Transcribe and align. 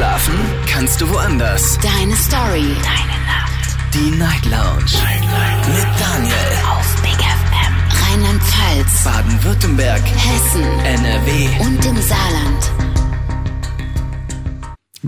Schlafen 0.00 0.32
kannst 0.66 0.98
du 1.02 1.10
woanders. 1.10 1.78
Deine 1.82 2.16
Story. 2.16 2.74
Deine 2.82 3.18
Nacht. 3.26 3.76
Die 3.92 4.10
Night 4.16 4.46
Lounge. 4.46 4.96
Night, 5.04 5.20
Night. 5.20 5.68
Mit 5.68 6.00
Daniel. 6.00 6.34
Auf 6.70 7.02
Big 7.02 7.18
FM. 7.20 7.74
Rheinland-Pfalz. 8.08 9.04
Baden-Württemberg. 9.04 10.00
Hessen. 10.00 10.62
NRW. 10.86 11.48
Und 11.60 11.84
im 11.84 11.96
Saarland. 12.00 12.72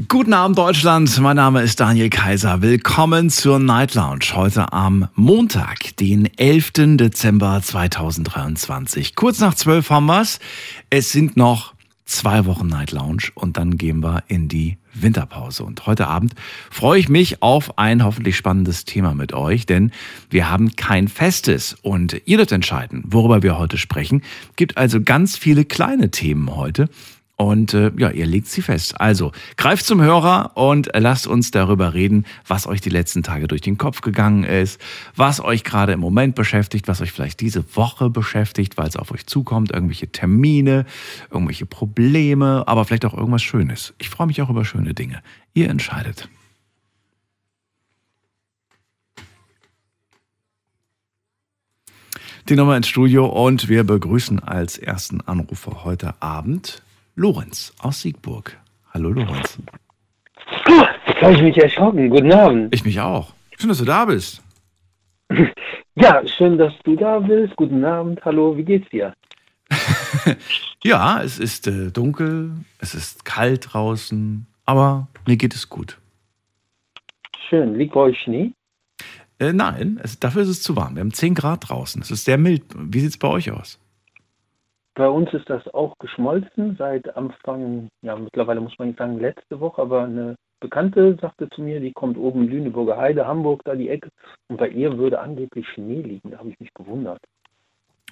Guten 0.09 0.35
Abend 0.35 0.59
Deutschland, 0.59 1.19
mein 1.21 1.37
Name 1.37 1.63
ist 1.63 1.81
Daniel 1.81 2.11
Kaiser. 2.11 2.61
Willkommen 2.61 3.31
zur 3.31 3.59
Night 3.59 3.95
Lounge 3.95 4.27
heute 4.35 4.75
am 4.75 5.09
Montag, 5.15 5.97
den 5.97 6.29
11. 6.37 6.97
Dezember 6.99 7.63
2023. 7.63 9.15
Kurz 9.15 9.41
nach 9.41 9.55
12 9.55 9.89
haben 9.89 10.07
wir's. 10.07 10.39
Es 10.91 11.13
sind 11.13 11.39
noch 11.39 11.72
zwei 12.05 12.45
Wochen 12.47 12.67
Night 12.67 12.93
Lounge 12.93 13.29
und 13.35 13.57
dann 13.57 13.77
gehen 13.77 14.03
wir 14.03 14.25
in 14.29 14.49
die 14.49 14.79
Winterpause. 14.95 15.65
Und 15.65 15.87
heute 15.87 16.09
Abend 16.09 16.35
freue 16.71 16.99
ich 16.99 17.09
mich 17.09 17.43
auf 17.43 17.79
ein 17.79 18.05
hoffentlich 18.05 18.37
spannendes 18.37 18.85
Thema 18.85 19.15
mit 19.15 19.33
euch, 19.33 19.67
denn 19.67 19.93
wir 20.31 20.51
haben 20.51 20.77
kein 20.77 21.09
festes 21.09 21.75
und 21.83 22.21
ihr 22.25 22.37
dürft 22.37 22.53
entscheiden, 22.53 23.03
worüber 23.07 23.43
wir 23.43 23.59
heute 23.59 23.79
sprechen. 23.79 24.23
Gibt 24.57 24.77
also 24.77 25.01
ganz 25.01 25.37
viele 25.37 25.65
kleine 25.65 26.11
Themen 26.11 26.55
heute. 26.55 26.89
Und 27.43 27.75
äh, 27.75 27.91
ja, 27.97 28.11
ihr 28.11 28.25
legt 28.25 28.47
sie 28.47 28.63
fest. 28.63 29.01
Also 29.01 29.33
greift 29.57 29.85
zum 29.85 30.01
Hörer 30.01 30.53
und 30.55 30.91
lasst 30.95 31.27
uns 31.27 31.51
darüber 31.51 31.93
reden, 31.93 32.25
was 32.47 32.69
euch 32.69 32.81
die 32.81 32.89
letzten 32.89 33.25
Tage 33.25 33.49
durch 33.49 33.63
den 33.63 33.79
Kopf 33.79 34.01
gegangen 34.01 34.45
ist, 34.45 34.81
was 35.17 35.41
euch 35.41 35.65
gerade 35.65 35.93
im 35.93 35.99
Moment 35.99 36.37
beschäftigt, 36.37 36.87
was 36.87 37.01
euch 37.01 37.11
vielleicht 37.11 37.41
diese 37.41 37.65
Woche 37.75 38.11
beschäftigt, 38.11 38.79
weil 38.79 38.87
es 38.87 38.97
auf 38.97 39.11
euch 39.11 39.27
zukommt, 39.27 39.73
irgendwelche 39.73 40.07
Termine, 40.07 40.87
irgendwelche 41.33 41.67
Probleme, 41.67 42.63
aber 42.69 42.85
vielleicht 42.85 43.05
auch 43.07 43.15
irgendwas 43.15 43.43
Schönes. 43.43 43.93
Ich 43.99 44.09
freue 44.09 44.29
mich 44.29 44.41
auch 44.41 44.49
über 44.49 44.65
schöne 44.65 44.95
Dinge. 44.95 45.21
Ihr 45.53 45.69
entscheidet. 45.69 46.29
Die 52.49 52.55
Nummer 52.55 52.77
ins 52.77 52.87
Studio 52.87 53.27
und 53.27 53.69
wir 53.69 53.83
begrüßen 53.83 54.39
als 54.39 54.79
ersten 54.79 55.23
Anrufer 55.23 55.83
heute 55.83 56.15
Abend 56.23 56.83
Lorenz 57.15 57.75
aus 57.81 58.01
Siegburg. 58.01 58.59
Hallo 58.95 59.11
Lorenz. 59.11 59.59
Jetzt 61.07 61.21
habe 61.21 61.35
ich 61.35 61.43
mich 61.43 61.59
erschrocken. 61.59 62.09
Guten 62.09 62.33
Abend. 62.33 62.75
Ich 62.75 62.85
mich 62.85 62.99
auch. 63.01 63.35
Schön, 63.59 63.69
dass 63.69 63.79
du 63.79 63.85
da 63.85 64.07
bist. 64.07 64.43
Ja, 65.95 66.27
schön, 66.27 66.57
dass 66.57 66.73
du 66.85 66.97
da 66.97 67.19
bist. 67.19 67.55
Guten 67.57 67.85
Abend. 67.85 68.25
Hallo, 68.25 68.57
wie 68.57 68.65
geht's 68.65 68.89
dir? 68.89 69.13
ja, 70.83 71.23
es 71.23 71.39
ist 71.39 71.67
äh, 71.67 71.91
dunkel, 71.91 72.53
es 72.79 72.95
ist 72.95 73.27
kalt 73.27 73.75
draußen, 73.75 74.47
aber 74.65 75.09
mir 75.27 75.37
geht 75.37 75.55
es 75.55 75.69
gut. 75.69 75.99
Schön. 77.49 77.75
Liegt 77.75 77.93
bei 77.93 78.01
euch 78.01 78.19
Schnee? 78.21 78.53
Äh, 79.39 79.53
nein, 79.53 80.01
es, 80.03 80.19
dafür 80.19 80.43
ist 80.43 80.49
es 80.49 80.63
zu 80.63 80.77
warm. 80.77 80.95
Wir 80.95 81.01
haben 81.01 81.13
10 81.13 81.35
Grad 81.35 81.69
draußen. 81.69 82.01
Es 82.01 82.11
ist 82.11 82.25
sehr 82.25 82.39
mild. 82.39 82.65
Wie 82.75 83.01
sieht 83.01 83.11
es 83.11 83.19
bei 83.19 83.29
euch 83.29 83.51
aus? 83.51 83.79
Bei 84.95 85.09
uns 85.09 85.33
ist 85.33 85.49
das 85.49 85.67
auch 85.73 85.97
geschmolzen 85.99 86.77
seit 86.77 87.17
Anfang, 87.17 87.89
ja 88.03 88.17
mittlerweile 88.17 88.61
muss 88.61 88.79
man 88.79 88.89
nicht 88.89 88.99
sagen 88.99 89.19
letzte 89.19 89.59
Woche, 89.61 89.81
aber 89.81 90.05
eine 90.05 90.37
Bekannte 90.61 91.17
sagte 91.21 91.49
zu 91.51 91.63
mir, 91.63 91.81
die 91.81 91.93
kommt 91.93 92.17
oben 92.17 92.47
Lüneburger 92.47 92.97
Heide, 92.97 93.27
Hamburg, 93.27 93.63
da 93.65 93.75
die 93.75 93.89
Ecke, 93.89 94.11
und 94.49 94.59
bei 94.59 94.69
ihr 94.69 94.97
würde 94.97 95.21
angeblich 95.21 95.67
Schnee 95.69 96.03
liegen. 96.03 96.31
Da 96.31 96.39
habe 96.39 96.51
ich 96.51 96.61
mich 96.61 96.73
gewundert. 96.75 97.21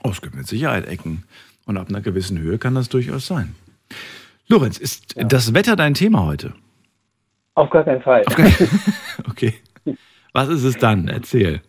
Oh, 0.02 0.08
es 0.08 0.20
gibt 0.20 0.34
mit 0.34 0.46
Sicherheit 0.46 0.86
Ecken. 0.86 1.24
Und 1.66 1.76
ab 1.76 1.88
einer 1.88 2.00
gewissen 2.00 2.38
Höhe 2.38 2.58
kann 2.58 2.74
das 2.74 2.88
durchaus 2.88 3.26
sein. 3.26 3.54
Lorenz, 4.48 4.78
ist 4.78 5.14
ja. 5.16 5.24
das 5.24 5.54
Wetter 5.54 5.76
dein 5.76 5.94
Thema 5.94 6.26
heute? 6.26 6.54
Auf 7.54 7.70
gar 7.70 7.84
keinen 7.84 8.02
Fall. 8.02 8.24
Gar 8.24 8.48
okay. 9.28 9.54
Was 10.32 10.48
ist 10.48 10.64
es 10.64 10.76
dann? 10.76 11.08
Erzähl. 11.08 11.60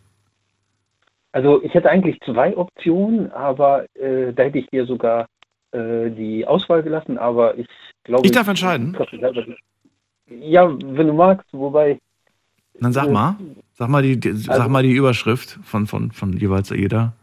Also 1.31 1.63
ich 1.63 1.73
hätte 1.73 1.89
eigentlich 1.89 2.19
zwei 2.21 2.55
Optionen, 2.57 3.31
aber 3.31 3.85
äh, 3.95 4.33
da 4.33 4.43
hätte 4.43 4.59
ich 4.59 4.67
dir 4.67 4.85
sogar 4.85 5.27
äh, 5.71 6.09
die 6.09 6.45
Auswahl 6.45 6.83
gelassen, 6.83 7.17
aber 7.17 7.57
ich 7.57 7.67
glaube. 8.03 8.25
Ich 8.25 8.31
darf 8.31 8.47
entscheiden. 8.47 8.97
Ja, 10.27 10.69
wenn 10.69 11.07
du 11.07 11.13
magst, 11.13 11.47
wobei. 11.51 11.99
Dann 12.79 12.93
sag 12.93 13.11
mal, 13.11 13.35
sag 13.73 13.89
mal 13.89 14.01
die, 14.01 14.19
die 14.19 14.29
also, 14.29 14.53
sag 14.53 14.69
mal 14.69 14.83
die 14.83 14.93
Überschrift 14.93 15.59
von, 15.63 15.87
von, 15.87 16.11
von 16.11 16.33
jeweils 16.33 16.69
jeder. 16.69 17.13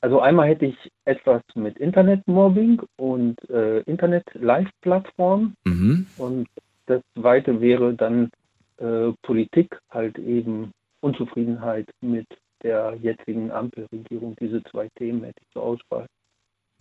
Also 0.00 0.20
einmal 0.20 0.48
hätte 0.48 0.66
ich 0.66 0.76
etwas 1.06 1.40
mit 1.54 1.78
Internetmobbing 1.78 2.82
und 2.96 3.38
äh, 3.48 3.78
Internet-Live-Plattform 3.80 5.54
mhm. 5.64 6.06
und 6.18 6.46
das 6.86 7.00
zweite 7.14 7.60
wäre 7.62 7.94
dann 7.94 8.30
äh, 8.76 9.12
Politik, 9.22 9.78
halt 9.90 10.18
eben 10.18 10.72
Unzufriedenheit 11.00 11.88
mit 12.02 12.26
der 12.64 12.96
jetzigen 13.00 13.52
Ampelregierung. 13.52 14.34
Diese 14.40 14.62
zwei 14.64 14.88
Themen 14.96 15.22
hätte 15.22 15.40
ich 15.40 15.52
zur 15.52 15.62
Auswahl. 15.62 16.06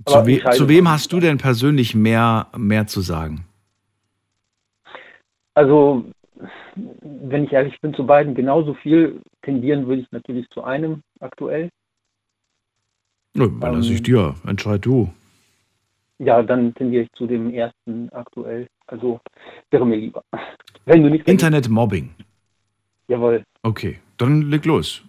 Zu, 0.08 0.26
we 0.26 0.42
zu, 0.52 0.68
wem 0.68 0.90
hast 0.90 1.14
du 1.14 1.20
denn 1.20 1.38
persönlich 1.38 1.94
mehr, 1.94 2.48
mehr 2.58 2.88
zu 2.88 3.02
sagen? 3.02 3.46
Also, 5.54 6.06
wenn 6.76 7.44
ich 7.44 7.54
ehrlich 7.54 7.80
bin, 7.80 7.94
zu 7.94 8.06
beiden 8.06 8.34
genauso 8.34 8.74
viel 8.74 9.22
tendieren 9.44 9.86
würde 9.88 10.02
ich 10.02 10.12
natürlich 10.12 10.50
zu 10.50 10.64
einem 10.64 11.02
aktuell. 11.20 11.70
Ja, 13.36 13.46
überlasse 13.46 13.90
ähm, 13.90 13.96
ich 13.96 14.04
dir. 14.04 14.36
Entscheid 14.48 14.84
du. 14.84 15.14
Ja, 16.20 16.42
dann 16.42 16.74
tendiere 16.74 17.04
ich 17.04 17.12
zu 17.14 17.28
dem 17.28 17.54
ersten 17.54 18.10
aktuell. 18.10 18.68
Also 18.88 19.20
wäre 19.70 19.86
mir 19.86 19.98
lieber. 19.98 20.24
Wenn 20.86 21.04
du 21.04 21.10
nicht 21.10 21.28
Internetmobbing. 21.28 22.10
Jawohl. 23.08 23.44
Okay, 23.62 24.00
dann 24.18 24.50
leg 24.50 24.66
los. 24.66 25.04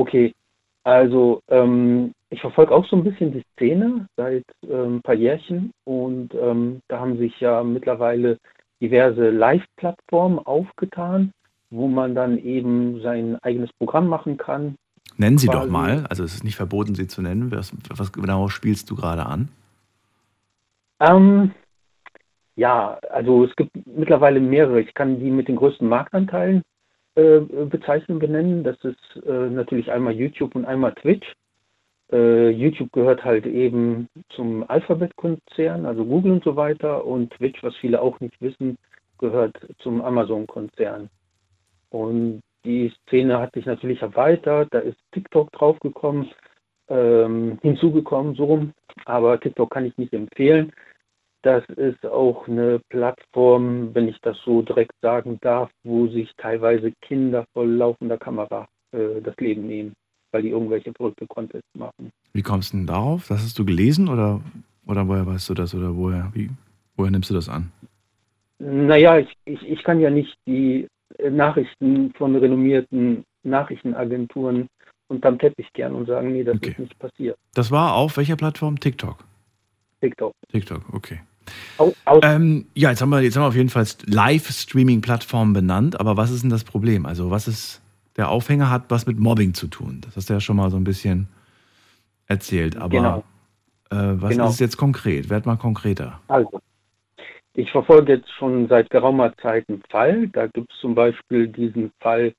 Okay, 0.00 0.34
also 0.82 1.42
ähm, 1.48 2.14
ich 2.30 2.40
verfolge 2.40 2.74
auch 2.74 2.86
so 2.86 2.96
ein 2.96 3.04
bisschen 3.04 3.32
die 3.32 3.44
Szene 3.52 4.08
seit 4.16 4.44
ähm, 4.66 4.96
ein 4.96 5.02
paar 5.02 5.14
Jährchen 5.14 5.72
und 5.84 6.32
ähm, 6.34 6.80
da 6.88 7.00
haben 7.00 7.18
sich 7.18 7.38
ja 7.38 7.62
mittlerweile 7.62 8.38
diverse 8.80 9.28
Live-Plattformen 9.28 10.38
aufgetan, 10.38 11.32
wo 11.68 11.86
man 11.86 12.14
dann 12.14 12.38
eben 12.38 13.02
sein 13.02 13.36
eigenes 13.42 13.70
Programm 13.74 14.08
machen 14.08 14.38
kann. 14.38 14.76
Nennen 15.18 15.36
Sie 15.36 15.48
doch 15.48 15.68
mal, 15.68 16.06
also 16.08 16.24
es 16.24 16.32
ist 16.32 16.44
nicht 16.44 16.56
verboten, 16.56 16.94
sie 16.94 17.06
zu 17.06 17.20
nennen. 17.20 17.50
Was, 17.50 17.76
was 17.94 18.10
genau 18.10 18.48
spielst 18.48 18.88
du 18.90 18.96
gerade 18.96 19.26
an? 19.26 19.50
Ähm, 20.98 21.50
ja, 22.56 22.98
also 23.10 23.44
es 23.44 23.54
gibt 23.54 23.72
mittlerweile 23.86 24.40
mehrere. 24.40 24.80
Ich 24.80 24.94
kann 24.94 25.20
die 25.20 25.30
mit 25.30 25.48
den 25.48 25.56
größten 25.56 25.86
Marktanteilen 25.86 26.62
äh, 27.20 27.64
Bezeichnung 27.66 28.18
benennen. 28.18 28.64
Das 28.64 28.76
ist 28.84 29.26
äh, 29.26 29.50
natürlich 29.50 29.90
einmal 29.90 30.14
YouTube 30.14 30.54
und 30.54 30.64
einmal 30.64 30.94
Twitch. 30.94 31.34
Äh, 32.12 32.50
YouTube 32.50 32.92
gehört 32.92 33.24
halt 33.24 33.46
eben 33.46 34.08
zum 34.30 34.68
Alphabet-Konzern, 34.68 35.86
also 35.86 36.04
Google 36.04 36.32
und 36.32 36.44
so 36.44 36.56
weiter. 36.56 37.04
Und 37.04 37.32
Twitch, 37.34 37.62
was 37.62 37.76
viele 37.76 38.00
auch 38.00 38.18
nicht 38.20 38.40
wissen, 38.40 38.78
gehört 39.18 39.56
zum 39.78 40.00
Amazon-Konzern. 40.02 41.08
Und 41.90 42.40
die 42.64 42.92
Szene 43.06 43.38
hat 43.38 43.52
sich 43.54 43.66
natürlich 43.66 44.02
erweitert. 44.02 44.68
Da 44.70 44.78
ist 44.80 44.98
TikTok 45.12 45.52
draufgekommen, 45.52 46.30
ähm, 46.88 47.58
hinzugekommen, 47.62 48.34
so 48.34 48.44
rum. 48.44 48.72
Aber 49.04 49.38
TikTok 49.38 49.70
kann 49.70 49.84
ich 49.84 49.96
nicht 49.98 50.12
empfehlen. 50.12 50.72
Das 51.42 51.64
ist 51.76 52.04
auch 52.04 52.46
eine 52.48 52.80
Plattform, 52.90 53.94
wenn 53.94 54.08
ich 54.08 54.18
das 54.20 54.36
so 54.44 54.62
direkt 54.62 54.92
sagen 55.00 55.38
darf, 55.40 55.70
wo 55.84 56.06
sich 56.08 56.30
teilweise 56.36 56.92
Kinder 57.00 57.46
vor 57.54 57.66
laufender 57.66 58.18
Kamera 58.18 58.68
äh, 58.92 59.20
das 59.22 59.36
Leben 59.38 59.66
nehmen, 59.66 59.94
weil 60.32 60.42
die 60.42 60.50
irgendwelche 60.50 60.92
verrückte 60.92 61.26
Contests 61.26 61.74
machen. 61.74 62.12
Wie 62.34 62.42
kommst 62.42 62.72
du 62.72 62.78
denn 62.78 62.86
darauf? 62.86 63.28
Das 63.28 63.42
hast 63.42 63.58
du 63.58 63.64
gelesen 63.64 64.08
oder, 64.08 64.40
oder 64.86 65.08
woher 65.08 65.26
weißt 65.26 65.48
du 65.48 65.54
das 65.54 65.74
oder 65.74 65.96
woher, 65.96 66.30
wie, 66.34 66.50
woher 66.96 67.10
nimmst 67.10 67.30
du 67.30 67.34
das 67.34 67.48
an? 67.48 67.72
Naja, 68.58 69.18
ich, 69.18 69.34
ich, 69.46 69.62
ich 69.62 69.82
kann 69.82 70.00
ja 70.00 70.10
nicht 70.10 70.36
die 70.46 70.86
Nachrichten 71.30 72.12
von 72.18 72.36
renommierten 72.36 73.24
Nachrichtenagenturen 73.42 74.68
unterm 75.08 75.38
Teppich 75.38 75.72
gern 75.72 75.94
und 75.94 76.06
sagen, 76.06 76.32
nee, 76.32 76.44
das 76.44 76.56
okay. 76.56 76.70
ist 76.70 76.78
nicht 76.78 76.98
passiert. 76.98 77.36
Das 77.54 77.70
war 77.70 77.94
auf 77.94 78.16
welcher 78.16 78.36
Plattform? 78.36 78.78
TikTok? 78.78 79.24
TikTok. 80.00 80.32
TikTok, 80.50 80.82
okay. 80.92 81.20
Ähm, 82.22 82.66
ja, 82.74 82.90
jetzt 82.90 83.00
haben, 83.00 83.10
wir, 83.10 83.20
jetzt 83.20 83.36
haben 83.36 83.42
wir 83.42 83.48
auf 83.48 83.56
jeden 83.56 83.68
Fall 83.68 83.86
Live-Streaming-Plattformen 84.06 85.52
benannt, 85.52 85.98
aber 85.98 86.16
was 86.16 86.30
ist 86.30 86.42
denn 86.42 86.50
das 86.50 86.64
Problem? 86.64 87.06
Also, 87.06 87.30
was 87.30 87.48
ist, 87.48 87.80
der 88.16 88.28
Aufhänger 88.28 88.70
hat 88.70 88.84
was 88.88 89.06
mit 89.06 89.18
Mobbing 89.18 89.54
zu 89.54 89.66
tun. 89.66 90.00
Das 90.04 90.16
hast 90.16 90.28
du 90.28 90.34
ja 90.34 90.40
schon 90.40 90.56
mal 90.56 90.70
so 90.70 90.76
ein 90.76 90.84
bisschen 90.84 91.28
erzählt, 92.26 92.76
aber 92.76 92.88
genau. 92.88 93.24
äh, 93.90 94.20
was 94.20 94.30
genau. 94.30 94.48
ist 94.48 94.60
jetzt 94.60 94.76
konkret? 94.76 95.30
Werd 95.30 95.46
mal 95.46 95.56
konkreter. 95.56 96.20
Also, 96.28 96.60
ich 97.54 97.70
verfolge 97.70 98.14
jetzt 98.14 98.30
schon 98.38 98.68
seit 98.68 98.90
geraumer 98.90 99.36
Zeit 99.38 99.68
einen 99.68 99.82
Fall. 99.90 100.28
Da 100.28 100.46
gibt 100.46 100.72
es 100.72 100.78
zum 100.80 100.94
Beispiel 100.94 101.48
diesen 101.48 101.92
Fall 102.00 102.34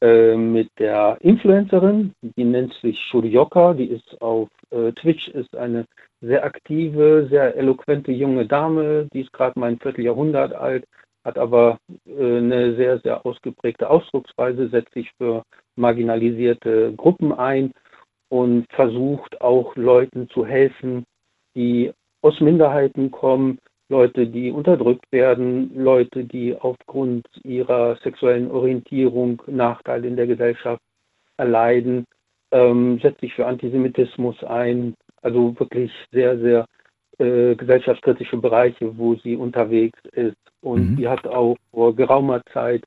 äh, 0.00 0.34
mit 0.36 0.70
der 0.78 1.18
Influencerin, 1.20 2.14
die 2.22 2.44
nennt 2.44 2.72
sich 2.74 2.98
Shurioka, 2.98 3.74
die 3.74 3.86
ist 3.86 4.20
auf 4.22 4.48
äh, 4.70 4.92
Twitch, 4.92 5.28
ist 5.28 5.54
eine 5.56 5.86
sehr 6.20 6.44
aktive, 6.44 7.26
sehr 7.30 7.56
eloquente 7.56 8.12
junge 8.12 8.46
Dame, 8.46 9.08
die 9.12 9.20
ist 9.20 9.32
gerade 9.32 9.58
mal 9.58 9.70
ein 9.70 9.78
Vierteljahrhundert 9.78 10.52
alt, 10.52 10.86
hat 11.24 11.38
aber 11.38 11.78
äh, 12.06 12.38
eine 12.38 12.74
sehr, 12.76 12.98
sehr 13.00 13.24
ausgeprägte 13.26 13.88
Ausdrucksweise, 13.90 14.68
setzt 14.68 14.94
sich 14.94 15.10
für 15.18 15.42
marginalisierte 15.76 16.92
Gruppen 16.96 17.32
ein 17.32 17.72
und 18.28 18.66
versucht 18.72 19.40
auch 19.40 19.76
Leuten 19.76 20.28
zu 20.30 20.46
helfen, 20.46 21.04
die 21.54 21.92
aus 22.22 22.40
Minderheiten 22.40 23.10
kommen, 23.10 23.58
Leute, 23.90 24.26
die 24.26 24.52
unterdrückt 24.52 25.04
werden, 25.10 25.72
Leute, 25.74 26.24
die 26.24 26.56
aufgrund 26.56 27.26
ihrer 27.42 27.96
sexuellen 27.96 28.50
Orientierung 28.50 29.42
Nachteile 29.46 30.06
in 30.06 30.16
der 30.16 30.28
Gesellschaft 30.28 30.80
erleiden, 31.36 32.06
ähm, 32.52 33.00
setzt 33.02 33.20
sich 33.20 33.34
für 33.34 33.46
Antisemitismus 33.46 34.42
ein, 34.44 34.94
also 35.22 35.58
wirklich 35.58 35.90
sehr, 36.12 36.38
sehr 36.38 36.66
äh, 37.18 37.56
gesellschaftskritische 37.56 38.36
Bereiche, 38.36 38.96
wo 38.96 39.16
sie 39.16 39.36
unterwegs 39.36 39.98
ist. 40.12 40.36
Und 40.62 40.92
mhm. 40.92 40.96
sie 40.96 41.08
hat 41.08 41.26
auch 41.26 41.56
vor 41.72 41.94
geraumer 41.94 42.42
Zeit 42.52 42.84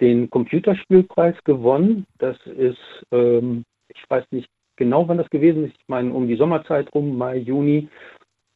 den 0.00 0.30
Computerspielpreis 0.30 1.36
gewonnen. 1.44 2.06
Das 2.18 2.36
ist, 2.46 2.78
ähm, 3.12 3.64
ich 3.88 4.02
weiß 4.08 4.24
nicht 4.30 4.48
genau, 4.76 5.06
wann 5.08 5.18
das 5.18 5.28
gewesen 5.28 5.64
ist. 5.64 5.74
Ich 5.78 5.88
meine, 5.88 6.12
um 6.12 6.26
die 6.26 6.36
Sommerzeit 6.36 6.88
rum, 6.94 7.18
Mai, 7.18 7.36
Juni. 7.36 7.88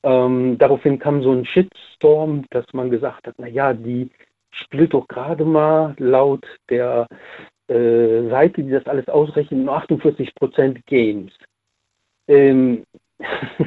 Ähm, 0.02 0.58
daraufhin 0.58 0.98
kam 0.98 1.22
so 1.22 1.32
ein 1.32 1.44
Shitstorm, 1.44 2.44
dass 2.50 2.66
man 2.72 2.90
gesagt 2.90 3.26
hat, 3.26 3.38
naja, 3.38 3.72
die 3.72 4.10
spielt 4.50 4.94
doch 4.94 5.06
gerade 5.08 5.44
mal 5.44 5.94
laut 5.98 6.44
der 6.68 7.06
äh, 7.68 8.28
Seite, 8.28 8.62
die 8.62 8.70
das 8.70 8.86
alles 8.86 9.08
ausrechnet, 9.08 9.64
nur 9.64 9.76
48 9.76 10.34
Prozent 10.34 10.84
Games. 10.86 11.32
Ähm, 12.28 12.84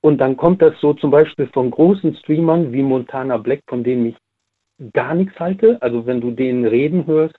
und 0.00 0.18
dann 0.18 0.36
kommt 0.36 0.62
das 0.62 0.78
so 0.80 0.94
zum 0.94 1.10
Beispiel 1.10 1.46
von 1.48 1.70
großen 1.70 2.16
Streamern 2.16 2.72
wie 2.72 2.82
Montana 2.82 3.36
Black, 3.36 3.60
von 3.68 3.84
denen 3.84 4.06
ich 4.06 4.92
gar 4.92 5.14
nichts 5.14 5.38
halte. 5.38 5.80
Also 5.80 6.06
wenn 6.06 6.20
du 6.20 6.30
denen 6.30 6.66
reden 6.66 7.06
hörst, 7.06 7.36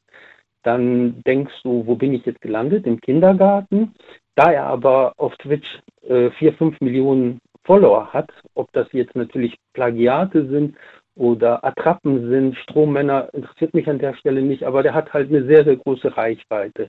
dann 0.63 1.21
denkst 1.23 1.53
du, 1.63 1.85
wo 1.85 1.95
bin 1.95 2.13
ich 2.13 2.25
jetzt 2.25 2.41
gelandet? 2.41 2.85
Im 2.87 2.99
Kindergarten. 2.99 3.93
Da 4.35 4.51
er 4.51 4.65
aber 4.65 5.13
auf 5.17 5.35
Twitch 5.37 5.79
äh, 6.07 6.29
4, 6.31 6.53
5 6.53 6.81
Millionen 6.81 7.39
Follower 7.67 8.11
hat, 8.13 8.31
ob 8.55 8.71
das 8.71 8.87
jetzt 8.93 9.15
natürlich 9.15 9.55
Plagiate 9.73 10.47
sind 10.47 10.75
oder 11.15 11.63
Attrappen 11.63 12.29
sind, 12.29 12.55
Strommänner, 12.57 13.29
interessiert 13.33 13.73
mich 13.73 13.87
an 13.87 13.99
der 13.99 14.15
Stelle 14.15 14.41
nicht, 14.41 14.63
aber 14.63 14.81
der 14.81 14.93
hat 14.93 15.13
halt 15.13 15.29
eine 15.29 15.45
sehr, 15.45 15.63
sehr 15.63 15.75
große 15.75 16.15
Reichweite. 16.15 16.87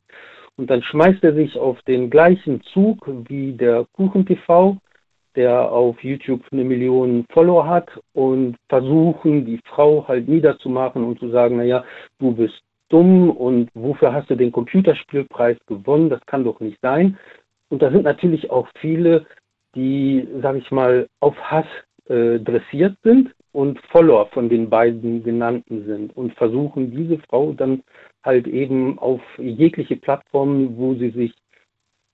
Und 0.57 0.71
dann 0.71 0.83
schmeißt 0.83 1.23
er 1.25 1.35
sich 1.35 1.59
auf 1.59 1.81
den 1.83 2.11
gleichen 2.11 2.63
Zug 2.73 3.07
wie 3.29 3.53
der 3.53 3.87
KuchenTV, 3.95 4.77
der 5.37 5.71
auf 5.71 6.03
YouTube 6.03 6.43
eine 6.51 6.65
Million 6.65 7.25
Follower 7.33 7.67
hat 7.67 7.89
und 8.13 8.57
versuchen, 8.69 9.45
die 9.45 9.61
Frau 9.65 10.07
halt 10.09 10.29
niederzumachen 10.29 11.05
und 11.05 11.19
zu 11.21 11.31
sagen, 11.31 11.59
naja, 11.59 11.85
du 12.19 12.33
bist 12.33 12.61
dumm 12.89 13.31
und 13.31 13.71
wofür 13.75 14.13
hast 14.13 14.31
du 14.31 14.37
den 14.37 14.53
Computerspielpreis 14.53 15.59
gewonnen? 15.67 16.11
Das 16.11 16.25
kann 16.27 16.45
doch 16.45 16.61
nicht 16.61 16.79
sein. 16.81 17.19
Und 17.71 17.83
da 17.83 17.91
sind 17.91 18.05
natürlich 18.05 18.51
auch 18.51 18.67
viele 18.81 19.27
die, 19.75 20.27
sage 20.43 20.59
ich 20.59 20.71
mal, 20.71 21.09
auf 21.21 21.37
Hass 21.39 21.67
äh, 22.09 22.39
dressiert 22.39 22.97
sind 23.03 23.35
und 23.53 23.81
Follower 23.91 24.27
von 24.29 24.49
den 24.49 24.69
beiden 24.71 25.23
genannten 25.23 25.85
sind 25.85 26.17
und 26.17 26.35
versuchen 26.35 26.91
diese 26.91 27.19
Frau 27.19 27.53
dann 27.53 27.83
halt 28.23 28.47
eben 28.47 28.99
auf 28.99 29.21
jegliche 29.39 29.97
Plattformen, 29.97 30.77
wo 30.77 30.95
sie 30.95 31.11
sich 31.11 31.35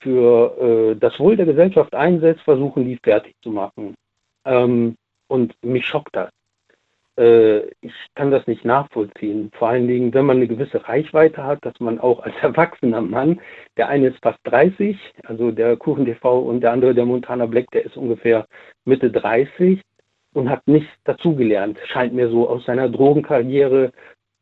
für 0.01 0.93
äh, 0.93 0.97
das 0.99 1.19
Wohl 1.19 1.37
der 1.37 1.47
Gesellschaft 1.47 1.95
einsetzt, 1.95 2.43
versuchen 2.43 2.85
die 2.85 2.99
fertig 3.03 3.35
zu 3.43 3.51
machen. 3.51 3.95
Ähm, 4.45 4.97
und 5.29 5.55
mich 5.63 5.87
schockt 5.87 6.15
das 6.15 6.31
ich 7.17 7.93
kann 8.17 8.33
das 8.33 8.45
nicht 8.49 8.65
nachvollziehen. 8.65 9.53
Vor 9.57 9.69
allen 9.69 9.87
Dingen, 9.87 10.13
wenn 10.15 10.27
man 10.27 10.39
eine 10.39 10.49
gewisse 10.49 10.89
Reichweite 10.89 11.45
hat, 11.45 11.65
dass 11.65 11.79
man 11.79 12.01
auch 12.01 12.21
als 12.21 12.35
erwachsener 12.43 13.01
Mann, 13.03 13.41
der 13.77 13.89
eine 13.89 14.09
ist 14.09 14.19
fast 14.21 14.41
30, 14.45 14.97
also 15.25 15.53
der 15.53 15.77
Kuchen 15.77 16.07
TV 16.07 16.41
und 16.41 16.61
der 16.63 16.73
andere, 16.73 16.93
der 16.93 17.07
Montana 17.07 17.47
Black, 17.47 17.71
der 17.71 17.85
ist 17.85 17.97
ungefähr 17.97 18.47
Mitte 18.85 19.13
30 19.13 19.81
und 20.35 20.51
hat 20.51 20.67
nicht 20.67 20.89
dazugelernt, 21.05 21.79
scheint 21.87 22.13
mir 22.13 22.29
so 22.29 22.49
aus 22.49 22.65
seiner 22.65 22.89
Drogenkarriere, 22.89 23.93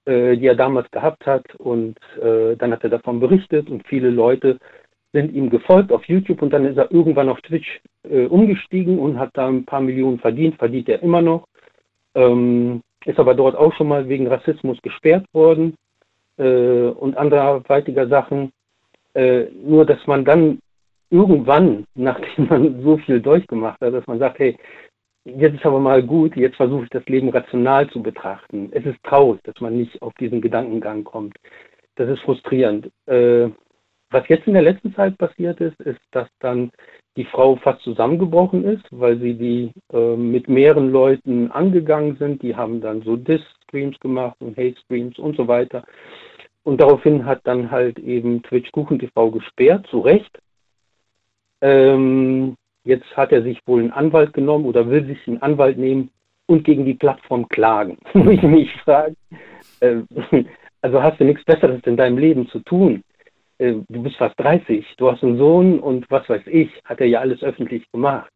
äh, 0.07 0.37
die 0.37 0.47
er 0.47 0.57
damals 0.57 0.91
gehabt 0.91 1.27
hat. 1.27 1.55
Und 1.57 1.99
äh, 2.21 2.57
dann 2.57 2.73
hat 2.73 2.83
er 2.85 2.91
davon 2.91 3.21
berichtet 3.21 3.71
und 3.71 3.87
viele 3.87 4.11
Leute 4.11 4.59
sind 5.13 5.33
ihm 5.35 5.51
gefolgt 5.51 5.93
auf 5.93 6.05
YouTube 6.07 6.43
und 6.43 6.53
dann 6.53 6.65
ist 6.65 6.79
er 6.79 6.91
irgendwann 6.91 7.29
auf 7.29 7.41
Twitch 7.43 7.81
äh, 8.09 8.25
umgestiegen 8.25 8.99
und 8.99 9.19
hat 9.19 9.31
da 9.35 9.47
ein 9.47 9.67
paar 9.67 9.83
Millionen 9.83 10.19
verdient, 10.19 10.57
verdient 10.57 10.89
er 10.89 11.03
immer 11.03 11.21
noch 11.21 11.47
ähm, 12.15 12.83
ist 13.05 13.19
aber 13.19 13.35
dort 13.35 13.57
auch 13.57 13.73
schon 13.75 13.89
mal 13.89 14.09
wegen 14.09 14.27
Rassismus 14.27 14.81
gesperrt 14.83 15.27
worden 15.33 15.77
äh, 16.39 16.89
und 16.89 17.17
anderweitiger 17.17 18.09
Sachen. 18.09 18.53
Äh, 19.15 19.47
nur, 19.63 19.85
dass 19.85 20.07
man 20.07 20.25
dann 20.25 20.61
irgendwann, 21.11 21.87
nachdem 21.95 22.49
man 22.49 22.83
so 22.83 22.97
viel 22.99 23.21
durchgemacht 23.21 23.81
hat, 23.81 23.95
dass 23.95 24.07
man 24.07 24.19
sagt, 24.19 24.39
hey, 24.39 24.57
jetzt 25.25 25.55
ist 25.55 25.67
aber 25.67 25.81
mal 25.81 26.03
gut, 26.03 26.37
jetzt 26.37 26.57
versuche 26.57 26.85
ich 26.85 26.91
das 26.91 27.07
Leben 27.07 27.29
rational 27.29 27.89
zu 27.91 28.03
betrachten. 28.03 28.71
Es 28.73 28.85
ist 28.85 29.03
traurig, 29.05 29.41
dass 29.45 29.61
man 29.61 29.77
nicht 29.77 30.01
auf 30.03 30.15
diesen 30.15 30.41
Gedankengang 30.41 31.05
kommt. 31.05 31.37
Das 31.97 32.09
ist 32.09 32.21
frustrierend. 32.21 32.91
Äh, 33.07 33.49
was 34.11 34.29
jetzt 34.29 34.47
in 34.47 34.55
der 34.55 34.63
letzten 34.63 34.95
Zeit 34.95 35.17
passiert 35.19 35.61
ist, 35.61 35.79
ist, 35.81 36.01
dass 36.11 36.29
dann 36.41 36.71
die 37.17 37.25
Frau 37.25 37.57
fast 37.57 37.83
zusammengebrochen 37.83 38.65
ist, 38.65 38.85
weil 38.91 39.19
sie 39.19 39.35
die 39.35 39.73
äh, 39.93 40.17
mit 40.17 40.49
mehreren 40.49 40.91
Leuten 40.91 41.51
angegangen 41.51 42.17
sind. 42.17 42.43
Die 42.43 42.57
haben 42.57 42.81
dann 42.81 43.03
so 43.03 43.17
Diss-Streams 43.17 43.99
gemacht 44.01 44.37
und 44.41 44.57
Hate-Streams 44.57 45.19
und 45.19 45.37
so 45.37 45.47
weiter. 45.47 45.85
Und 46.65 46.81
daraufhin 46.81 47.27
hat 47.27 47.41
dann 47.45 47.71
halt 47.71 47.99
eben 47.99 48.43
Twitch 48.43 48.71
Kuchen 48.73 48.99
TV 48.99 49.31
gesperrt, 49.31 49.87
zu 49.89 50.01
Recht. 50.01 50.39
Ähm, 51.61 52.57
jetzt 52.85 53.17
hat 53.17 53.33
er 53.33 53.43
sich 53.43 53.61
wohl 53.67 53.81
einen 53.81 53.93
Anwalt 53.93 54.33
genommen 54.33 54.65
oder 54.65 54.89
will 54.89 55.07
sich 55.07 55.27
einen 55.27 55.43
Anwalt 55.43 55.77
nehmen 55.77 56.11
und 56.47 56.65
gegen 56.65 56.85
die 56.85 56.95
Plattform 56.95 57.49
klagen. 57.49 57.99
Wo 58.15 58.31
ich 58.31 58.43
mich 58.43 58.73
frage, 58.83 59.17
äh, 59.81 59.97
also 60.81 61.03
hast 61.03 61.21
du 61.21 61.25
nichts 61.25 61.45
Besseres 61.45 61.83
in 61.85 61.97
deinem 61.97 62.19
Leben 62.19 62.49
zu 62.49 62.61
tun? 62.61 63.03
Äh, 63.63 63.77
du 63.89 64.03
bist 64.03 64.17
fast 64.17 64.39
30, 64.41 64.85
du 64.97 65.11
hast 65.11 65.23
einen 65.23 65.39
Sohn 65.39 65.79
und 65.79 66.11
was 66.11 66.29
weiß 66.29 66.43
ich, 66.47 66.69
hat 66.85 67.01
er 67.01 67.07
ja 67.07 67.21
alles 67.21 67.43
öffentlich 67.43 67.91
gemacht. 67.93 68.31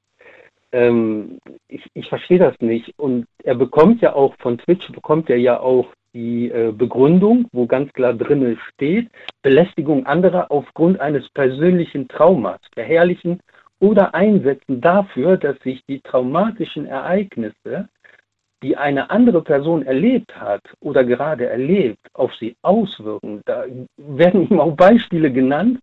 Ähm, 0.71 1.39
ich, 1.69 1.85
ich 1.95 2.09
verstehe 2.09 2.39
das 2.39 2.55
nicht. 2.61 2.97
Und 2.97 3.27
er 3.43 3.57
bekommt 3.57 4.01
ja 4.03 4.15
auch 4.15 4.37
von 4.39 4.59
Twitch, 4.59 4.91
bekommt 4.93 5.29
er 5.29 5.39
ja 5.39 5.59
auch 5.59 5.89
die 6.15 6.49
äh, 6.51 6.73
Begründung, 6.73 7.47
wo 7.53 7.67
ganz 7.67 7.93
klar 7.93 8.15
drin 8.15 8.57
steht, 8.73 9.11
Belästigung 9.43 10.07
anderer 10.07 10.51
aufgrund 10.51 11.01
eines 11.01 11.29
persönlichen 11.31 12.07
Traumas, 12.09 12.61
verherrlichen 12.73 13.41
oder 13.81 14.15
einsetzen 14.15 14.81
dafür, 14.81 15.37
dass 15.37 15.59
sich 15.61 15.85
die 15.87 16.01
traumatischen 16.01 16.87
Ereignisse 16.87 17.89
die 18.63 18.77
eine 18.77 19.11
andere 19.11 19.43
Person 19.43 19.83
erlebt 19.85 20.35
hat 20.35 20.63
oder 20.81 21.05
gerade 21.05 21.47
erlebt, 21.47 21.99
auf 22.15 22.33
sie 22.41 22.57
auswirken. 22.63 23.43
Da 23.45 23.65
werden 23.97 24.49
ihm 24.49 24.61
auch 24.61 24.75
Beispiele 24.75 25.33
genannt, 25.33 25.81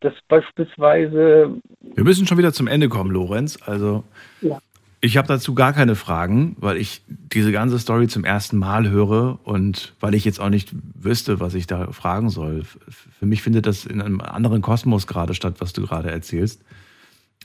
dass 0.00 0.14
beispielsweise. 0.28 1.56
Wir 1.80 2.04
müssen 2.04 2.26
schon 2.26 2.38
wieder 2.38 2.52
zum 2.52 2.66
Ende 2.66 2.88
kommen, 2.88 3.10
Lorenz. 3.10 3.58
Also. 3.64 4.04
Ja. 4.40 4.58
Ich 5.02 5.16
habe 5.16 5.26
dazu 5.28 5.54
gar 5.54 5.72
keine 5.72 5.94
Fragen, 5.94 6.56
weil 6.60 6.76
ich 6.76 7.00
diese 7.08 7.52
ganze 7.52 7.78
Story 7.78 8.06
zum 8.06 8.22
ersten 8.22 8.58
Mal 8.58 8.90
höre 8.90 9.38
und 9.44 9.94
weil 9.98 10.14
ich 10.14 10.26
jetzt 10.26 10.40
auch 10.40 10.50
nicht 10.50 10.74
wüsste, 10.94 11.40
was 11.40 11.54
ich 11.54 11.66
da 11.66 11.90
fragen 11.90 12.28
soll. 12.28 12.64
Für 12.64 13.24
mich 13.24 13.40
findet 13.40 13.66
das 13.66 13.86
in 13.86 14.02
einem 14.02 14.20
anderen 14.20 14.60
Kosmos 14.60 15.06
gerade 15.06 15.32
statt, 15.32 15.54
was 15.60 15.72
du 15.72 15.86
gerade 15.86 16.10
erzählst. 16.10 16.62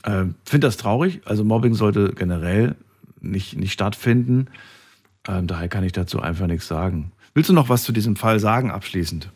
Äh, 0.02 0.26
Finde 0.44 0.66
das 0.66 0.76
traurig. 0.76 1.22
Also 1.24 1.44
Mobbing 1.44 1.72
sollte 1.72 2.12
generell 2.12 2.76
nicht, 3.30 3.58
nicht 3.58 3.72
stattfinden. 3.72 4.48
Ähm, 5.28 5.46
daher 5.46 5.68
kann 5.68 5.84
ich 5.84 5.92
dazu 5.92 6.20
einfach 6.20 6.46
nichts 6.46 6.68
sagen. 6.68 7.12
Willst 7.34 7.50
du 7.50 7.54
noch 7.54 7.68
was 7.68 7.84
zu 7.84 7.92
diesem 7.92 8.16
Fall 8.16 8.38
sagen 8.38 8.70
abschließend? 8.70 9.30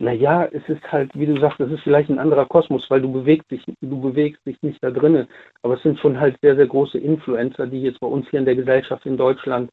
Naja, 0.00 0.48
es 0.52 0.62
ist 0.68 0.82
halt, 0.90 1.10
wie 1.14 1.26
du 1.26 1.38
sagst, 1.40 1.60
es 1.60 1.70
ist 1.70 1.82
vielleicht 1.82 2.10
ein 2.10 2.18
anderer 2.18 2.46
Kosmos, 2.46 2.84
weil 2.90 3.00
du 3.00 3.12
bewegst 3.12 3.48
dich, 3.50 3.62
du 3.80 4.00
bewegst 4.00 4.44
dich 4.44 4.60
nicht 4.62 4.82
da 4.82 4.90
drinnen. 4.90 5.28
Aber 5.62 5.74
es 5.74 5.82
sind 5.82 6.00
schon 6.00 6.18
halt 6.18 6.36
sehr, 6.42 6.56
sehr 6.56 6.66
große 6.66 6.98
Influencer, 6.98 7.68
die 7.68 7.82
jetzt 7.82 8.00
bei 8.00 8.08
uns 8.08 8.28
hier 8.28 8.40
in 8.40 8.44
der 8.44 8.56
Gesellschaft 8.56 9.06
in 9.06 9.16
Deutschland 9.16 9.70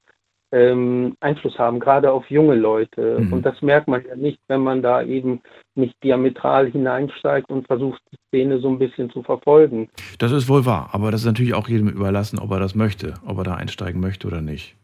ähm, 0.52 1.16
Einfluss 1.22 1.58
haben, 1.58 1.80
gerade 1.80 2.12
auf 2.12 2.30
junge 2.30 2.56
Leute. 2.56 3.20
Mhm. 3.20 3.34
Und 3.34 3.46
das 3.46 3.62
merkt 3.62 3.88
man 3.88 4.04
ja 4.06 4.16
nicht, 4.16 4.40
wenn 4.48 4.62
man 4.62 4.82
da 4.82 5.02
eben 5.02 5.42
nicht 5.76 5.96
diametral 6.04 6.70
hineinsteigt 6.70 7.50
und 7.50 7.68
versucht, 7.68 8.02
die 8.12 8.18
Szene 8.28 8.60
so 8.60 8.70
ein 8.70 8.80
bisschen 8.80 9.10
zu 9.10 9.24
verfolgen. 9.24 9.90
Das 10.20 10.32
ist 10.32 10.50
wohl 10.50 10.66
wahr, 10.66 10.90
aber 10.92 11.12
das 11.12 11.22
ist 11.22 11.28
natürlich 11.28 11.54
auch 11.54 11.70
jedem 11.70 11.88
überlassen, 11.88 12.40
ob 12.40 12.52
er 12.52 12.60
das 12.60 12.76
möchte, 12.76 13.14
ob 13.26 13.38
er 13.38 13.44
da 13.46 13.56
einsteigen 13.56 14.02
möchte 14.02 14.28
oder 14.28 14.42
nicht. 14.42 14.76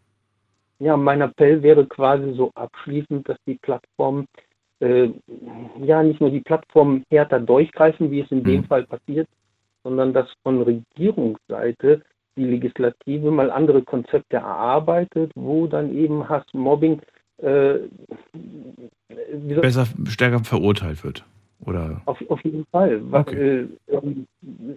Ja, 0.79 0.95
mein 0.95 1.21
Appell 1.21 1.63
wäre 1.63 1.86
quasi 1.86 2.33
so 2.33 2.51
abschließend, 2.55 3.27
dass 3.27 3.38
die 3.47 3.55
Plattformen 3.55 4.27
äh, 4.79 5.09
ja 5.81 6.03
nicht 6.03 6.21
nur 6.21 6.29
die 6.29 6.41
Plattform 6.41 7.03
härter 7.09 7.39
durchgreifen, 7.39 8.12
wie 8.12 8.21
es 8.21 8.31
in 8.31 8.43
dem 8.43 8.62
Mhm. 8.62 8.65
Fall 8.65 8.83
passiert, 8.83 9.27
sondern 9.83 10.13
dass 10.13 10.27
von 10.43 10.62
Regierungsseite 10.62 12.03
die 12.38 12.46
Legislative 12.46 13.32
mal 13.32 13.51
andere 13.51 13.82
Konzepte 13.82 14.38
erarbeitet, 14.38 15.32
wo 15.36 15.67
dann 15.67 15.94
eben 15.96 16.29
Hass, 16.29 16.46
Mobbing 16.53 17.01
äh, 17.38 17.79
Besser, 19.62 19.88
stärker 20.08 20.44
verurteilt 20.44 21.03
wird. 21.03 21.25
Oder 21.65 22.01
auf, 22.06 22.24
auf 22.29 22.39
jeden 22.44 22.65
Fall. 22.72 23.01
Okay. 23.12 23.67
äh, 23.88 23.96
ähm, 23.96 24.27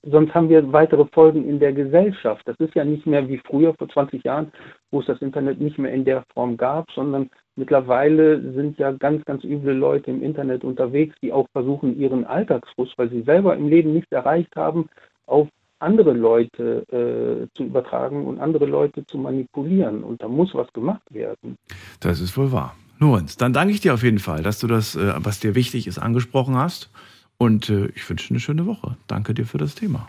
sonst 0.03 0.35
haben 0.35 0.49
wir 0.49 0.73
weitere 0.73 1.05
Folgen 1.13 1.47
in 1.47 1.59
der 1.59 1.73
Gesellschaft. 1.73 2.43
Das 2.47 2.57
ist 2.59 2.75
ja 2.75 2.85
nicht 2.85 3.07
mehr 3.07 3.29
wie 3.29 3.39
früher, 3.39 3.75
vor 3.75 3.89
20 3.89 4.25
Jahren, 4.25 4.51
wo 4.91 5.01
es 5.01 5.07
das 5.07 5.21
Internet 5.21 5.61
nicht 5.61 5.79
mehr 5.79 5.93
in 5.93 6.05
der 6.05 6.25
Form 6.33 6.57
gab, 6.57 6.91
sondern 6.93 7.29
mittlerweile 7.57 8.53
sind 8.53 8.79
ja 8.79 8.93
ganz, 8.93 9.25
ganz 9.27 9.45
üble 9.45 9.75
Leute 9.75 10.11
im 10.11 10.23
Internet 10.23 10.65
unterwegs, 10.65 11.15
die 11.23 11.33
auch 11.33 11.49
versuchen, 11.53 11.99
ihren 11.99 12.25
Alltagsfrust, 12.25 12.97
weil 12.97 13.11
sie 13.11 13.23
selber 13.23 13.55
im 13.57 13.69
Leben 13.69 13.93
nichts 13.93 14.11
erreicht 14.11 14.57
haben, 14.57 14.89
auf 15.27 15.49
andere 15.81 16.13
Leute 16.13 16.85
äh, 16.91 17.55
zu 17.57 17.65
übertragen 17.65 18.27
und 18.27 18.39
andere 18.39 18.67
Leute 18.67 19.05
zu 19.07 19.19
manipulieren. 19.19 20.05
Und 20.05 20.23
da 20.23 20.29
muss 20.29 20.55
was 20.55 20.73
gemacht 20.73 21.03
werden. 21.11 21.57
das 22.01 22.21
ist 22.21 22.37
wohl 22.37 22.53
wahr. 22.53 22.77
Lorenz, 22.99 23.37
dann 23.37 23.53
danke 23.53 23.73
ich 23.73 23.81
dir 23.81 23.95
auf 23.95 24.03
jeden 24.03 24.19
Fall, 24.19 24.43
dass 24.43 24.61
du 24.61 24.67
das, 24.67 24.95
äh, 24.95 25.15
was 25.17 25.41
dir 25.41 25.55
wichtig 25.55 25.87
ist, 25.87 25.99
angesprochen 25.99 26.57
hast. 26.57 26.91
Und 27.39 27.71
äh, 27.71 27.87
ich 27.95 28.09
wünsche 28.09 28.31
eine 28.31 28.41
schöne 28.41 28.67
Woche. 28.67 28.97
Danke 29.07 29.33
dir 29.33 29.47
für 29.47 29.59
das 29.59 29.75
Thema. 29.75 30.09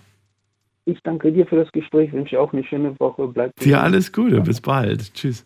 Ich 0.85 0.99
danke 1.03 1.31
dir 1.31 1.45
für 1.45 1.55
das 1.55 1.71
Gespräch, 1.71 2.11
wünsche 2.11 2.31
dir 2.35 2.41
auch 2.41 2.51
eine 2.51 2.63
schöne 2.63 2.99
Woche. 2.99 3.27
Bleib 3.27 3.55
Dir 3.57 3.81
alles 3.81 4.11
Gute, 4.11 4.41
bis 4.41 4.59
bald. 4.59 5.13
Tschüss. 5.13 5.45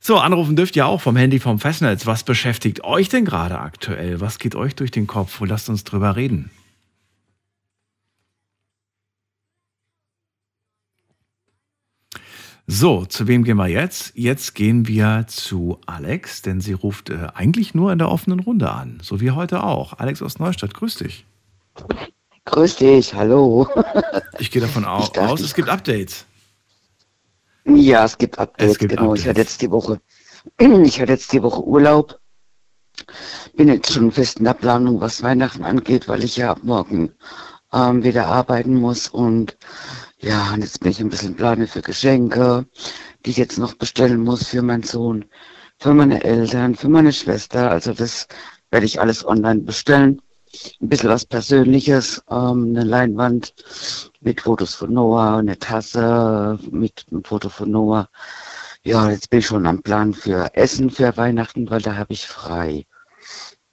So, 0.00 0.16
anrufen 0.16 0.54
dürft 0.54 0.76
ihr 0.76 0.86
auch 0.86 1.00
vom 1.00 1.16
Handy 1.16 1.40
vom 1.40 1.58
Festnetz. 1.58 2.06
Was 2.06 2.22
beschäftigt 2.22 2.84
euch 2.84 3.08
denn 3.08 3.24
gerade 3.24 3.58
aktuell? 3.58 4.20
Was 4.20 4.38
geht 4.38 4.54
euch 4.54 4.76
durch 4.76 4.92
den 4.92 5.06
Kopf? 5.06 5.40
Lasst 5.44 5.68
uns 5.68 5.82
drüber 5.84 6.14
reden. 6.16 6.50
So, 12.68 13.04
zu 13.06 13.28
wem 13.28 13.44
gehen 13.44 13.56
wir 13.58 13.68
jetzt? 13.68 14.12
Jetzt 14.16 14.54
gehen 14.54 14.88
wir 14.88 15.24
zu 15.28 15.78
Alex, 15.86 16.42
denn 16.42 16.60
sie 16.60 16.72
ruft 16.72 17.10
äh, 17.10 17.28
eigentlich 17.34 17.74
nur 17.74 17.92
in 17.92 17.98
der 17.98 18.10
offenen 18.10 18.40
Runde 18.40 18.70
an, 18.72 18.98
so 19.02 19.20
wie 19.20 19.30
heute 19.30 19.62
auch. 19.62 19.92
Alex 19.98 20.20
aus 20.20 20.38
Neustadt, 20.40 20.74
grüß 20.74 20.96
dich. 20.96 21.24
Grüß 22.44 22.76
dich, 22.76 23.14
hallo. 23.14 23.68
Ich 24.40 24.50
gehe 24.50 24.60
davon 24.62 24.84
au 24.84 24.98
Ich 25.00 25.08
dachte- 25.10 25.28
aus, 25.32 25.40
es 25.40 25.54
gibt 25.54 25.68
Updates. 25.68 26.26
Ja, 27.64 28.04
es 28.04 28.18
gibt 28.18 28.38
Updates, 28.38 28.72
Es 28.72 28.78
gibt 28.78 28.90
genau. 28.96 29.14
Ich 29.14 29.20
hatte 29.22 29.30
Updates. 29.30 29.52
jetzt 29.52 29.62
die 29.62 29.70
Woche, 29.70 30.00
ich 30.58 31.00
hatte 31.00 31.12
jetzt 31.12 31.32
die 31.32 31.42
Woche 31.42 31.62
Urlaub. 31.64 32.18
Bin 33.56 33.68
jetzt 33.68 33.92
schon 33.92 34.10
fest 34.10 34.38
in 34.38 34.44
der 34.44 34.54
Planung, 34.54 35.00
was 35.00 35.22
Weihnachten 35.22 35.64
angeht, 35.64 36.08
weil 36.08 36.24
ich 36.24 36.36
ja 36.36 36.50
ab 36.52 36.60
morgen 36.62 37.12
ähm, 37.72 38.02
wieder 38.04 38.26
arbeiten 38.26 38.74
muss 38.74 39.08
und 39.08 39.56
ja, 40.26 40.52
und 40.52 40.62
jetzt 40.62 40.80
bin 40.80 40.90
ich 40.90 41.00
ein 41.00 41.08
bisschen 41.08 41.36
plane 41.36 41.66
für 41.68 41.82
Geschenke, 41.82 42.66
die 43.24 43.30
ich 43.30 43.36
jetzt 43.36 43.58
noch 43.58 43.74
bestellen 43.74 44.20
muss 44.22 44.48
für 44.48 44.62
meinen 44.62 44.82
Sohn, 44.82 45.24
für 45.78 45.94
meine 45.94 46.22
Eltern, 46.24 46.74
für 46.74 46.88
meine 46.88 47.12
Schwester. 47.12 47.70
Also 47.70 47.92
das 47.92 48.26
werde 48.70 48.86
ich 48.86 49.00
alles 49.00 49.24
online 49.24 49.60
bestellen. 49.60 50.20
Ein 50.80 50.88
bisschen 50.88 51.10
was 51.10 51.26
Persönliches, 51.26 52.22
ähm, 52.30 52.74
eine 52.74 52.84
Leinwand 52.84 53.54
mit 54.20 54.40
Fotos 54.40 54.74
von 54.74 54.92
Noah, 54.92 55.38
eine 55.38 55.58
Tasse 55.58 56.58
mit 56.70 57.06
einem 57.10 57.22
Foto 57.22 57.48
von 57.48 57.70
Noah. 57.70 58.08
Ja, 58.82 59.10
jetzt 59.10 59.30
bin 59.30 59.40
ich 59.40 59.46
schon 59.46 59.66
am 59.66 59.82
Plan 59.82 60.12
für 60.14 60.54
Essen 60.54 60.90
für 60.90 61.16
Weihnachten, 61.16 61.70
weil 61.70 61.82
da 61.82 61.96
habe 61.96 62.12
ich 62.12 62.26
frei. 62.26 62.86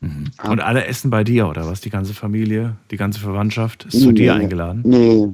Mhm. 0.01 0.31
Und 0.43 0.60
alle 0.60 0.86
essen 0.86 1.10
bei 1.10 1.24
dir, 1.24 1.48
oder 1.48 1.65
was? 1.65 1.81
Die 1.81 1.89
ganze 1.89 2.13
Familie, 2.13 2.77
die 2.91 2.98
ganze 2.98 3.19
Verwandtschaft 3.22 3.86
ist 3.86 4.01
zu 4.01 4.12
Nee, 4.12 4.13
dir 4.13 4.33
nee, 4.33 4.43
eingeladen? 4.43 4.81
Nee, 4.83 5.29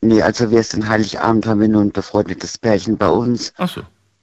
nee, 0.00 0.22
also 0.22 0.50
wir 0.50 0.62
sind 0.62 0.88
Heiligabend, 0.88 1.46
haben 1.46 1.60
wir 1.60 1.68
nur 1.68 1.82
ein 1.82 1.92
befreundetes 1.92 2.58
Pärchen 2.58 2.96
bei 2.96 3.08
uns. 3.08 3.52
Ach 3.56 3.68
so. 3.68 3.82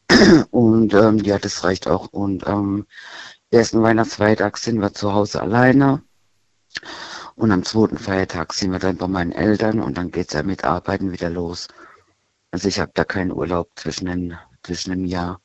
Und 0.51 0.93
ähm, 0.93 1.17
ja, 1.19 1.39
das 1.39 1.63
reicht 1.63 1.87
auch. 1.87 2.07
Und 2.07 2.45
ähm, 2.47 2.85
ersten 3.51 3.81
Weihnachtsfeiertag 3.81 4.57
sind 4.57 4.79
wir 4.81 4.93
zu 4.93 5.13
Hause 5.13 5.41
alleine. 5.41 6.01
Und 7.35 7.51
am 7.51 7.63
zweiten 7.63 7.97
Feiertag 7.97 8.53
sind 8.53 8.71
wir 8.71 8.79
dann 8.79 8.97
bei 8.97 9.07
meinen 9.07 9.31
Eltern 9.31 9.79
und 9.79 9.97
dann 9.97 10.11
geht's 10.11 10.33
ja 10.33 10.43
mit 10.43 10.63
Arbeiten 10.63 11.11
wieder 11.11 11.29
los. 11.29 11.67
Also 12.51 12.67
ich 12.67 12.79
habe 12.79 12.91
da 12.93 13.03
keinen 13.03 13.31
Urlaub 13.31 13.71
zwischen 13.75 14.05
den, 14.05 14.37
zwischen 14.61 14.91
dem 14.91 15.05
Jahr. 15.05 15.41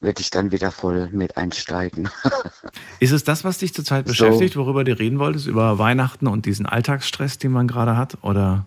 Werde 0.00 0.20
ich 0.20 0.30
dann 0.30 0.50
wieder 0.50 0.72
voll 0.72 1.08
mit 1.12 1.36
einsteigen. 1.36 2.10
Ist 3.00 3.12
es 3.12 3.24
das, 3.24 3.44
was 3.44 3.58
dich 3.58 3.72
zurzeit 3.72 4.06
So. 4.06 4.10
beschäftigt, 4.10 4.56
worüber 4.56 4.84
du 4.84 4.98
reden 4.98 5.18
wolltest? 5.18 5.46
Über 5.46 5.78
Weihnachten 5.78 6.26
und 6.26 6.46
diesen 6.46 6.66
Alltagsstress, 6.66 7.38
den 7.38 7.52
man 7.52 7.68
gerade 7.68 7.96
hat? 7.96 8.18
Oder? 8.22 8.66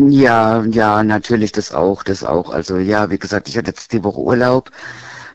Ja, 0.00 0.64
ja, 0.64 1.02
natürlich 1.02 1.52
das 1.52 1.72
auch, 1.72 2.02
das 2.04 2.22
auch. 2.24 2.50
Also 2.50 2.78
ja, 2.78 3.10
wie 3.10 3.18
gesagt, 3.18 3.48
ich 3.48 3.56
hatte 3.58 3.70
jetzt 3.70 3.92
die 3.92 4.04
Woche 4.04 4.20
Urlaub. 4.20 4.70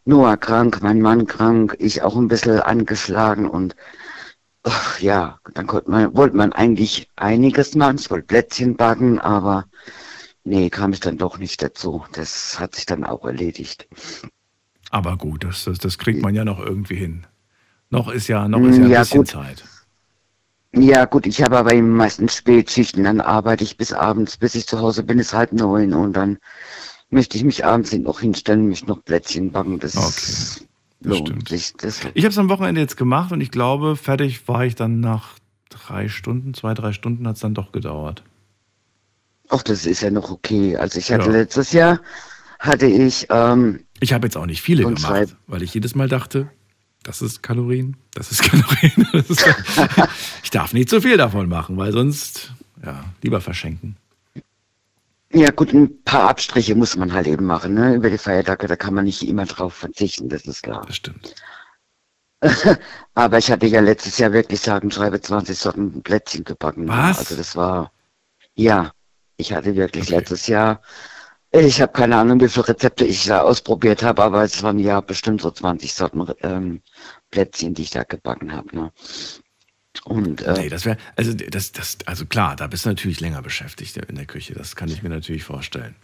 Noah 0.06 0.38
krank, 0.38 0.82
mein 0.82 1.02
Mann 1.02 1.28
krank, 1.28 1.76
ich 1.80 2.02
auch 2.04 2.16
ein 2.16 2.28
bisschen 2.30 2.60
angeschlagen 2.62 3.48
und 3.50 3.76
ach, 4.64 5.00
ja, 5.00 5.40
dann 5.56 5.68
konnte 5.68 5.92
man, 5.92 6.16
wollte 6.18 6.38
man 6.38 6.54
eigentlich 6.54 7.10
einiges 7.18 7.76
machen. 7.76 7.98
Ich 8.00 8.12
wollte 8.12 8.28
Plätzchen 8.28 8.78
backen, 8.78 9.20
aber 9.20 9.66
nee, 10.46 10.70
kam 10.72 10.94
ich 10.94 11.02
dann 11.02 11.18
doch 11.20 11.38
nicht 11.40 11.62
dazu. 11.64 12.06
Das 12.14 12.60
hat 12.60 12.76
sich 12.76 12.86
dann 12.88 13.06
auch 13.06 13.26
erledigt. 13.26 13.88
Aber 14.92 15.18
gut, 15.18 15.44
das, 15.44 15.66
das, 15.66 15.78
das 15.80 15.98
kriegt 15.98 16.22
man 16.22 16.36
ja 16.36 16.46
noch 16.46 16.60
irgendwie 16.60 16.96
hin. 16.96 17.28
Noch 17.90 18.10
ist 18.10 18.28
ja, 18.30 18.48
noch 18.50 18.66
ist 18.66 18.78
ja 18.78 18.88
ein 18.88 18.94
Ja, 18.94 18.98
bisschen 18.98 19.26
gut. 19.26 19.28
Zeit. 19.28 19.66
Ja, 20.76 21.06
gut, 21.06 21.28
ich 21.28 21.42
habe 21.44 21.58
aber 21.58 21.74
eben 21.74 21.92
meistens 21.92 22.36
Spätschichten, 22.36 23.04
dann 23.04 23.22
arbeite 23.22 23.64
ich 23.64 23.78
bis 23.78 23.94
abends, 23.94 24.38
bis 24.38 24.56
ich 24.56 24.66
zu 24.68 24.80
Hause 24.80 25.04
bin, 25.04 25.20
ist 25.20 25.34
halb 25.34 25.54
neun 25.54 25.94
und 25.94 26.14
dann 26.14 26.40
möchte 27.10 27.38
ich 27.38 27.44
mich 27.44 27.64
abends 27.64 27.94
noch 27.94 28.20
hinstellen, 28.20 28.68
mich 28.68 28.88
noch 28.88 29.04
Plätzchen 29.04 29.52
backen. 29.52 29.80
Das 29.80 29.96
Okay, 29.96 30.68
lohnt 31.02 31.48
sich. 31.48 31.74
Das, 31.78 32.00
Ich 32.16 32.24
habe 32.24 32.32
es 32.32 32.38
am 32.40 32.50
Wochenende 32.50 32.82
jetzt 32.82 32.98
gemacht 32.98 33.32
und 33.32 33.42
ich 33.42 33.52
glaube, 33.52 33.96
fertig 33.96 34.48
war 34.48 34.66
ich 34.66 34.74
dann 34.74 35.00
nach 35.00 35.36
drei 35.70 36.10
Stunden, 36.10 36.54
zwei, 36.56 36.74
drei 36.74 36.92
Stunden 36.92 37.28
hat 37.28 37.36
es 37.36 37.42
dann 37.42 37.54
doch 37.54 37.72
gedauert. 37.72 38.24
ach, 39.50 39.62
das 39.64 39.86
ist 39.86 40.02
ja 40.02 40.10
noch 40.10 40.32
okay. 40.32 40.76
Also 40.76 40.98
ich 41.00 41.12
hatte 41.12 41.28
Ja. 41.28 41.38
letztes 41.38 41.72
Jahr, 41.72 42.00
hatte 42.60 42.88
ich, 42.88 43.28
ähm, 43.30 43.82
Ich 44.00 44.14
habe 44.14 44.26
jetzt 44.26 44.38
auch 44.38 44.46
nicht 44.48 44.62
viele 44.62 44.84
gemacht, 44.86 45.36
weil 45.48 45.62
ich 45.62 45.74
jedes 45.74 45.96
Mal 45.96 46.10
dachte, 46.10 46.50
das 47.04 47.22
ist 47.22 47.44
Kalorien, 47.44 47.98
das 48.14 48.32
ist 48.32 48.42
Kalorien. 48.50 49.08
Das 49.14 49.30
ist, 49.30 49.46
ich 50.44 50.50
darf 50.50 50.74
nicht 50.74 50.90
zu 50.90 51.02
viel 51.02 51.18
davon 51.18 51.48
machen, 51.50 51.78
weil 51.78 51.92
sonst, 51.92 52.52
ja, 52.84 53.04
lieber 53.22 53.42
verschenken. 53.42 53.96
ja 55.32 55.52
gut, 55.52 55.74
ein 55.74 56.04
paar 56.04 56.30
Abstriche 56.30 56.76
muss 56.76 56.96
man 56.96 57.14
halt 57.14 57.28
eben 57.28 57.46
machen, 57.46 57.74
ne? 57.74 57.96
Über 57.96 58.10
die 58.10 58.18
Feiertage, 58.18 58.68
da 58.68 58.76
kann 58.76 58.94
man 58.94 59.06
nicht 59.06 59.22
immer 59.28 59.46
drauf 59.46 59.74
verzichten, 59.74 60.30
das 60.30 60.44
ist 60.46 60.64
klar. 60.64 60.84
Das 60.88 60.96
stimmt. 60.96 61.36
Aber 63.14 63.38
ich 63.38 63.50
hatte 63.52 63.68
ja 63.68 63.80
letztes 63.80 64.18
Jahr 64.18 64.34
wirklich 64.34 64.60
sagen, 64.60 64.92
schreibe 64.92 65.22
20 65.22 65.58
Sorten 65.58 66.04
Plätzchen 66.04 66.44
gebacken. 66.44 66.86
ne? 66.86 66.92
Was? 66.92 67.20
Also 67.20 67.36
das 67.38 67.56
war, 67.56 67.92
ja, 68.56 68.92
ich 69.38 69.54
hatte 69.54 69.76
wirklich 69.76 70.06
Okay. 70.08 70.16
letztes 70.18 70.48
Jahr, 70.48 70.82
ich 71.62 71.82
habe 71.82 71.94
keine 71.94 72.18
Ahnung, 72.18 72.42
wie 72.42 72.50
viele 72.50 72.68
Rezepte 72.68 73.06
ich 73.06 73.26
da 73.26 73.42
ausprobiert 73.42 74.02
habe, 74.02 74.24
aber 74.24 74.44
es 74.44 74.64
waren 74.64 74.80
ja 74.80 75.02
bestimmt 75.02 75.42
so 75.42 75.52
20 75.52 75.94
Sorten 75.94 76.26
ähm, 76.42 76.82
Plätzchen, 77.30 77.74
die 77.74 77.84
ich 77.84 77.92
da 77.92 78.04
gebacken 78.04 78.52
habe. 78.52 78.76
Ne? 78.76 78.92
Und 80.06 80.42
äh, 80.42 80.54
Nee, 80.54 80.70
das 80.70 80.86
wäre, 80.86 80.98
also 81.16 81.34
das, 81.34 81.72
das, 81.72 81.98
also 82.06 82.26
klar, 82.26 82.56
da 82.56 82.68
bist 82.68 82.86
du 82.86 82.90
natürlich 82.90 83.20
länger 83.20 83.42
beschäftigt 83.42 83.98
in 83.98 84.16
der 84.16 84.26
Küche. 84.26 84.54
Das 84.56 84.76
kann 84.76 84.90
ich 84.90 85.04
mir 85.04 85.10
natürlich 85.10 85.44
vorstellen. 85.44 85.96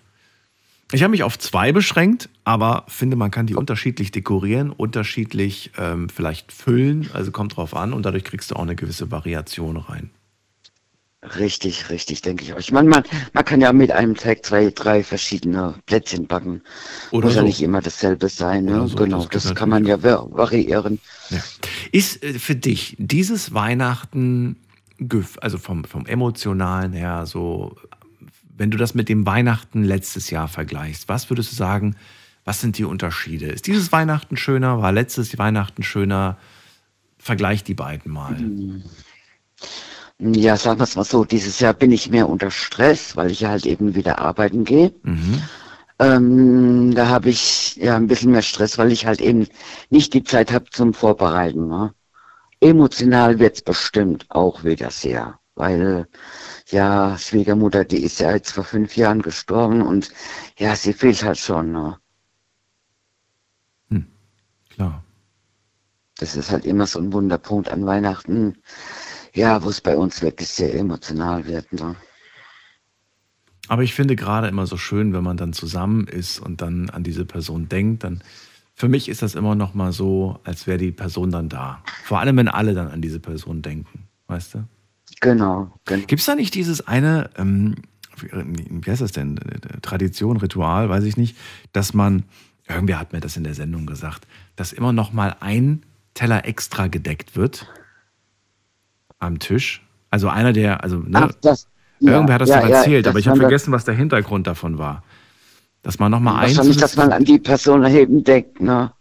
Ich 0.92 1.04
habe 1.04 1.12
mich 1.12 1.24
auf 1.24 1.38
zwei 1.38 1.72
beschränkt, 1.72 2.30
aber 2.44 2.86
finde, 2.88 3.16
man 3.16 3.30
kann 3.30 3.46
die 3.46 3.56
unterschiedlich 3.56 4.12
dekorieren, 4.12 4.72
unterschiedlich 4.72 5.72
ähm, 5.78 6.10
vielleicht 6.10 6.52
füllen, 6.52 7.10
also 7.14 7.32
kommt 7.32 7.58
drauf 7.58 7.76
an 7.76 7.94
und 7.94 8.06
dadurch 8.06 8.24
kriegst 8.24 8.52
du 8.52 8.56
auch 8.56 8.64
eine 8.64 8.76
gewisse 8.76 9.12
Variation 9.12 9.78
rein. 9.78 10.10
Richtig, 11.22 11.90
richtig, 11.90 12.22
denke 12.22 12.46
ich 12.46 12.54
auch. 12.54 12.60
Ich 12.60 12.72
meine, 12.72 12.88
man, 12.88 13.04
man 13.34 13.44
kann 13.44 13.60
ja 13.60 13.74
mit 13.74 13.92
einem 13.92 14.16
Teig 14.16 14.46
zwei, 14.46 14.70
drei 14.70 15.04
verschiedene 15.04 15.76
Plätzchen 15.86 16.28
backen. 16.28 16.62
Oder 17.12 17.26
Muss 17.28 17.36
ja 17.36 17.42
so. 17.42 17.48
nicht 17.48 17.62
immer 17.62 17.82
dasselbe 17.82 18.30
sein. 18.30 18.66
Ne? 18.66 18.88
So, 18.88 18.96
genau, 18.96 19.26
das 19.26 19.44
das, 19.44 19.56
kann 19.56 19.68
man 19.68 19.86
ja 19.86 20.02
va- 20.02 20.28
variieren. 20.32 21.00
Ja. 21.30 21.40
Ist 21.92 22.24
äh, 22.24 22.40
für 22.40 22.56
dich 22.56 22.96
dieses 23.00 23.54
Weihnachten, 23.54 24.56
also 25.42 25.58
vom, 25.58 25.84
vom 25.84 26.06
emotionalen 26.06 26.94
her, 26.94 27.26
so, 27.26 27.76
wenn 28.58 28.72
du 28.72 28.78
das 28.78 28.96
mit 28.96 29.10
dem 29.10 29.26
Weihnachten 29.26 29.84
letztes 29.84 30.30
Jahr 30.30 30.48
vergleichst, 30.48 31.10
was 31.10 31.30
würdest 31.30 31.52
du 31.52 31.56
sagen, 31.58 31.98
was 32.46 32.62
sind 32.62 32.78
die 32.78 32.86
Unterschiede? 32.86 33.48
Ist 33.48 33.68
dieses 33.68 33.92
Weihnachten 33.92 34.38
schöner? 34.38 34.82
War 34.82 34.94
letztes 34.94 35.38
Weihnachten 35.38 35.84
schöner? 35.84 36.38
Vergleich 37.18 37.66
die 37.66 37.74
beiden 37.74 38.12
mal. 38.14 38.38
Ja, 40.20 40.58
sagen 40.58 40.80
wir 40.80 40.84
es 40.84 40.96
mal 40.96 41.06
so, 41.06 41.24
dieses 41.24 41.60
Jahr 41.60 41.74
bin 41.74 41.92
ich 41.92 42.10
mehr 42.10 42.28
unter 42.28 42.52
Stress, 42.52 43.16
weil 43.16 43.32
ich 43.32 43.42
ja 43.42 43.50
halt 43.50 43.66
eben 43.66 43.96
wieder 43.96 44.20
arbeiten 44.20 44.66
gehe. 44.66 44.94
Mhm. 45.04 45.42
Ähm, 46.00 46.94
da 46.96 47.08
habe 47.08 47.30
ich 47.30 47.76
ja 47.78 47.96
ein 47.96 48.08
bisschen 48.08 48.32
mehr 48.32 48.42
Stress, 48.42 48.78
weil 48.78 48.92
ich 48.92 49.06
halt 49.06 49.22
eben 49.22 49.48
nicht 49.90 50.14
die 50.14 50.24
Zeit 50.24 50.52
habe 50.52 50.66
zum 50.72 50.94
Vorbereiten. 50.94 51.68
Ne? 51.68 51.94
emotional 52.62 53.40
wird's 53.40 53.62
bestimmt 53.62 54.26
auch 54.30 54.64
wieder 54.64 54.92
sehr, 54.92 55.40
weil 55.56 56.08
ja, 56.68 57.18
Schwiegermutter, 57.18 57.86
die 57.86 58.04
ist 58.04 58.20
ja 58.20 58.32
jetzt 58.32 58.52
vor 58.52 58.64
fünf 58.64 58.96
Jahren 58.96 59.22
gestorben 59.22 59.82
und 59.82 60.12
ja, 60.58 60.76
sie 60.76 60.94
fehlt 60.94 61.24
halt 61.24 61.38
schon. 61.38 61.72
Ne? 61.72 61.98
Hm, 63.90 64.08
klar. 64.70 65.04
Das 66.18 66.36
ist 66.36 66.52
halt 66.52 66.66
immer 66.66 66.86
so 66.86 67.00
ein 67.00 67.14
Wunderpunkt 67.14 67.70
an 67.70 67.86
Weihnachten, 67.86 68.58
ja, 69.34 69.64
wo 69.64 69.70
es 69.70 69.82
bei 69.82 69.96
uns 69.96 70.22
wirklich 70.22 70.50
sehr 70.50 70.74
emotional 70.74 71.46
wird. 71.46 71.72
Ne? 71.74 71.96
Aber 73.68 73.84
ich 73.84 73.94
finde 73.94 74.16
gerade 74.16 74.48
immer 74.48 74.66
so 74.66 74.78
schön, 74.78 75.14
wenn 75.14 75.24
man 75.24 75.38
dann 75.38 75.54
zusammen 75.54 76.08
ist 76.08 76.40
und 76.40 76.62
dann 76.62 76.90
an 76.90 77.04
diese 77.04 77.26
Person 77.26 77.70
denkt, 77.70 78.04
dann 78.04 78.24
für 78.74 78.88
mich 78.88 79.10
ist 79.10 79.22
das 79.22 79.36
immer 79.36 79.56
noch 79.56 79.74
mal 79.74 79.92
so, 79.92 80.40
als 80.44 80.66
wäre 80.66 80.78
die 80.78 80.92
Person 80.92 81.32
dann 81.32 81.50
da. 81.50 81.84
Vor 82.04 82.20
allem, 82.20 82.38
wenn 82.38 82.48
alle 82.48 82.74
dann 82.74 82.88
an 82.88 83.02
diese 83.02 83.20
Person 83.20 83.62
denken, 83.62 84.08
weißt 84.28 84.56
du? 84.56 84.64
Genau. 85.22 85.72
genau. 85.86 86.06
Gibt 86.08 86.22
es 86.22 86.26
da 86.26 86.36
nicht 86.36 86.56
dieses 86.56 86.88
eine, 86.88 87.30
ähm, 87.38 87.76
wie 88.22 88.90
heißt 88.90 89.02
das 89.02 89.12
denn, 89.12 89.36
Tradition, 89.82 90.38
Ritual, 90.38 90.90
weiß 90.90 91.04
ich 91.04 91.18
nicht, 91.18 91.38
dass 91.74 91.94
man, 91.94 92.24
irgendwer 92.68 93.00
hat 93.00 93.14
mir 93.14 93.20
das 93.20 93.38
in 93.38 93.44
der 93.44 93.54
Sendung 93.54 93.86
gesagt, 93.86 94.26
dass 94.56 94.74
immer 94.74 94.94
noch 94.94 95.14
mal 95.14 95.36
ein 95.42 95.84
Teller 96.14 96.46
extra 96.46 96.88
gedeckt 96.88 97.36
wird 97.36 97.68
am 99.20 99.40
Tisch. 99.40 99.86
Also 100.10 100.30
einer 100.30 100.54
der, 100.54 100.84
also 100.84 100.98
ne, 100.98 101.28
Ach, 101.30 101.32
das, 101.42 101.68
irgendwer 102.00 102.36
hat 102.36 102.42
das 102.42 102.50
ja, 102.50 102.62
doch 102.62 102.70
ja, 102.70 102.78
erzählt, 102.78 103.06
dass 103.06 103.12
aber 103.12 103.20
ich 103.20 103.28
habe 103.28 103.40
vergessen, 103.40 103.72
was 103.72 103.86
der 103.86 103.94
Hintergrund 103.96 104.48
davon 104.48 104.78
war. 104.78 105.04
Dass 105.82 106.00
man 106.00 106.12
noch 106.12 106.20
mal 106.20 106.36
ein 106.40 106.48
Wahrscheinlich, 106.56 106.78
dass 106.78 106.96
man 106.98 107.12
an 107.12 107.24
die 107.24 107.40
Person 107.40 107.86
eben 107.86 108.24
denkt, 108.24 108.60
ne? 108.60 108.92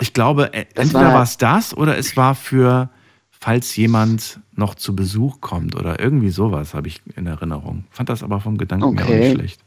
Ich 0.00 0.14
glaube, 0.14 0.52
äh, 0.54 0.64
Das 0.74 0.86
entweder 0.86 1.12
war- 1.14 1.22
es 1.22 1.36
das 1.36 1.76
oder 1.76 1.98
es 1.98 2.16
war 2.16 2.34
für, 2.34 2.88
falls 3.30 3.76
jemand 3.76 4.40
noch 4.54 4.74
zu 4.74 4.96
Besuch 4.96 5.40
kommt 5.40 5.74
oder 5.76 6.00
irgendwie 6.00 6.30
sowas, 6.30 6.72
habe 6.74 6.88
ich 6.88 7.02
in 7.16 7.26
Erinnerung. 7.26 7.84
Fand 7.90 8.08
das 8.08 8.22
aber 8.22 8.40
vom 8.40 8.56
Gedanken 8.56 8.96
her 8.96 9.04
auch 9.04 9.10
Okay. 9.10 9.18
nicht 9.28 9.32
schlecht. 9.32 9.60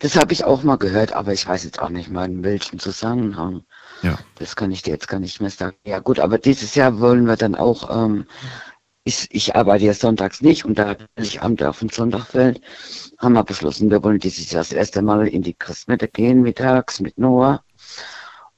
Das 0.00 0.16
habe 0.16 0.32
ich 0.32 0.44
auch 0.44 0.62
mal 0.62 0.76
gehört, 0.76 1.12
aber 1.14 1.32
ich 1.32 1.46
weiß 1.48 1.64
jetzt 1.64 1.80
auch 1.80 1.88
nicht 1.88 2.10
mal 2.10 2.26
in 2.26 2.44
welchem 2.44 2.78
Zusammenhang. 2.78 3.62
Ja. 4.02 4.18
Das 4.36 4.56
kann 4.56 4.70
ich 4.70 4.82
dir 4.82 4.92
jetzt 4.92 5.08
gar 5.08 5.20
nicht 5.20 5.40
mehr 5.40 5.50
sagen. 5.50 5.76
Ja 5.84 5.98
gut, 5.98 6.18
aber 6.18 6.38
dieses 6.38 6.74
Jahr 6.74 7.00
wollen 7.00 7.26
wir 7.26 7.36
dann 7.36 7.54
auch, 7.54 7.90
ähm, 7.90 8.26
ich, 9.04 9.28
ich 9.30 9.54
arbeite 9.54 9.84
ja 9.84 9.94
sonntags 9.94 10.40
nicht 10.40 10.64
und 10.64 10.78
da 10.78 10.96
ich 11.16 11.42
Amt 11.42 11.62
auf 11.62 11.80
den 11.80 11.88
Sonntag 11.88 12.26
fällt, 12.26 12.60
haben 13.18 13.34
wir 13.34 13.44
beschlossen, 13.44 13.90
wir 13.90 14.02
wollen 14.02 14.18
dieses 14.18 14.50
Jahr 14.50 14.62
das 14.62 14.72
erste 14.72 15.02
Mal 15.02 15.28
in 15.28 15.42
die 15.42 15.54
Christmette 15.54 16.08
gehen, 16.08 16.42
mittags 16.42 17.00
mit 17.00 17.18
Noah. 17.18 17.62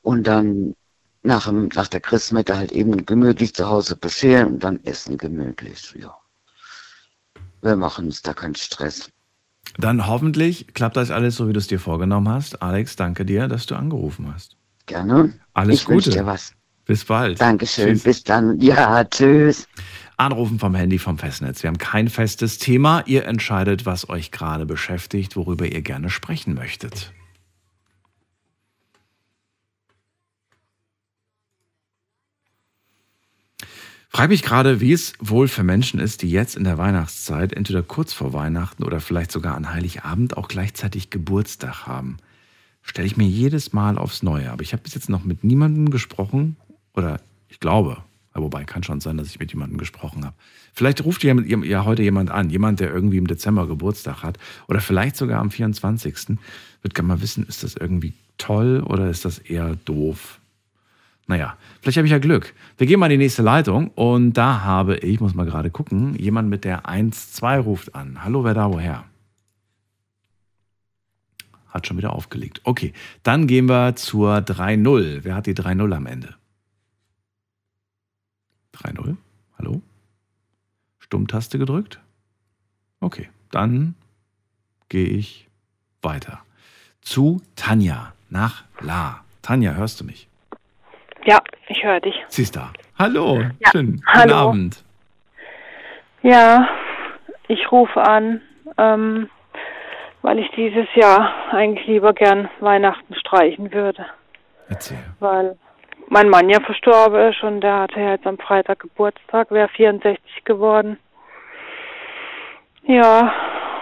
Und 0.02 0.26
dann 0.26 0.75
nach, 1.23 1.47
dem, 1.47 1.69
nach 1.75 1.88
der 1.88 2.00
Christmette 2.00 2.57
halt 2.57 2.73
eben 2.73 3.05
gemütlich 3.05 3.55
zu 3.55 3.69
Hause 3.69 3.97
bescheren 3.97 4.55
und 4.55 4.64
dann 4.64 4.83
essen 4.85 5.19
gemütlich, 5.19 5.95
ja. 6.00 6.16
Wir 7.62 7.76
machen 7.76 8.07
uns 8.07 8.23
da 8.23 8.33
keinen 8.33 8.55
Stress. 8.55 9.11
Dann 9.78 10.07
hoffentlich 10.07 10.69
klappt 10.75 10.97
das 10.97 11.11
alles 11.11 11.37
so, 11.37 11.49
wie 11.49 11.52
du 11.52 11.59
es 11.59 11.66
dir 11.66 11.81
vorgenommen 11.81 12.28
hast. 12.28 12.62
Alex, 12.62 12.97
danke 12.97 13.25
dir, 13.25 13.49
dass 13.49 13.66
du 13.66 13.75
angerufen 13.75 14.33
hast. 14.33 14.57
Gerne. 14.87 15.35
Alles 15.52 15.81
ich 15.81 15.85
Gute. 15.85 16.11
dir 16.11 16.26
was. 16.26 16.52
Bis 16.85 17.05
bald. 17.05 17.40
Dankeschön. 17.40 17.88
Tschüss. 17.95 18.02
Bis 18.05 18.25
dann. 18.25 18.61
Ja, 18.61 19.05
tschüss. 19.05 19.66
Anrufen 20.16 20.59
vom 20.59 20.75
Handy 20.75 20.99
vom 20.99 21.19
Festnetz. 21.19 21.62
Wir 21.62 21.69
haben 21.69 21.78
kein 21.78 22.09
festes 22.09 22.59
Thema. 22.59 23.02
Ihr 23.07 23.26
entscheidet, 23.26 23.85
was 23.85 24.09
euch 24.09 24.31
gerade 24.31 24.64
beschäftigt, 24.64 25.37
worüber 25.37 25.66
ihr 25.66 25.83
gerne 25.83 26.09
sprechen 26.09 26.55
möchtet. 26.55 27.12
Frage 34.09 34.31
mich 34.31 34.43
gerade, 34.43 34.81
wie 34.81 34.95
es 34.95 35.12
wohl 35.19 35.47
für 35.47 35.62
Menschen 35.62 36.00
ist, 36.00 36.23
die 36.23 36.31
jetzt 36.31 36.57
in 36.57 36.64
der 36.64 36.78
Weihnachtszeit, 36.78 37.52
entweder 37.52 37.83
kurz 37.83 38.14
vor 38.14 38.33
Weihnachten 38.33 38.83
oder 38.83 39.00
vielleicht 39.00 39.31
sogar 39.31 39.55
an 39.57 39.75
Heiligabend, 39.75 40.38
auch 40.38 40.49
gleichzeitig 40.49 41.11
Geburtstag 41.11 41.87
haben. 41.87 42.16
Stelle 42.87 43.07
ich 43.07 43.16
mir 43.16 43.26
jedes 43.26 43.73
Mal 43.73 43.99
aufs 43.99 44.23
Neue. 44.23 44.50
Aber 44.50 44.62
ich 44.62 44.73
habe 44.73 44.83
bis 44.83 44.95
jetzt 44.95 45.11
noch 45.11 45.25
mit 45.25 45.45
niemandem 45.45 45.90
gesprochen, 45.90 46.57
oder 46.95 47.21
ich 47.49 47.60
glaube, 47.60 47.99
wobei 48.32 48.65
kann 48.65 48.82
schon 48.82 49.00
sein, 49.00 49.17
dass 49.17 49.28
ich 49.28 49.41
mit 49.41 49.52
jemandem 49.52 49.76
gesprochen 49.76 50.25
habe. 50.25 50.34
Vielleicht 50.73 51.04
ruft 51.04 51.25
ja, 51.25 51.34
ja 51.34 51.84
heute 51.84 52.02
jemand 52.02 52.30
an, 52.30 52.49
jemand, 52.49 52.80
der 52.80 52.93
irgendwie 52.93 53.17
im 53.19 53.26
Dezember 53.26 53.67
Geburtstag 53.67 54.23
hat, 54.23 54.39
oder 54.69 54.80
vielleicht 54.80 55.17
sogar 55.17 55.41
am 55.41 55.50
24. 55.50 56.39
Wird 56.82 56.95
gerne 56.95 57.08
mal 57.08 57.21
wissen, 57.21 57.45
ist 57.47 57.65
das 57.65 57.75
irgendwie 57.75 58.13
toll 58.39 58.82
oder 58.87 59.10
ist 59.10 59.25
das 59.25 59.39
eher 59.39 59.76
doof? 59.84 60.39
Naja, 61.26 61.56
vielleicht 61.80 61.97
habe 61.97 62.06
ich 62.06 62.13
ja 62.13 62.19
Glück. 62.19 62.54
Wir 62.78 62.87
gehen 62.87 63.00
mal 63.00 63.06
in 63.06 63.19
die 63.19 63.25
nächste 63.25 63.43
Leitung 63.43 63.89
und 63.97 64.34
da 64.34 64.60
habe 64.63 64.99
ich, 64.99 65.19
muss 65.19 65.34
mal 65.34 65.45
gerade 65.45 65.71
gucken, 65.71 66.15
jemand 66.15 66.49
mit 66.49 66.65
der 66.65 66.84
1-2 66.84 67.58
ruft 67.58 67.95
an. 67.97 68.23
Hallo, 68.23 68.45
wer 68.45 68.54
da 68.54 68.71
woher? 68.71 69.04
Hat 71.76 71.86
schon 71.86 71.99
wieder 71.99 72.15
aufgelegt. 72.15 72.62
Okay, 72.65 72.95
dann 73.23 73.47
gehen 73.47 73.69
wir 73.69 73.97
zur 73.97 74.36
3-0. 74.39 75.25
Wer 75.25 75.34
hat 75.34 75.45
die 75.45 75.52
3-0 75.52 75.95
am 75.95 76.06
Ende? 76.06 76.34
3-0? 78.75 79.19
Hallo? 79.58 79.82
Stummtaste 80.99 81.58
gedrückt? 81.58 82.00
Okay, 83.00 83.28
dann 83.50 83.95
gehe 84.89 85.06
ich 85.06 85.49
weiter. 86.00 86.41
Zu 87.02 87.43
Tanja 87.56 88.15
nach 88.30 88.65
La. 88.80 89.23
Tanja, 89.43 89.75
hörst 89.75 90.00
du 90.00 90.04
mich? 90.06 90.28
Ja, 91.26 91.43
ich 91.69 91.84
höre 91.84 92.00
dich. 92.00 92.15
Sie 92.28 92.41
ist 92.41 92.56
da. 92.56 92.73
Hallo, 92.99 93.43
Ja, 93.43 93.50
schön. 93.71 93.97
Guten 93.97 94.06
hallo. 94.06 94.34
Abend. 94.34 94.82
Ja, 96.23 96.67
ich 97.49 97.71
rufe 97.71 98.00
an, 98.00 98.41
ähm, 98.78 99.28
weil 100.26 100.41
ich 100.41 100.50
dieses 100.56 100.89
Jahr 100.97 101.32
eigentlich 101.52 101.86
lieber 101.86 102.12
gern 102.12 102.49
Weihnachten 102.58 103.15
streichen 103.15 103.73
würde. 103.73 104.06
Erzähl. 104.69 104.99
Weil 105.21 105.56
mein 106.08 106.28
Mann 106.28 106.49
ja 106.49 106.58
verstorben 106.58 107.30
ist 107.30 107.45
und 107.45 107.60
der 107.60 107.78
hatte 107.82 108.00
ja 108.00 108.10
jetzt 108.10 108.26
am 108.26 108.36
Freitag 108.36 108.80
Geburtstag, 108.80 109.52
wäre 109.52 109.69
64 109.69 110.45
geworden. 110.45 110.99
Ja, 112.89 113.32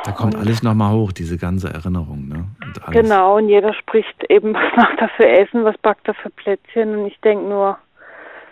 Da 0.05 0.13
kommt 0.13 0.37
alles 0.37 0.63
nochmal 0.63 0.93
hoch, 0.93 1.13
diese 1.13 1.39
ganze 1.39 1.73
Erinnerung, 1.73 2.29
ne? 2.29 2.45
Und 2.63 2.93
genau. 2.93 3.39
Und 3.39 3.49
jeder 3.49 3.73
spricht 3.73 4.25
eben, 4.29 4.53
was 4.55 4.77
macht 4.77 5.01
er 5.01 5.09
für 5.17 5.27
Essen, 5.27 5.65
was 5.65 5.79
backt 5.79 6.07
er 6.09 6.15
für 6.15 6.29
Plätzchen. 6.29 6.99
Und 6.99 7.07
ich 7.07 7.19
denke 7.21 7.47
nur, 7.47 7.79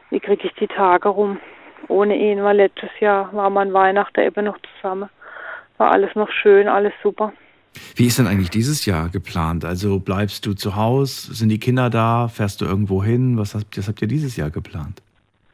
wie 0.09 0.21
kriege 0.21 0.47
ich 0.47 0.55
die 0.55 0.69
Tage 0.69 1.11
rum 1.11 1.41
ohne 1.89 2.17
ihn, 2.17 2.43
weil 2.43 2.57
letztes 2.57 2.89
Jahr 3.01 3.31
war 3.35 3.51
man 3.51 3.75
Weihnachten 3.75 4.21
eben 4.21 4.47
noch 4.47 4.57
zusammen. 4.77 5.11
War 5.77 5.91
alles 5.93 6.15
noch 6.15 6.31
schön, 6.31 6.69
alles 6.69 6.95
super. 7.03 7.35
Wie 7.97 8.07
ist 8.07 8.19
denn 8.19 8.27
eigentlich 8.27 8.51
dieses 8.51 8.87
Jahr 8.87 9.09
geplant? 9.09 9.65
Also 9.65 9.99
bleibst 9.99 10.47
du 10.47 10.55
zu 10.55 10.77
Hause? 10.77 11.35
Sind 11.35 11.49
die 11.49 11.61
Kinder 11.61 11.91
da? 11.91 12.29
Fährst 12.29 12.61
du 12.61 12.65
irgendwo 12.65 13.03
hin? 13.03 13.39
Was 13.39 13.55
habt, 13.55 13.77
was 13.79 13.89
habt 13.89 14.03
ihr 14.03 14.09
dieses 14.09 14.37
Jahr 14.37 14.51
geplant? 14.51 15.03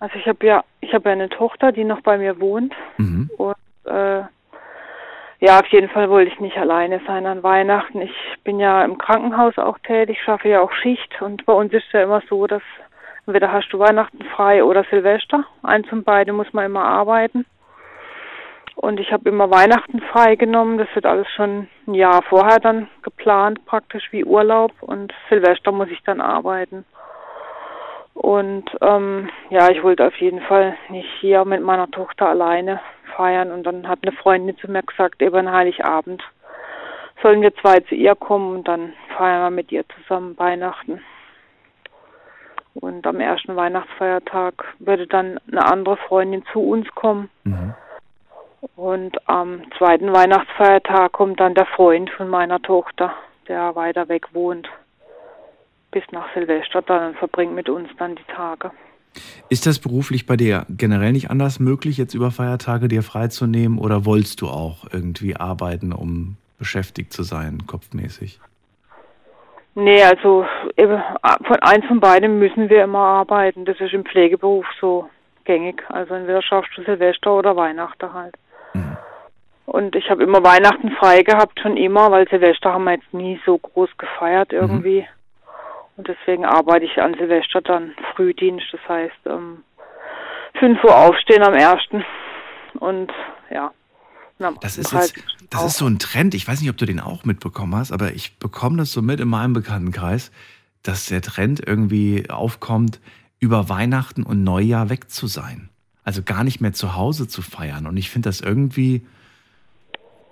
Also 0.01 0.15
ich 0.17 0.27
habe 0.27 0.47
ja, 0.47 0.65
ich 0.81 0.93
habe 0.93 1.09
ja 1.09 1.13
eine 1.13 1.29
Tochter, 1.29 1.73
die 1.73 1.85
noch 1.85 2.01
bei 2.03 2.19
mir 2.19 2.39
wohnt. 2.41 2.73
Mhm. 2.99 3.31
Und 3.37 3.57
äh, 3.85 4.23
ja, 5.41 5.61
auf 5.61 5.67
jeden 5.67 5.89
Fall 5.89 6.11
wollte 6.11 6.33
ich 6.33 6.41
nicht 6.41 6.57
alleine 6.57 7.01
sein 7.07 7.27
an 7.27 7.43
Weihnachten. 7.43 8.01
Ich 8.01 8.13
bin 8.45 8.59
ja 8.59 8.85
im 8.85 8.99
Krankenhaus 8.99 9.57
auch 9.59 9.79
tätig, 9.79 10.19
schaffe 10.25 10.49
ja 10.49 10.61
auch 10.61 10.73
Schicht 10.73 11.23
und 11.23 11.47
bei 11.47 11.53
uns 11.53 11.73
ist 11.73 11.93
ja 11.93 12.03
immer 12.03 12.23
so, 12.29 12.47
dass 12.47 12.63
entweder 13.27 13.53
hast 13.53 13.69
du 13.71 13.79
Weihnachten 13.79 14.25
frei 14.35 14.65
oder 14.65 14.85
Silvester. 14.91 15.45
Eins 15.63 15.89
von 15.89 16.03
beiden 16.03 16.35
muss 16.35 16.53
man 16.53 16.67
immer 16.67 16.85
arbeiten. 16.85 17.45
Und 18.81 19.01
ich 19.01 19.13
habe 19.13 19.29
immer 19.29 19.51
Weihnachten 19.51 20.01
frei 20.13 20.37
genommen. 20.37 20.79
Das 20.79 20.87
wird 20.95 21.05
alles 21.05 21.27
schon 21.35 21.67
ein 21.89 21.95
Jahr 21.95 22.23
vorher 22.23 22.61
dann 22.61 22.89
geplant, 23.03 23.65
praktisch 23.67 24.13
wie 24.13 24.25
Urlaub. 24.25 24.73
Und 24.81 25.13
Silvester 25.29 25.73
muss 25.73 25.89
ich 25.89 26.01
dann 26.05 26.21
arbeiten. 26.21 26.85
Und 28.15 28.71
ähm, 28.81 29.31
ja, 29.51 29.69
ich 29.71 29.83
wollte 29.83 30.07
auf 30.07 30.15
jeden 30.19 30.41
Fall 30.43 30.77
nicht 30.91 31.09
hier 31.21 31.45
mit 31.45 31.61
meiner 31.61 31.91
Tochter 31.91 32.29
alleine 32.29 32.81
feiern. 33.17 33.51
Und 33.51 33.65
dann 33.65 33.89
hat 33.89 33.99
eine 34.03 34.13
Freundin 34.13 34.57
zu 34.59 34.71
mir 34.71 34.85
gesagt, 34.85 35.21
eben 35.23 35.51
Heiligabend 35.51 36.23
sollen 37.21 37.43
wir 37.43 37.53
zwei 37.57 37.81
zu 37.81 37.97
ihr 37.97 38.15
kommen 38.15 38.59
und 38.59 38.69
dann 38.69 38.93
feiern 39.17 39.43
wir 39.43 39.51
mit 39.51 39.73
ihr 39.73 39.85
zusammen 39.89 40.39
Weihnachten. 40.39 41.01
Und 42.75 43.05
am 43.09 43.19
ersten 43.19 43.57
Weihnachtsfeiertag 43.57 44.55
würde 44.79 45.09
dann 45.09 45.41
eine 45.51 45.67
andere 45.67 45.97
Freundin 45.97 46.45
zu 46.53 46.61
uns 46.61 46.89
kommen. 46.95 47.29
Mhm. 47.43 47.75
Und 48.77 49.17
am 49.29 49.63
zweiten 49.77 50.13
Weihnachtsfeiertag 50.13 51.13
kommt 51.13 51.41
dann 51.41 51.55
der 51.55 51.67
Freund 51.67 52.11
von 52.11 52.29
meiner 52.29 52.61
Tochter, 52.61 53.13
der 53.47 53.75
weiter 53.77 54.09
weg 54.09 54.27
wohnt, 54.33 54.69
bis 55.91 56.03
nach 56.11 56.33
Silvester 56.35 56.83
dann 56.83 57.11
und 57.11 57.19
verbringt 57.19 57.55
mit 57.55 57.69
uns 57.69 57.89
dann 57.99 58.17
die 58.17 58.33
Tage. 58.35 58.71
Ist 59.49 59.67
das 59.67 59.79
beruflich 59.79 60.27
bei 60.27 60.37
dir 60.37 60.67
generell 60.69 61.13
nicht 61.13 61.31
anders 61.31 61.61
möglich, 61.61 61.97
jetzt 61.97 62.15
über 62.15 62.31
Feiertage 62.31 62.89
dir 62.89 63.03
freizunehmen 63.03 63.79
oder 63.79 64.05
wolltest 64.05 64.41
du 64.43 64.49
auch 64.49 64.85
irgendwie 64.93 65.37
arbeiten, 65.37 65.93
um 65.93 66.37
beschäftigt 66.59 67.13
zu 67.13 67.23
sein, 67.23 67.63
kopfmäßig? 67.67 68.41
Nee, 69.75 70.03
also 70.03 70.45
von 70.77 71.57
eins 71.61 71.87
von 71.87 72.01
beiden 72.01 72.39
müssen 72.41 72.69
wir 72.69 72.83
immer 72.83 72.99
arbeiten. 72.99 73.65
Das 73.65 73.79
ist 73.81 73.93
im 73.93 74.05
Pflegeberuf 74.05 74.67
so 74.81 75.09
gängig. 75.45 75.83
Also 75.89 76.15
entweder 76.15 76.43
schaffst 76.43 76.77
du 76.77 76.83
Silvester 76.83 77.33
oder 77.33 77.55
Weihnachten 77.55 78.13
halt. 78.13 78.35
Mhm. 78.75 78.97
Und 79.67 79.97
ich 79.97 80.09
habe 80.09 80.23
immer 80.23 80.43
Weihnachten 80.43 80.91
frei 80.93 81.23
gehabt, 81.23 81.61
schon 81.61 81.77
immer, 81.77 82.11
weil 82.11 82.27
Silvester 82.29 82.73
haben 82.73 82.85
wir 82.85 82.95
jetzt 82.95 83.13
nie 83.13 83.39
so 83.45 83.59
groß 83.59 83.91
gefeiert 83.99 84.53
irgendwie. 84.53 85.07
Und 85.97 86.09
deswegen 86.09 86.47
arbeite 86.47 86.87
ich 86.87 87.03
an 87.03 87.15
Silvester 87.15 87.61
dann 87.61 87.95
Frühdienst, 88.15 88.67
das 88.73 88.81
heißt 88.89 89.27
ähm, 89.27 89.65
5 90.59 90.83
Uhr 90.85 90.97
aufstehen 90.97 91.43
am 91.43 91.55
1. 91.55 92.05
Und 92.79 93.13
ja. 93.51 93.73
am 94.39 94.57
Das 94.61 94.79
ist 94.79 94.93
30. 94.93 95.17
jetzt, 95.17 95.37
das 95.51 95.61
auch. 95.61 95.67
ist 95.67 95.77
so 95.79 95.87
ein 95.87 95.99
Trend. 95.99 96.35
Ich 96.35 96.47
weiß 96.47 96.61
nicht, 96.61 96.71
ob 96.71 96.77
du 96.77 96.87
den 96.87 97.01
auch 97.01 97.25
mitbekommen 97.25 97.75
hast, 97.75 97.93
aber 97.93 98.13
ich 98.13 98.39
bekomme 98.39 98.79
das 98.79 98.93
so 98.93 99.03
mit 99.03 99.21
in 99.21 99.29
meinem 99.29 99.53
Bekanntenkreis, 99.53 100.31
dass 100.83 101.07
der 101.07 101.21
Trend 101.21 101.61
irgendwie 101.67 102.31
aufkommt, 102.31 103.01
über 103.41 103.69
Weihnachten 103.69 104.23
und 104.23 104.45
Neujahr 104.45 104.89
weg 104.91 105.11
zu 105.11 105.27
sein. 105.27 105.68
Also 106.09 106.23
gar 106.23 106.43
nicht 106.43 106.63
mehr 106.63 106.73
zu 106.73 106.97
Hause 106.97 107.29
zu 107.29 107.43
feiern. 107.43 107.87
Und 107.87 107.99
ich 107.99 108.09
finde 108.09 108.31
das 108.31 108.41
irgendwie, 108.41 109.03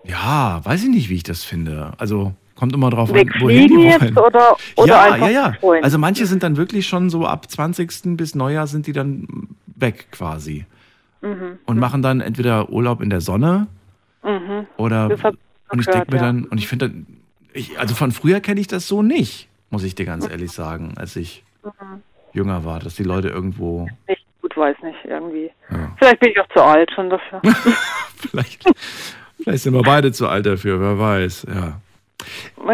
ja, 0.05 0.65
weiß 0.65 0.85
ich 0.85 0.89
nicht, 0.89 1.11
wie 1.11 1.17
ich 1.17 1.23
das 1.23 1.45
finde. 1.45 1.93
Also 1.99 2.33
kommt 2.55 2.73
immer 2.73 2.89
drauf 2.89 3.11
an, 3.11 3.17
wohin 3.17 3.29
Wegfliegen 3.29 3.79
die 3.79 3.85
wollen. 3.85 4.17
oder, 4.17 4.57
oder 4.77 4.87
ja, 4.89 5.03
einfach 5.03 5.29
ja, 5.29 5.55
ja. 5.61 5.83
Also 5.83 5.99
manche 5.99 6.25
sind 6.25 6.43
dann 6.43 6.57
wirklich 6.57 6.87
schon 6.87 7.11
so 7.11 7.27
ab 7.27 7.51
20. 7.51 8.17
bis 8.17 8.35
Neujahr 8.35 8.67
sind 8.67 8.87
die 8.87 8.95
dann 8.95 9.29
weg 9.67 10.07
quasi. 10.13 10.65
Mhm. 11.21 11.59
Und 11.67 11.79
machen 11.79 12.01
dann 12.01 12.23
entweder 12.23 12.71
Urlaub 12.71 13.03
in 13.03 13.11
der 13.11 13.21
Sonne 13.21 13.67
Mhm. 14.25 14.67
oder 14.79 15.11
und 15.69 15.81
ich 15.81 15.87
denke 15.89 16.11
mir 16.11 16.19
dann, 16.19 16.47
und 16.47 16.57
ich 16.57 16.69
finde, 16.69 16.91
ich, 17.53 17.79
also 17.79 17.95
von 17.95 18.13
früher 18.13 18.41
kenne 18.41 18.61
ich 18.63 18.67
das 18.67 18.89
so 18.89 19.03
nicht, 19.03 19.49
muss 19.69 19.85
ich 19.85 19.95
dir 19.95 20.07
ganz 20.07 20.27
ehrlich 20.27 20.53
sagen, 20.53 20.95
als 20.97 21.17
ich 21.17 21.45
Mhm. 21.63 22.01
jünger 22.33 22.65
war, 22.65 22.81
dass 22.81 22.95
die 22.95 23.03
Leute 23.05 23.29
irgendwo, 23.29 23.89
Nicht 24.09 24.26
weiß 24.57 24.77
nicht, 24.83 24.99
irgendwie. 25.05 25.51
ja, 25.71 25.93
Vielleicht 25.99 26.21
bin 26.21 26.31
ich 26.31 26.41
auch 26.41 26.49
zu 26.49 26.63
alt 26.63 26.91
schon 26.95 27.11
dafür. 27.11 27.41
vielleicht, 28.31 28.65
vielleicht 29.43 29.63
sind 29.63 29.75
wir 29.75 29.83
beide 29.83 30.13
zu 30.13 30.29
alt 30.29 30.47
dafür, 30.47 30.81
wer 30.81 30.99
weiß, 30.99 31.47
ja. 31.49 31.81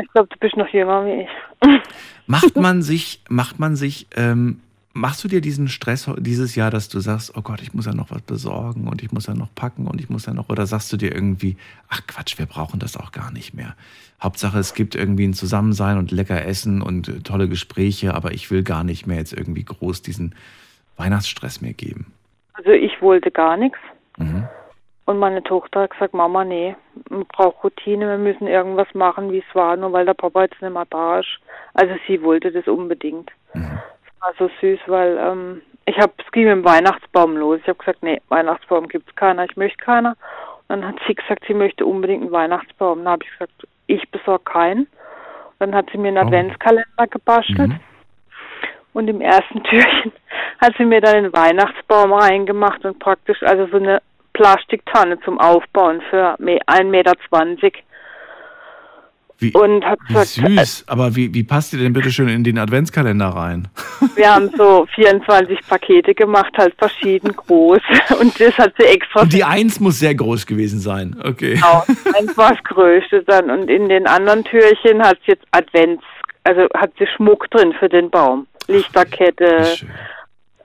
ich 0.01 0.12
glaube, 0.12 0.29
du 0.29 0.38
bist 0.38 0.57
noch 0.57 0.68
jünger 0.68 1.05
wie 1.07 1.23
ich. 1.23 1.81
Macht 2.27 2.57
man 2.61 2.83
sich, 2.83 3.23
macht 3.29 3.59
man 3.59 3.77
sich, 3.77 4.07
ähm, 4.16 4.61
machst 4.95 5.25
du 5.25 5.29
dir 5.29 5.40
diesen 5.40 5.68
Stress 5.68 6.11
dieses 6.18 6.55
Jahr, 6.55 6.71
dass 6.71 6.88
du 6.88 7.01
sagst, 7.01 7.33
oh 7.37 7.42
Gott, 7.42 7.62
ich 7.62 7.73
muss 7.75 7.87
ja 7.87 7.95
noch 7.95 8.11
was 8.11 8.23
besorgen 8.23 8.88
und 8.88 9.03
ich 9.03 9.12
muss 9.12 9.27
ja 9.27 9.35
noch 9.35 9.55
packen 9.55 9.87
und 9.87 10.01
ich 10.01 10.11
muss 10.11 10.27
ja 10.27 10.35
noch, 10.35 10.49
oder 10.49 10.66
sagst 10.66 10.92
du 10.92 10.97
dir 10.97 11.14
irgendwie, 11.14 11.57
ach 11.88 12.07
Quatsch, 12.07 12.38
wir 12.38 12.47
brauchen 12.47 12.79
das 12.79 12.97
auch 12.97 13.12
gar 13.12 13.33
nicht 13.33 13.55
mehr. 13.55 13.75
Hauptsache, 14.23 14.59
es 14.59 14.75
gibt 14.75 14.95
irgendwie 14.95 15.27
ein 15.27 15.35
Zusammensein 15.35 15.99
und 15.99 16.11
lecker 16.11 16.45
Essen 16.45 16.83
und 16.83 17.09
äh, 17.09 17.21
tolle 17.21 17.49
Gespräche, 17.49 18.14
aber 18.14 18.33
ich 18.33 18.51
will 18.51 18.62
gar 18.62 18.85
nicht 18.85 19.07
mehr 19.07 19.16
jetzt 19.16 19.33
irgendwie 19.33 19.64
groß 19.64 20.03
diesen 20.03 20.35
Weihnachtsstress 20.96 21.61
mir 21.61 21.72
geben. 21.72 22.12
Also 22.55 22.70
ich 22.70 23.00
wollte 23.00 23.31
gar 23.31 23.57
nichts. 23.57 23.78
Mhm. 24.18 24.46
Und 25.05 25.18
meine 25.18 25.42
Tochter 25.42 25.83
hat 25.83 25.90
gesagt, 25.90 26.14
Mama, 26.14 26.44
nee, 26.44 26.76
man 27.09 27.26
braucht 27.26 27.64
Routine, 27.64 28.07
wir 28.09 28.18
müssen 28.18 28.46
irgendwas 28.46 28.87
machen, 28.94 29.33
wie 29.33 29.38
es 29.46 29.55
war, 29.55 29.76
nur 29.76 29.92
weil 29.92 30.07
der 30.07 30.14
Papa 30.14 30.42
jetzt 30.42 30.62
nicht 30.62 30.72
mehr 30.72 30.87
da 30.90 31.18
ist. 31.18 31.28
Also 31.74 31.94
sie 32.07 32.22
wollte 32.22 32.52
das 32.52 32.66
unbedingt. 32.68 33.31
Mhm. 33.55 33.81
Das 34.05 34.20
war 34.20 34.35
so 34.38 34.50
süß, 34.61 34.78
weil 34.87 35.18
ähm, 35.18 35.62
ich 35.87 35.98
habe 35.98 36.12
es 36.18 36.31
ging 36.31 36.44
mit 36.44 36.52
dem 36.52 36.64
Weihnachtsbaum 36.64 37.37
los. 37.37 37.59
Ich 37.62 37.68
habe 37.68 37.78
gesagt, 37.78 38.02
nee, 38.02 38.20
Weihnachtsbaum 38.28 38.87
gibt's 38.88 39.14
keiner, 39.16 39.44
ich 39.44 39.57
möchte 39.57 39.83
keiner. 39.85 40.16
Und 40.68 40.81
dann 40.83 40.87
hat 40.87 41.00
sie 41.07 41.14
gesagt, 41.14 41.44
sie 41.48 41.55
möchte 41.55 41.85
unbedingt 41.85 42.22
einen 42.22 42.33
Weihnachtsbaum. 42.33 42.98
Dann 42.98 43.09
habe 43.14 43.24
ich 43.24 43.31
gesagt, 43.33 43.66
ich 43.88 44.09
besorge 44.11 44.44
keinen. 44.44 44.87
Dann 45.59 45.74
hat 45.74 45.87
sie 45.90 45.98
mir 45.98 46.09
einen 46.09 46.18
Oh. 46.18 46.26
Adventskalender 46.26 47.07
gebastelt. 47.11 47.70
Mhm. 47.70 47.81
Und 48.92 49.09
im 49.09 49.20
ersten 49.20 49.62
Türchen 49.64 50.12
hat 50.61 50.74
sie 50.78 50.85
mir 50.85 51.00
dann 51.00 51.16
einen 51.16 51.33
Weihnachtsbaum 51.33 52.12
reingemacht 52.12 52.85
und 52.85 52.98
praktisch 52.98 53.42
also 53.42 53.66
so 53.66 53.76
eine 53.76 54.00
Plastiktanne 54.33 55.20
zum 55.20 55.38
Aufbauen 55.38 56.00
für 56.11 56.37
me- 56.38 56.61
1,20 56.66 56.85
Meter. 56.85 57.12
Wie, 59.42 59.52
Und 59.52 59.85
hat 59.85 59.98
wie 60.07 60.12
gesagt, 60.12 60.28
süß, 60.28 60.85
aber 60.87 61.16
wie, 61.16 61.35
wie 61.35 61.42
passt 61.42 61.72
ihr 61.72 61.81
denn 61.81 61.92
bitte 61.92 62.12
schön 62.12 62.28
in 62.28 62.44
den 62.44 62.59
Adventskalender 62.59 63.26
rein? 63.26 63.66
wir 64.14 64.33
haben 64.33 64.50
so 64.57 64.87
24 64.94 65.59
Pakete 65.68 66.14
gemacht, 66.14 66.52
halt 66.57 66.74
verschieden 66.78 67.35
groß. 67.35 67.81
Und 68.20 68.38
das 68.38 68.57
hat 68.57 68.72
sie 68.78 68.85
extra 68.85 69.22
Und 69.22 69.33
die 69.33 69.42
Eins 69.42 69.81
muss 69.81 69.98
sehr 69.98 70.14
groß 70.14 70.46
gewesen 70.46 70.78
sein, 70.78 71.16
okay. 71.24 71.55
Genau, 71.55 71.85
eins 72.16 72.37
war 72.37 72.50
das 72.50 72.62
Größte 72.62 73.24
dann. 73.24 73.50
Und 73.50 73.68
in 73.68 73.88
den 73.88 74.07
anderen 74.07 74.44
Türchen 74.44 75.02
hat 75.02 75.18
sie 75.26 75.33
jetzt 75.33 75.44
Advents, 75.50 76.05
also 76.44 76.68
hat 76.74 76.92
sie 76.98 77.07
Schmuck 77.07 77.50
drin 77.50 77.72
für 77.74 77.88
den 77.88 78.11
Baum. 78.11 78.46
Lichterkette, 78.68 79.64
schön. 79.64 79.90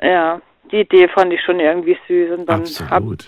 ja. 0.01 0.41
Die 0.71 0.81
Idee 0.81 1.07
fand 1.07 1.31
ich 1.31 1.41
schon 1.41 1.61
irgendwie 1.61 1.97
süß. 2.07 2.39
Und 2.39 2.45
dann 2.45 2.61
Absolut. 2.61 3.25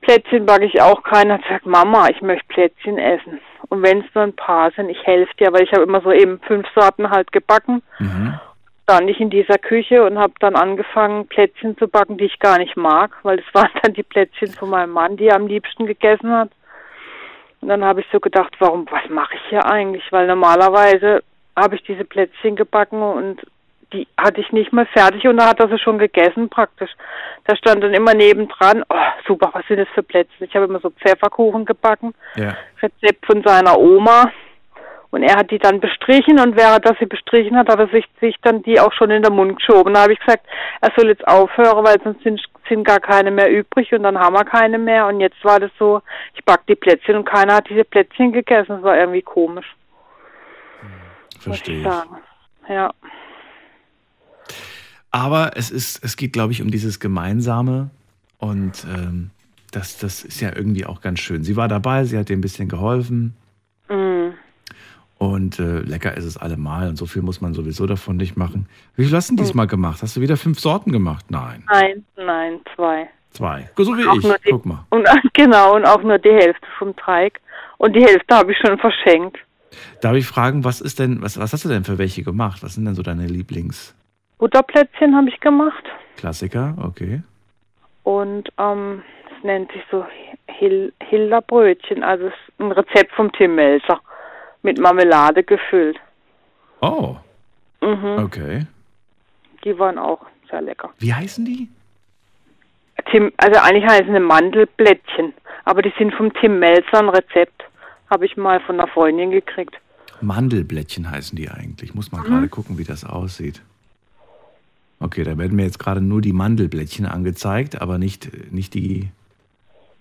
Plätzchen 0.00 0.46
backe 0.46 0.64
ich 0.64 0.80
auch 0.80 1.02
keine. 1.02 1.34
Hat 1.34 1.42
gesagt, 1.42 1.66
Mama, 1.66 2.08
ich 2.08 2.22
möchte 2.22 2.46
Plätzchen 2.48 2.96
essen. 2.96 3.40
Und 3.68 3.82
wenn 3.82 4.00
es 4.00 4.14
nur 4.14 4.24
ein 4.24 4.36
paar 4.36 4.70
sind, 4.72 4.88
ich 4.88 5.04
helfe 5.04 5.32
dir, 5.38 5.52
weil 5.52 5.64
ich 5.64 5.72
habe 5.72 5.82
immer 5.82 6.00
so 6.00 6.12
eben 6.12 6.40
fünf 6.46 6.66
Sorten 6.74 7.10
halt 7.10 7.32
gebacken. 7.32 7.82
Mhm. 7.98 8.38
Stand 8.84 9.10
ich 9.10 9.20
in 9.20 9.30
dieser 9.30 9.58
Küche 9.58 10.04
und 10.04 10.16
habe 10.16 10.34
dann 10.38 10.54
angefangen, 10.54 11.26
Plätzchen 11.26 11.76
zu 11.76 11.88
backen, 11.88 12.18
die 12.18 12.26
ich 12.26 12.38
gar 12.38 12.58
nicht 12.58 12.76
mag, 12.76 13.10
weil 13.24 13.38
das 13.38 13.46
waren 13.52 13.70
dann 13.82 13.94
die 13.94 14.04
Plätzchen 14.04 14.52
von 14.52 14.70
meinem 14.70 14.92
Mann, 14.92 15.16
die 15.16 15.26
er 15.26 15.36
am 15.36 15.48
liebsten 15.48 15.86
gegessen 15.86 16.30
hat. 16.30 16.50
Und 17.66 17.70
dann 17.70 17.84
habe 17.84 18.00
ich 18.00 18.06
so 18.12 18.20
gedacht, 18.20 18.54
warum, 18.60 18.86
was 18.92 19.10
mache 19.10 19.34
ich 19.34 19.40
hier 19.48 19.66
eigentlich? 19.66 20.04
Weil 20.12 20.28
normalerweise 20.28 21.24
habe 21.56 21.74
ich 21.74 21.82
diese 21.82 22.04
Plätzchen 22.04 22.54
gebacken 22.54 23.02
und 23.02 23.40
die 23.92 24.06
hatte 24.16 24.40
ich 24.40 24.52
nicht 24.52 24.72
mehr 24.72 24.86
fertig 24.86 25.26
und 25.26 25.36
da 25.36 25.48
hat 25.48 25.58
er 25.58 25.68
sie 25.68 25.78
schon 25.80 25.98
gegessen 25.98 26.48
praktisch. 26.48 26.92
Da 27.42 27.56
stand 27.56 27.82
dann 27.82 27.92
immer 27.92 28.14
nebendran, 28.14 28.84
oh 28.88 28.94
super, 29.26 29.50
was 29.52 29.66
sind 29.66 29.80
das 29.80 29.88
für 29.96 30.04
Plätzchen? 30.04 30.46
Ich 30.46 30.54
habe 30.54 30.66
immer 30.66 30.78
so 30.78 30.90
Pfefferkuchen 30.90 31.64
gebacken, 31.64 32.14
Ja. 32.36 32.56
Rezept 32.80 33.26
von 33.26 33.42
seiner 33.42 33.76
Oma. 33.76 34.30
Und 35.16 35.22
er 35.22 35.36
hat 35.36 35.50
die 35.50 35.58
dann 35.58 35.80
bestrichen 35.80 36.38
und 36.38 36.56
während 36.56 36.84
er 36.84 36.94
sie 37.00 37.06
bestrichen 37.06 37.56
hat, 37.56 37.70
hat 37.70 37.78
er 37.78 37.88
sich, 37.88 38.04
sich 38.20 38.36
dann 38.42 38.62
die 38.62 38.78
auch 38.78 38.92
schon 38.92 39.10
in 39.10 39.22
den 39.22 39.32
Mund 39.32 39.56
geschoben. 39.56 39.94
Da 39.94 40.02
habe 40.02 40.12
ich 40.12 40.18
gesagt, 40.18 40.44
er 40.82 40.92
soll 40.94 41.08
jetzt 41.08 41.26
aufhören, 41.26 41.86
weil 41.86 41.98
sonst 42.04 42.22
sind, 42.22 42.38
sind 42.68 42.84
gar 42.84 43.00
keine 43.00 43.30
mehr 43.30 43.50
übrig 43.50 43.90
und 43.94 44.02
dann 44.02 44.18
haben 44.18 44.34
wir 44.34 44.44
keine 44.44 44.76
mehr. 44.76 45.06
Und 45.06 45.20
jetzt 45.20 45.42
war 45.42 45.58
das 45.58 45.70
so, 45.78 46.02
ich 46.34 46.44
back 46.44 46.66
die 46.66 46.74
Plätzchen 46.74 47.16
und 47.16 47.24
keiner 47.24 47.54
hat 47.54 47.70
diese 47.70 47.84
Plätzchen 47.84 48.30
gegessen. 48.30 48.68
Das 48.68 48.82
war 48.82 48.98
irgendwie 48.98 49.22
komisch, 49.22 49.74
Verstehe 51.40 51.76
ich 51.76 51.86
ich. 51.86 51.90
sagen. 51.90 52.18
Ja. 52.68 52.90
Aber 55.12 55.52
es 55.54 55.70
ist, 55.70 56.04
es 56.04 56.18
geht, 56.18 56.34
glaube 56.34 56.52
ich, 56.52 56.60
um 56.60 56.70
dieses 56.70 57.00
Gemeinsame 57.00 57.88
und 58.36 58.84
ähm, 58.84 59.30
das, 59.72 59.96
das 59.96 60.24
ist 60.24 60.42
ja 60.42 60.54
irgendwie 60.54 60.84
auch 60.84 61.00
ganz 61.00 61.20
schön. 61.20 61.42
Sie 61.42 61.56
war 61.56 61.68
dabei, 61.68 62.04
sie 62.04 62.18
hat 62.18 62.28
dir 62.28 62.36
ein 62.36 62.42
bisschen 62.42 62.68
geholfen. 62.68 63.34
Und 65.18 65.58
äh, 65.58 65.80
lecker 65.80 66.16
ist 66.16 66.24
es 66.24 66.36
allemal 66.36 66.88
und 66.88 66.96
so 66.96 67.06
viel 67.06 67.22
muss 67.22 67.40
man 67.40 67.54
sowieso 67.54 67.86
davon 67.86 68.16
nicht 68.16 68.36
machen. 68.36 68.68
Wie 68.96 69.04
viel 69.04 69.14
hast 69.16 69.30
du 69.30 69.36
denn 69.36 69.44
diesmal 69.44 69.66
gemacht? 69.66 70.02
Hast 70.02 70.16
du 70.16 70.20
wieder 70.20 70.36
fünf 70.36 70.58
Sorten 70.60 70.92
gemacht? 70.92 71.26
Nein, 71.30 71.64
Nein, 71.70 72.04
nein, 72.16 72.60
zwei. 72.74 73.08
zwei. 73.30 73.70
So 73.76 73.96
wie 73.96 74.06
Auch 74.06 74.16
ich. 74.16 74.22
die- 74.44 74.50
Guck 74.50 74.66
mal. 74.66 74.84
Und 74.90 75.06
genau, 75.32 75.74
und 75.76 75.84
auch 75.86 76.02
nur 76.02 76.18
die 76.18 76.30
Hälfte 76.32 76.66
vom 76.78 76.94
Teig. 76.96 77.40
Und 77.78 77.94
die 77.94 78.02
Hälfte 78.04 78.34
habe 78.36 78.52
ich 78.52 78.58
schon 78.58 78.78
verschenkt. 78.78 79.38
Darf 80.00 80.14
ich 80.16 80.26
fragen, 80.26 80.64
was 80.64 80.80
ist 80.80 80.98
denn, 80.98 81.20
was, 81.22 81.38
was 81.38 81.52
hast 81.52 81.64
du 81.64 81.68
denn 81.68 81.84
für 81.84 81.98
welche 81.98 82.22
gemacht? 82.22 82.62
Was 82.62 82.74
sind 82.74 82.84
denn 82.86 82.94
so 82.94 83.02
deine 83.02 83.26
Lieblingsklassiker? 83.26 83.96
Butterplätzchen 84.38 85.14
habe 85.16 85.28
ich 85.28 85.40
gemacht. 85.40 85.84
Okay. 86.82 87.22
Und 88.02 88.48
ähm, 88.58 89.02
es 89.36 89.44
nennt 89.44 89.72
sich 89.72 89.82
so 89.90 90.04
Hil 90.48 90.92
Hilderbrötchen. 91.08 92.02
Also 92.02 92.26
es 92.26 92.32
ist 92.32 92.60
ein 92.60 92.72
Rezept 92.72 93.12
vom 93.12 93.32
Tim 93.32 93.54
Melzer. 93.54 94.00
Mit 94.66 94.78
Marmelade 94.80 95.44
gefüllt. 95.44 95.96
Oh, 96.80 97.14
Mhm. 97.80 98.18
okay. 98.18 98.66
Die 99.64 99.78
waren 99.78 99.96
auch 99.96 100.26
sehr 100.50 100.60
lecker. 100.60 100.90
Wie 100.98 101.14
heißen 101.14 101.44
die? 101.44 101.68
Tim, 103.12 103.30
also 103.36 103.60
eigentlich 103.60 103.86
heißen 103.86 104.12
sie 104.12 104.18
Mandelblättchen. 104.20 105.32
Aber 105.64 105.82
die 105.82 105.92
sind 105.96 106.12
vom 106.14 106.32
Tim 106.34 106.58
Melzer 106.58 106.98
ein 106.98 107.08
Rezept. 107.08 107.62
Habe 108.10 108.26
ich 108.26 108.36
mal 108.36 108.58
von 108.60 108.80
einer 108.80 108.88
Freundin 108.88 109.30
gekriegt. 109.30 109.76
Mandelblättchen 110.20 111.08
heißen 111.08 111.36
die 111.36 111.48
eigentlich. 111.48 111.94
Muss 111.94 112.10
Mhm. 112.10 112.18
mal 112.18 112.24
gerade 112.24 112.48
gucken, 112.48 112.76
wie 112.76 112.84
das 112.84 113.04
aussieht. 113.04 113.62
Okay, 114.98 115.22
da 115.22 115.38
werden 115.38 115.54
mir 115.54 115.64
jetzt 115.64 115.78
gerade 115.78 116.00
nur 116.00 116.20
die 116.22 116.32
Mandelblättchen 116.32 117.06
angezeigt, 117.06 117.80
aber 117.80 117.98
nicht, 117.98 118.52
nicht 118.52 118.74
die, 118.74 119.10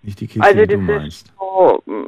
nicht 0.01 0.21
die 0.21 0.27
Kekse, 0.27 0.41
Also 0.47 0.61
die 0.61 0.67
du 0.67 0.79
ist 0.79 0.81
meinst. 0.87 1.33
so, 1.37 1.83
mm, 1.85 2.05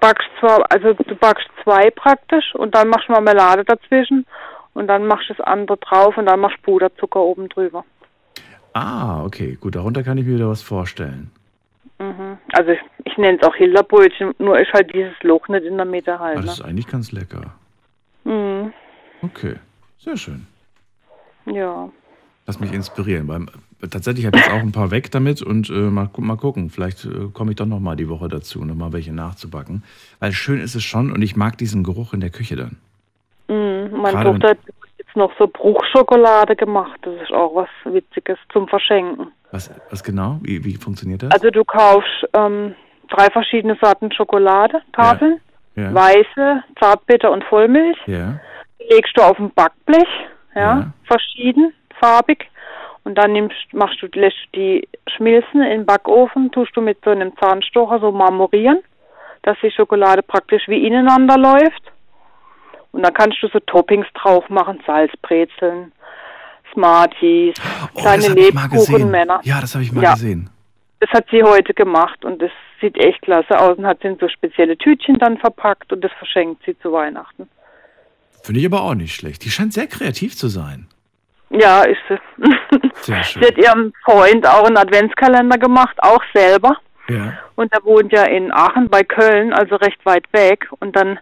backst 0.00 0.28
zwar, 0.40 0.64
also 0.70 0.92
du 0.94 1.14
backst 1.16 1.48
zwei 1.62 1.90
praktisch 1.90 2.54
und 2.54 2.74
dann 2.74 2.88
machst 2.88 3.08
du 3.08 3.12
Marmelade 3.12 3.64
dazwischen 3.64 4.26
und 4.74 4.86
dann 4.88 5.06
machst 5.06 5.28
du 5.30 5.34
das 5.34 5.46
andere 5.46 5.76
drauf 5.78 6.16
und 6.16 6.26
dann 6.26 6.40
machst 6.40 6.58
du 6.58 6.62
Puderzucker 6.72 7.20
oben 7.20 7.48
drüber. 7.48 7.84
Ah, 8.74 9.24
okay, 9.24 9.56
gut, 9.60 9.74
darunter 9.74 10.02
kann 10.02 10.18
ich 10.18 10.26
mir 10.26 10.34
wieder 10.36 10.48
was 10.50 10.62
vorstellen. 10.62 11.30
Mhm. 11.98 12.36
Also 12.52 12.72
ich, 12.72 12.80
ich 13.04 13.16
nenne 13.16 13.38
es 13.40 13.48
auch 13.48 13.54
Hilderbrötchen, 13.54 14.34
nur 14.38 14.58
ist 14.58 14.72
halt 14.74 14.92
dieses 14.94 15.14
Loch 15.22 15.48
nicht 15.48 15.64
in 15.64 15.76
der 15.76 15.86
Mitte 15.86 16.18
halt. 16.18 16.36
Aber 16.36 16.40
Ne? 16.42 16.46
das 16.46 16.58
ist 16.60 16.64
eigentlich 16.64 16.86
ganz 16.86 17.10
lecker. 17.12 17.54
Mhm. 18.24 18.72
Okay, 19.22 19.54
sehr 19.98 20.16
schön. 20.18 20.46
Ja. 21.46 21.88
Lass 22.46 22.60
mich 22.60 22.72
inspirieren. 22.72 23.30
Äh, 23.30 23.46
tatsächlich 23.88 24.26
habe 24.26 24.38
ich 24.38 24.44
jetzt 24.44 24.52
auch 24.54 24.60
ein 24.60 24.72
paar 24.72 24.90
weg 24.90 25.10
damit 25.10 25.42
und 25.42 25.68
äh, 25.70 25.72
mal, 25.72 26.08
mal 26.18 26.36
gucken. 26.36 26.70
Vielleicht 26.70 27.04
äh, 27.04 27.28
komme 27.32 27.50
ich 27.52 27.56
doch 27.56 27.66
noch 27.66 27.80
mal 27.80 27.96
die 27.96 28.08
Woche 28.08 28.28
dazu, 28.28 28.64
noch 28.64 28.74
mal 28.74 28.92
welche 28.92 29.12
nachzubacken. 29.12 29.82
Weil 30.20 30.32
schön 30.32 30.60
ist 30.60 30.74
es 30.74 30.84
schon 30.84 31.12
und 31.12 31.22
ich 31.22 31.36
mag 31.36 31.58
diesen 31.58 31.82
Geruch 31.84 32.12
in 32.12 32.20
der 32.20 32.30
Küche 32.30 32.56
dann. 32.56 32.76
Mhm. 33.48 33.96
Meine 34.00 34.12
Gerade 34.18 34.30
Tochter 34.32 34.48
hat 34.50 34.58
jetzt 34.98 35.16
noch 35.16 35.32
so 35.38 35.46
Bruchschokolade 35.46 36.56
gemacht. 36.56 36.98
Das 37.02 37.14
ist 37.22 37.32
auch 37.32 37.54
was 37.54 37.68
Witziges 37.92 38.38
zum 38.52 38.66
Verschenken. 38.68 39.28
Was, 39.52 39.70
was 39.90 40.02
genau? 40.02 40.38
Wie, 40.42 40.64
wie 40.64 40.74
funktioniert 40.74 41.22
das? 41.22 41.30
Also 41.30 41.50
du 41.50 41.64
kaufst 41.64 42.08
ähm, 42.34 42.74
drei 43.08 43.30
verschiedene 43.30 43.76
Sorten 43.80 44.10
Schokolade, 44.12 44.82
Tafeln, 44.92 45.40
ja. 45.76 45.94
weiße, 45.94 46.62
Zartbitter 46.80 47.30
und 47.30 47.44
Vollmilch. 47.44 47.98
ja. 48.06 48.40
Die 48.78 48.94
legst 48.94 49.16
du 49.16 49.22
auf 49.22 49.38
ein 49.38 49.50
Backblech, 49.54 50.06
ja, 50.54 50.60
Ja. 50.60 50.92
verschieden, 51.04 51.72
farbig. 52.00 52.46
Und 53.06 53.14
dann 53.14 53.32
nimmst, 53.34 53.54
machst 53.72 54.02
du, 54.02 54.08
lässt 54.18 54.34
du 54.50 54.58
die 54.60 54.88
schmilzen 55.16 55.62
in 55.62 55.70
den 55.70 55.86
Backofen, 55.86 56.50
tust 56.50 56.76
du 56.76 56.80
mit 56.80 56.98
so 57.04 57.10
einem 57.10 57.36
Zahnstocher 57.38 58.00
so 58.00 58.10
marmorieren, 58.10 58.80
dass 59.42 59.56
die 59.62 59.70
Schokolade 59.70 60.24
praktisch 60.24 60.64
wie 60.66 60.84
ineinander 60.84 61.38
läuft. 61.38 61.82
Und 62.90 63.04
dann 63.04 63.14
kannst 63.14 63.40
du 63.40 63.46
so 63.46 63.60
Toppings 63.60 64.08
drauf 64.20 64.48
machen, 64.48 64.80
Salzbrezeln, 64.84 65.92
Smarties, 66.72 67.54
Oh, 67.94 68.00
kleine. 68.00 68.26
Lebkuchenmänner. 68.26 69.38
Ja, 69.44 69.60
das 69.60 69.76
habe 69.76 69.84
ich 69.84 69.92
mal 69.92 70.02
Ja. 70.02 70.14
gesehen. 70.14 70.50
Das 70.98 71.10
hat 71.10 71.26
sie 71.30 71.44
heute 71.44 71.74
gemacht 71.74 72.24
und 72.24 72.42
das 72.42 72.50
sieht 72.80 72.96
echt 72.98 73.22
klasse 73.22 73.56
aus 73.56 73.78
und 73.78 73.86
hat 73.86 74.00
sie 74.02 74.08
in 74.08 74.18
so 74.18 74.28
spezielle 74.28 74.76
Tütchen 74.76 75.20
dann 75.20 75.38
verpackt 75.38 75.92
und 75.92 76.00
das 76.02 76.10
verschenkt 76.18 76.64
sie 76.66 76.76
zu 76.80 76.90
Weihnachten. 76.90 77.48
Finde 78.42 78.58
ich 78.58 78.66
aber 78.66 78.82
auch 78.82 78.94
nicht 78.96 79.14
schlecht. 79.14 79.44
Die 79.44 79.50
scheint 79.50 79.74
sehr 79.74 79.86
kreativ 79.86 80.36
zu 80.36 80.48
sein. 80.48 80.88
Ja, 81.50 81.82
ist 81.82 82.00
sie. 82.08 82.18
Sehr 83.02 83.22
schön. 83.24 83.42
Sie 83.42 83.48
hat 83.48 83.58
ihrem 83.58 83.92
Freund 84.04 84.46
auch 84.46 84.64
einen 84.64 84.76
Adventskalender 84.76 85.58
gemacht, 85.58 85.96
auch 86.00 86.22
selber. 86.34 86.76
Ja. 87.08 87.34
Und 87.54 87.72
er 87.72 87.84
wohnt 87.84 88.12
ja 88.12 88.24
in 88.24 88.52
Aachen 88.52 88.88
bei 88.88 89.02
Köln, 89.02 89.52
also 89.52 89.76
recht 89.76 90.04
weit 90.04 90.24
weg. 90.32 90.68
Und 90.80 90.96
dann 90.96 91.18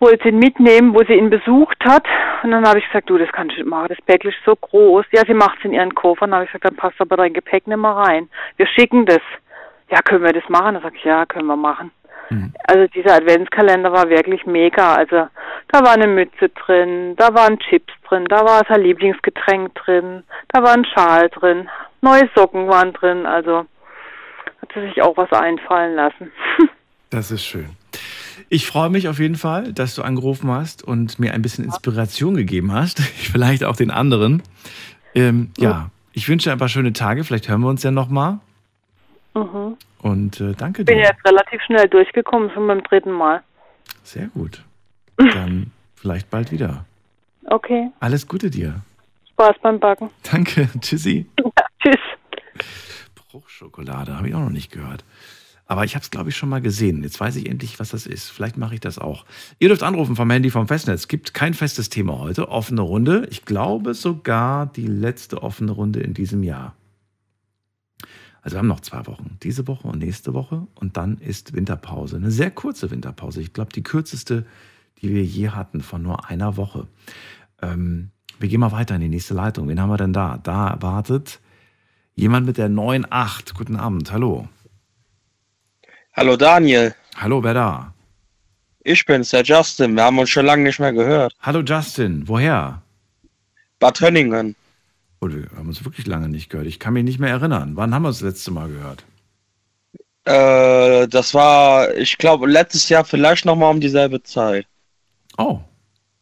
wollte 0.00 0.24
sie 0.24 0.28
ihn 0.30 0.38
mitnehmen, 0.38 0.94
wo 0.94 1.02
sie 1.04 1.14
ihn 1.14 1.30
besucht 1.30 1.78
hat. 1.84 2.04
Und 2.42 2.52
dann 2.52 2.66
habe 2.66 2.78
ich 2.78 2.86
gesagt, 2.86 3.10
du, 3.10 3.18
das 3.18 3.30
kannst 3.32 3.56
du 3.56 3.60
nicht 3.60 3.68
machen, 3.68 3.88
das 3.88 4.00
Päckchen 4.06 4.30
ist 4.30 4.38
so 4.44 4.56
groß. 4.56 5.04
Ja, 5.12 5.22
sie 5.26 5.34
macht 5.34 5.58
es 5.58 5.64
in 5.64 5.72
ihren 5.72 5.94
Koffer. 5.94 6.22
Und 6.22 6.30
dann 6.30 6.36
habe 6.36 6.44
ich 6.44 6.52
gesagt, 6.52 6.64
dann 6.64 6.76
passt 6.76 7.00
aber 7.00 7.16
dein 7.16 7.34
Gepäck 7.34 7.66
nicht 7.66 7.76
mehr 7.76 7.90
rein. 7.90 8.28
Wir 8.56 8.66
schicken 8.66 9.06
das. 9.06 9.20
Ja, 9.90 10.00
können 10.02 10.24
wir 10.24 10.32
das 10.32 10.48
machen? 10.48 10.74
Dann 10.74 10.82
sag 10.82 10.94
ich, 10.94 11.04
ja, 11.04 11.26
können 11.26 11.46
wir 11.46 11.56
machen. 11.56 11.90
Mhm. 12.30 12.52
Also 12.66 12.86
dieser 12.88 13.14
Adventskalender 13.14 13.92
war 13.92 14.08
wirklich 14.08 14.44
mega. 14.46 14.94
Also 14.94 15.28
da 15.68 15.82
war 15.82 15.92
eine 15.92 16.06
Mütze 16.06 16.48
drin, 16.48 17.14
da 17.16 17.34
waren 17.34 17.58
Chips 17.58 17.92
drin, 18.08 18.24
da 18.28 18.44
war 18.44 18.64
sein 18.68 18.82
Lieblingsgetränk 18.82 19.74
drin, 19.74 20.22
da 20.48 20.62
war 20.62 20.72
ein 20.72 20.84
Schal 20.84 21.28
drin, 21.30 21.68
neue 22.00 22.28
Socken 22.34 22.68
waren 22.68 22.92
drin. 22.92 23.26
Also 23.26 23.66
hat 24.60 24.70
sie 24.74 24.80
sich 24.88 25.02
auch 25.02 25.16
was 25.16 25.32
einfallen 25.32 25.94
lassen. 25.94 26.32
Das 27.10 27.30
ist 27.30 27.42
schön. 27.42 27.70
Ich 28.50 28.66
freue 28.66 28.90
mich 28.90 29.08
auf 29.08 29.18
jeden 29.18 29.36
Fall, 29.36 29.72
dass 29.72 29.94
du 29.94 30.02
angerufen 30.02 30.50
hast 30.50 30.84
und 30.84 31.18
mir 31.18 31.32
ein 31.32 31.40
bisschen 31.40 31.64
Inspiration 31.64 32.34
gegeben 32.34 32.70
hast. 32.72 33.00
Vielleicht 33.32 33.64
auch 33.64 33.76
den 33.76 33.90
anderen. 33.90 34.42
Ähm, 35.14 35.50
ja, 35.56 35.88
ich 36.12 36.28
wünsche 36.28 36.50
dir 36.50 36.52
ein 36.52 36.58
paar 36.58 36.68
schöne 36.68 36.92
Tage. 36.92 37.24
Vielleicht 37.24 37.48
hören 37.48 37.62
wir 37.62 37.68
uns 37.68 37.82
ja 37.82 37.90
nochmal. 37.90 38.40
mhm. 39.34 39.78
Und 40.02 40.38
äh, 40.42 40.52
danke 40.52 40.84
Bin 40.84 40.98
dir. 40.98 41.04
jetzt 41.04 41.24
relativ 41.24 41.62
schnell 41.62 41.88
durchgekommen, 41.88 42.50
schon 42.50 42.66
beim 42.66 42.82
dritten 42.82 43.12
Mal. 43.12 43.42
Sehr 44.02 44.26
gut. 44.26 44.62
Dann 45.34 45.72
vielleicht 45.94 46.30
bald 46.30 46.52
wieder. 46.52 46.84
Okay, 47.46 47.90
Alles 48.00 48.26
Gute 48.26 48.50
dir. 48.50 48.82
Spaß 49.32 49.56
beim 49.62 49.78
Backen. 49.80 50.10
Danke. 50.30 50.68
Tschüssi. 50.80 51.26
Tschüss. 51.82 51.96
Bruchschokolade 53.14 54.16
habe 54.16 54.28
ich 54.28 54.34
auch 54.34 54.40
noch 54.40 54.50
nicht 54.50 54.70
gehört. 54.72 55.04
Aber 55.66 55.84
ich 55.84 55.94
habe 55.94 56.02
es, 56.02 56.10
glaube 56.10 56.30
ich, 56.30 56.36
schon 56.36 56.48
mal 56.48 56.62
gesehen. 56.62 57.02
Jetzt 57.02 57.20
weiß 57.20 57.36
ich 57.36 57.46
endlich, 57.48 57.78
was 57.78 57.90
das 57.90 58.06
ist. 58.06 58.30
Vielleicht 58.30 58.56
mache 58.56 58.74
ich 58.74 58.80
das 58.80 58.98
auch. 58.98 59.26
Ihr 59.58 59.68
dürft 59.68 59.82
anrufen 59.82 60.16
vom 60.16 60.30
Handy 60.30 60.50
vom 60.50 60.66
Festnetz. 60.66 61.08
Gibt 61.08 61.34
kein 61.34 61.52
festes 61.52 61.90
Thema 61.90 62.18
heute. 62.18 62.48
Offene 62.48 62.80
Runde. 62.80 63.26
Ich 63.30 63.44
glaube 63.44 63.92
sogar 63.92 64.66
die 64.66 64.86
letzte 64.86 65.42
offene 65.42 65.72
Runde 65.72 66.00
in 66.00 66.14
diesem 66.14 66.42
Jahr. 66.42 66.74
Also 68.40 68.54
wir 68.54 68.60
haben 68.60 68.66
noch 68.68 68.80
zwei 68.80 69.06
Wochen. 69.06 69.36
Diese 69.42 69.66
Woche 69.68 69.88
und 69.88 69.98
nächste 69.98 70.32
Woche. 70.32 70.66
Und 70.74 70.96
dann 70.96 71.18
ist 71.18 71.52
Winterpause. 71.52 72.16
Eine 72.16 72.30
sehr 72.30 72.50
kurze 72.50 72.90
Winterpause. 72.90 73.42
Ich 73.42 73.52
glaube, 73.52 73.72
die 73.72 73.82
kürzeste, 73.82 74.46
die 75.00 75.14
wir 75.14 75.22
je 75.24 75.50
hatten, 75.50 75.80
von 75.80 76.02
nur 76.02 76.28
einer 76.28 76.56
Woche. 76.56 76.86
Ähm, 77.62 78.10
wir 78.38 78.48
gehen 78.48 78.60
mal 78.60 78.72
weiter 78.72 78.94
in 78.94 79.00
die 79.00 79.08
nächste 79.08 79.34
Leitung. 79.34 79.68
Wen 79.68 79.80
haben 79.80 79.90
wir 79.90 79.96
denn 79.96 80.12
da? 80.12 80.38
Da 80.42 80.76
wartet 80.80 81.40
jemand 82.14 82.46
mit 82.46 82.58
der 82.58 82.68
9.8. 82.68 83.54
Guten 83.54 83.76
Abend. 83.76 84.12
Hallo. 84.12 84.48
Hallo 86.14 86.36
Daniel, 86.36 86.94
Hallo, 87.16 87.42
wer 87.42 87.54
da? 87.54 87.94
ich 88.84 89.04
bin's, 89.04 89.30
der 89.30 89.42
Justin. 89.42 89.94
Wir 89.94 90.04
haben 90.04 90.18
uns 90.18 90.30
schon 90.30 90.46
lange 90.46 90.62
nicht 90.64 90.78
mehr 90.80 90.92
gehört. 90.92 91.32
Hallo, 91.40 91.60
Justin. 91.60 92.26
Woher? 92.26 92.80
Bad 93.78 94.00
Hönningen. 94.00 94.56
Oh, 95.20 95.28
wir 95.28 95.48
haben 95.56 95.68
uns 95.68 95.84
wirklich 95.84 96.06
lange 96.06 96.28
nicht 96.28 96.48
gehört. 96.48 96.66
Ich 96.66 96.78
kann 96.78 96.94
mich 96.94 97.04
nicht 97.04 97.18
mehr 97.18 97.30
erinnern. 97.30 97.72
Wann 97.74 97.94
haben 97.94 98.02
wir 98.02 98.08
uns 98.08 98.18
das 98.20 98.28
letzte 98.28 98.50
Mal 98.50 98.68
gehört? 98.68 99.04
Äh, 100.24 101.06
das 101.08 101.34
war, 101.34 101.94
ich 101.96 102.18
glaube, 102.18 102.46
letztes 102.46 102.88
Jahr 102.88 103.04
vielleicht 103.04 103.44
nochmal 103.44 103.70
um 103.70 103.80
dieselbe 103.80 104.22
Zeit. 104.22 104.66
Oh, 105.38 105.60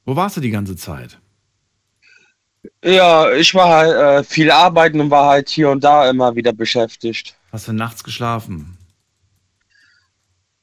wo 0.05 0.15
warst 0.15 0.37
du 0.37 0.41
die 0.41 0.51
ganze 0.51 0.77
Zeit? 0.77 1.19
Ja, 2.85 3.33
ich 3.33 3.55
war 3.55 3.69
halt 3.69 3.97
äh, 3.97 4.25
viel 4.25 4.51
arbeiten 4.51 5.01
und 5.01 5.11
war 5.11 5.27
halt 5.29 5.49
hier 5.49 5.71
und 5.71 5.83
da 5.83 6.09
immer 6.11 6.35
wieder 6.37 6.53
beschäftigt. 6.53 7.35
Hast 7.53 7.69
du 7.69 7.73
nachts 7.73 8.05
geschlafen? 8.05 8.77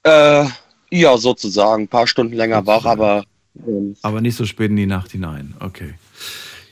Äh, 0.03 0.45
ja, 0.91 1.17
sozusagen. 1.17 1.83
Ein 1.83 1.87
paar 1.87 2.07
Stunden 2.07 2.33
länger 2.35 2.65
wach, 2.65 2.83
Sozusagen. 2.83 3.01
aber 3.01 3.23
ähm, 3.67 3.95
Aber 4.01 4.21
nicht 4.21 4.35
so 4.35 4.45
spät 4.45 4.69
in 4.69 4.75
die 4.75 4.85
Nacht 4.85 5.11
hinein. 5.11 5.55
Okay. 5.59 5.93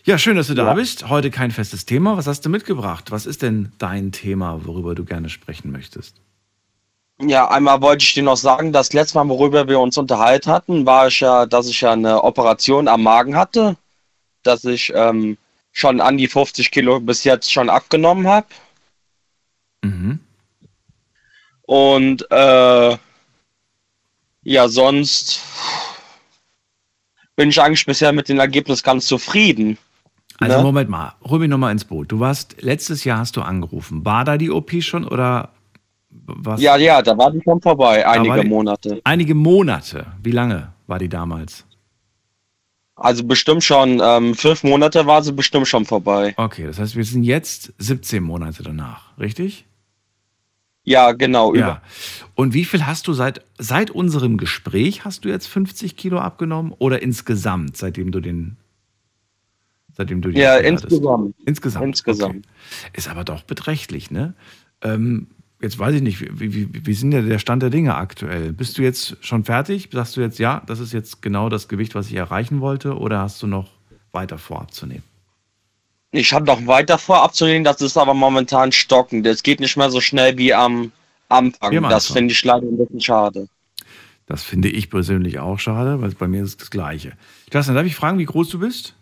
Ja, 0.04 0.17
schön, 0.17 0.36
dass 0.36 0.48
du 0.48 0.54
da 0.54 0.67
Ja. 0.67 0.74
bist. 0.74 1.10
Heute 1.10 1.32
kein 1.32 1.52
festes 1.52 1.86
Thema. 1.86 2.17
Was 2.17 2.28
hast 2.28 2.46
du 2.46 2.50
mitgebracht? 2.50 3.12
Was 3.12 3.26
ist 3.26 3.41
denn 3.41 3.72
dein 3.78 4.12
Thema, 4.12 4.65
worüber 4.65 4.96
du 4.96 5.06
gerne 5.06 5.30
sprechen 5.30 5.72
möchtest? 5.72 6.15
Ja, 7.29 7.49
einmal 7.49 7.81
wollte 7.81 8.03
ich 8.03 8.13
dir 8.13 8.23
noch 8.23 8.38
sagen, 8.38 8.71
das 8.71 8.93
letzte 8.93 9.17
Mal, 9.17 9.29
worüber 9.29 9.67
wir 9.67 9.79
uns 9.79 9.97
unterhalten 9.97 10.51
hatten, 10.51 10.86
war 10.86 11.07
ich 11.07 11.19
ja, 11.19 11.45
dass 11.45 11.67
ich 11.67 11.81
ja 11.81 11.93
eine 11.93 12.23
Operation 12.23 12.88
am 12.88 13.03
Magen 13.03 13.36
hatte, 13.36 13.77
dass 14.43 14.65
ich 14.65 14.91
ähm, 14.95 15.38
schon 15.71 16.01
an 16.01 16.17
die 16.17 16.27
50 16.27 16.71
Kilo 16.71 16.99
bis 16.99 17.23
jetzt 17.23 17.51
schon 17.51 17.69
abgenommen 17.69 18.27
habe. 18.27 18.47
Mhm. 19.84 20.19
Und 21.63 22.29
äh, 22.31 22.97
ja, 24.43 24.67
sonst 24.67 25.41
bin 27.36 27.49
ich 27.49 27.62
eigentlich 27.62 27.86
bisher 27.86 28.12
mit 28.12 28.29
dem 28.29 28.39
Ergebnis 28.39 28.84
ganz 28.84 29.05
zufrieden. 29.05 29.77
Also 30.39 30.57
Ne? 30.57 30.63
Moment 30.63 30.89
mal, 30.89 31.13
hol 31.23 31.39
mich 31.39 31.49
nochmal 31.49 31.71
ins 31.71 31.86
Boot. 31.86 32.12
Du 32.12 32.19
warst, 32.19 32.62
letztes 32.62 33.03
Jahr 33.03 33.19
hast 33.19 33.38
du 33.38 33.41
angerufen. 33.41 34.03
War 34.03 34.25
da 34.25 34.38
die 34.38 34.49
OP 34.49 34.71
schon 34.81 35.07
oder 35.07 35.49
was? 36.12 36.62
Ja, 36.62 36.78
ja, 36.78 37.02
da 37.02 37.17
war 37.17 37.32
die 37.32 37.41
schon 37.43 37.62
vorbei, 37.62 38.06
einige 38.08 38.41
die- 38.41 38.47
Monate. 38.50 39.02
Einige 39.04 39.34
Monate. 39.36 40.08
Wie 40.21 40.32
lange 40.32 40.71
war 40.88 41.00
die 41.00 41.10
damals? 41.10 41.65
Also 42.95 43.24
bestimmt 43.24 43.63
schon, 43.63 44.00
ähm, 44.04 44.36
fünf 44.36 44.63
Monate 44.63 45.06
war 45.08 45.24
sie 45.24 45.34
bestimmt 45.34 45.67
schon 45.67 45.86
vorbei. 45.86 46.34
Okay, 46.38 46.65
das 46.65 46.78
heißt, 46.78 46.95
wir 46.95 47.04
sind 47.06 47.24
jetzt 47.24 47.74
17 47.80 48.21
Monate 48.21 48.62
danach, 48.63 49.17
richtig? 49.17 49.65
Ja, 50.84 51.12
genau, 51.13 51.52
über. 51.54 51.60
Ja. 51.60 51.82
Und 52.36 52.54
wie 52.54 52.65
viel 52.65 52.86
hast 52.86 53.08
du 53.08 53.13
seit, 53.13 53.43
seit 53.58 53.89
unserem 53.91 54.38
Gespräch, 54.38 55.06
hast 55.06 55.26
du 55.26 55.30
jetzt 55.30 55.47
50 55.47 55.95
Kilo 55.95 56.19
abgenommen 56.19 56.74
oder 56.78 57.02
insgesamt, 57.02 57.78
seitdem 57.78 58.12
du 58.12 58.19
den, 58.19 58.58
seitdem 59.93 60.21
du 60.21 60.30
die 60.32 60.39
Ja, 60.39 60.58
insgesamt. 60.58 61.36
Insgesamt. 61.45 61.86
Insgesamt. 61.86 62.45
Okay. 62.47 62.89
Ist 62.93 63.10
aber 63.10 63.24
doch 63.24 63.43
beträchtlich, 63.43 64.10
ne? 64.12 64.34
Ähm, 64.84 65.28
jetzt 65.62 65.80
weiß 65.80 65.95
ich 65.95 66.02
nicht, 66.02 66.21
wie, 66.39 66.54
wie, 66.54 66.86
wie 66.86 66.93
sind 66.93 67.12
ja 67.12 67.21
der 67.21 67.39
Stand 67.39 67.63
der 67.63 67.69
Dinge 67.69 67.95
aktuell? 67.95 68.54
Bist 68.54 68.78
du 68.78 68.82
jetzt 68.82 69.17
schon 69.21 69.43
fertig? 69.43 69.89
Sagst 69.91 70.17
du 70.17 70.21
jetzt, 70.21 70.39
ja, 70.39 70.62
das 70.65 70.80
ist 70.80 70.93
jetzt 70.93 71.21
genau 71.21 71.50
das 71.50 71.67
Gewicht, 71.67 71.95
was 71.95 72.08
ich 72.08 72.15
erreichen 72.15 72.62
wollte? 72.62 72.97
Oder 72.97 73.19
hast 73.19 73.41
du 73.41 73.47
noch 73.47 73.69
weiter 74.12 74.38
vor 74.38 74.62
abzunehmen? 74.62 75.04
Ich 76.12 76.34
habe 76.34 76.45
noch 76.45 76.67
weiter 76.67 76.97
vor 76.97 77.24
abzunehmen, 77.24 77.63
das 77.63 77.82
ist 77.82 77.97
aber 77.97 78.13
momentan 78.13 78.71
stockend. 78.71 79.26
Es 79.26 79.43
geht 79.43 79.62
nicht 79.62 79.78
mehr 79.78 79.89
so 79.89 80.02
schnell 80.02 80.38
wie 80.38 80.54
am 80.54 80.91
Anfang. 81.30 81.82
Das 81.84 82.08
finde 82.08 82.34
ich 82.34 82.43
leider 82.43 82.67
ein 82.67 82.78
bisschen 82.78 83.00
schade. 83.00 83.47
Das 84.26 84.43
finde 84.43 84.69
ich 84.69 84.89
persönlich 84.89 85.39
auch 85.39 85.60
schade, 85.60 86.02
weil 86.02 86.12
bei 86.12 86.28
mir 86.28 86.43
ist 86.43 86.50
es 86.50 86.58
das 86.58 86.69
Gleiche. 86.69 87.13
Justin, 87.52 87.76
darf 87.76 87.86
ich 87.86 87.95
fragen, 87.95 88.17
wie 88.17 88.26
groß 88.26 88.50
du 88.50 88.60
bist? 88.60 88.95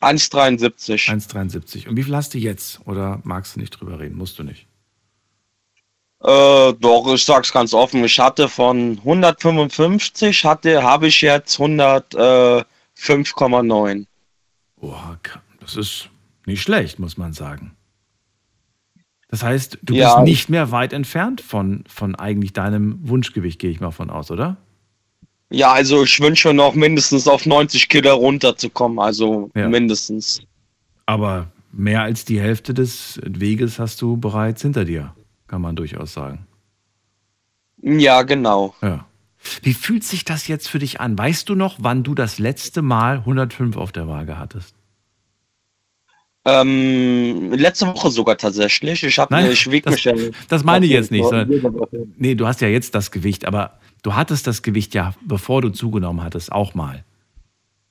1,73. 0.00 1.08
1,73. 1.08 1.88
Und 1.88 1.96
wie 1.96 2.02
viel 2.02 2.16
hast 2.16 2.34
du 2.34 2.38
jetzt? 2.38 2.80
Oder 2.86 3.20
magst 3.24 3.56
du 3.56 3.60
nicht 3.60 3.70
drüber 3.70 4.00
reden? 4.00 4.16
Musst 4.16 4.38
du 4.38 4.42
nicht. 4.42 4.66
Äh, 6.24 6.72
doch, 6.80 7.12
ich 7.12 7.24
sag's 7.24 7.52
ganz 7.52 7.74
offen. 7.74 8.02
Ich 8.04 8.18
hatte 8.18 8.48
von 8.48 8.98
155 9.04 10.44
hatte, 10.44 10.82
habe 10.82 11.08
ich 11.08 11.20
jetzt 11.20 11.58
105,9. 11.58 14.06
Oha, 14.80 15.18
ka- 15.22 15.42
das 15.60 15.76
ist 15.76 16.08
Nicht 16.46 16.60
schlecht, 16.62 16.98
muss 16.98 17.16
man 17.16 17.32
sagen. 17.32 17.74
Das 19.30 19.42
heißt, 19.42 19.78
du 19.82 19.94
Ja. 19.94 20.16
bist 20.16 20.24
nicht 20.28 20.50
mehr 20.50 20.70
weit 20.72 20.92
entfernt 20.92 21.40
von, 21.40 21.84
von 21.88 22.14
eigentlich 22.16 22.52
deinem 22.52 22.98
Wunschgewicht, 23.08 23.58
gehe 23.58 23.70
ich 23.70 23.80
mal 23.80 23.92
von 23.92 24.10
aus, 24.10 24.30
oder? 24.30 24.58
Ja, 25.50 25.72
also 25.72 26.04
ich 26.04 26.20
wünsche 26.20 26.48
mir 26.48 26.54
noch 26.54 26.74
mindestens 26.74 27.26
auf 27.26 27.46
90 27.46 27.88
Kilo 27.88 28.14
runterzukommen, 28.14 28.98
also 28.98 29.50
Ja. 29.54 29.68
mindestens. 29.70 30.42
Aber 31.06 31.46
mehr 31.72 32.02
als 32.02 32.26
die 32.26 32.38
Hälfte 32.40 32.74
des 32.74 33.18
Weges 33.24 33.78
hast 33.78 34.02
du 34.02 34.18
bereits 34.18 34.60
hinter 34.60 34.84
dir, 34.84 35.14
kann 35.54 35.62
man 35.62 35.76
durchaus 35.76 36.12
sagen. 36.12 36.48
Ja, 37.80 38.22
genau. 38.22 38.74
Ja. 38.82 39.06
Wie 39.62 39.72
fühlt 39.72 40.02
sich 40.02 40.24
das 40.24 40.48
jetzt 40.48 40.68
für 40.68 40.80
dich 40.80 41.00
an? 41.00 41.16
Weißt 41.16 41.48
du 41.48 41.54
noch, 41.54 41.76
wann 41.78 42.02
du 42.02 42.16
das 42.16 42.40
letzte 42.40 42.82
Mal 42.82 43.18
105 43.18 43.76
auf 43.76 43.92
der 43.92 44.08
Waage 44.08 44.36
hattest? 44.36 44.74
Ähm, 46.44 47.52
letzte 47.52 47.86
Woche 47.86 48.10
sogar 48.10 48.36
tatsächlich. 48.36 49.04
Ich 49.04 49.16
habe 49.20 49.48
ich 49.48 49.70
wieg 49.70 49.84
das- 49.84 50.02
das 50.48 50.64
meine 50.64 50.86
ich 50.86 50.90
jetzt 50.90 51.12
nicht, 51.12 51.24
sondern-. 51.24 51.76
Nee, 52.16 52.34
du 52.34 52.48
hast 52.48 52.60
ja 52.60 52.66
jetzt 52.66 52.96
das 52.96 53.12
Gewicht, 53.12 53.44
aber 53.44 53.78
du 54.02 54.16
hattest 54.16 54.48
das 54.48 54.62
Gewicht 54.62 54.92
ja, 54.92 55.14
bevor 55.24 55.62
du 55.62 55.68
zugenommen 55.68 56.24
hattest, 56.24 56.50
auch 56.50 56.74
mal. 56.74 57.04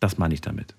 Das 0.01 0.17
meine 0.17 0.33
ich 0.33 0.41
damit. 0.41 0.75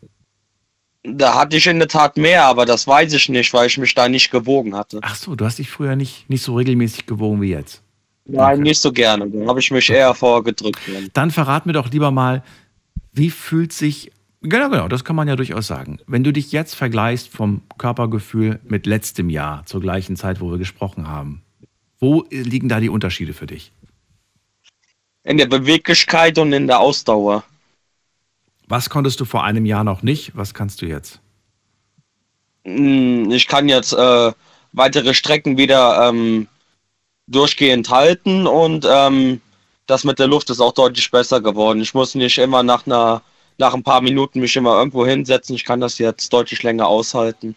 Da 1.07 1.35
hatte 1.35 1.59
ich 1.59 1.67
in 1.67 1.79
der 1.79 1.89
Tat 1.89 2.17
mehr, 2.17 2.47
aber 2.47 2.65
das 2.65 2.87
weiß 2.87 3.13
ich 3.13 3.29
nicht, 3.29 3.53
weil 3.53 3.67
ich 3.67 3.77
mich 3.77 3.95
da 3.95 4.09
nicht 4.09 4.31
gewogen 4.31 4.75
hatte. 4.75 5.01
Ach 5.03 5.15
so, 5.15 5.37
du 5.37 5.45
hast 5.45 5.59
dich 5.59 5.71
früher 5.71 5.97
nicht, 5.97 6.29
nicht 6.31 6.43
so 6.43 6.57
regelmäßig 6.57 7.05
gewogen 7.05 7.43
wie 7.43 7.51
jetzt. 7.51 7.83
Nein, 8.25 8.61
nicht 8.61 8.81
so 8.81 8.91
gerne. 8.91 9.29
Da 9.29 9.47
habe 9.47 9.61
ich 9.61 9.71
mich 9.71 9.91
eher 9.91 10.15
vorgedrückt. 10.15 10.81
Dann 11.13 11.31
verrat 11.31 11.67
mir 11.67 11.75
doch 11.75 11.91
lieber 11.91 12.11
mal, 12.11 12.43
wie 13.13 13.29
fühlt 13.29 13.75
sich, 13.75 14.13
genau, 14.41 14.71
genau, 14.71 14.89
das 14.89 15.05
kann 15.05 15.15
man 15.15 15.29
ja 15.29 15.37
durchaus 15.37 15.67
sagen. 15.67 15.99
Wenn 16.07 16.25
du 16.25 16.33
dich 16.33 16.53
jetzt 16.53 16.75
vergleichst 16.75 17.29
vom 17.29 17.61
Körpergefühl 17.77 18.61
mit 18.65 18.87
letztem 18.87 19.29
Jahr, 19.29 19.67
zur 19.67 19.83
gleichen 19.83 20.17
Zeit, 20.17 20.41
wo 20.41 20.51
wir 20.51 20.59
gesprochen 20.59 21.07
haben, 21.07 21.43
wo 22.01 22.25
liegen 22.31 22.71
da 22.71 22.81
die 22.81 22.89
Unterschiede 22.89 23.35
für 23.35 23.47
dich? 23.47 23.73
In 25.23 25.37
der 25.37 25.47
Beweglichkeit 25.47 26.39
und 26.39 26.55
in 26.55 26.67
der 26.67 26.81
Ausdauer. 26.81 27.45
Was 28.69 28.91
konntest 28.91 29.21
du 29.21 29.25
vor 29.25 29.45
einem 29.45 29.67
Jahr 29.67 29.85
noch 29.85 30.03
nicht? 30.03 30.37
Was 30.37 30.55
kannst 30.55 30.83
du 30.83 30.87
jetzt? 30.87 31.21
Hm, 32.65 33.31
Ich 33.31 33.47
kann 33.47 33.69
jetzt 33.69 33.93
äh, 33.93 34.33
weitere 34.73 35.15
Strecken 35.15 35.57
wieder 35.59 36.09
ähm, 36.09 36.49
durchgehend 37.27 37.91
halten 37.91 38.47
und 38.47 38.87
ähm, 38.89 39.41
das 39.87 40.05
mit 40.05 40.19
der 40.19 40.27
Luft 40.29 40.51
ist 40.51 40.61
auch 40.61 40.73
deutlich 40.73 41.11
besser 41.11 41.41
geworden. 41.41 41.81
Ich 41.81 41.95
muss 41.95 42.15
nicht 42.15 42.39
immer 42.39 42.63
nach 42.63 42.87
einer 42.87 43.23
nach 43.59 43.75
ein 43.75 43.85
paar 43.85 44.01
Minuten 44.01 44.41
mich 44.41 44.57
immer 44.57 44.77
irgendwo 44.77 45.07
hinsetzen. 45.07 45.55
Ich 45.55 45.65
kann 45.65 45.81
das 45.81 45.99
jetzt 45.99 46.33
deutlich 46.33 46.63
länger 46.65 46.89
aushalten. 46.89 47.55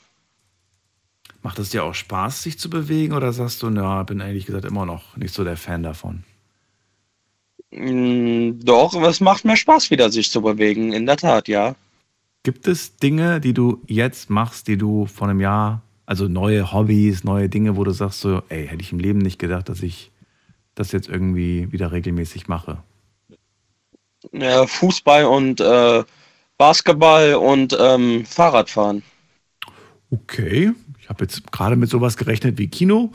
Macht 1.42 1.60
es 1.60 1.70
dir 1.70 1.84
auch 1.84 1.96
Spaß, 1.96 2.44
sich 2.44 2.60
zu 2.60 2.70
bewegen 2.70 3.14
oder 3.14 3.34
sagst 3.34 3.64
du, 3.64 3.70
na, 3.70 4.04
bin 4.04 4.20
ehrlich 4.20 4.46
gesagt 4.46 4.66
immer 4.66 4.86
noch 4.86 5.18
nicht 5.18 5.34
so 5.34 5.44
der 5.44 5.58
Fan 5.58 5.82
davon? 5.84 6.24
Hm, 7.72 8.60
Doch, 8.64 8.94
es 9.02 9.20
macht 9.20 9.46
mir 9.46 9.58
Spaß, 9.58 9.92
wieder 9.92 10.10
sich 10.10 10.32
zu 10.32 10.42
bewegen. 10.42 10.94
In 10.94 11.06
der 11.06 11.18
Tat, 11.18 11.48
ja. 11.48 11.76
Gibt 12.44 12.68
es 12.68 12.96
Dinge, 12.96 13.42
die 13.42 13.54
du 13.54 13.82
jetzt 13.88 14.30
machst, 14.30 14.68
die 14.68 14.78
du 14.78 15.06
vor 15.06 15.28
einem 15.28 15.42
Jahr, 15.42 15.82
also 16.06 16.30
neue 16.30 16.72
Hobbys, 16.72 17.26
neue 17.26 17.50
Dinge, 17.50 17.76
wo 17.76 17.84
du 17.84 17.92
sagst 17.92 18.22
so, 18.22 18.42
ey, 18.48 18.68
hätte 18.68 18.82
ich 18.82 18.94
im 18.94 19.00
Leben 19.00 19.20
nicht 19.20 19.38
gedacht, 19.38 19.68
dass 19.68 19.84
ich 19.84 20.12
das 20.76 20.94
jetzt 20.94 21.10
irgendwie 21.10 21.72
wieder 21.72 21.92
regelmäßig 21.92 22.48
mache? 22.48 22.84
Äh, 24.32 24.66
Fußball 24.66 25.26
und 25.26 25.60
äh, 25.60 26.06
Basketball 26.58 27.36
und 27.36 27.78
ähm, 27.78 28.26
Fahrradfahren. 28.26 29.04
Okay, 30.10 30.72
ich 31.02 31.10
habe 31.10 31.26
jetzt 31.26 31.52
gerade 31.52 31.76
mit 31.76 31.90
sowas 31.90 32.16
gerechnet 32.16 32.58
wie 32.58 32.70
Kino 32.70 33.12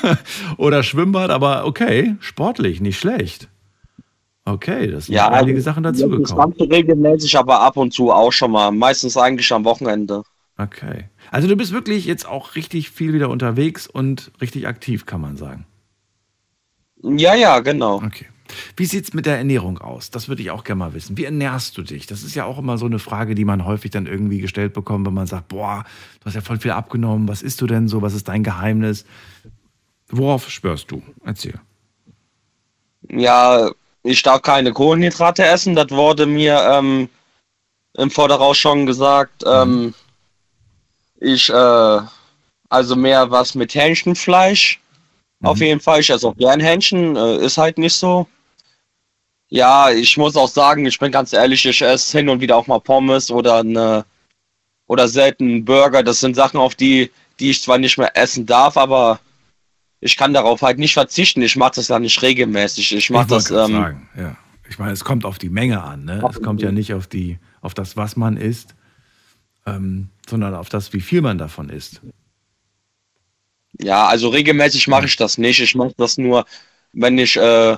oder 0.56 0.82
Schwimmbad, 0.82 1.30
aber 1.30 1.66
okay, 1.66 2.16
sportlich, 2.20 2.80
nicht 2.80 2.98
schlecht. 2.98 3.49
Okay, 4.44 4.90
das 4.90 5.06
sind 5.06 5.14
Ja, 5.14 5.28
einige 5.28 5.58
also, 5.58 5.64
Sachen 5.64 5.82
Das 5.82 5.98
dazugekommen. 5.98 6.56
Ganze 6.58 6.70
regelmäßig, 6.70 7.36
aber 7.38 7.60
ab 7.60 7.76
und 7.76 7.92
zu 7.92 8.10
auch 8.10 8.32
schon 8.32 8.50
mal. 8.50 8.70
Meistens 8.70 9.16
eigentlich 9.16 9.52
am 9.52 9.64
Wochenende. 9.64 10.22
Okay. 10.56 11.08
Also 11.30 11.48
du 11.48 11.56
bist 11.56 11.72
wirklich 11.72 12.04
jetzt 12.06 12.26
auch 12.26 12.54
richtig 12.54 12.90
viel 12.90 13.12
wieder 13.12 13.30
unterwegs 13.30 13.86
und 13.86 14.30
richtig 14.40 14.66
aktiv, 14.66 15.06
kann 15.06 15.20
man 15.20 15.36
sagen. 15.36 15.66
Ja, 17.02 17.34
ja, 17.34 17.60
genau. 17.60 17.96
Okay. 17.96 18.26
Wie 18.76 18.84
sieht's 18.84 19.14
mit 19.14 19.26
der 19.26 19.38
Ernährung 19.38 19.78
aus? 19.78 20.10
Das 20.10 20.28
würde 20.28 20.42
ich 20.42 20.50
auch 20.50 20.64
gerne 20.64 20.80
mal 20.80 20.92
wissen. 20.92 21.16
Wie 21.16 21.24
ernährst 21.24 21.78
du 21.78 21.82
dich? 21.82 22.06
Das 22.06 22.22
ist 22.22 22.34
ja 22.34 22.44
auch 22.44 22.58
immer 22.58 22.78
so 22.78 22.86
eine 22.86 22.98
Frage, 22.98 23.34
die 23.34 23.44
man 23.44 23.64
häufig 23.64 23.90
dann 23.92 24.06
irgendwie 24.06 24.40
gestellt 24.40 24.72
bekommt, 24.72 25.06
wenn 25.06 25.14
man 25.14 25.26
sagt, 25.28 25.48
boah, 25.48 25.84
du 26.18 26.26
hast 26.26 26.34
ja 26.34 26.40
voll 26.40 26.58
viel 26.58 26.72
abgenommen. 26.72 27.28
Was 27.28 27.42
isst 27.42 27.60
du 27.60 27.66
denn 27.66 27.88
so? 27.88 28.02
Was 28.02 28.14
ist 28.14 28.28
dein 28.28 28.42
Geheimnis? 28.42 29.04
Worauf 30.08 30.50
schwörst 30.50 30.90
du? 30.90 31.02
Erzähl. 31.24 31.54
Ja, 33.08 33.70
ich 34.02 34.22
darf 34.22 34.42
keine 34.42 34.72
Kohlenhydrate 34.72 35.44
essen. 35.44 35.74
Das 35.74 35.90
wurde 35.90 36.26
mir 36.26 36.58
ähm, 36.70 37.08
im 37.94 38.10
Voraus 38.10 38.56
schon 38.58 38.86
gesagt. 38.86 39.42
Ähm, 39.46 39.94
ich, 41.20 41.50
äh, 41.50 42.00
also 42.68 42.96
mehr 42.96 43.30
was 43.30 43.54
mit 43.54 43.74
Hähnchenfleisch. 43.74 44.80
Auf 45.42 45.58
Mhm. 45.58 45.64
jeden 45.64 45.80
Fall. 45.80 46.00
Ich 46.00 46.10
esse 46.10 46.26
auch 46.28 46.36
gern 46.36 46.60
Hähnchen. 46.60 47.16
Äh, 47.16 47.38
ist 47.38 47.58
halt 47.58 47.78
nicht 47.78 47.94
so. 47.94 48.26
Ja, 49.48 49.90
ich 49.90 50.16
muss 50.16 50.36
auch 50.36 50.48
sagen, 50.48 50.86
ich 50.86 50.98
bin 50.98 51.10
ganz 51.10 51.32
ehrlich, 51.32 51.64
ich 51.66 51.82
esse 51.82 52.18
hin 52.18 52.28
und 52.28 52.40
wieder 52.40 52.56
auch 52.56 52.66
mal 52.68 52.78
Pommes 52.80 53.30
oder 53.30 53.56
eine 53.56 54.04
oder 54.86 55.08
selten 55.08 55.64
Burger. 55.64 56.02
Das 56.02 56.20
sind 56.20 56.36
Sachen, 56.36 56.60
auf 56.60 56.74
die, 56.74 57.10
die 57.40 57.50
ich 57.50 57.62
zwar 57.62 57.78
nicht 57.78 57.98
mehr 57.98 58.16
essen 58.16 58.46
darf, 58.46 58.76
aber 58.76 59.18
ich 60.00 60.16
kann 60.16 60.32
darauf 60.32 60.62
halt 60.62 60.78
nicht 60.78 60.94
verzichten. 60.94 61.42
Ich 61.42 61.56
mache 61.56 61.72
das 61.76 61.88
ja 61.88 61.98
nicht 61.98 62.20
regelmäßig. 62.22 62.94
Ich 62.94 63.10
mache 63.10 63.28
das. 63.28 63.50
Ähm, 63.50 63.72
sagen, 63.72 64.08
ja. 64.16 64.36
Ich 64.68 64.78
meine, 64.78 64.92
es 64.92 65.04
kommt 65.04 65.24
auf 65.24 65.38
die 65.38 65.48
Menge 65.48 65.82
an. 65.82 66.04
Ne? 66.04 66.22
Es 66.30 66.40
kommt 66.40 66.62
ja 66.62 66.70
nicht 66.70 66.94
auf, 66.94 67.08
die, 67.08 67.38
auf 67.60 67.74
das, 67.74 67.96
was 67.96 68.16
man 68.16 68.36
isst, 68.36 68.76
ähm, 69.66 70.10
sondern 70.28 70.54
auf 70.54 70.68
das, 70.68 70.92
wie 70.92 71.00
viel 71.00 71.22
man 71.22 71.38
davon 71.38 71.70
isst. 71.70 72.00
Ja, 73.80 74.06
also 74.06 74.28
regelmäßig 74.28 74.86
mache 74.86 75.06
ich 75.06 75.16
das 75.16 75.38
nicht. 75.38 75.58
Ich 75.58 75.74
mache 75.74 75.92
das 75.96 76.18
nur, 76.18 76.44
wenn 76.92 77.18
ich 77.18 77.36
äh, 77.36 77.76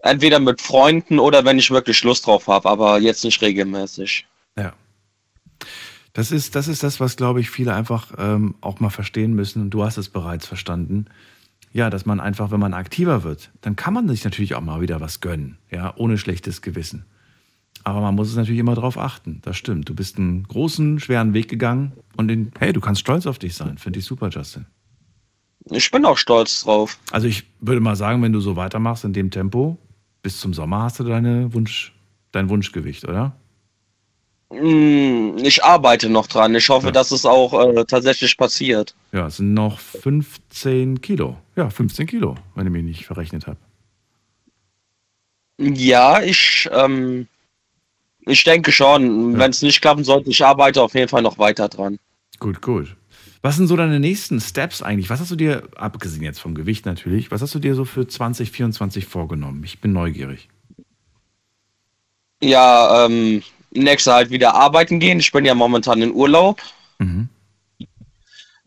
entweder 0.00 0.40
mit 0.40 0.60
Freunden 0.60 1.20
oder 1.20 1.44
wenn 1.44 1.58
ich 1.58 1.70
wirklich 1.70 2.02
Lust 2.02 2.26
drauf 2.26 2.48
habe, 2.48 2.68
aber 2.68 2.98
jetzt 2.98 3.24
nicht 3.24 3.40
regelmäßig. 3.40 4.26
Ja. 4.58 4.72
Das 6.16 6.32
ist, 6.32 6.54
das 6.54 6.66
ist 6.66 6.82
das, 6.82 6.98
was, 6.98 7.18
glaube 7.18 7.40
ich, 7.40 7.50
viele 7.50 7.74
einfach 7.74 8.10
ähm, 8.16 8.54
auch 8.62 8.80
mal 8.80 8.88
verstehen 8.88 9.34
müssen. 9.34 9.60
Und 9.60 9.68
du 9.68 9.84
hast 9.84 9.98
es 9.98 10.08
bereits 10.08 10.46
verstanden. 10.46 11.04
Ja, 11.74 11.90
dass 11.90 12.06
man 12.06 12.20
einfach, 12.20 12.50
wenn 12.50 12.58
man 12.58 12.72
aktiver 12.72 13.22
wird, 13.22 13.50
dann 13.60 13.76
kann 13.76 13.92
man 13.92 14.08
sich 14.08 14.24
natürlich 14.24 14.54
auch 14.54 14.62
mal 14.62 14.80
wieder 14.80 15.02
was 15.02 15.20
gönnen. 15.20 15.58
Ja, 15.70 15.92
ohne 15.94 16.16
schlechtes 16.16 16.62
Gewissen. 16.62 17.04
Aber 17.84 18.00
man 18.00 18.14
muss 18.14 18.30
es 18.30 18.36
natürlich 18.36 18.60
immer 18.60 18.74
darauf 18.74 18.96
achten. 18.96 19.42
Das 19.42 19.58
stimmt. 19.58 19.90
Du 19.90 19.94
bist 19.94 20.16
einen 20.16 20.44
großen, 20.44 21.00
schweren 21.00 21.34
Weg 21.34 21.50
gegangen. 21.50 21.92
Und 22.16 22.30
in, 22.30 22.50
hey, 22.58 22.72
du 22.72 22.80
kannst 22.80 23.02
stolz 23.02 23.26
auf 23.26 23.38
dich 23.38 23.54
sein. 23.54 23.76
Finde 23.76 23.98
ich 23.98 24.06
super, 24.06 24.30
Justin. 24.30 24.64
Ich 25.66 25.90
bin 25.90 26.06
auch 26.06 26.16
stolz 26.16 26.64
drauf. 26.64 26.98
Also 27.10 27.28
ich 27.28 27.44
würde 27.60 27.82
mal 27.82 27.94
sagen, 27.94 28.22
wenn 28.22 28.32
du 28.32 28.40
so 28.40 28.56
weitermachst 28.56 29.04
in 29.04 29.12
dem 29.12 29.30
Tempo, 29.30 29.76
bis 30.22 30.40
zum 30.40 30.54
Sommer 30.54 30.84
hast 30.84 30.98
du 30.98 31.04
deine 31.04 31.52
Wunsch, 31.52 31.94
dein 32.32 32.48
Wunschgewicht, 32.48 33.06
oder? 33.06 33.36
Hm, 34.50 35.05
Ich 35.36 35.62
arbeite 35.64 36.08
noch 36.08 36.26
dran. 36.26 36.54
Ich 36.54 36.68
hoffe, 36.68 36.86
Ja. 36.86 36.92
dass 36.92 37.10
es 37.10 37.26
auch 37.26 37.52
äh, 37.76 37.84
tatsächlich 37.84 38.36
passiert. 38.36 38.94
Ja, 39.12 39.26
es 39.26 39.36
sind 39.36 39.54
noch 39.54 39.78
15 39.78 41.00
Kilo. 41.00 41.36
Ja, 41.56 41.68
15 41.70 42.06
Kilo, 42.06 42.36
wenn 42.54 42.66
ich 42.66 42.72
mich 42.72 42.84
nicht 42.84 43.06
verrechnet 43.06 43.46
habe. 43.46 43.58
Ja, 45.58 46.22
ich, 46.22 46.68
ähm, 46.72 47.26
ich 48.20 48.44
denke 48.44 48.72
schon. 48.72 49.32
Ja. 49.32 49.38
Wenn 49.38 49.50
es 49.50 49.62
nicht 49.62 49.80
klappen 49.80 50.04
sollte, 50.04 50.30
ich 50.30 50.44
arbeite 50.44 50.82
auf 50.82 50.94
jeden 50.94 51.08
Fall 51.08 51.22
noch 51.22 51.38
weiter 51.38 51.68
dran. 51.68 51.98
Gut, 52.38 52.60
gut. 52.60 52.94
Was 53.42 53.56
sind 53.56 53.66
so 53.68 53.76
deine 53.76 54.00
nächsten 54.00 54.40
Steps 54.40 54.82
eigentlich? 54.82 55.08
Was 55.08 55.20
hast 55.20 55.30
du 55.30 55.36
dir, 55.36 55.68
abgesehen 55.76 56.22
jetzt 56.22 56.40
vom 56.40 56.54
Gewicht 56.54 56.84
natürlich, 56.84 57.30
was 57.30 57.42
hast 57.42 57.54
du 57.54 57.58
dir 57.58 57.74
so 57.74 57.84
für 57.84 58.06
2024 58.08 59.06
vorgenommen? 59.06 59.62
Ich 59.64 59.80
bin 59.80 59.92
neugierig. 59.92 60.48
Ja, 62.42 63.06
ähm, 63.06 63.42
nächste 63.82 64.12
halt 64.12 64.30
wieder 64.30 64.54
arbeiten 64.54 65.00
gehen. 65.00 65.20
Ich 65.20 65.32
bin 65.32 65.44
ja 65.44 65.54
momentan 65.54 66.02
in 66.02 66.12
Urlaub. 66.12 66.60
Mhm. 66.98 67.28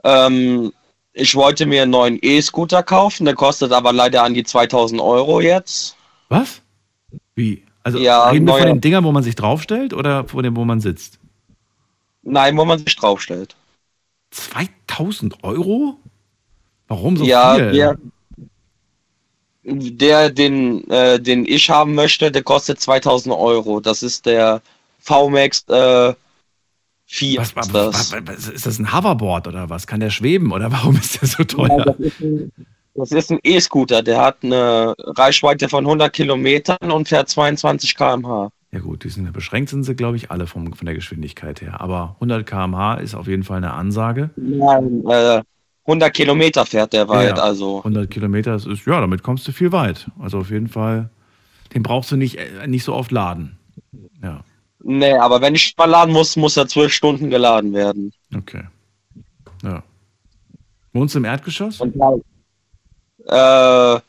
Ähm, 0.03 0.71
ich 1.13 1.35
wollte 1.35 1.65
mir 1.65 1.83
einen 1.83 1.91
neuen 1.91 2.19
E-Scooter 2.21 2.83
kaufen, 2.83 3.25
der 3.25 3.35
kostet 3.35 3.71
aber 3.71 3.91
leider 3.91 4.23
an 4.23 4.33
die 4.33 4.43
2000 4.43 5.01
Euro 5.01 5.41
jetzt. 5.41 5.95
Was? 6.29 6.61
Wie? 7.35 7.63
Also 7.83 7.99
Ja, 7.99 8.29
reden 8.29 8.45
wir 8.45 8.55
von 8.55 8.67
den 8.67 8.81
Dingern, 8.81 9.03
wo 9.03 9.11
man 9.11 9.23
sich 9.23 9.35
draufstellt 9.35 9.93
oder 9.93 10.27
von 10.27 10.43
dem, 10.43 10.55
wo 10.55 10.65
man 10.65 10.79
sitzt? 10.79 11.19
Nein, 12.21 12.57
wo 12.57 12.65
man 12.65 12.79
sich 12.79 12.95
draufstellt. 12.95 13.55
2000 14.31 15.43
Euro? 15.43 15.97
Warum 16.87 17.17
so 17.17 17.23
ja, 17.23 17.55
viel? 17.55 17.71
der, 17.71 17.97
der 19.63 20.29
den, 20.29 20.89
äh, 20.89 21.19
den 21.19 21.45
ich 21.45 21.69
haben 21.69 21.95
möchte, 21.95 22.31
der 22.31 22.43
kostet 22.43 22.79
2000 22.79 23.35
Euro. 23.35 23.79
Das 23.79 24.03
ist 24.03 24.25
der 24.25 24.61
VMAX 24.99 25.65
äh, 25.69 26.13
4 27.05 27.39
Was, 27.39 27.47
ist 27.49 27.55
was, 27.55 27.71
das. 27.71 28.13
was, 28.25 28.47
ist 28.49 28.65
das 28.65 28.79
ein 28.79 28.93
Hoverboard 28.93 29.47
oder 29.47 29.69
was? 29.69 29.87
Kann 29.87 29.99
der 29.99 30.09
schweben 30.11 30.51
oder 30.51 30.71
warum 30.71 30.95
ist 30.97 31.21
der 31.21 31.27
so 31.27 31.43
Ja, 31.43 31.45
teuer? 31.45 31.85
das, 31.85 31.99
ist 31.99 32.21
ein, 32.21 32.51
das 32.95 33.11
ist 33.11 33.31
ein 33.31 33.39
E-Scooter, 33.43 34.03
der 34.03 34.21
hat 34.21 34.37
eine 34.43 34.93
Reichweite 34.99 35.69
von 35.69 35.85
100 35.85 36.13
Kilometern 36.13 36.91
und 36.91 37.07
fährt 37.07 37.29
22 37.29 37.95
km/h. 37.95 38.49
Ja 38.71 38.79
gut, 38.79 39.03
die 39.03 39.09
sind 39.09 39.31
beschränkt 39.33 39.71
sind 39.71 39.83
sie, 39.83 39.95
glaube 39.95 40.17
ich, 40.17 40.29
alle 40.29 40.45
vom, 40.45 40.73
von 40.73 40.85
der 40.85 40.93
Geschwindigkeit 40.93 41.59
her. 41.61 41.81
Aber 41.81 42.15
100 42.15 42.45
km/h 42.45 42.95
ist 42.95 43.15
auf 43.15 43.27
jeden 43.27 43.43
Fall 43.43 43.57
eine 43.57 43.73
Ansage. 43.73 44.29
Nein, 44.35 45.03
äh, 45.09 45.41
100 45.87 46.13
Kilometer 46.13 46.67
fährt 46.67 46.93
der 46.93 47.09
weit, 47.09 47.37
Ja. 47.37 47.43
also 47.43 47.79
100 47.79 48.11
Kilometer, 48.11 48.53
ist, 48.53 48.67
ja, 48.85 49.01
damit 49.01 49.23
kommst 49.23 49.47
du 49.47 49.51
viel 49.51 49.71
weit. 49.71 50.07
Also 50.19 50.37
auf 50.37 50.51
jeden 50.51 50.67
Fall, 50.67 51.09
den 51.73 51.81
brauchst 51.81 52.11
du 52.11 52.15
nicht, 52.15 52.35
äh, 52.37 52.67
nicht 52.67 52.83
so 52.83 52.93
oft 52.93 53.09
laden. 53.09 53.57
Ja, 54.21 54.41
nee, 54.83 55.13
aber 55.13 55.41
wenn 55.41 55.55
ich 55.55 55.75
mal 55.77 55.85
laden 55.85 56.13
muss, 56.13 56.35
muss 56.35 56.57
er 56.57 56.67
12 56.67 56.91
Stunden 56.93 57.29
geladen 57.29 57.73
werden. 57.73 58.11
okay. 58.35 58.63
Ja. 59.63 59.83
Wohnst 60.93 61.15
du 61.15 61.19
im 61.19 61.25
Erdgeschoss? 61.25 61.81
Und 61.81 61.95
äh, 61.95 61.99
Oder 63.27 64.01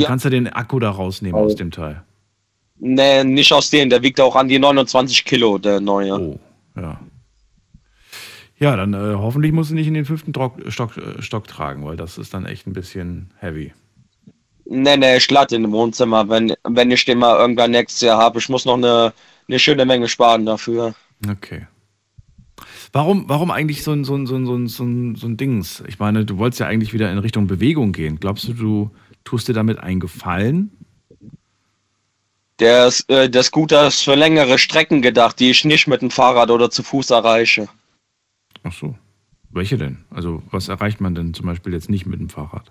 ja. 0.00 0.06
kannst 0.08 0.24
du 0.24 0.30
den 0.30 0.48
Akku 0.48 0.78
da 0.80 0.90
rausnehmen 0.90 1.40
Oh. 1.40 1.44
aus 1.44 1.54
dem 1.56 1.70
Teil? 1.70 2.02
nee, 2.84 3.22
nicht 3.22 3.52
aus 3.52 3.70
dem, 3.70 3.90
der 3.90 4.02
wiegt 4.02 4.20
auch 4.20 4.34
an 4.34 4.48
die 4.48 4.58
29 4.58 5.24
Kilo, 5.24 5.58
der 5.58 5.80
neue. 5.80 6.18
Oh, 6.18 6.40
ja. 6.76 7.00
Ja, 8.58 8.76
dann 8.76 8.92
äh, 8.94 9.14
hoffentlich 9.16 9.52
musst 9.52 9.70
du 9.70 9.74
nicht 9.74 9.86
in 9.86 9.94
den 9.94 10.04
fünften 10.04 10.32
Trock, 10.32 10.54
Stock, 10.68 10.96
äh, 10.96 11.20
Stock 11.22 11.46
tragen, 11.46 11.84
weil 11.84 11.96
das 11.96 12.18
ist 12.18 12.32
dann 12.34 12.44
echt 12.46 12.66
ein 12.66 12.72
bisschen 12.72 13.30
heavy. 13.38 13.72
Nee, 14.64 14.96
nee, 14.96 15.16
ich 15.16 15.30
lade 15.30 15.48
den 15.56 15.64
im 15.64 15.72
Wohnzimmer, 15.72 16.28
wenn, 16.28 16.54
wenn 16.64 16.90
ich 16.90 17.04
den 17.04 17.18
mal 17.18 17.36
irgendwann 17.38 17.72
nächstes 17.72 18.00
Jahr 18.00 18.18
habe. 18.18 18.38
Ich 18.38 18.48
muss 18.48 18.64
noch 18.64 18.74
eine, 18.76 19.12
eine 19.52 19.58
schöne 19.58 19.84
Menge 19.84 20.08
sparen 20.08 20.46
dafür. 20.46 20.94
Okay. 21.28 21.66
Warum, 22.92 23.28
warum 23.28 23.50
eigentlich 23.50 23.82
so 23.82 23.92
ein, 23.92 24.04
so, 24.04 24.14
ein, 24.14 24.26
so, 24.26 24.36
ein, 24.36 24.46
so, 24.46 24.54
ein, 24.54 24.68
so, 24.68 24.84
ein, 24.84 25.14
so 25.14 25.26
ein 25.26 25.36
Dings? 25.36 25.82
Ich 25.86 25.98
meine, 25.98 26.24
du 26.24 26.38
wolltest 26.38 26.60
ja 26.60 26.66
eigentlich 26.66 26.92
wieder 26.92 27.10
in 27.10 27.18
Richtung 27.18 27.46
Bewegung 27.46 27.92
gehen. 27.92 28.18
Glaubst 28.18 28.48
du, 28.48 28.54
du 28.54 28.90
tust 29.24 29.48
dir 29.48 29.54
damit 29.54 29.78
einen 29.78 30.00
Gefallen? 30.00 30.70
Ist, 32.60 33.10
äh, 33.10 33.28
der 33.28 33.42
Scooter 33.42 33.88
ist 33.88 34.02
für 34.02 34.14
längere 34.14 34.56
Strecken 34.56 35.02
gedacht, 35.02 35.40
die 35.40 35.50
ich 35.50 35.64
nicht 35.64 35.88
mit 35.88 36.00
dem 36.00 36.12
Fahrrad 36.12 36.50
oder 36.50 36.70
zu 36.70 36.84
Fuß 36.84 37.10
erreiche. 37.10 37.68
Ach 38.62 38.72
so. 38.72 38.96
Welche 39.50 39.76
denn? 39.76 40.04
Also, 40.10 40.42
was 40.50 40.68
erreicht 40.68 41.00
man 41.00 41.14
denn 41.14 41.34
zum 41.34 41.46
Beispiel 41.46 41.72
jetzt 41.72 41.90
nicht 41.90 42.06
mit 42.06 42.20
dem 42.20 42.28
Fahrrad? 42.28 42.70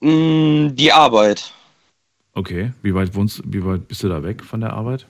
Mm, 0.00 0.74
die 0.74 0.92
Arbeit. 0.92 1.54
Okay. 2.34 2.72
Wie 2.82 2.94
weit 2.94 3.14
wohnst 3.14 3.42
wie 3.46 3.64
weit 3.64 3.88
bist 3.88 4.02
du 4.02 4.08
da 4.08 4.22
weg 4.22 4.44
von 4.44 4.60
der 4.60 4.74
Arbeit? 4.74 5.06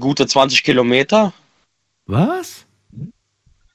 Gute 0.00 0.26
20 0.26 0.62
Kilometer. 0.64 1.32
Was? 2.06 2.66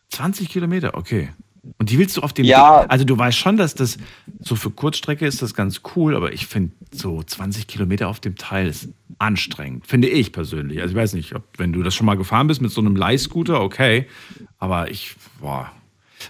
20 0.09 0.49
Kilometer, 0.49 0.95
okay. 0.95 1.29
Und 1.77 1.89
die 1.91 1.99
willst 1.99 2.17
du 2.17 2.21
auf 2.21 2.33
dem 2.33 2.45
Ja. 2.45 2.81
Also 2.87 3.05
du 3.05 3.17
weißt 3.17 3.37
schon, 3.37 3.55
dass 3.57 3.75
das 3.75 3.97
so 4.39 4.55
für 4.55 4.71
Kurzstrecke 4.71 5.25
ist 5.27 5.41
das 5.41 5.53
ganz 5.53 5.81
cool, 5.95 6.15
aber 6.15 6.33
ich 6.33 6.47
finde 6.47 6.73
so 6.91 7.21
20 7.21 7.67
Kilometer 7.67 8.07
auf 8.07 8.19
dem 8.19 8.35
Teil 8.35 8.67
ist 8.67 8.89
anstrengend, 9.19 9.85
finde 9.85 10.09
ich 10.09 10.31
persönlich. 10.31 10.81
Also 10.81 10.93
ich 10.93 10.97
weiß 10.97 11.13
nicht, 11.13 11.35
ob 11.35 11.43
wenn 11.57 11.71
du 11.71 11.83
das 11.83 11.93
schon 11.93 12.07
mal 12.07 12.17
gefahren 12.17 12.47
bist 12.47 12.61
mit 12.61 12.71
so 12.71 12.81
einem 12.81 12.95
Leihscooter, 12.95 13.61
okay, 13.61 14.07
aber 14.57 14.89
ich, 14.89 15.15
boah, 15.39 15.71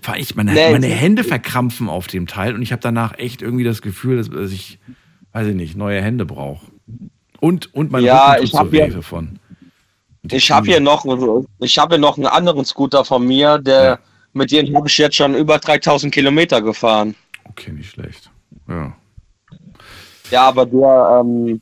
allem 0.03 0.21
ich 0.21 0.35
meine, 0.35 0.53
Nee, 0.53 0.71
meine 0.73 0.87
ich- 0.87 0.95
Hände 0.99 1.23
verkrampfen 1.23 1.87
auf 1.87 2.07
dem 2.07 2.27
Teil 2.27 2.53
und 2.53 2.61
ich 2.61 2.71
habe 2.73 2.81
danach 2.81 3.17
echt 3.17 3.41
irgendwie 3.41 3.63
das 3.63 3.81
Gefühl, 3.81 4.17
dass, 4.17 4.29
dass 4.29 4.51
ich, 4.51 4.79
weiß 5.31 5.47
ich 5.47 5.55
nicht, 5.55 5.77
neue 5.77 6.01
Hände 6.01 6.25
brauche. 6.25 6.65
Und, 7.39 7.73
und 7.73 7.91
mein 7.91 8.03
Ja, 8.03 8.33
Rücken 8.33 8.43
ich 8.43 8.51
tut 8.51 8.59
so 8.59 8.65
hab 8.65 8.73
ja- 8.73 8.87
weh 8.87 8.91
davon. 8.91 9.39
Und 10.23 10.33
Ich 10.33 10.51
habe 10.51 10.67
hier 10.67 10.79
noch, 10.79 11.05
ich 11.59 11.77
habe 11.79 11.97
noch 11.97 12.17
einen 12.17 12.27
anderen 12.27 12.63
Scooter 12.65 13.03
von 13.05 13.25
mir, 13.25 13.57
der 13.57 13.83
Ja. 13.83 13.99
mit 14.33 14.51
dem 14.51 14.75
habe 14.75 14.87
ich 14.87 14.97
jetzt 14.97 15.15
schon 15.15 15.35
über 15.35 15.57
3000 15.57 16.13
Kilometer 16.13 16.61
gefahren. 16.61 17.15
Okay, 17.49 17.71
nicht 17.71 17.91
schlecht. 17.91 18.29
Ja. 18.67 18.95
Ja, 20.29 20.47
aber 20.47 20.65
der, 20.65 21.21
ähm, 21.23 21.61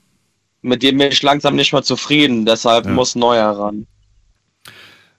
mit 0.62 0.84
dem 0.84 0.98
bin 0.98 1.08
ich 1.12 1.24
langsam 1.24 1.56
nicht 1.56 1.72
mehr 1.74 1.84
zufrieden, 1.84 2.46
deshalb 2.46 2.86
Ja. 2.86 2.92
muss 2.92 3.16
neuer 3.16 3.50
ran. 3.52 3.88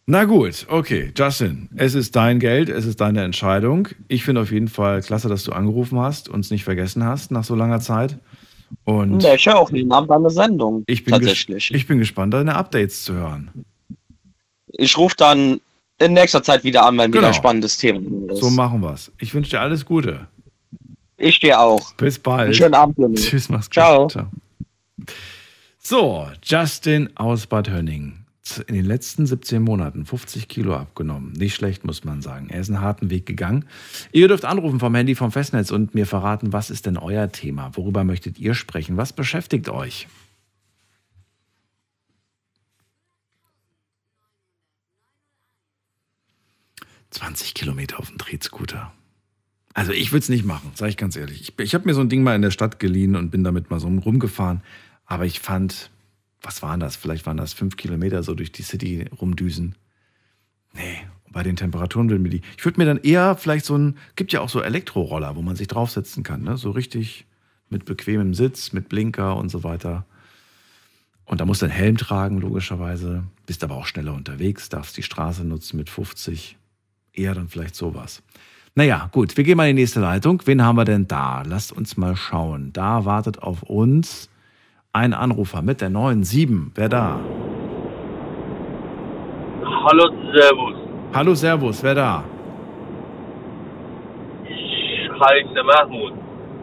Na 0.06 0.24
gut, 0.24 0.66
okay, 0.68 1.12
Justin, 1.16 1.68
es 1.76 1.94
ist 1.94 2.16
dein 2.16 2.40
Geld, 2.40 2.68
es 2.68 2.84
ist 2.84 3.00
deine 3.00 3.22
Entscheidung. 3.22 3.88
Ich 4.08 4.24
finde 4.24 4.40
auf 4.42 4.50
jeden 4.50 4.66
Fall 4.68 5.02
klasse, 5.02 5.28
dass 5.28 5.44
du 5.44 5.52
angerufen 5.52 6.00
hast, 6.00 6.28
uns 6.28 6.50
nicht 6.50 6.64
vergessen 6.64 7.04
hast 7.04 7.30
nach 7.30 7.44
so 7.44 7.54
langer 7.54 7.80
Zeit. 7.80 8.18
Und 8.84 9.18
Nee, 9.18 9.34
ich 9.34 9.46
höre 9.46 9.58
auch 9.58 9.70
jeden 9.70 9.90
Abend 9.92 10.10
eine 10.10 10.30
Sendung. 10.30 10.84
ich, 10.86 11.04
bin 11.04 11.12
tatsächlich. 11.14 11.72
ich 11.74 11.86
bin 11.86 11.98
gespannt, 11.98 12.34
deine 12.34 12.54
Updates 12.54 13.04
zu 13.04 13.14
hören. 13.14 13.50
Ich 14.68 14.96
rufe 14.96 15.16
dann 15.16 15.60
in 15.98 16.12
nächster 16.14 16.42
Zeit 16.42 16.64
wieder 16.64 16.84
an, 16.86 16.96
wenn 16.96 17.10
wieder 17.12 17.20
Genau. 17.20 17.28
ein 17.28 17.34
spannendes 17.34 17.76
Thema 17.78 18.00
ist. 18.32 18.40
So 18.40 18.50
machen 18.50 18.80
wir's. 18.82 19.10
Ich 19.18 19.34
wünsche 19.34 19.50
dir 19.50 19.60
alles 19.60 19.84
Gute. 19.84 20.26
ich 21.16 21.38
dir 21.40 21.60
auch. 21.60 21.92
Bis 21.94 22.18
bald. 22.18 22.46
Einen 22.46 22.54
schönen 22.54 22.74
Abend. 22.74 22.96
Junge. 22.98 23.14
Tschüss, 23.16 23.48
mach's 23.48 23.66
gut. 23.66 23.74
Ciao. 23.74 24.08
So, 25.78 26.28
Justin 26.42 27.10
aus 27.16 27.46
Bad 27.46 27.68
Hönning. 27.70 28.24
In 28.66 28.74
den 28.74 28.86
letzten 28.86 29.26
17 29.26 29.62
Monaten 29.62 30.06
50 30.06 30.48
Kilo 30.48 30.74
abgenommen. 30.74 31.32
Nicht 31.32 31.54
schlecht, 31.54 31.84
muss 31.84 32.04
man 32.04 32.22
sagen. 32.22 32.48
Er 32.48 32.60
ist 32.60 32.68
einen 32.68 32.80
harten 32.80 33.10
Weg 33.10 33.26
gegangen. 33.26 33.66
Ihr 34.12 34.28
dürft 34.28 34.44
anrufen 34.44 34.80
vom 34.80 34.94
Handy 34.94 35.14
vom 35.14 35.30
Festnetz 35.30 35.70
und 35.70 35.94
mir 35.94 36.06
verraten, 36.06 36.52
was 36.52 36.70
ist 36.70 36.86
denn 36.86 36.96
euer 36.96 37.30
Thema? 37.30 37.70
Worüber 37.76 38.02
möchtet 38.02 38.38
ihr 38.38 38.54
sprechen? 38.54 38.96
Was 38.96 39.12
beschäftigt 39.12 39.68
euch? 39.68 40.08
...20 47.12 47.54
Kilometer 47.54 47.98
auf 47.98 48.08
dem 48.08 48.18
Drehscooter. 48.18 48.92
Also 49.74 49.92
ich 49.92 50.12
würde 50.12 50.22
es 50.22 50.28
nicht 50.28 50.44
machen, 50.44 50.70
sage 50.74 50.90
ich 50.90 50.96
ganz 50.96 51.16
ehrlich. 51.16 51.40
Ich, 51.42 51.58
ich 51.58 51.74
habe 51.74 51.86
mir 51.86 51.94
so 51.94 52.00
ein 52.00 52.08
Ding 52.08 52.22
mal 52.22 52.36
in 52.36 52.42
der 52.42 52.50
Stadt 52.50 52.78
geliehen 52.78 53.16
und 53.16 53.30
bin 53.30 53.44
damit 53.44 53.70
mal 53.70 53.80
so 53.80 53.88
rumgefahren. 53.88 54.62
Aber 55.06 55.26
ich 55.26 55.40
fand, 55.40 55.90
was 56.42 56.62
waren 56.62 56.80
das? 56.80 56.96
Vielleicht 56.96 57.26
waren 57.26 57.36
das 57.36 57.52
fünf 57.52 57.76
Kilometer 57.76 58.22
so 58.22 58.34
durch 58.34 58.52
die 58.52 58.62
City 58.62 59.06
rumdüsen. 59.20 59.74
Nee, 60.72 60.98
bei 61.30 61.42
den 61.42 61.56
Temperaturen 61.56 62.08
will 62.10 62.18
mir 62.18 62.30
die. 62.30 62.42
Ich 62.56 62.64
würde 62.64 62.78
mir 62.78 62.86
dann 62.86 62.98
eher 62.98 63.36
vielleicht 63.36 63.64
so 63.64 63.76
ein, 63.76 63.96
gibt 64.16 64.32
ja 64.32 64.40
auch 64.40 64.48
so 64.48 64.60
Elektroroller, 64.60 65.36
wo 65.36 65.42
man 65.42 65.56
sich 65.56 65.68
draufsetzen 65.68 66.22
kann, 66.22 66.42
ne? 66.42 66.56
So 66.56 66.70
richtig 66.70 67.26
mit 67.68 67.84
bequemem 67.84 68.34
Sitz, 68.34 68.72
mit 68.72 68.88
Blinker 68.88 69.36
und 69.36 69.48
so 69.48 69.62
weiter. 69.62 70.06
Und 71.24 71.40
da 71.40 71.44
musst 71.44 71.62
du 71.62 71.66
einen 71.66 71.74
Helm 71.74 71.96
tragen, 71.96 72.40
logischerweise. 72.40 73.24
Bist 73.46 73.62
aber 73.62 73.76
auch 73.76 73.86
schneller 73.86 74.14
unterwegs, 74.14 74.68
darfst 74.68 74.96
die 74.96 75.04
Straße 75.04 75.44
nutzen 75.44 75.76
mit 75.76 75.88
50. 75.88 76.56
Eher 77.12 77.34
dann 77.34 77.48
vielleicht 77.48 77.76
sowas. 77.76 78.22
Naja, 78.74 79.08
gut, 79.12 79.36
wir 79.36 79.44
gehen 79.44 79.56
mal 79.56 79.68
in 79.68 79.76
die 79.76 79.82
nächste 79.82 80.00
Leitung. 80.00 80.42
Wen 80.46 80.62
haben 80.62 80.76
wir 80.76 80.84
denn 80.84 81.06
da? 81.06 81.42
Lasst 81.42 81.72
uns 81.72 81.96
mal 81.96 82.16
schauen. 82.16 82.72
Da 82.72 83.04
wartet 83.04 83.42
auf 83.42 83.62
uns 83.62 84.29
ein 84.92 85.14
Anrufer 85.14 85.62
mit 85.62 85.80
der 85.80 85.88
97. 85.90 86.72
Wer 86.74 86.88
da? 86.88 87.20
Hallo, 89.62 90.10
Servus. 90.34 90.74
Hallo, 91.14 91.34
Servus, 91.34 91.82
wer 91.82 91.94
da? 91.94 92.24
Ich 94.44 95.10
heiße 95.10 95.62
Mahmoud 95.64 96.12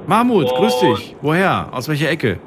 Mahmoud, 0.07 0.47
grüß 0.55 0.80
dich. 0.80 1.15
Woher? 1.21 1.67
Aus 1.71 1.88
welcher 1.89 2.09
Ecke? 2.11 2.39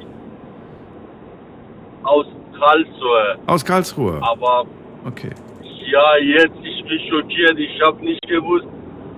aus 2.03 2.27
Karlsruhe. 2.59 3.39
Aus 3.47 3.65
Karlsruhe. 3.65 4.19
Aber 4.23 4.65
Okay. 5.07 5.31
ja, 5.65 6.17
jetzt 6.39 6.57
ich 6.63 6.85
bin 6.85 6.99
schockiert. 7.09 7.59
Ich 7.59 7.81
habe 7.83 8.03
nicht 8.05 8.21
gewusst, 8.27 8.67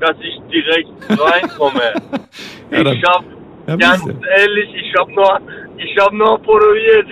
dass 0.01 0.17
ich 0.21 0.39
direkt 0.51 0.91
reinkomme. 1.21 1.93
Ja, 2.71 2.93
ich 2.93 3.03
habe 3.05 3.25
ganz 3.79 4.05
ehrlich, 4.39 4.75
ich 4.75 4.95
habe 4.99 5.13
noch, 5.15 5.41
ich 5.79 5.99
habe 5.99 6.17
noch 6.17 6.39
probiert. 6.43 7.09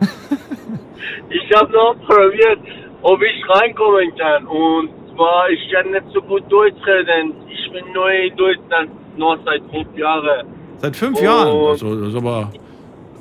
ich 1.30 1.56
habe 1.56 1.72
noch 1.72 1.94
probiert, 2.06 2.58
ob 3.02 3.20
ich 3.22 3.48
reinkommen 3.48 4.14
kann. 4.16 4.46
Und 4.46 4.90
zwar, 5.14 5.48
ich 5.50 5.72
kann 5.72 5.90
nicht 5.90 6.04
so 6.12 6.20
gut 6.22 6.42
Deutsch 6.50 6.80
reden. 6.86 7.34
Ich 7.48 7.72
bin 7.72 7.92
neu 7.92 8.26
in 8.26 8.36
Deutschland, 8.36 8.90
nur 9.18 9.38
seit 9.44 9.62
fünf 9.70 9.96
Jahren. 9.96 10.46
Seit 10.78 10.96
fünf 10.96 11.18
Und- 11.18 11.24
Jahren. 11.24 11.48
Also, 11.68 12.00
das 12.00 12.08
ist 12.08 12.16
aber. 12.16 12.52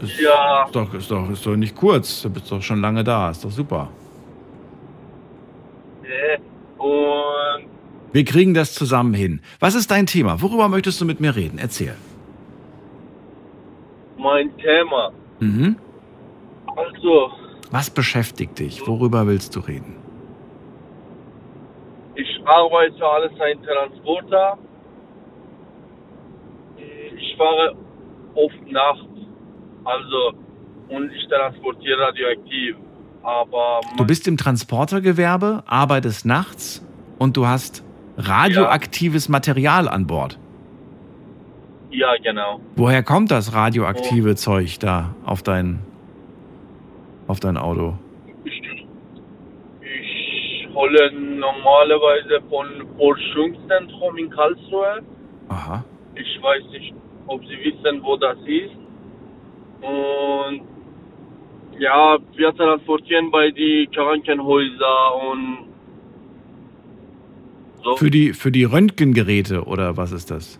Ist, 0.01 0.19
Ja. 0.21 0.63
ist, 0.65 0.75
doch, 0.75 0.93
ist, 0.93 1.11
doch, 1.11 1.29
ist 1.29 1.45
doch 1.45 1.55
nicht 1.57 1.75
kurz. 1.75 2.21
Du 2.21 2.29
bist 2.29 2.49
doch 2.51 2.61
schon 2.61 2.79
lange 2.81 3.03
da. 3.03 3.31
Ist 3.31 3.43
doch 3.43 3.51
super. 3.51 3.89
Und 6.77 7.65
Wir 8.13 8.23
kriegen 8.25 8.53
das 8.53 8.73
zusammen 8.73 9.13
hin. 9.13 9.41
Was 9.59 9.75
ist 9.75 9.91
dein 9.91 10.05
Thema? 10.05 10.41
Worüber 10.41 10.67
möchtest 10.69 10.99
du 11.01 11.05
mit 11.05 11.19
mir 11.19 11.35
reden? 11.35 11.59
Erzähl. 11.59 11.95
Mein 14.19 14.55
Thema. 14.57 15.11
Mhm. 15.39 15.77
Also, 16.75 17.31
Was 17.71 17.89
beschäftigt 17.89 18.59
dich? 18.59 18.85
Worüber 18.87 19.25
willst 19.27 19.55
du 19.55 19.59
reden? 19.61 19.95
ich 22.15 22.41
arbeite 22.45 23.05
alles 23.05 23.31
ein 23.39 23.61
Transporter. 23.63 24.57
Ich 27.17 27.35
fahre 27.37 27.75
oft 28.35 28.71
nachts. 28.71 29.03
Also, 29.85 30.33
und 30.89 31.11
ich 31.11 31.27
transportiere 31.29 31.99
radioaktiv. 32.01 32.75
aber 33.23 33.79
Du 33.97 34.05
bist 34.05 34.27
im 34.27 34.35
Transportergewerbe, 34.37 35.63
arbeitest 35.65 36.25
nachts 36.25 36.85
und 37.19 37.37
du 37.37 37.47
hast 37.47 37.83
radioaktives 38.17 39.29
Material 39.29 39.87
an 39.87 40.05
Bord. 40.07 40.37
Ja, 41.91 42.15
genau. 42.23 42.59
Woher 42.75 43.03
kommt 43.03 43.31
das 43.31 43.53
radioaktive 43.53 44.35
Zeug 44.35 44.79
da 44.79 45.15
auf 45.25 45.41
dein, 45.41 45.79
auf 47.27 47.39
dein 47.39 47.57
Auto? 47.57 47.97
Ich, 48.45 48.61
ich 49.81 50.67
hole 50.73 51.11
normalerweise 51.13 52.41
von 52.49 52.67
Forschungszentrum 52.97 54.17
in 54.17 54.29
Karlsruhe. 54.29 55.01
Aha. 55.49 55.83
Ich 56.15 56.41
weiß 56.41 56.63
nicht, 56.71 56.93
ob 57.27 57.41
Sie 57.45 57.57
wissen, 57.63 58.03
wo 58.03 58.17
das 58.17 58.37
ist. 58.45 58.75
Und 59.81 60.61
ja, 61.79 62.17
wir 62.35 62.53
transportieren 62.55 63.31
bei 63.31 63.49
die 63.51 63.89
Krankenhäuser 63.93 65.15
und 65.31 65.69
so. 67.83 67.95
Für 67.95 68.11
die, 68.11 68.33
für 68.33 68.51
die 68.51 68.65
Röntgengeräte 68.65 69.63
oder 69.63 69.95
was 69.97 70.11
ist 70.11 70.29
das? 70.29 70.59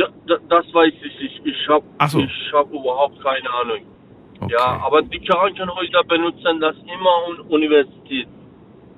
Da, 0.00 0.08
da, 0.26 0.36
das 0.48 0.64
weiß 0.72 0.92
ich 0.94 1.20
nicht. 1.20 1.40
Ich 1.44 1.68
habe 1.68 1.84
so. 2.08 2.20
ich 2.20 2.52
hab 2.52 2.68
überhaupt 2.70 3.22
keine 3.22 3.50
Ahnung. 3.60 3.82
Okay. 4.40 4.54
Ja, 4.56 4.80
aber 4.86 5.02
die 5.02 5.20
Krankenhäuser 5.20 6.02
benutzen 6.08 6.60
das 6.60 6.76
immer 6.76 7.14
und 7.28 7.50
Universität. 7.50 8.26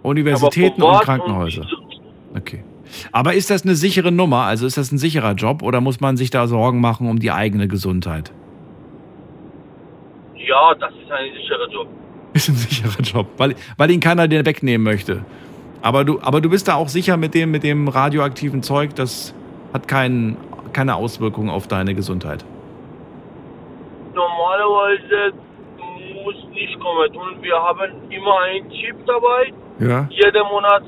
Universitäten 0.02 0.82
aber 0.82 0.92
und 0.92 1.02
Krankenhäuser. 1.02 1.62
Und, 1.62 1.92
Okay. 2.34 2.64
Aber 3.12 3.34
ist 3.34 3.50
das 3.50 3.62
eine 3.64 3.74
sichere 3.74 4.10
Nummer? 4.10 4.44
Also 4.44 4.66
ist 4.66 4.78
das 4.78 4.90
ein 4.90 4.96
sicherer 4.98 5.32
Job 5.32 5.62
oder 5.62 5.82
muss 5.82 6.00
man 6.00 6.16
sich 6.16 6.30
da 6.30 6.46
Sorgen 6.46 6.80
machen 6.80 7.08
um 7.08 7.18
die 7.18 7.30
eigene 7.30 7.68
Gesundheit? 7.68 8.32
ja, 10.52 10.74
das 10.74 10.92
ist 10.92 11.10
ein 11.10 11.32
sicherer 11.34 11.68
Job. 11.70 11.88
Ist 12.34 12.48
ein 12.48 12.54
sicherer 12.54 13.02
Job, 13.02 13.26
weil, 13.36 13.54
weil 13.76 13.90
ihn 13.90 14.00
keiner 14.00 14.26
dir 14.26 14.46
wegnehmen 14.46 14.82
möchte. 14.82 15.22
Aber 15.82 16.02
du, 16.04 16.18
aber 16.22 16.40
du 16.40 16.48
bist 16.48 16.66
da 16.66 16.76
auch 16.76 16.88
sicher 16.88 17.18
mit 17.18 17.34
dem, 17.34 17.50
mit 17.50 17.62
dem 17.62 17.88
radioaktiven 17.88 18.62
Zeug, 18.62 18.94
das 18.94 19.34
hat 19.74 19.86
kein, 19.86 20.38
keine 20.72 20.96
Auswirkungen 20.96 21.50
auf 21.50 21.66
deine 21.68 21.94
Gesundheit. 21.94 22.44
Normalerweise 24.14 25.32
muss 26.24 26.36
nicht 26.50 26.78
kommen 26.80 27.16
und 27.16 27.42
wir 27.42 27.56
haben 27.56 28.10
immer 28.10 28.40
einen 28.40 28.70
Chip 28.70 28.96
dabei. 29.06 29.52
Ja. 29.78 30.06
Jeden 30.10 30.46
Monat 30.48 30.82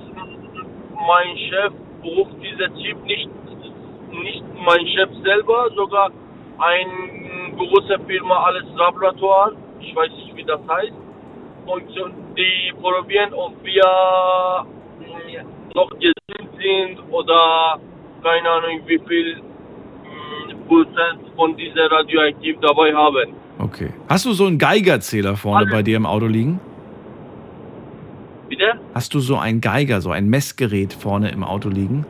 mein 1.06 1.36
Chef 1.48 1.72
bucht 2.02 2.34
dieser 2.42 2.68
Chip 2.76 3.02
nicht, 3.04 3.28
nicht 4.10 4.44
mein 4.64 4.86
Chef 4.88 5.10
selber, 5.22 5.70
sogar 5.74 6.10
eine 6.58 7.56
große 7.56 7.98
Firma, 8.06 8.44
alles 8.44 8.64
Laboratoire, 8.74 9.52
ich 9.80 9.94
weiß 9.94 10.10
nicht 10.10 10.36
wie 10.36 10.44
das 10.44 10.60
heißt. 10.68 10.92
Und 11.66 11.82
die 12.36 12.72
probieren, 12.80 13.32
ob 13.32 13.52
wir 13.62 14.66
mm, 15.00 15.74
noch 15.74 15.90
gesund 15.90 16.50
sind 16.58 16.98
oder 17.10 17.78
keine 18.22 18.50
Ahnung 18.50 18.80
wie 18.86 18.98
viel 18.98 19.42
von 21.36 21.56
dieser 21.56 21.90
radioaktiv 21.90 22.56
dabei 22.60 22.94
haben. 22.94 23.34
Okay. 23.58 23.90
Hast 24.08 24.24
du 24.24 24.32
so 24.32 24.46
einen 24.46 24.58
Geigerzähler 24.58 25.36
vorne 25.36 25.60
Alles. 25.66 25.72
bei 25.72 25.82
dir 25.82 25.96
im 25.96 26.06
Auto 26.06 26.26
liegen? 26.26 26.60
Bitte? 28.48 28.74
Hast 28.94 29.14
du 29.14 29.20
so 29.20 29.36
einen 29.38 29.60
Geiger, 29.60 30.00
so 30.00 30.10
ein 30.10 30.28
Messgerät 30.28 30.92
vorne 30.92 31.30
im 31.30 31.44
Auto 31.44 31.68
liegen? 31.68 32.04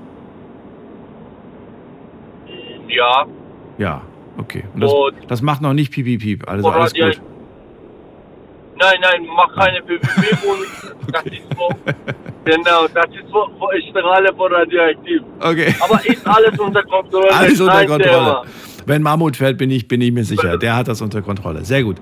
Ja. 2.89 3.27
Ja, 3.79 4.03
okay. 4.39 4.65
Und 4.75 4.81
das, 4.81 4.93
Und- 4.93 5.15
das 5.31 5.43
macht 5.43 5.61
noch 5.63 5.73
nicht 5.75 5.93
piep, 5.93 6.05
piep, 6.07 6.21
piep. 6.23 6.49
Also 6.49 6.69
alles 6.69 6.93
die- 6.93 7.01
gut. 7.01 7.21
Nein, 8.77 8.97
nein, 9.01 9.27
mach 9.37 9.55
keine 9.55 9.81
PVP 9.83 10.47
und 10.49 11.15
das 11.15 11.25
ist 11.27 11.43
so, 11.57 11.69
genau, 12.45 12.87
das 12.93 13.07
ist 13.07 13.29
so, 13.31 13.49
so 13.59 13.69
Strahle 13.91 14.35
von 14.35 14.53
radioaktiv. 14.53 15.23
Okay. 15.41 15.75
Aber 15.81 16.05
ist 16.05 16.27
alles 16.27 16.59
unter 16.59 16.83
Kontrolle. 16.83 17.31
Alles 17.33 17.61
unter 17.61 17.87
Kontrolle. 17.87 18.43
Wenn 18.87 19.03
Mammut 19.03 19.37
fällt, 19.37 19.59
bin 19.59 19.71
ich, 19.71 19.89
bin 19.89 20.01
ich 20.01 20.13
mir 20.13 20.25
sicher. 20.25 20.59
Der 20.59 20.77
hat 20.77 20.89
das 20.89 21.01
unter 21.01 21.23
Kontrolle. 21.23 21.65
Sehr 21.65 21.83
gut. 21.83 21.97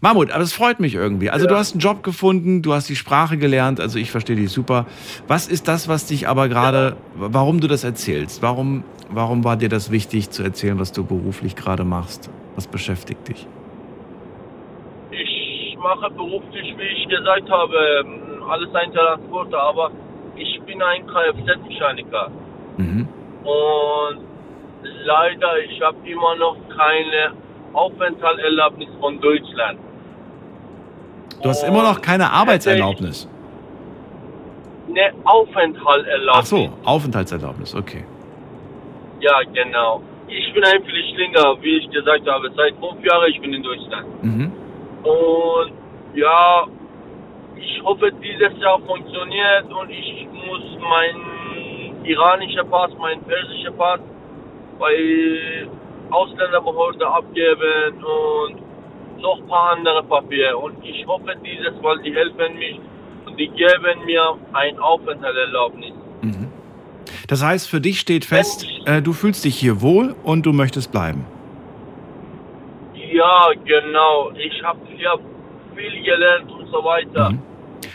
Mammut, 0.00 0.32
aber 0.32 0.42
es 0.42 0.52
freut 0.52 0.80
mich 0.80 0.94
irgendwie. 0.94 1.30
Also 1.30 1.46
du 1.46 1.56
hast 1.56 1.72
einen 1.72 1.80
Job 1.80 2.02
gefunden, 2.02 2.60
du 2.60 2.74
hast 2.74 2.90
die 2.90 2.96
Sprache 2.96 3.38
gelernt, 3.38 3.80
also 3.80 3.98
ich 3.98 4.10
verstehe 4.10 4.36
dich 4.36 4.50
super. 4.50 4.84
Was 5.28 5.48
ist 5.48 5.66
das, 5.66 5.88
was 5.88 6.04
dich 6.04 6.28
aber 6.28 6.48
gerade, 6.48 6.96
warum 7.14 7.58
du 7.60 7.68
das 7.68 7.84
erzählst? 7.84 8.42
Warum, 8.42 8.84
warum 9.08 9.44
war 9.44 9.56
dir 9.56 9.70
das 9.70 9.90
wichtig 9.90 10.28
zu 10.28 10.42
erzählen, 10.42 10.78
was 10.78 10.92
du 10.92 11.04
beruflich 11.04 11.56
gerade 11.56 11.84
machst? 11.84 12.30
Was 12.54 12.66
beschäftigt 12.66 13.26
dich? 13.28 13.46
Ich 15.10 15.78
mache 15.78 16.10
beruflich, 16.10 16.74
wie 16.76 17.02
ich 17.02 17.08
gesagt 17.08 17.48
habe, 17.48 18.04
alles 18.48 18.74
ein 18.74 18.92
Transporter, 18.92 19.60
aber 19.60 19.90
ich 20.36 20.60
bin 20.62 20.82
ein 20.82 21.06
Kfz-Mechaniker. 21.06 22.30
Mhm. 22.76 23.08
Und 23.44 24.20
leider, 24.82 25.58
ich 25.68 25.80
habe 25.80 25.96
immer 26.04 26.36
noch 26.36 26.56
keine 26.68 27.32
Aufenthaltserlaubnis 27.72 28.88
von 29.00 29.20
Deutschland. 29.20 29.78
Du 31.42 31.48
hast 31.48 31.62
immer 31.64 31.82
noch 31.82 32.00
keine 32.00 32.30
Arbeitserlaubnis. 32.30 33.28
Eine 34.88 35.12
Aufenthaltserlaubnis. 35.24 36.32
Ach 36.32 36.46
so, 36.46 36.70
Aufenthaltserlaubnis, 36.84 37.74
okay. 37.74 38.04
Ja, 39.20 39.40
genau. 39.52 40.02
Ich 40.28 40.52
bin 40.54 40.64
ein 40.64 40.82
Flüchtlinger, 40.84 41.56
wie 41.60 41.78
ich 41.78 41.90
gesagt 41.90 42.26
habe. 42.26 42.50
Seit 42.56 42.74
fünf 42.76 43.04
Jahren 43.04 43.30
ich 43.30 43.40
bin 43.40 43.52
in 43.52 43.62
Deutschland. 43.62 44.06
Mhm. 44.22 44.52
Und 45.02 45.72
ja, 46.14 46.66
ich 47.56 47.82
hoffe, 47.82 48.10
dieses 48.22 48.58
Jahr 48.60 48.80
funktioniert 48.80 49.72
und 49.72 49.90
ich 49.90 50.26
muss 50.32 50.78
meinen 50.80 52.04
iranischen 52.04 52.68
Pass, 52.70 52.90
meinen 52.98 53.22
persischen 53.24 53.76
Pass 53.76 54.00
bei 54.78 55.66
Ausländerbehörde 56.10 57.06
abgeben 57.06 58.04
und 58.04 59.20
noch 59.20 59.40
ein 59.40 59.48
paar 59.48 59.76
andere 59.76 60.02
Papiere. 60.04 60.56
Und 60.56 60.84
ich 60.84 61.06
hoffe, 61.06 61.34
dieses 61.44 61.80
Mal, 61.82 61.98
die 62.02 62.14
helfen 62.14 62.58
mich 62.58 62.78
und 63.26 63.38
die 63.38 63.48
geben 63.48 64.04
mir 64.04 64.36
ein 64.52 64.78
Aufenthaltserlaubnis. 64.78 65.92
Mhm. 66.22 66.48
Das 67.28 67.42
heißt, 67.42 67.70
für 67.70 67.80
dich 67.80 68.00
steht 68.00 68.24
fest, 68.24 68.66
äh, 68.86 69.00
du 69.00 69.12
fühlst 69.12 69.44
dich 69.44 69.56
hier 69.56 69.80
wohl 69.80 70.14
und 70.24 70.44
du 70.46 70.52
möchtest 70.52 70.92
bleiben. 70.92 71.26
Ja, 72.94 73.50
genau. 73.64 74.32
Ich 74.32 74.62
habe 74.62 74.80
hier 74.96 75.18
viel 75.74 76.02
gelernt 76.02 76.50
so 76.74 76.84
weiter. 76.84 77.30
Mhm. 77.30 77.38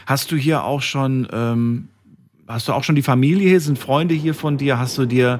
Hast 0.05 0.32
du 0.32 0.36
hier 0.36 0.63
auch 0.63 0.82
schon, 0.82 1.27
ähm, 1.34 1.89
hast 2.47 2.67
du 2.67 2.73
auch 2.73 2.84
schon 2.84 2.95
die 2.95 3.01
Familie 3.01 3.49
hier? 3.49 3.59
Sind 3.59 3.77
Freunde 3.77 4.13
hier 4.13 4.34
von 4.34 4.57
dir? 4.57 4.80
Hast 4.80 4.97
du 4.97 5.05
dir 5.05 5.39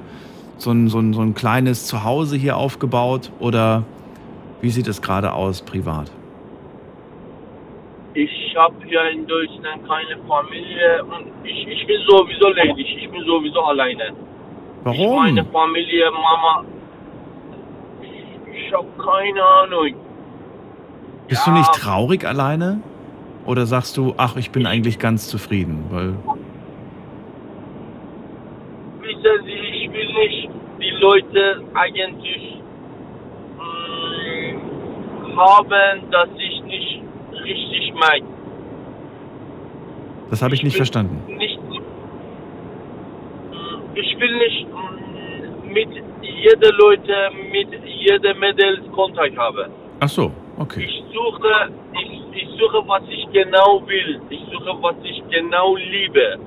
so 0.58 0.70
ein, 0.70 0.88
so 0.88 0.98
ein, 0.98 1.12
so 1.12 1.22
ein 1.22 1.34
kleines 1.34 1.86
Zuhause 1.86 2.36
hier 2.36 2.56
aufgebaut? 2.56 3.32
Oder 3.38 3.84
wie 4.60 4.70
sieht 4.70 4.88
es 4.88 5.00
gerade 5.00 5.32
aus 5.32 5.62
privat? 5.62 6.10
Ich 8.14 8.56
habe 8.56 8.74
hier 8.84 9.08
in 9.10 9.26
Deutschland 9.26 9.86
keine 9.88 10.18
Familie 10.26 11.04
und 11.04 11.26
ich, 11.44 11.66
ich 11.68 11.86
bin 11.86 12.00
sowieso 12.08 12.48
ledig. 12.50 12.96
Ich 12.98 13.10
bin 13.10 13.24
sowieso 13.24 13.60
alleine. 13.60 14.12
Ich 14.80 14.98
meine 14.98 15.44
Warum? 15.44 15.52
Familie, 15.52 16.10
Mama. 16.10 16.64
Ich 18.52 18.72
habe 18.72 18.88
keine 18.98 19.42
Ahnung. 19.42 19.94
Bist 21.28 21.46
du 21.46 21.52
nicht 21.52 21.72
traurig 21.74 22.26
alleine? 22.26 22.80
Oder 23.46 23.66
sagst 23.66 23.96
du, 23.96 24.14
ach, 24.16 24.36
ich 24.36 24.50
bin 24.50 24.66
eigentlich 24.66 24.98
ganz 24.98 25.28
zufrieden? 25.28 25.84
Weil, 25.90 26.14
Wissen 29.00 29.44
Sie, 29.44 29.52
ich 29.52 29.92
will 29.92 30.12
nicht 30.14 30.50
die 30.80 30.90
Leute 31.00 31.62
eigentlich 31.74 32.60
mh, 33.58 35.36
haben, 35.36 36.10
dass 36.10 36.28
ich 36.38 36.62
nicht 36.64 37.02
richtig 37.44 37.94
mag. 37.94 38.20
das 40.30 40.42
habe 40.42 40.54
ich 40.54 40.62
nicht 40.62 40.74
will 40.74 40.78
verstanden. 40.78 41.22
Nicht, 41.36 41.58
ich 43.94 44.20
will 44.20 44.36
nicht 44.38 44.66
mh, 44.68 45.72
mit 45.72 45.88
jeder 46.22 46.72
Leute, 46.72 47.14
mit 47.52 47.68
jeder 47.84 48.34
Mädels 48.34 48.80
Kontakt 48.92 49.36
haben. 49.36 49.70
Ach 50.00 50.08
so, 50.08 50.30
okay. 50.58 50.84
Ich 50.84 51.02
suche, 51.12 51.70
ich, 52.00 52.19
ich 52.34 52.48
suche, 52.58 52.86
was 52.86 53.02
ich 53.08 53.26
genau 53.32 53.82
will. 53.86 54.20
Ich 54.30 54.40
suche, 54.52 54.72
was 54.82 54.96
ich 55.04 55.22
genau 55.30 55.76
liebe. 55.76 56.38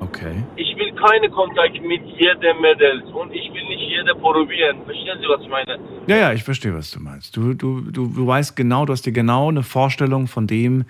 Okay. 0.00 0.44
Ich 0.56 0.76
will 0.76 0.92
keine 0.94 1.30
Kontakt 1.30 1.74
mit 1.82 2.02
jedem 2.18 2.60
Mädels 2.60 3.04
und 3.12 3.32
ich 3.32 3.50
will 3.52 3.64
nicht 3.68 3.88
jede 3.88 4.14
probieren. 4.14 4.76
Verstehen 4.84 5.18
Sie, 5.20 5.26
was 5.28 5.40
ich 5.42 5.48
meine? 5.48 5.78
Ja, 6.06 6.16
ja, 6.16 6.32
ich 6.32 6.44
verstehe, 6.44 6.74
was 6.74 6.90
du 6.90 7.00
meinst. 7.00 7.36
Du, 7.36 7.54
du, 7.54 7.80
du, 7.80 8.06
du 8.06 8.26
weißt 8.26 8.54
genau, 8.56 8.84
du 8.84 8.92
hast 8.92 9.06
dir 9.06 9.12
genau 9.12 9.48
eine 9.48 9.62
Vorstellung 9.62 10.26
von 10.26 10.46
dem, 10.46 10.84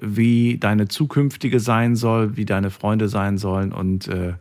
wie 0.00 0.58
deine 0.58 0.88
zukünftige 0.88 1.60
sein 1.60 1.96
soll, 1.96 2.36
wie 2.36 2.44
deine 2.44 2.70
Freunde 2.70 3.08
sein 3.08 3.36
sollen. 3.38 3.72
Und 3.72 4.08
äh, 4.08 4.34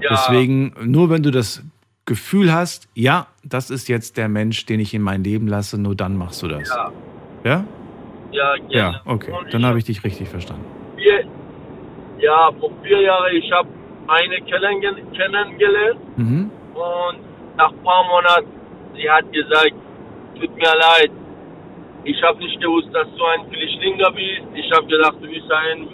Ja. 0.00 0.10
deswegen, 0.10 0.72
nur 0.84 1.08
wenn 1.10 1.22
du 1.22 1.30
das 1.30 1.62
Gefühl 2.06 2.52
hast, 2.52 2.88
ja, 2.94 3.28
das 3.44 3.70
ist 3.70 3.88
jetzt 3.88 4.16
der 4.16 4.28
Mensch, 4.28 4.66
den 4.66 4.80
ich 4.80 4.94
in 4.94 5.02
mein 5.02 5.22
Leben 5.22 5.46
lasse, 5.46 5.80
nur 5.80 5.94
dann 5.94 6.16
machst 6.16 6.42
du 6.42 6.48
das. 6.48 6.68
Ja. 6.68 6.92
Ja? 7.44 7.64
Ja, 8.32 8.54
gerne. 8.56 8.70
Ja, 8.70 9.00
okay. 9.04 9.32
Dann 9.50 9.64
habe 9.66 9.78
ich 9.78 9.84
dich 9.84 10.02
richtig 10.04 10.28
verstanden. 10.28 10.64
vier, 10.96 11.24
ja, 12.18 12.50
vor 12.60 12.70
vier 12.82 13.00
Jahren, 13.02 13.34
ich 13.34 13.50
habe 13.52 13.68
eine 14.08 14.36
kennengelernt 14.42 16.00
Mhm. 16.16 16.50
und 16.74 17.18
nach 17.56 17.70
ein 17.72 17.82
paar 17.84 18.04
Monaten, 18.04 18.48
sie 18.96 19.08
hat 19.10 19.30
gesagt, 19.32 19.72
tut 20.38 20.54
mir 20.56 20.74
leid, 20.86 21.10
ich 22.04 22.22
habe 22.22 22.38
nicht 22.38 22.60
gewusst, 22.60 22.88
dass 22.92 23.06
du 23.16 23.24
ein 23.24 23.46
Flüchtlinger 23.50 24.10
bist. 24.12 24.42
Ich 24.54 24.70
habe 24.72 24.86
gedacht, 24.86 25.16
du 25.20 25.28
bist 25.28 25.50
ein 25.52 25.88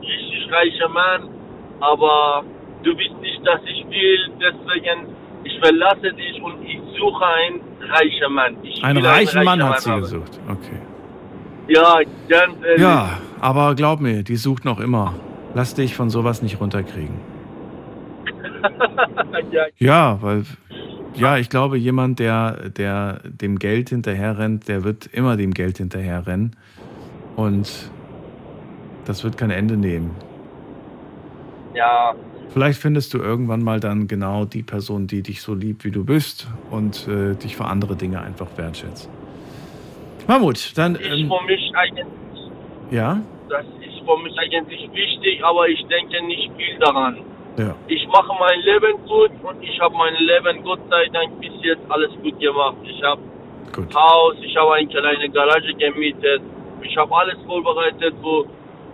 richtig 0.00 0.52
reicher 0.52 0.88
Mann, 0.88 1.28
aber 1.80 2.42
du 2.82 2.94
bist 2.96 3.14
nicht, 3.20 3.46
dass 3.46 3.60
ich 3.64 3.84
will, 3.88 4.30
deswegen 4.40 5.06
ich 5.44 5.58
verlasse 5.60 6.12
dich 6.12 6.42
und 6.42 6.62
ich 6.66 6.80
suche 6.98 7.24
einen 7.26 7.60
reichen 7.88 8.32
Mann. 8.32 8.56
Ich 8.64 8.82
Einen 8.84 9.04
reichen 9.04 9.44
Mann 9.44 9.62
hat 9.62 9.80
sie 9.80 9.90
haben. 9.90 10.00
gesucht. 10.00 10.40
Okay. 10.50 10.77
Ja, 11.68 12.00
ganz 12.28 12.54
ehrlich. 12.64 12.80
Ja, 12.80 13.18
aber 13.40 13.74
glaub 13.74 14.00
mir, 14.00 14.22
die 14.22 14.36
sucht 14.36 14.64
noch 14.64 14.80
immer. 14.80 15.14
Lass 15.54 15.74
dich 15.74 15.94
von 15.94 16.10
sowas 16.10 16.42
nicht 16.42 16.60
runterkriegen. 16.60 17.16
ja, 19.52 19.66
Ja, 19.78 20.18
weil 20.22 20.44
ja, 21.14 21.36
ich 21.36 21.48
glaube, 21.50 21.78
jemand, 21.78 22.18
der, 22.20 22.70
der 22.70 23.20
dem 23.24 23.58
Geld 23.58 23.90
hinterherrennt, 23.90 24.68
der 24.68 24.84
wird 24.84 25.06
immer 25.06 25.36
dem 25.36 25.52
Geld 25.52 25.78
hinterherrennen. 25.78 26.54
Und 27.36 27.90
das 29.04 29.24
wird 29.24 29.36
kein 29.36 29.50
Ende 29.50 29.76
nehmen. 29.76 30.10
ja, 31.74 32.14
Vielleicht 32.50 32.80
findest 32.80 33.12
du 33.12 33.18
irgendwann 33.18 33.62
mal 33.62 33.78
dann 33.78 34.08
genau 34.08 34.44
die 34.44 34.62
Person, 34.62 35.06
die 35.06 35.22
dich 35.22 35.42
so 35.42 35.54
liebt, 35.54 35.84
wie 35.84 35.90
du 35.90 36.04
bist 36.04 36.48
und 36.70 37.06
äh, 37.06 37.34
dich 37.34 37.56
für 37.56 37.66
andere 37.66 37.94
Dinge 37.94 38.20
einfach 38.20 38.48
wertschätzt. 38.56 39.10
Mahmoud, 40.28 40.76
dann, 40.76 40.94
ähm, 40.96 41.26
für 41.32 41.44
mich 41.46 41.72
eigentlich, 41.74 42.06
ja, 42.90 43.18
das 43.48 43.64
ist 43.80 43.98
für 44.06 44.18
mich 44.22 44.38
eigentlich 44.38 44.88
wichtig, 44.92 45.42
aber 45.42 45.66
ich 45.68 45.82
denke 45.86 46.22
nicht 46.26 46.50
viel 46.56 46.78
daran. 46.78 47.16
ja, 47.56 47.74
Ich 47.88 48.06
mache 48.08 48.32
mein 48.38 48.60
Leben 48.60 48.92
gut 49.06 49.30
und 49.42 49.62
ich 49.62 49.80
habe 49.80 49.94
mein 49.96 50.14
Leben 50.16 50.62
Gott 50.64 50.80
sei 50.90 51.06
Dank 51.14 51.40
bis 51.40 51.52
jetzt 51.62 51.80
alles 51.88 52.10
gut 52.22 52.38
gemacht. 52.38 52.76
Ich 52.84 53.02
habe 53.02 53.22
gut. 53.74 53.94
Haus, 53.94 54.36
ich 54.42 54.54
habe 54.56 54.74
eine 54.74 54.86
kleine 54.88 55.28
Garage 55.30 55.72
gemietet, 55.74 56.42
ich 56.82 56.96
habe 56.98 57.14
alles 57.16 57.38
vorbereitet 57.46 58.14
für 58.22 58.44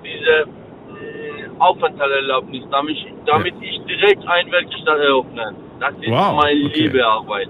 diese 0.05 0.35
äh, 0.41 1.49
Aufenthaltserlaubnis, 1.59 2.62
damit, 2.70 2.97
ich, 2.97 3.07
damit 3.26 3.55
ich 3.61 3.80
direkt 3.87 4.24
ein 4.28 4.51
Werkstatt 4.53 4.99
eröffnen. 5.01 5.57
Das 5.80 5.95
ist 6.01 6.11
Wow, 6.11 6.37
meine 6.37 6.64
okay. 6.66 6.80
liebe 6.82 7.05
Arbeit. 7.05 7.49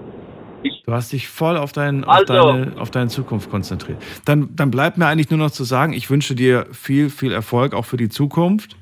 Ich, 0.65 0.83
Du 0.85 0.91
hast 0.93 1.11
dich 1.13 1.27
voll 1.27 1.57
auf, 1.57 1.71
dein, 1.71 2.03
auf, 2.03 2.15
Also. 2.15 2.33
deine, 2.33 2.71
auf 2.79 2.89
deine 2.91 3.07
Zukunft 3.09 3.49
konzentriert. 3.49 3.97
Dann, 4.25 4.49
dann 4.55 4.71
bleibt 4.71 4.97
mir 4.97 5.05
eigentlich 5.07 5.29
nur 5.29 5.39
noch 5.39 5.51
zu 5.51 5.63
sagen, 5.63 5.93
ich 5.93 6.09
wünsche 6.09 6.35
dir 6.35 6.65
viel, 6.71 7.09
viel 7.09 7.31
Erfolg 7.31 7.73
auch 7.73 7.85
für 7.85 7.97
die 7.97 8.09
Zukunft. 8.09 8.75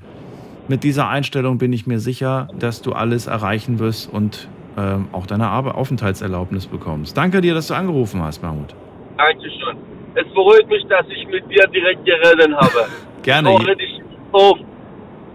Mit 0.67 0.83
dieser 0.83 1.09
Einstellung 1.09 1.57
bin 1.57 1.73
ich 1.73 1.85
mir 1.87 1.99
sicher, 1.99 2.47
dass 2.57 2.81
du 2.81 2.93
alles 2.93 3.27
erreichen 3.27 3.79
wirst 3.79 4.11
und 4.11 4.47
ähm, 4.77 5.07
auch 5.11 5.25
deine 5.27 5.47
Arbe 5.49 5.75
Aufenthaltserlaubnis 5.75 6.67
bekommst. 6.67 7.17
Danke 7.17 7.41
dir, 7.41 7.53
dass 7.53 7.67
du 7.67 7.73
angerufen 7.73 8.21
hast, 8.23 8.41
Mahmoud. 8.41 8.73
Dankeschön. 9.17 9.77
Es 10.15 10.25
beruhigt 10.33 10.69
mich, 10.69 10.85
dass 10.87 11.05
ich 11.09 11.27
mit 11.27 11.43
dir 11.51 11.67
direkt 11.67 12.05
geredet 12.05 12.53
habe. 12.55 12.87
Gerne. 13.23 13.53
Ich 13.53 13.67
höre 13.67 13.75
dich 13.75 14.01
auf 14.31 14.57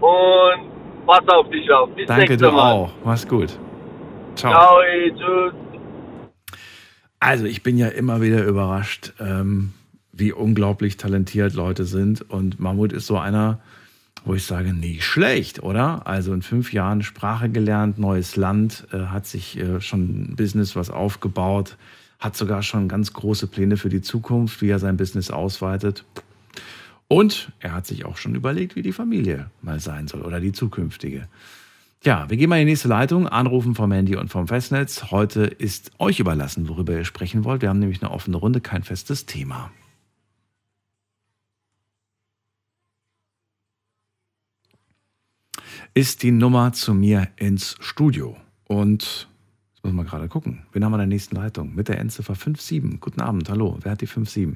und 0.01 1.05
pass 1.05 1.27
auf 1.27 1.49
dich 1.49 1.71
auf. 1.71 1.89
Bis 1.95 2.07
Danke 2.07 2.37
Mal. 2.37 2.71
auch. 2.73 2.89
Mach's 3.03 3.27
gut. 3.27 3.49
Ciao. 4.35 4.51
Ciao, 4.53 4.79
ey, 4.81 5.11
tschüss. 5.11 5.58
Also 7.19 7.45
ich 7.45 7.63
bin 7.63 7.77
ja 7.77 7.87
immer 7.89 8.21
wieder 8.21 8.45
überrascht, 8.45 9.13
ähm, 9.19 9.73
wie 10.13 10.31
unglaublich 10.31 10.97
talentiert 10.97 11.53
Leute 11.53 11.85
sind. 11.85 12.21
Und 12.29 12.59
Mahmoud 12.59 12.93
ist 12.93 13.07
so 13.07 13.17
einer, 13.17 13.59
wo 14.25 14.33
ich 14.33 14.45
sage, 14.45 14.73
nicht 14.73 15.03
schlecht, 15.03 15.61
oder? 15.61 16.07
Also 16.07 16.33
in 16.33 16.41
fünf 16.41 16.73
Jahren 16.73 17.03
Sprache 17.03 17.49
gelernt, 17.49 17.99
neues 17.99 18.35
Land, 18.35 18.87
äh, 18.91 18.97
hat 18.97 19.25
sich 19.25 19.57
äh, 19.57 19.81
schon 19.81 20.31
ein 20.31 20.35
Business 20.35 20.75
was 20.75 20.89
aufgebaut, 20.89 21.77
hat 22.19 22.35
sogar 22.35 22.63
schon 22.63 22.87
ganz 22.87 23.13
große 23.13 23.47
Pläne 23.47 23.77
für 23.77 23.89
die 23.89 24.01
Zukunft, 24.01 24.61
wie 24.61 24.69
er 24.69 24.79
sein 24.79 24.97
Business 24.97 25.29
ausweitet. 25.29 26.05
Und 27.07 27.51
er 27.59 27.73
hat 27.73 27.87
sich 27.87 28.05
auch 28.05 28.17
schon 28.17 28.35
überlegt, 28.35 28.75
wie 28.75 28.81
die 28.81 28.93
Familie 28.93 29.49
mal 29.61 29.79
sein 29.79 30.07
soll 30.07 30.21
oder 30.21 30.39
die 30.39 30.51
zukünftige. 30.51 31.27
Ja, 32.01 32.29
wir 32.29 32.37
gehen 32.37 32.49
mal 32.49 32.61
in 32.61 32.65
die 32.65 32.71
nächste 32.71 32.87
Leitung. 32.87 33.27
Anrufen 33.27 33.75
vom 33.75 33.91
Handy 33.91 34.15
und 34.15 34.29
vom 34.29 34.47
Festnetz. 34.47 35.11
Heute 35.11 35.41
ist 35.41 35.91
euch 35.99 36.21
überlassen, 36.21 36.69
worüber 36.69 36.93
ihr 36.93 37.03
sprechen 37.03 37.43
wollt. 37.43 37.61
Wir 37.61 37.67
haben 37.67 37.79
nämlich 37.79 38.01
eine 38.01 38.11
offene 38.11 38.37
Runde, 38.37 38.61
kein 38.61 38.83
festes 38.83 39.25
Thema. 39.25 39.69
Ist 45.93 46.23
die 46.23 46.31
Nummer 46.31 46.71
zu 46.71 46.93
mir 46.93 47.27
ins 47.35 47.75
Studio. 47.81 48.37
Und 48.63 49.27
jetzt 49.73 49.83
müssen 49.83 49.97
wir 49.97 50.05
gerade 50.05 50.29
gucken. 50.29 50.65
Wen 50.71 50.85
haben 50.85 50.93
wir 50.93 50.97
in 50.97 50.99
der 51.01 51.07
nächsten 51.07 51.35
Leitung? 51.35 51.75
Mit 51.75 51.89
der 51.89 51.99
Endziffer 51.99 52.35
57. 52.35 53.01
Guten 53.01 53.19
Abend, 53.19 53.49
hallo. 53.49 53.77
Wer 53.81 53.91
hat 53.91 54.01
die 54.01 54.05
57? 54.05 54.55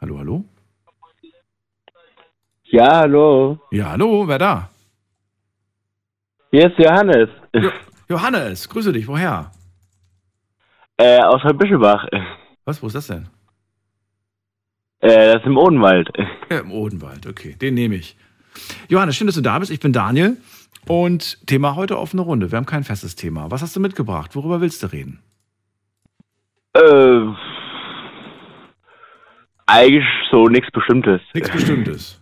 Hallo, 0.00 0.18
hallo? 0.18 0.44
Ja, 2.72 3.00
hallo. 3.00 3.58
Ja, 3.70 3.90
hallo, 3.90 4.26
wer 4.26 4.38
da? 4.38 4.70
Hier 6.50 6.70
ist 6.70 6.78
Johannes. 6.78 7.28
Jo 7.52 7.70
Johannes, 8.08 8.66
grüße 8.66 8.94
dich. 8.94 9.06
Woher? 9.06 9.52
Äh, 10.96 11.20
aus 11.20 11.42
Bischelbach. 11.58 12.06
Was, 12.64 12.82
wo 12.82 12.86
ist 12.86 12.94
das 12.94 13.08
denn? 13.08 13.28
Äh, 15.00 15.32
das 15.32 15.42
ist 15.42 15.46
im 15.46 15.58
Odenwald. 15.58 16.08
Ja, 16.48 16.60
Im 16.60 16.72
Odenwald, 16.72 17.26
okay, 17.26 17.54
den 17.60 17.74
nehme 17.74 17.96
ich. 17.96 18.16
Johannes, 18.88 19.16
schön, 19.16 19.26
dass 19.26 19.36
du 19.36 19.42
da 19.42 19.58
bist. 19.58 19.70
Ich 19.70 19.80
bin 19.80 19.92
Daniel 19.92 20.38
und 20.88 21.46
Thema 21.46 21.76
heute 21.76 21.98
offene 21.98 22.22
Runde. 22.22 22.52
Wir 22.52 22.56
haben 22.56 22.64
kein 22.64 22.84
festes 22.84 23.16
Thema. 23.16 23.50
Was 23.50 23.60
hast 23.60 23.76
du 23.76 23.80
mitgebracht? 23.80 24.34
Worüber 24.34 24.62
willst 24.62 24.82
du 24.82 24.86
reden? 24.86 25.22
Äh, 26.72 27.26
eigentlich 29.66 30.06
so 30.30 30.46
nichts 30.46 30.70
Bestimmtes. 30.70 31.20
Nichts 31.34 31.50
Bestimmtes. 31.50 32.21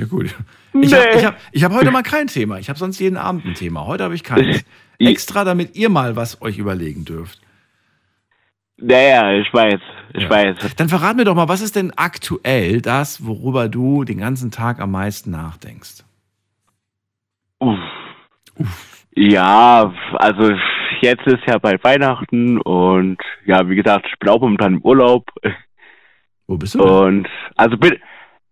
Ja, 0.00 0.06
gut. 0.06 0.34
Ich 0.72 0.94
habe 0.94 1.08
ich 1.16 1.24
hab, 1.24 1.36
ich 1.52 1.64
hab 1.64 1.72
heute 1.72 1.90
mal 1.90 2.02
kein 2.02 2.26
Thema. 2.26 2.58
Ich 2.58 2.68
habe 2.68 2.78
sonst 2.78 2.98
jeden 3.00 3.16
Abend 3.16 3.44
ein 3.44 3.54
Thema. 3.54 3.86
Heute 3.86 4.04
habe 4.04 4.14
ich 4.14 4.24
keins. 4.24 4.64
Extra, 4.98 5.44
damit 5.44 5.76
ihr 5.76 5.88
mal 5.88 6.16
was 6.16 6.42
euch 6.42 6.58
überlegen 6.58 7.04
dürft. 7.04 7.40
Naja, 8.76 9.32
ich 9.32 9.52
weiß. 9.52 9.80
Ich 10.14 10.22
Ja. 10.22 10.30
weiß. 10.30 10.56
Dann 10.76 10.88
verrat 10.88 11.16
mir 11.16 11.24
doch 11.24 11.34
mal, 11.34 11.48
was 11.48 11.60
ist 11.60 11.76
denn 11.76 11.92
aktuell 11.96 12.80
das, 12.80 13.24
worüber 13.26 13.68
du 13.68 14.04
den 14.04 14.18
ganzen 14.18 14.50
Tag 14.50 14.80
am 14.80 14.90
meisten 14.90 15.30
nachdenkst? 15.30 16.04
Uff. 17.58 17.78
Ja, 19.14 19.92
also 20.14 20.52
jetzt 21.00 21.26
ist 21.26 21.42
ja 21.46 21.58
bald 21.58 21.82
Weihnachten 21.84 22.58
und 22.60 23.18
ja, 23.44 23.68
wie 23.68 23.76
gesagt, 23.76 24.06
ich 24.10 24.18
bin 24.18 24.28
auch 24.28 24.40
momentan 24.40 24.74
im 24.74 24.82
Urlaub. 24.82 25.28
Wo 26.46 26.56
bist 26.56 26.74
du 26.74 26.78
denn? 26.78 26.88
Und 26.88 27.28
also 27.56 27.76
bin 27.76 27.98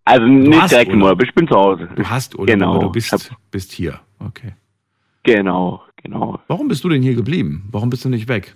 also 0.08 0.26
nicht 0.26 0.70
direkt 0.70 0.92
im 0.92 1.02
Urlaub. 1.02 1.22
Ich 1.22 1.34
bin 1.34 1.46
zu 1.48 1.54
Hause. 1.54 1.88
Du 1.94 2.04
hast 2.08 2.34
Urlaub, 2.34 2.46
genau. 2.48 2.74
aber 2.76 2.92
du 2.92 2.98
Ich 2.98 3.10
hab- 3.12 3.18
bist, 3.20 3.32
bist 3.50 3.72
hier. 3.72 4.00
Okay. 4.18 4.54
Genau, 5.22 5.82
genau. 6.02 6.40
Warum 6.48 6.68
bist 6.68 6.82
du 6.84 6.88
denn 6.88 7.02
hier 7.02 7.14
geblieben? 7.14 7.68
Warum 7.70 7.90
bist 7.90 8.04
du 8.04 8.08
nicht 8.08 8.28
weg? 8.28 8.54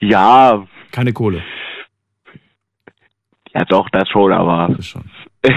Ja, 0.00 0.66
Keine 0.92 1.12
Kohle. 1.12 1.42
ja 3.54 3.64
doch, 3.64 3.88
das 3.90 4.08
schon, 4.08 4.32
aber 4.32 4.74
Das 4.74 4.86
schon. 4.86 5.04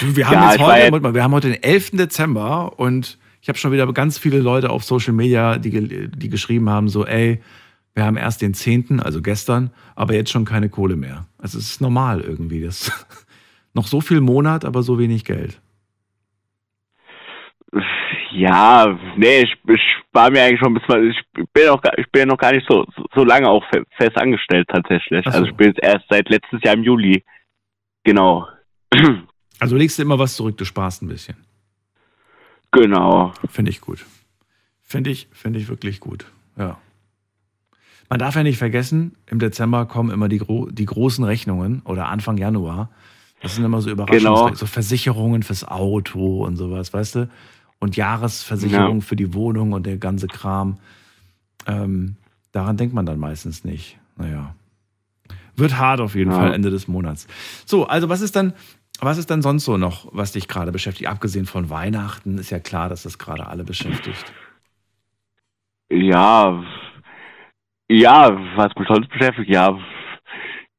Du, 0.00 0.16
wir 0.16 0.26
haben 0.26 0.34
Ja, 0.34 0.66
heute, 0.66 1.00
mal, 1.00 1.14
wir 1.14 1.22
haben 1.22 1.32
heute 1.34 1.48
den 1.48 1.62
11. 1.62 1.92
Dezember 1.92 2.80
und 2.80 3.16
ich 3.40 3.48
habe 3.48 3.56
schon 3.56 3.70
wieder 3.70 3.86
ganz 3.92 4.18
viele 4.18 4.40
Leute 4.40 4.70
auf 4.70 4.82
Social 4.82 5.12
Media, 5.12 5.56
die, 5.56 6.08
die 6.10 6.28
geschrieben 6.28 6.68
haben, 6.68 6.88
so, 6.88 7.06
ey, 7.06 7.40
wir 7.94 8.04
haben 8.04 8.16
erst 8.16 8.42
den 8.42 8.54
10., 8.54 9.00
also 9.00 9.20
gestern, 9.20 9.70
aber 9.94 10.14
jetzt 10.14 10.30
schon 10.30 10.44
keine 10.44 10.68
Kohle 10.68 10.96
mehr. 10.96 11.26
Also 11.38 11.58
es 11.58 11.70
ist 11.70 11.80
normal 11.80 12.20
irgendwie. 12.20 12.62
Das 12.62 12.90
noch 13.74 13.86
so 13.86 14.00
viel 14.00 14.20
Monat, 14.20 14.64
aber 14.64 14.82
so 14.82 14.98
wenig 14.98 15.24
Geld. 15.24 15.60
Ja, 18.32 18.98
nee, 19.16 19.42
ich, 19.42 19.54
ich 19.68 19.80
war 20.12 20.30
mir 20.30 20.42
eigentlich 20.42 20.60
schon 20.60 20.74
bis 20.74 20.86
mal, 20.88 21.06
ich 21.06 21.16
bin 21.52 21.68
auch, 21.68 21.82
ich 21.98 22.10
bin 22.10 22.20
ja 22.20 22.26
noch 22.26 22.38
gar 22.38 22.52
nicht 22.52 22.66
so, 22.68 22.86
so, 23.14 23.24
lange 23.24 23.48
auch 23.48 23.62
fe- 23.70 23.84
fest 23.96 24.16
angestellt 24.16 24.68
tatsächlich. 24.68 25.24
Ach 25.26 25.32
so. 25.32 25.38
Also 25.38 25.50
ich 25.50 25.56
bin 25.56 25.68
jetzt 25.68 25.82
erst 25.82 26.06
seit 26.08 26.28
letztes 26.30 26.60
Jahr 26.62 26.74
im 26.74 26.82
Juli. 26.82 27.24
Genau. 28.04 28.46
Also 29.58 29.76
legst 29.76 29.96
du 29.96 30.02
immer 30.02 30.18
was 30.18 30.34
zurück, 30.34 30.56
du 30.58 30.64
sparst 30.64 31.02
ein 31.02 31.08
bisschen. 31.08 31.36
Genau. 32.72 33.32
Finde 33.48 33.70
ich 33.70 33.80
gut. 33.80 34.04
Finde 34.82 35.10
ich, 35.10 35.28
finde 35.30 35.60
ich 35.60 35.68
wirklich 35.68 36.00
gut. 36.00 36.26
Ja. 36.56 36.80
Man 38.12 38.18
darf 38.18 38.34
ja 38.34 38.42
nicht 38.42 38.58
vergessen, 38.58 39.16
im 39.24 39.38
Dezember 39.38 39.86
kommen 39.86 40.10
immer 40.10 40.28
die, 40.28 40.36
gro 40.36 40.66
die 40.70 40.84
großen 40.84 41.24
Rechnungen 41.24 41.80
oder 41.86 42.08
Anfang 42.08 42.36
Januar. 42.36 42.90
Das 43.40 43.54
sind 43.54 43.64
immer 43.64 43.80
so 43.80 43.88
Überraschungen, 43.88 44.22
Genau. 44.44 44.54
so 44.54 44.66
Versicherungen 44.66 45.42
fürs 45.42 45.66
Auto 45.66 46.44
und 46.44 46.56
sowas, 46.56 46.92
weißt 46.92 47.14
du? 47.14 47.30
Und 47.78 47.96
Jahresversicherung 47.96 48.96
Ja. 48.96 49.00
für 49.00 49.16
die 49.16 49.32
Wohnung 49.32 49.72
und 49.72 49.86
der 49.86 49.96
ganze 49.96 50.26
Kram. 50.26 50.76
Ähm, 51.66 52.16
daran 52.52 52.76
denkt 52.76 52.94
man 52.94 53.06
dann 53.06 53.18
meistens 53.18 53.64
nicht. 53.64 53.96
Naja. 54.18 54.54
Wird 55.56 55.78
hart 55.78 56.02
auf 56.02 56.14
jeden 56.14 56.32
Ja. 56.32 56.36
Fall 56.36 56.52
Ende 56.52 56.68
des 56.68 56.88
Monats. 56.88 57.26
So, 57.64 57.86
also 57.86 58.10
was 58.10 58.20
ist 58.20 58.36
dann, 58.36 58.52
was 59.00 59.16
ist 59.16 59.30
dann 59.30 59.40
sonst 59.40 59.64
so 59.64 59.78
noch, 59.78 60.06
was 60.12 60.32
dich 60.32 60.48
gerade 60.48 60.70
beschäftigt? 60.70 61.08
Abgesehen 61.08 61.46
von 61.46 61.70
Weihnachten 61.70 62.36
ist 62.36 62.50
ja 62.50 62.58
klar, 62.58 62.90
dass 62.90 63.04
das 63.04 63.16
gerade 63.16 63.46
alle 63.46 63.64
beschäftigt. 63.64 64.34
Ja, 65.90 66.62
ja, 68.00 68.30
was 68.56 68.74
mich 68.76 68.88
sonst 68.88 69.08
beschäftigt, 69.10 69.50
ja, 69.50 69.78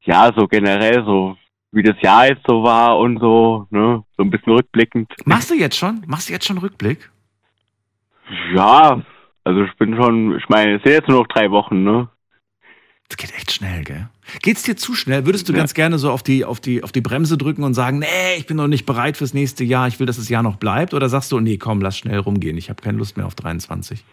ja, 0.02 0.32
so 0.36 0.48
generell, 0.48 1.04
so 1.06 1.38
wie 1.72 1.84
das 1.84 1.96
Jahr 2.02 2.28
jetzt 2.28 2.44
so 2.48 2.64
war 2.64 2.98
und 3.00 3.20
so, 3.20 3.68
ne, 3.72 4.04
so 4.18 4.24
ein 4.24 4.30
bisschen 4.30 4.54
rückblickend. 4.54 5.12
Machst 5.26 5.50
du 5.50 5.56
jetzt 5.56 5.78
schon? 5.78 6.04
Machst 6.08 6.30
du 6.30 6.34
jetzt 6.34 6.46
schon 6.46 6.58
Rückblick? 6.60 7.10
Ja, 8.54 9.02
also 9.44 9.64
ich 9.64 9.74
bin 9.78 9.96
schon, 9.96 10.38
ich 10.38 10.48
meine, 10.50 10.76
es 10.76 10.84
sind 10.84 10.92
jetzt 10.94 11.10
nur 11.10 11.20
noch 11.22 11.28
drei 11.28 11.50
Wochen, 11.52 11.84
ne? 11.84 12.10
Das 13.10 13.18
geht 13.18 13.34
echt 13.36 13.52
schnell, 13.52 13.84
gell? 13.84 14.10
Geht's 14.42 14.64
dir 14.64 14.76
zu 14.76 14.96
schnell? 14.96 15.26
Würdest 15.26 15.48
du 15.50 15.54
Ja. 15.54 15.60
ganz 15.60 15.74
gerne 15.74 15.98
so 16.00 16.10
auf 16.12 16.24
die, 16.24 16.46
auf, 16.46 16.60
die, 16.60 16.84
auf 16.84 16.92
die 16.92 17.02
Bremse 17.02 17.38
drücken 17.38 17.64
und 17.64 17.74
sagen, 17.74 18.00
nee, 18.00 18.36
ich 18.38 18.48
bin 18.48 18.58
noch 18.58 18.68
nicht 18.68 18.86
bereit 18.86 19.18
fürs 19.18 19.34
nächste 19.34 19.64
Jahr, 19.64 19.88
ich 19.88 20.00
will, 20.00 20.08
dass 20.08 20.16
das 20.18 20.30
Jahr 20.30 20.42
noch 20.44 20.56
bleibt? 20.56 20.94
Oder 20.94 21.10
sagst 21.10 21.32
du, 21.32 21.40
nee, 21.40 21.58
komm, 21.58 21.82
lass 21.82 21.98
schnell 21.98 22.20
rumgehen, 22.20 22.58
ich 22.58 22.70
habe 22.70 22.82
keine 22.82 22.98
Lust 22.98 23.18
mehr 23.18 23.26
auf 23.26 23.36
23? 23.36 24.04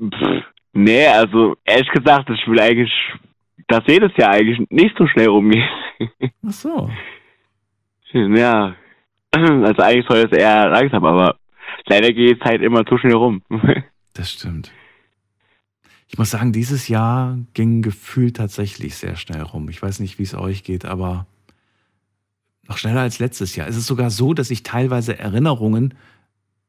Pff, 0.00 0.44
nee, 0.72 1.06
also 1.06 1.56
ehrlich 1.64 1.88
gesagt, 1.88 2.30
ich 2.30 2.46
will 2.46 2.60
eigentlich, 2.60 2.92
dass 3.68 3.82
jedes 3.86 4.16
Jahr 4.16 4.30
eigentlich 4.30 4.66
nicht 4.70 4.96
so 4.98 5.06
schnell 5.06 5.28
rumgeht. 5.28 5.62
Ach 6.46 6.52
so. 6.52 6.90
ja, 8.12 8.74
also 9.30 9.82
eigentlich 9.82 10.06
soll 10.06 10.28
es 10.30 10.38
eher 10.38 10.68
langsam, 10.68 11.04
aber 11.04 11.36
leider 11.86 12.12
geht 12.12 12.40
es 12.40 12.44
halt 12.44 12.62
immer 12.62 12.84
zu 12.86 12.98
schnell 12.98 13.14
rum. 13.14 13.42
Das 14.14 14.30
stimmt. 14.30 14.70
Ich 16.06 16.18
muss 16.18 16.28
sagen, 16.28 16.52
dieses 16.52 16.88
Jahr 16.88 17.38
ging 17.54 17.80
gefühlt 17.80 18.36
tatsächlich 18.36 18.96
sehr 18.96 19.16
schnell 19.16 19.40
rum. 19.40 19.70
Ich 19.70 19.80
weiß 19.82 20.00
nicht, 20.00 20.18
wie 20.18 20.24
es 20.24 20.34
euch 20.34 20.64
geht, 20.64 20.84
aber 20.84 21.26
noch 22.68 22.76
schneller 22.76 23.00
als 23.00 23.18
letztes 23.18 23.56
Jahr. 23.56 23.66
Es 23.68 23.76
ist 23.76 23.86
sogar 23.86 24.10
so, 24.10 24.34
dass 24.34 24.50
ich 24.50 24.62
teilweise 24.62 25.18
Erinnerungen 25.18 25.94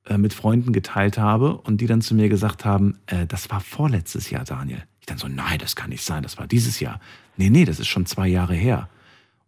äh, 0.07 0.17
mit 0.17 0.33
Freunden 0.33 0.73
geteilt 0.73 1.17
habe 1.17 1.55
und 1.57 1.81
die 1.81 1.87
dann 1.87 2.01
zu 2.01 2.15
mir 2.15 2.29
gesagt 2.29 2.65
haben, 2.65 2.97
äh, 3.07 3.25
das 3.27 3.49
war 3.49 3.59
vorletztes 3.61 4.29
Jahr, 4.29 4.43
Daniel. 4.43 4.83
Ich 4.99 5.05
dann 5.05 5.17
so, 5.17 5.27
nein, 5.27 5.59
das 5.59 5.75
kann 5.75 5.89
nicht 5.89 6.03
sein, 6.03 6.23
das 6.23 6.37
war 6.37 6.47
dieses 6.47 6.79
Jahr. 6.79 6.99
Nee, 7.37 7.49
nee, 7.49 7.65
das 7.65 7.79
ist 7.79 7.87
schon 7.87 8.05
zwei 8.05 8.27
Jahre 8.27 8.53
her. 8.53 8.89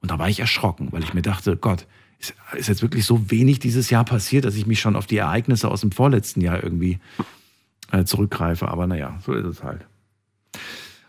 Und 0.02 0.12
da 0.12 0.20
war 0.20 0.30
ich 0.30 0.40
erschrocken, 0.40 0.90
weil 0.92 1.04
ich 1.04 1.14
mir 1.14 1.22
dachte, 1.22 1.56
Gott, 1.58 1.88
ist, 2.20 2.34
ist 2.54 2.68
jetzt 2.68 2.82
wirklich 2.82 3.06
so 3.06 3.32
wenig 3.32 3.60
dieses 3.60 3.90
Jahr 3.90 4.04
passiert, 4.06 4.46
dass 4.46 4.56
ich 4.56 4.66
mich 4.66 4.80
schon 4.80 4.96
auf 4.96 5.06
die 5.06 5.18
Ereignisse 5.18 5.70
aus 5.70 5.82
dem 5.82 5.92
vorletzten 5.92 6.42
Jahr 6.42 6.62
irgendwie 6.64 7.00
äh, 7.92 8.04
zurückgreife. 8.04 8.68
Aber 8.68 8.88
naja, 8.88 9.18
so 9.26 9.34
ist 9.34 9.46
es 9.46 9.64
halt. 9.64 9.86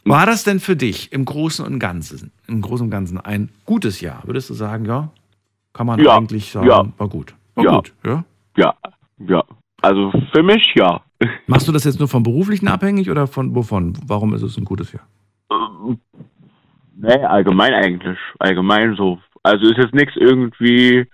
War 0.05 0.27
das 0.27 0.45
denn 0.45 0.61
für 0.61 0.77
dich 0.77 1.13
im 1.13 1.25
Großen 1.25 1.65
und 1.65 1.79
Ganzen, 1.81 2.31
im 2.47 2.61
Großen 2.63 2.85
und 2.85 2.91
Ganzen 2.91 3.19
ein 3.21 3.49
gutes 3.65 4.01
Jahr? 4.01 4.23
Würdest 4.25 4.49
du 4.51 4.55
sagen, 4.55 4.85
ja? 4.85 5.11
Kann 5.73 5.87
man 5.87 6.01
Ja, 6.01 6.17
eigentlich 6.17 6.53
sagen, 6.53 6.69
ja. 6.69 6.87
war 6.97 7.09
gut. 7.09 7.35
War 7.57 7.65
Ja. 7.65 7.75
gut, 7.77 7.93
ja? 8.05 8.25
ja, 8.57 8.75
ja. 9.19 9.45
Also 9.83 10.13
für 10.33 10.43
mich 10.43 10.63
ja. 10.75 11.03
Machst 11.47 11.69
du 11.69 11.73
das 11.73 11.85
jetzt 11.85 11.99
nur 11.99 12.09
vom 12.09 12.23
Beruflichen 12.23 12.69
abhängig 12.69 13.11
oder 13.11 13.27
von 13.27 13.55
wovon? 13.55 13.99
Warum 14.07 14.35
ist 14.35 14.43
es 14.43 14.57
ein 14.57 14.65
gutes 14.65 14.93
Jahr? 14.93 15.07
Ähm, 15.51 15.99
Nee, 16.99 17.25
allgemein 17.25 17.75
eigentlich. 17.75 18.19
Allgemein 18.39 18.97
so. 18.97 19.21
Also 19.43 19.67
ist 19.67 19.77
jetzt 19.77 19.95
nichts 19.95 20.17
irgendwie 20.17 21.07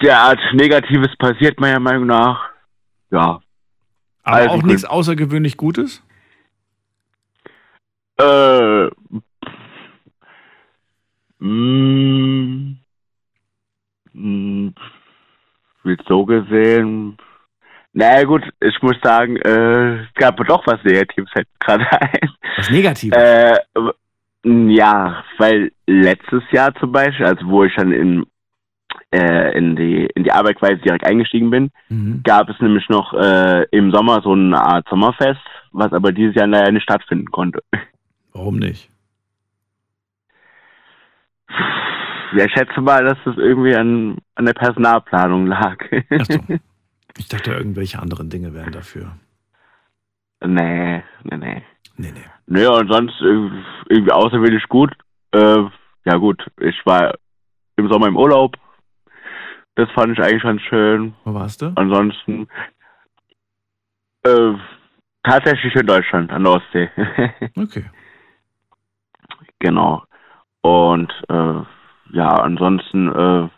derart 0.00 0.38
Negatives 0.52 1.14
passiert, 1.18 1.60
meiner 1.60 1.80
Meinung 1.80 2.06
nach. 2.06 2.50
Ja. 3.10 3.40
Aber 4.22 4.36
Also 4.36 4.50
auch 4.50 4.62
nichts 4.62 4.84
außergewöhnlich 4.84 5.56
Gutes? 5.56 6.02
Äh. 8.18 8.86
Mh, 11.40 12.76
mh, 14.12 14.72
wird 15.84 16.02
so 16.08 16.24
gesehen. 16.24 17.16
Naja 17.92 18.24
gut, 18.24 18.42
ich 18.60 18.82
muss 18.82 18.96
sagen, 19.02 19.36
äh, 19.36 20.02
es 20.02 20.14
gab 20.14 20.36
doch 20.46 20.66
was 20.66 20.82
Negatives 20.84 21.30
halt 21.34 21.46
gerade 21.60 21.86
ein. 21.92 22.28
Was 22.56 22.70
Negatives? 22.70 23.16
Äh, 23.16 23.56
ja, 24.44 25.24
weil 25.38 25.72
letztes 25.86 26.42
Jahr 26.50 26.74
zum 26.74 26.92
Beispiel, 26.92 27.24
also 27.26 27.46
wo 27.46 27.64
ich 27.64 27.74
dann 27.76 27.92
in, 27.92 28.26
äh, 29.12 29.56
in, 29.56 29.76
die, 29.76 30.06
in 30.14 30.24
die 30.24 30.32
Arbeit 30.32 30.56
quasi 30.58 30.76
direkt 30.78 31.06
eingestiegen 31.06 31.50
bin, 31.50 31.70
Mhm. 31.88 32.22
gab 32.24 32.48
es 32.48 32.60
nämlich 32.60 32.88
noch 32.88 33.14
äh, 33.14 33.64
im 33.70 33.92
Sommer 33.92 34.20
so 34.22 34.32
eine 34.32 34.60
Art 34.60 34.86
Sommerfest, 34.88 35.40
was 35.72 35.92
aber 35.92 36.10
dieses 36.12 36.34
Jahr 36.34 36.46
leider 36.48 36.72
nicht 36.72 36.82
stattfinden 36.82 37.30
konnte. 37.30 37.62
Warum 38.32 38.56
nicht? 38.58 38.90
Ja, 42.34 42.44
ich 42.46 42.52
schätze 42.52 42.80
mal, 42.80 43.04
dass 43.04 43.18
das 43.24 43.36
irgendwie 43.36 43.74
an, 43.74 44.18
an 44.34 44.46
der 44.46 44.54
Personalplanung 44.54 45.46
lag. 45.46 45.76
So. 46.28 46.38
Ich 47.16 47.28
dachte, 47.28 47.52
irgendwelche 47.52 48.00
anderen 48.00 48.28
Dinge 48.28 48.54
wären 48.54 48.72
dafür. 48.72 49.16
nee, 50.44 51.00
nee, 51.22 51.36
nee. 51.36 51.62
Nee, 51.96 52.10
nee. 52.12 52.24
Nö, 52.46 52.68
und 52.68 52.90
sonst 52.90 53.14
irgendwie, 53.20 54.10
außerwählig 54.10 54.64
gut. 54.68 54.92
Äh, 55.30 55.62
ja 56.06 56.16
gut, 56.16 56.44
ich 56.60 56.74
war 56.84 57.14
im 57.76 57.88
Sommer 57.88 58.08
im 58.08 58.16
Urlaub. 58.16 58.56
Das 59.76 59.88
fand 59.92 60.12
ich 60.12 60.24
eigentlich 60.24 60.42
ganz 60.42 60.60
schön. 60.62 61.14
Wo 61.24 61.34
warst 61.34 61.62
du? 61.62 61.72
Ansonsten 61.76 62.48
äh, 64.24 64.54
tatsächlich 65.22 65.74
in 65.74 65.86
Deutschland, 65.86 66.32
an 66.32 66.44
der 66.44 66.52
Ostsee. 66.52 66.90
Okay. 67.56 67.84
genau. 69.58 70.02
Und 70.62 71.12
äh, 71.28 71.62
ja, 72.14 72.28
ansonsten, 72.28 73.08
äh, 73.12 73.48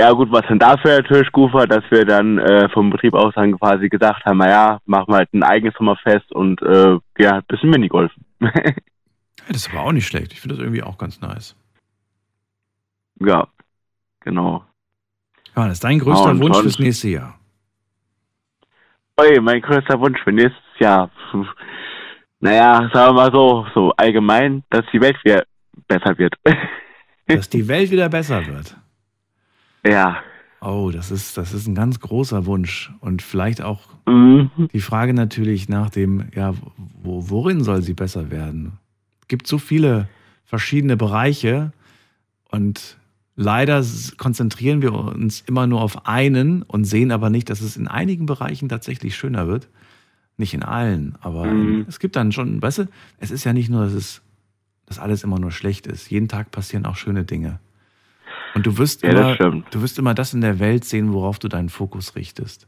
ja 0.00 0.12
gut, 0.12 0.30
was 0.32 0.46
denn 0.48 0.58
dafür 0.58 0.98
natürlich 0.98 1.30
gut 1.32 1.52
war, 1.52 1.66
dass 1.66 1.82
wir 1.90 2.04
dann 2.06 2.38
äh, 2.38 2.68
vom 2.70 2.90
Betrieb 2.90 3.14
aus 3.14 3.34
dann 3.34 3.58
quasi 3.58 3.88
gesagt 3.88 4.24
haben, 4.24 4.38
naja, 4.38 4.78
machen 4.86 5.08
wir 5.12 5.16
halt 5.16 5.32
ein 5.34 5.42
eigenes 5.42 5.74
Sommerfest 5.76 6.32
und 6.32 6.62
äh, 6.62 6.98
ja, 7.18 7.32
ein 7.36 7.44
bisschen 7.48 7.70
Minigolfen. 7.70 8.24
Ja, 9.40 9.54
das 9.54 9.66
ist 9.66 9.70
aber 9.74 9.84
auch 9.86 9.92
nicht 9.92 10.06
schlecht. 10.06 10.32
Ich 10.32 10.40
finde 10.40 10.54
das 10.56 10.62
irgendwie 10.62 10.82
auch 10.82 10.98
ganz 10.98 11.20
nice. 11.22 11.56
ja, 13.20 13.48
genau. 14.20 14.62
Johannes, 15.56 15.80
dein 15.80 15.98
größter 15.98 16.26
Ja, 16.26 16.30
und 16.32 16.40
Wunsch 16.42 16.54
sonst- 16.56 16.62
fürs 16.76 16.78
nächste 16.78 17.08
Jahr? 17.08 17.38
Oi, 19.18 19.40
mein 19.40 19.60
größter 19.62 19.98
Wunsch 19.98 20.20
für 20.22 20.32
nächstes 20.32 20.62
Jahr. 20.78 21.10
Naja, 22.42 22.88
sagen 22.94 23.10
wir 23.10 23.12
mal 23.12 23.32
so, 23.32 23.66
so 23.74 23.92
allgemein, 23.98 24.62
dass 24.70 24.84
die 24.94 25.00
Welt 25.00 25.16
wieder 25.24 25.44
besser 25.88 26.16
wird. 26.16 26.34
Dass 27.36 27.48
die 27.48 27.68
Welt 27.68 27.90
wieder 27.90 28.08
besser 28.08 28.46
wird. 28.46 28.76
ja. 29.84 30.18
Oh, 30.62 30.90
das 30.92 31.10
ist, 31.10 31.38
das 31.38 31.54
ist 31.54 31.66
ein 31.66 31.74
ganz 31.74 32.00
großer 32.00 32.44
Wunsch. 32.44 32.92
Und 33.00 33.22
vielleicht 33.22 33.62
auch 33.62 33.80
Mhm. 34.06 34.50
die 34.74 34.80
Frage 34.82 35.14
natürlich 35.14 35.70
nach 35.70 35.88
dem, 35.88 36.24
ja, 36.34 36.52
wo, 37.02 37.30
worin 37.30 37.64
soll 37.64 37.80
sie 37.80 37.94
besser 37.94 38.30
werden? 38.30 38.72
Es 39.22 39.28
gibt 39.28 39.46
so 39.46 39.56
viele 39.56 40.06
verschiedene 40.44 40.98
Bereiche 40.98 41.72
und 42.50 42.98
leider 43.36 43.82
konzentrieren 44.18 44.82
wir 44.82 44.92
uns 44.92 45.40
immer 45.46 45.66
nur 45.66 45.80
auf 45.80 46.06
einen 46.06 46.60
und 46.62 46.84
sehen 46.84 47.10
aber 47.10 47.30
nicht, 47.30 47.48
dass 47.48 47.62
es 47.62 47.78
in 47.78 47.88
einigen 47.88 48.26
Bereichen 48.26 48.68
tatsächlich 48.68 49.16
schöner 49.16 49.46
wird. 49.48 49.68
Nicht 50.36 50.52
in 50.52 50.62
allen, 50.62 51.16
aber 51.22 51.46
Mhm. 51.46 51.86
es 51.88 52.00
gibt 52.00 52.16
dann 52.16 52.32
schon, 52.32 52.60
weißt 52.60 52.78
du, 52.78 52.84
es 53.18 53.30
ist 53.30 53.44
ja 53.44 53.54
nicht 53.54 53.70
nur, 53.70 53.84
dass, 53.84 53.94
es, 53.94 54.20
dass 54.90 54.98
alles 54.98 55.22
immer 55.22 55.38
nur 55.38 55.52
schlecht 55.52 55.86
ist. 55.86 56.10
Jeden 56.10 56.26
Tag 56.26 56.50
passieren 56.50 56.84
auch 56.84 56.96
schöne 56.96 57.22
Dinge. 57.24 57.60
Und 58.56 58.66
du 58.66 58.76
wirst, 58.76 59.04
Ja, 59.04 59.34
immer, 59.34 59.62
du 59.70 59.82
wirst 59.82 59.98
immer 60.00 60.14
das 60.14 60.34
in 60.34 60.40
der 60.40 60.58
Welt 60.58 60.84
sehen, 60.84 61.12
worauf 61.12 61.38
du 61.38 61.46
deinen 61.46 61.68
Fokus 61.68 62.16
richtest. 62.16 62.66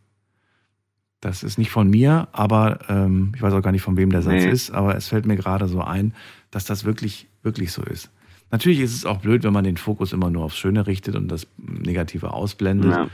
Das 1.20 1.42
ist 1.42 1.58
nicht 1.58 1.70
von 1.72 1.90
mir, 1.90 2.28
aber 2.30 2.78
ähm, 2.88 3.32
ich 3.34 3.42
weiß 3.42 3.52
auch 3.54 3.60
gar 3.62 3.72
nicht, 3.72 3.82
von 3.82 3.96
wem 3.96 4.10
der 4.10 4.22
Satz 4.22 4.34
Nee. 4.44 4.50
ist, 4.50 4.70
aber 4.70 4.96
es 4.96 5.08
fällt 5.08 5.26
mir 5.26 5.34
gerade 5.36 5.66
so 5.66 5.80
ein, 5.80 6.14
dass 6.52 6.64
das 6.64 6.84
wirklich, 6.84 7.26
wirklich 7.42 7.72
so 7.72 7.82
ist. 7.82 8.08
Natürlich 8.52 8.78
ist 8.80 8.94
es 8.94 9.04
auch 9.04 9.18
blöd, 9.18 9.42
wenn 9.42 9.52
man 9.52 9.64
den 9.64 9.76
Fokus 9.76 10.12
immer 10.12 10.30
nur 10.30 10.44
aufs 10.44 10.58
Schöne 10.58 10.86
richtet 10.86 11.16
und 11.16 11.26
das 11.26 11.48
Negative 11.58 12.32
ausblendet. 12.32 12.92
Ja. 12.92 13.08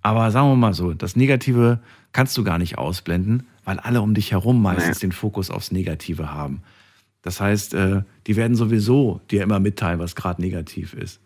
Aber 0.00 0.30
sagen 0.30 0.48
wir 0.48 0.56
mal 0.56 0.72
so, 0.72 0.94
das 0.94 1.14
Negative 1.14 1.80
kannst 2.12 2.38
du 2.38 2.44
gar 2.44 2.56
nicht 2.58 2.78
ausblenden, 2.78 3.46
weil 3.64 3.78
alle 3.80 4.00
um 4.00 4.14
dich 4.14 4.32
herum 4.32 4.62
meistens 4.62 4.98
den 5.00 5.12
Fokus 5.12 5.50
aufs 5.50 5.72
Negative 5.72 6.32
haben. 6.32 6.62
Das 7.26 7.40
heißt, 7.40 7.74
äh, 7.74 8.02
die 8.28 8.36
werden 8.36 8.54
sowieso 8.54 9.20
dir 9.32 9.42
immer 9.42 9.58
mitteilen, 9.58 9.98
was 9.98 10.14
gerade 10.14 10.40
negativ 10.40 10.94
ist. 10.94 11.20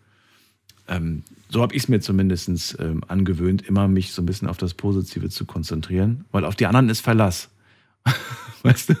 Ähm, 0.87 1.21
so 1.47 1.61
habe 1.61 1.75
ich 1.75 1.83
es 1.83 1.89
mir 1.89 1.99
zumindest 1.99 2.75
ähm, 2.79 3.03
angewöhnt, 3.07 3.61
immer 3.61 3.87
mich 3.87 4.11
so 4.11 4.23
ein 4.23 4.25
bisschen 4.25 4.47
auf 4.47 4.57
das 4.57 4.73
Positive 4.73 5.29
zu 5.29 5.45
konzentrieren, 5.45 6.25
weil 6.31 6.43
auf 6.43 6.55
die 6.55 6.65
anderen 6.65 6.89
ist 6.89 7.01
Verlass. 7.01 7.51
weißt 8.63 8.89
du? 8.89 8.93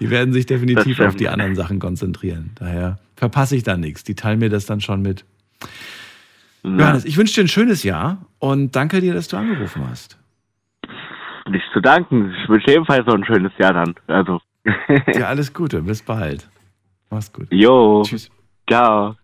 Die 0.00 0.10
werden 0.10 0.32
sich 0.32 0.46
definitiv 0.46 0.98
auf 0.98 1.14
die 1.14 1.28
anderen 1.28 1.54
Sachen 1.54 1.78
konzentrieren. 1.78 2.50
Daher 2.56 2.98
verpasse 3.14 3.54
ich 3.54 3.62
da 3.62 3.76
nichts. 3.76 4.02
Die 4.02 4.16
teilen 4.16 4.40
mir 4.40 4.50
das 4.50 4.66
dann 4.66 4.80
schon 4.80 5.02
mit. 5.02 5.24
Ja. 6.64 6.70
Johannes, 6.70 7.04
ich 7.04 7.16
wünsche 7.16 7.34
dir 7.34 7.44
ein 7.44 7.48
schönes 7.48 7.84
Jahr 7.84 8.26
und 8.40 8.74
danke 8.74 9.00
dir, 9.00 9.14
dass 9.14 9.28
du 9.28 9.36
angerufen 9.36 9.88
hast. 9.88 10.18
nicht 11.48 11.66
zu 11.72 11.80
danken. 11.80 12.34
Ich 12.42 12.48
wünsche 12.48 12.72
ebenfalls 12.72 13.06
noch 13.06 13.14
ein 13.14 13.24
schönes 13.24 13.52
Jahr 13.58 13.74
dann. 13.74 13.94
Also. 14.08 14.40
Ja, 15.14 15.28
alles 15.28 15.52
Gute. 15.52 15.82
Bis 15.82 16.02
bald. 16.02 16.48
Mach's 17.10 17.32
gut. 17.32 17.48
Jo. 17.50 18.02
Tschüss. 18.04 18.30
Ciao. 18.68 19.16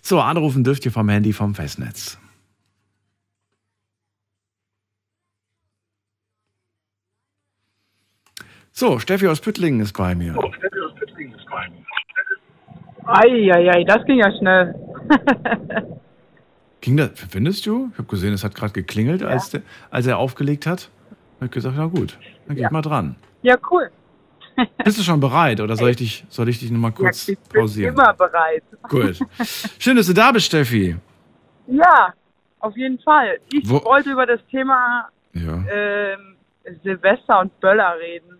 So, 0.00 0.20
anrufen 0.20 0.64
dürft 0.64 0.84
ihr 0.84 0.92
vom 0.92 1.08
Handy 1.08 1.32
vom 1.32 1.54
Festnetz. 1.54 2.18
So, 8.72 8.98
Steffi 9.00 9.26
aus 9.26 9.40
Püttlingen 9.40 9.80
ist 9.80 9.92
bei 9.96 10.14
mir. 10.14 10.38
Eieiei, 13.06 13.82
das 13.84 14.04
ging 14.04 14.18
ja 14.18 14.30
schnell. 14.38 14.74
Ging 16.80 16.96
das, 16.96 17.10
findest 17.28 17.66
du? 17.66 17.88
Ich 17.92 17.98
habe 17.98 18.08
gesehen, 18.08 18.32
es 18.32 18.44
hat 18.44 18.54
gerade 18.54 18.72
geklingelt, 18.72 19.24
als, 19.24 19.50
der, 19.50 19.62
als 19.90 20.06
er 20.06 20.18
aufgelegt 20.18 20.64
hat. 20.64 20.90
Ich 21.36 21.42
habe 21.42 21.48
gesagt, 21.48 21.74
na 21.76 21.86
gut, 21.86 22.16
dann 22.46 22.56
geh 22.56 22.64
ich 22.64 22.70
mal 22.70 22.82
dran. 22.82 23.16
Ja, 23.42 23.56
cool. 23.70 23.90
Bist 24.84 24.98
du 24.98 25.02
schon 25.02 25.20
bereit 25.20 25.60
oder 25.60 25.76
soll 25.76 25.90
ich 25.90 25.96
dich, 25.96 26.24
soll 26.28 26.48
ich 26.48 26.58
dich 26.60 26.70
noch 26.70 26.78
mal 26.80 26.92
kurz 26.92 27.26
ja, 27.26 27.32
ich 27.34 27.38
bin 27.40 27.60
pausieren? 27.60 27.94
immer 27.94 28.12
bereit. 28.14 28.62
Gut. 28.88 29.18
Schön, 29.78 29.96
dass 29.96 30.06
du 30.06 30.12
da 30.14 30.32
bist, 30.32 30.46
Steffi. 30.46 30.96
Ja, 31.66 32.12
auf 32.60 32.76
jeden 32.76 32.98
Fall. 33.00 33.38
Ich 33.52 33.68
Wo- 33.68 33.84
wollte 33.84 34.10
über 34.10 34.26
das 34.26 34.40
Thema 34.50 35.08
Ja. 35.34 35.62
ähm, 35.70 36.36
Silvester 36.82 37.40
und 37.40 37.58
Böller 37.60 37.96
reden. 38.00 38.36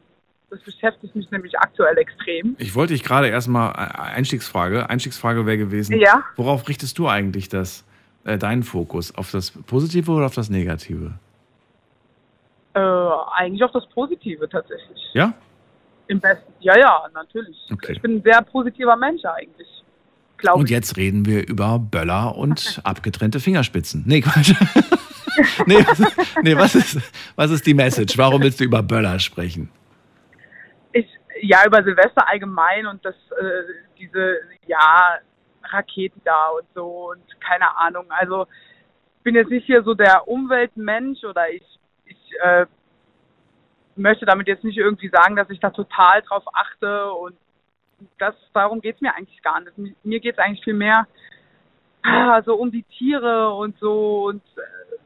Das 0.51 0.61
beschäftigt 0.63 1.15
mich 1.15 1.31
nämlich 1.31 1.59
aktuell 1.59 1.97
extrem. 1.99 2.57
Ich 2.59 2.75
wollte 2.75 2.95
dich 2.95 3.05
gerade 3.05 3.29
erstmal 3.29 3.71
äh, 3.73 4.01
Einstiegsfrage. 4.17 4.89
Einstiegsfrage 4.89 5.45
wäre 5.45 5.59
gewesen, 5.59 5.99
Ja. 5.99 6.25
worauf 6.37 6.67
richtest 6.69 6.99
du 6.99 7.07
eigentlich 7.07 7.51
das, 7.51 7.85
äh, 8.25 8.39
deinen 8.39 8.63
Fokus? 8.63 9.15
Auf 9.15 9.31
das 9.31 9.51
Positive 9.51 10.11
oder 10.11 10.25
auf 10.27 10.35
das 10.35 10.49
Negative? 10.49 11.13
Äh, 12.75 12.81
eigentlich 12.81 13.63
auf 13.63 13.73
das 13.73 13.87
Positive 13.91 14.49
tatsächlich. 14.49 14.99
Ja? 15.13 15.35
Im 16.09 16.21
besten. 16.21 16.53
Ja, 16.61 16.77
ja, 16.79 17.07
natürlich. 17.15 17.57
Okay. 17.73 17.93
Ich 17.93 18.03
bin 18.03 18.17
ein 18.17 18.23
sehr 18.23 18.43
positiver 18.43 18.97
Mensch 18.97 19.25
eigentlich. 19.25 19.69
Glaube 20.39 20.61
Und 20.61 20.71
jetzt 20.71 20.97
reden 20.97 21.27
wir 21.27 21.47
über 21.47 21.79
Böller 21.79 22.37
und 22.37 22.81
abgetrennte 22.85 23.41
Fingerspitzen. 23.41 24.05
Nee, 24.07 24.21
Quatsch. 24.21 24.55
nee, 25.67 25.77
was, 25.87 26.01
nee 26.43 26.57
was, 26.57 26.75
ist, 26.75 26.99
was 27.37 27.51
ist 27.51 27.67
die 27.67 27.75
Message? 27.75 28.17
Warum 28.19 28.43
willst 28.43 28.61
du 28.61 28.65
über 28.65 28.83
Böller 28.83 29.19
sprechen? 29.19 29.71
ich, 30.93 31.07
ja, 31.41 31.65
über 31.67 31.83
Silvester 31.83 32.29
allgemein 32.29 32.87
und 32.87 33.05
das, 33.05 33.15
äh, 33.15 33.63
diese, 33.99 34.39
ja, 34.67 35.19
Raketen 35.65 36.21
da 36.25 36.49
und 36.49 36.67
so 36.75 37.11
und 37.11 37.41
keine 37.41 37.77
Ahnung. 37.77 38.07
Also, 38.09 38.47
ich 39.19 39.23
bin 39.23 39.35
jetzt 39.35 39.51
nicht 39.51 39.67
hier 39.67 39.83
so 39.83 39.95
der 39.95 40.27
Umweltmensch 40.27 41.23
oder 41.25 41.51
ich, 41.51 41.65
ich 42.07 42.17
äh, 42.43 42.67
möchte 43.99 44.27
damit 44.27 44.47
jetzt 44.49 44.65
nicht 44.65 44.79
irgendwie 44.79 45.09
sagen, 45.09 45.37
dass 45.37 45.51
ich 45.51 45.61
da 45.61 45.71
total 45.71 46.23
drauf 46.23 46.45
achte 46.55 47.13
und 47.13 47.37
das, 48.19 48.35
darum 48.55 48.81
geht's 48.81 49.01
mir 49.01 49.15
eigentlich 49.15 49.43
gar 49.43 49.61
nicht. 49.61 49.77
Mi- 49.77 49.95
Mir 50.05 50.21
geht's 50.21 50.39
eigentlich 50.39 50.65
viel 50.65 50.75
mehr 50.75 51.07
ah, 52.03 52.43
so 52.43 52.55
um 52.55 52.71
die 52.71 52.85
Tiere 52.85 53.53
und 53.53 53.79
so 53.79 54.27
und 54.27 54.43
äh, 54.57 54.97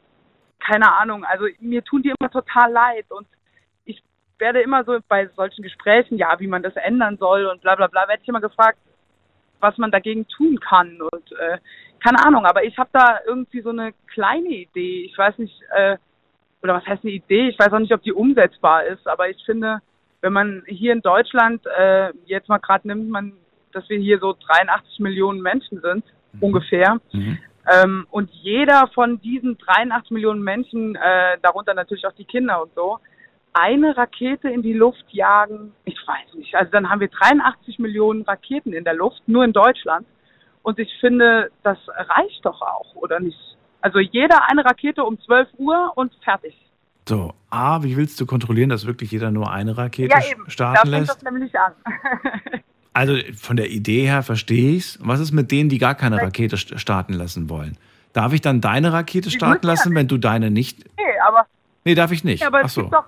keine 0.61 0.93
Ahnung. 0.93 1.25
Also 1.25 1.47
mir 1.61 1.83
tun 1.85 2.03
die 2.03 2.13
immer 2.19 2.31
total 2.31 2.71
leid 2.71 3.07
und 3.11 3.27
ich 3.85 4.03
werde 4.39 4.61
immer 4.61 4.85
so 4.85 4.99
bei 5.09 5.27
solchen 5.29 5.63
Gesprächen, 5.63 6.19
ja, 6.19 6.39
wie 6.39 6.47
man 6.47 6.63
das 6.63 6.77
ändern 6.77 7.17
soll 7.19 7.47
und 7.47 7.63
bla 7.63 7.75
bla 7.75 7.87
bla, 7.87 8.07
werde 8.09 8.23
ich 8.23 8.29
immer 8.29 8.41
gefragt, 8.41 8.79
was 9.61 9.79
man 9.79 9.91
dagegen 9.91 10.27
tun 10.29 10.59
kann 10.61 11.01
und 11.01 11.33
äh, 11.33 11.59
keine 12.03 12.25
Ahnung, 12.27 12.47
aber 12.47 12.65
ich 12.65 12.77
habe 12.79 12.91
da 12.93 13.21
irgendwie 13.25 13.61
so 13.63 13.71
eine 13.71 13.93
kleine 14.09 14.49
Idee. 14.49 15.05
Ich 15.05 15.17
weiß 15.17 15.39
nicht, 15.39 15.55
äh, 15.71 15.97
oder 16.63 16.75
was 16.75 16.87
heißt 16.87 17.05
eine 17.05 17.13
Idee? 17.13 17.49
Ich 17.49 17.59
weiß 17.59 17.73
auch 17.73 17.79
nicht, 17.79 17.93
ob 17.93 18.03
die 18.03 18.13
umsetzbar 18.13 18.85
ist, 18.85 19.07
aber 19.07 19.29
ich 19.29 19.43
finde, 19.45 19.81
wenn 20.21 20.33
man 20.33 20.63
hier 20.67 20.93
in 20.93 21.03
Deutschland 21.03 21.65
äh, 21.67 22.13
jetzt 22.27 22.49
mal 22.49 22.59
gerade 22.59 22.87
nimmt, 22.87 23.11
man, 23.11 23.33
dass 23.73 23.89
wir 23.89 23.99
hier 23.99 24.19
so 24.19 24.35
83 24.47 25.01
Millionen 25.01 25.41
Menschen 25.41 25.81
sind, 25.81 26.05
ungefähr, 26.41 27.01
ähm, 27.71 28.07
und 28.11 28.31
jeder 28.31 28.89
von 28.95 29.21
diesen 29.21 29.59
83 29.59 30.11
Millionen 30.11 30.43
Menschen, 30.43 30.97
äh, 30.97 31.39
darunter 31.43 31.75
natürlich 31.75 32.07
auch 32.07 32.15
die 32.15 32.25
Kinder 32.25 32.63
und 32.63 32.75
so, 32.75 32.99
eine 33.53 33.97
Rakete 33.97 34.49
in 34.49 34.63
die 34.63 34.73
Luft 34.73 35.05
jagen, 35.11 35.75
ich 35.85 35.99
weiß 36.07 36.35
nicht. 36.35 36.55
Also 36.55 36.71
dann 36.73 36.89
haben 36.89 37.01
wir 37.01 37.09
83 37.09 37.79
Millionen 37.79 38.23
Raketen 38.23 38.73
in 38.73 38.85
der 38.85 38.95
Luft, 38.95 39.23
nur 39.27 39.45
in 39.45 39.53
Deutschland. 39.53 40.07
Und 40.63 40.79
ich 40.79 40.91
finde, 41.01 41.51
das 41.63 41.79
reicht 41.89 42.45
doch 42.45 42.63
auch, 42.63 42.95
oder 42.95 43.21
nicht? 43.21 43.39
Also 43.83 43.99
jeder 43.99 44.49
eine 44.49 44.65
Rakete 44.65 45.05
um 45.05 45.21
12 45.21 45.49
Uhr 45.59 45.93
und 45.97 46.13
fertig. 46.25 46.57
So, 47.09 47.35
A, 47.51 47.83
wie 47.83 47.97
willst 47.97 48.21
du 48.21 48.27
kontrollieren, 48.27 48.71
dass 48.71 48.87
wirklich 48.87 49.11
jeder 49.11 49.31
nur 49.31 49.51
eine 49.53 49.77
Rakete 49.77 50.11
ja, 50.15 50.25
eben. 50.31 50.45
Da 50.45 50.51
starten 50.51 50.79
fängt 50.91 50.91
lässt? 50.93 51.11
das 51.17 51.23
nämlich 51.23 51.59
an. 51.59 51.73
Also 52.95 53.15
von 53.41 53.57
der 53.57 53.71
Idee 53.71 54.03
her 54.05 54.23
verstehe 54.23 54.73
ich's. 54.77 54.99
Was 55.03 55.19
ist 55.19 55.33
mit 55.33 55.51
denen, 55.51 55.71
die 55.71 55.79
gar 55.79 55.95
keine 55.95 56.21
Rakete 56.21 56.57
st- 56.57 56.77
starten 56.79 57.15
lassen 57.15 57.49
wollen? 57.49 57.79
Darf 58.13 58.35
ich 58.35 58.43
dann 58.43 58.61
deine 58.61 58.93
Rakete 58.93 59.31
starten 59.31 59.53
müssen 59.61 59.67
ja 59.67 59.73
lassen, 59.73 59.95
wenn 59.95 60.09
du 60.09 60.19
deine 60.19 60.51
nicht? 60.51 60.85
nee, 60.99 61.03
aber 61.27 61.47
Nee, 61.87 61.95
darf 61.95 62.13
ich 62.13 62.23
nicht. 62.23 62.43
Ja, 62.43 62.49
aber 62.49 62.61
Ach 62.61 62.67
es 62.67 62.75
so. 62.75 62.83
gibt 62.83 62.93
doch, 62.93 63.05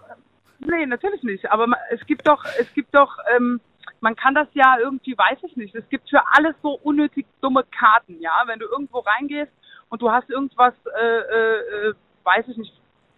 nee, 0.60 0.86
natürlich 0.86 1.22
nicht. 1.22 1.52
Aber 1.52 1.66
es 1.90 2.00
gibt 2.06 2.26
doch, 2.26 2.42
es 2.58 2.66
gibt 2.72 2.94
doch, 2.94 3.14
ähm, 3.36 3.60
man 4.00 4.16
kann 4.16 4.34
das 4.34 4.48
ja 4.54 4.76
irgendwie, 4.82 5.18
weiß 5.18 5.38
ich 5.42 5.54
nicht. 5.58 5.74
Es 5.74 5.86
gibt 5.90 6.08
für 6.08 6.22
alles 6.32 6.54
so 6.62 6.70
unnötig 6.82 7.26
dumme 7.42 7.62
Karten, 7.78 8.18
ja. 8.20 8.32
Wenn 8.46 8.60
du 8.60 8.64
irgendwo 8.66 9.00
reingehst 9.00 9.52
und 9.94 10.02
du 10.02 10.10
hast 10.10 10.28
irgendwas, 10.28 10.74
äh, 10.86 11.06
äh, 11.06 11.90
äh, 11.90 11.94
weiß 12.24 12.46
ich 12.48 12.56
nicht. 12.56 12.72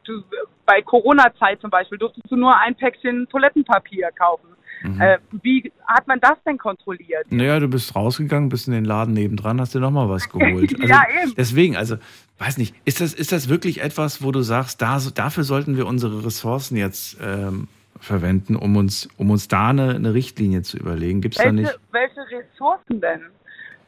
Du, 0.04 0.22
bei 0.66 0.82
Corona-Zeit 0.82 1.58
zum 1.62 1.70
Beispiel 1.70 1.96
durftest 1.96 2.30
du 2.30 2.36
nur 2.36 2.54
ein 2.54 2.74
Päckchen 2.74 3.26
Toilettenpapier 3.30 4.10
kaufen. 4.12 4.48
Mhm. 4.82 5.00
Äh, 5.00 5.18
wie 5.40 5.72
hat 5.86 6.06
man 6.06 6.20
das 6.20 6.36
denn 6.44 6.58
kontrolliert? 6.58 7.24
Naja, 7.30 7.58
du 7.60 7.68
bist 7.68 7.96
rausgegangen, 7.96 8.50
bist 8.50 8.68
in 8.68 8.74
den 8.74 8.84
Laden 8.84 9.14
nebendran, 9.14 9.58
hast 9.58 9.74
dir 9.74 9.80
nochmal 9.80 10.10
was 10.10 10.28
geholt. 10.28 10.76
Also, 10.80 10.92
Ja, 10.92 11.02
eben. 11.22 11.34
Deswegen, 11.34 11.76
also, 11.76 11.96
weiß 12.38 12.58
nicht, 12.58 12.74
ist 12.84 13.00
das, 13.00 13.14
ist 13.14 13.32
das 13.32 13.48
wirklich 13.48 13.80
etwas, 13.80 14.22
wo 14.22 14.32
du 14.32 14.42
sagst, 14.42 14.82
da, 14.82 14.98
dafür 15.14 15.44
sollten 15.44 15.78
wir 15.78 15.86
unsere 15.86 16.26
Ressourcen 16.26 16.76
jetzt 16.76 17.16
ähm, 17.22 17.68
verwenden, 17.98 18.54
um 18.54 18.76
uns, 18.76 19.08
um 19.16 19.30
uns 19.30 19.48
da 19.48 19.70
eine, 19.70 19.94
eine 19.94 20.12
Richtlinie 20.12 20.60
zu 20.60 20.76
überlegen? 20.76 21.22
Gibt 21.22 21.36
es 21.36 21.42
da 21.42 21.48
Welche, 21.48 21.62
nicht? 21.62 21.80
welche 21.90 22.20
Ressourcen 22.20 23.00
denn? 23.00 23.22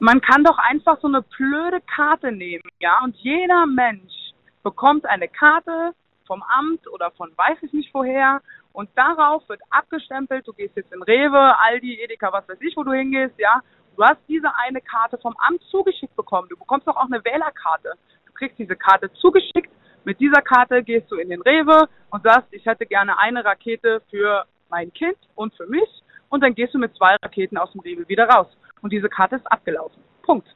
Man 0.00 0.20
kann 0.20 0.44
doch 0.44 0.58
einfach 0.58 1.00
so 1.00 1.08
eine 1.08 1.22
blöde 1.22 1.80
Karte 1.80 2.30
nehmen, 2.30 2.62
ja, 2.78 3.00
und 3.02 3.16
jeder 3.16 3.66
Mensch 3.66 4.32
bekommt 4.62 5.04
eine 5.06 5.28
Karte 5.28 5.92
vom 6.26 6.42
Amt 6.42 6.86
oder 6.92 7.10
von 7.12 7.32
weiß 7.36 7.58
ich 7.62 7.72
nicht 7.72 7.92
woher 7.92 8.40
und 8.72 8.88
darauf 8.94 9.48
wird 9.48 9.60
abgestempelt, 9.70 10.46
du 10.46 10.52
gehst 10.52 10.76
jetzt 10.76 10.92
in 10.92 11.02
Rewe, 11.02 11.58
Aldi, 11.58 12.00
Edeka, 12.00 12.32
was 12.32 12.48
weiß 12.48 12.58
ich, 12.60 12.76
wo 12.76 12.84
du 12.84 12.92
hingehst, 12.92 13.34
ja, 13.38 13.60
du 13.96 14.04
hast 14.04 14.20
diese 14.28 14.54
eine 14.58 14.80
Karte 14.80 15.18
vom 15.18 15.34
Amt 15.38 15.62
zugeschickt 15.64 16.14
bekommen, 16.14 16.48
du 16.48 16.56
bekommst 16.56 16.86
doch 16.86 16.96
auch 16.96 17.10
eine 17.10 17.24
Wählerkarte. 17.24 17.94
Du 18.26 18.32
kriegst 18.34 18.58
diese 18.58 18.76
Karte 18.76 19.12
zugeschickt, 19.14 19.72
mit 20.04 20.20
dieser 20.20 20.42
Karte 20.42 20.82
gehst 20.84 21.10
du 21.10 21.16
in 21.16 21.28
den 21.28 21.42
Rewe 21.42 21.88
und 22.10 22.22
sagst, 22.22 22.48
ich 22.52 22.64
hätte 22.66 22.86
gerne 22.86 23.18
eine 23.18 23.44
Rakete 23.44 24.00
für 24.10 24.44
mein 24.70 24.92
Kind 24.92 25.18
und 25.34 25.52
für 25.54 25.66
mich. 25.66 25.88
Und 26.30 26.42
dann 26.42 26.54
gehst 26.54 26.72
du 26.72 26.78
mit 26.78 26.94
zwei 26.94 27.16
Raketen 27.16 27.58
aus 27.58 27.72
dem 27.72 27.80
Rewe 27.80 28.08
wieder 28.08 28.28
raus. 28.28 28.46
Und 28.82 28.92
diese 28.92 29.08
Karte 29.08 29.36
ist 29.36 29.50
abgelaufen. 29.50 30.02
Punkt. 30.22 30.46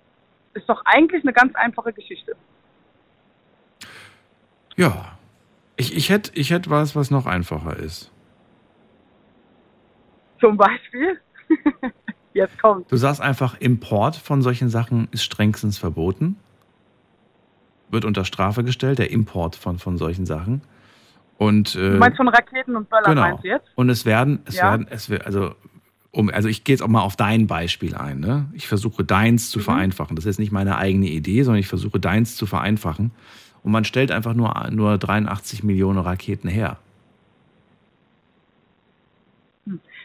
Ist 0.55 0.69
doch 0.69 0.83
eigentlich 0.85 1.23
eine 1.23 1.33
ganz 1.33 1.55
einfache 1.55 1.93
Geschichte. 1.93 2.37
Ja. 4.77 5.17
Ich, 5.77 5.97
ich 5.97 6.11
hätte 6.11 6.31
ich 6.35 6.51
hätt 6.51 6.69
was, 6.71 6.95
was 6.95 7.11
noch 7.11 7.27
einfacher 7.27 7.77
ist. 7.77 8.11
Zum 10.41 10.57
Beispiel. 10.57 11.21
Jetzt 12.35 12.59
kommt. 12.61 12.91
Du 12.91 12.97
sagst 12.97 13.21
einfach, 13.21 13.61
Import 13.61 14.17
von 14.17 14.43
solchen 14.43 14.69
Sachen 14.71 15.09
ist 15.11 15.23
strengstens 15.23 15.79
verboten. 15.79 16.37
Wird 17.91 18.05
unter 18.05 18.25
Strafe 18.25 18.65
gestellt, 18.65 18.99
der 18.99 19.11
Import 19.11 19.55
von, 19.55 19.79
von 19.79 19.99
solchen 19.99 20.25
Sachen. 20.25 20.63
Und, 21.37 21.75
äh, 21.75 21.91
Du 21.93 21.99
meinst 21.99 22.17
von 22.17 22.29
Raketen 22.29 22.77
und 22.77 22.89
Böllern, 22.89 23.05
genau. 23.11 23.21
meinst 23.23 23.45
du 23.45 23.49
jetzt? 23.49 23.69
Und 23.75 23.91
es 23.91 24.07
werden, 24.07 24.41
es 24.47 24.57
Ja. 24.57 24.71
werden, 24.71 24.87
es 24.89 25.11
also, 25.11 25.55
um, 26.13 26.29
also 26.31 26.49
ich 26.49 26.63
gehe 26.65 26.75
jetzt 26.75 26.83
auch 26.83 26.89
mal 26.89 27.01
auf 27.01 27.17
dein 27.17 27.47
Beispiel 27.47 27.95
ein. 27.95 28.21
Ne? 28.21 28.47
Ich 28.53 28.69
versuche 28.69 29.03
deins 29.03 29.49
Mhm. 29.49 29.53
zu 29.53 29.61
vereinfachen. 29.61 30.15
Das 30.15 30.25
ist 30.25 30.33
jetzt 30.33 30.39
nicht 30.41 30.53
meine 30.53 30.77
eigene 30.77 31.07
Idee, 31.07 31.43
sondern 31.43 31.61
ich 31.61 31.69
versuche 31.69 31.99
deins 31.99 32.37
zu 32.37 32.47
vereinfachen. 32.47 33.11
Und 33.65 33.73
man 33.73 33.85
stellt 33.85 34.11
einfach 34.11 34.35
nur, 34.35 34.69
nur 34.71 34.99
83 34.99 35.63
Millionen 35.63 35.99
Raketen 35.99 36.49
her. 36.49 36.79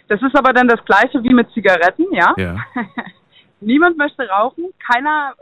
Das 0.07 0.21
ist 0.21 0.35
aber 0.37 0.53
dann 0.53 0.67
das 0.69 0.83
Gleiche 0.85 1.21
wie 1.23 1.33
mit 1.33 1.51
Zigaretten, 1.51 2.05
ja? 2.13 2.33
Ja. 2.37 2.57
Niemand 3.59 3.97
möchte 3.97 4.27
rauchen, 4.29 4.65
keiner 4.79 5.33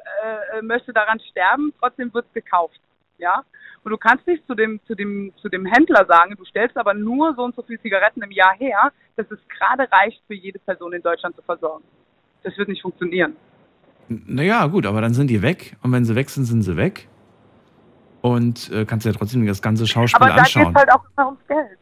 äh, 0.58 0.62
möchte 0.64 0.94
daran 0.94 1.20
sterben, 1.30 1.74
trotzdem 1.80 2.12
wird 2.14 2.26
gekauft, 2.34 2.80
ja? 3.20 3.44
Und 3.86 3.92
du 3.92 3.98
kannst 3.98 4.26
nicht 4.26 4.46
zu 4.48 4.56
dem, 4.56 4.80
zu 4.88 4.96
dem, 4.96 5.32
zu 5.40 5.48
dem 5.48 5.64
Händler 5.68 6.06
sagen, 6.08 6.34
du 6.36 6.44
stellst 6.46 6.76
aber 6.76 6.96
nur 6.96 7.36
so 7.36 7.44
und 7.44 7.56
so 7.56 7.62
viele 7.62 7.80
Zigaretten 7.82 8.24
im 8.24 8.32
Jahr 8.32 8.56
her, 8.58 8.92
dass 9.16 9.30
es 9.30 9.38
gerade 9.48 9.88
reicht, 9.92 10.20
für 10.26 10.34
jede 10.34 10.58
Person 10.58 10.92
in 10.94 11.04
Deutschland 11.04 11.36
zu 11.36 11.44
versorgen. 11.44 11.84
Das 12.42 12.58
wird 12.58 12.68
nicht 12.68 12.82
funktionieren. 12.82 13.36
Naja, 14.08 14.66
gut, 14.66 14.88
aber 14.88 15.02
dann 15.02 15.14
sind 15.14 15.28
die 15.30 15.44
weg. 15.44 15.78
Und 15.84 15.92
wenn 15.92 16.04
sie 16.04 16.16
weg 16.16 16.32
sind, 16.32 16.46
sind 16.46 16.64
sie 16.64 16.76
weg. 16.78 17.08
Und 18.22 18.72
äh, 18.72 18.86
kannst 18.86 19.06
ja 19.06 19.12
trotzdem 19.12 19.46
das 19.46 19.62
ganze 19.62 19.86
Schauspiel 19.86 20.20
Aber 20.20 20.34
da 20.34 20.42
anschauen. 20.42 20.74
geht 20.74 20.76
es 20.76 20.80
halt 20.80 20.92
auch 20.92 21.06
immer 21.16 21.26
ums 21.28 21.48
Geld. 21.48 21.78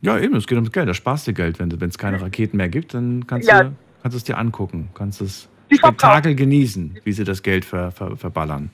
Ja, 0.00 0.18
eben, 0.18 0.34
es 0.36 0.46
geht 0.46 0.56
ums 0.56 0.72
Geld. 0.72 0.88
Da 0.88 0.94
sparst 0.94 1.26
du 1.26 1.34
Geld. 1.34 1.58
Wenn 1.58 1.70
es 1.70 1.98
keine 1.98 2.20
Raketen 2.22 2.56
mehr 2.56 2.70
gibt, 2.70 2.94
dann 2.94 3.26
kannst, 3.26 3.46
Ja. 3.46 3.64
du, 3.64 3.72
kannst 4.02 4.16
es 4.16 4.24
dir 4.24 4.38
angucken. 4.38 4.88
Kannst 4.94 5.20
das. 5.20 5.50
Spektakel 5.70 6.34
genießen, 6.34 6.98
wie 7.04 7.12
sie 7.12 7.24
das 7.24 7.42
Geld 7.42 7.66
ver, 7.66 7.90
ver, 7.90 8.16
verballern. 8.16 8.70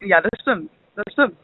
Ja, 0.00 0.20
das 0.20 0.40
stimmt. 0.40 0.70
Das 0.96 1.04
stimmt. 1.12 1.34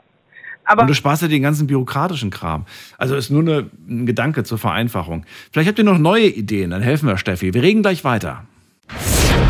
Aber 0.65 0.83
Und 0.83 0.89
du 0.89 0.95
sparst 0.95 1.23
dir 1.23 1.29
den 1.29 1.43
ganzen 1.43 1.67
bürokratischen 1.67 2.31
Kram. 2.31 2.65
Also 2.99 3.17
ist 3.17 3.31
nur 3.31 3.43
eine, 3.43 3.71
ein 3.89 4.07
Gedanke 4.07 4.45
zur 4.45 4.59
Vereinfachung. 4.59 5.25
Vielleicht 5.53 5.69
habt 5.69 5.79
ihr 5.79 5.85
noch 5.85 5.99
neue 5.99 6.27
Ideen, 6.27 6.71
dann 6.71 6.83
helfen 6.83 7.09
wir 7.09 7.17
Steffi. 7.19 7.55
Wir 7.55 7.63
reden 7.63 7.83
gleich 7.83 8.05
weiter. 8.05 8.45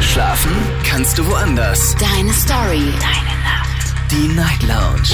Schlafen 0.00 0.52
kannst 0.88 1.18
du 1.18 1.26
woanders. 1.26 1.94
Deine 1.96 2.32
Story. 2.32 2.82
Deine 3.00 3.34
Nacht. 3.44 4.10
Die 4.10 4.28
Night 4.34 4.62
Lounge. 4.62 5.10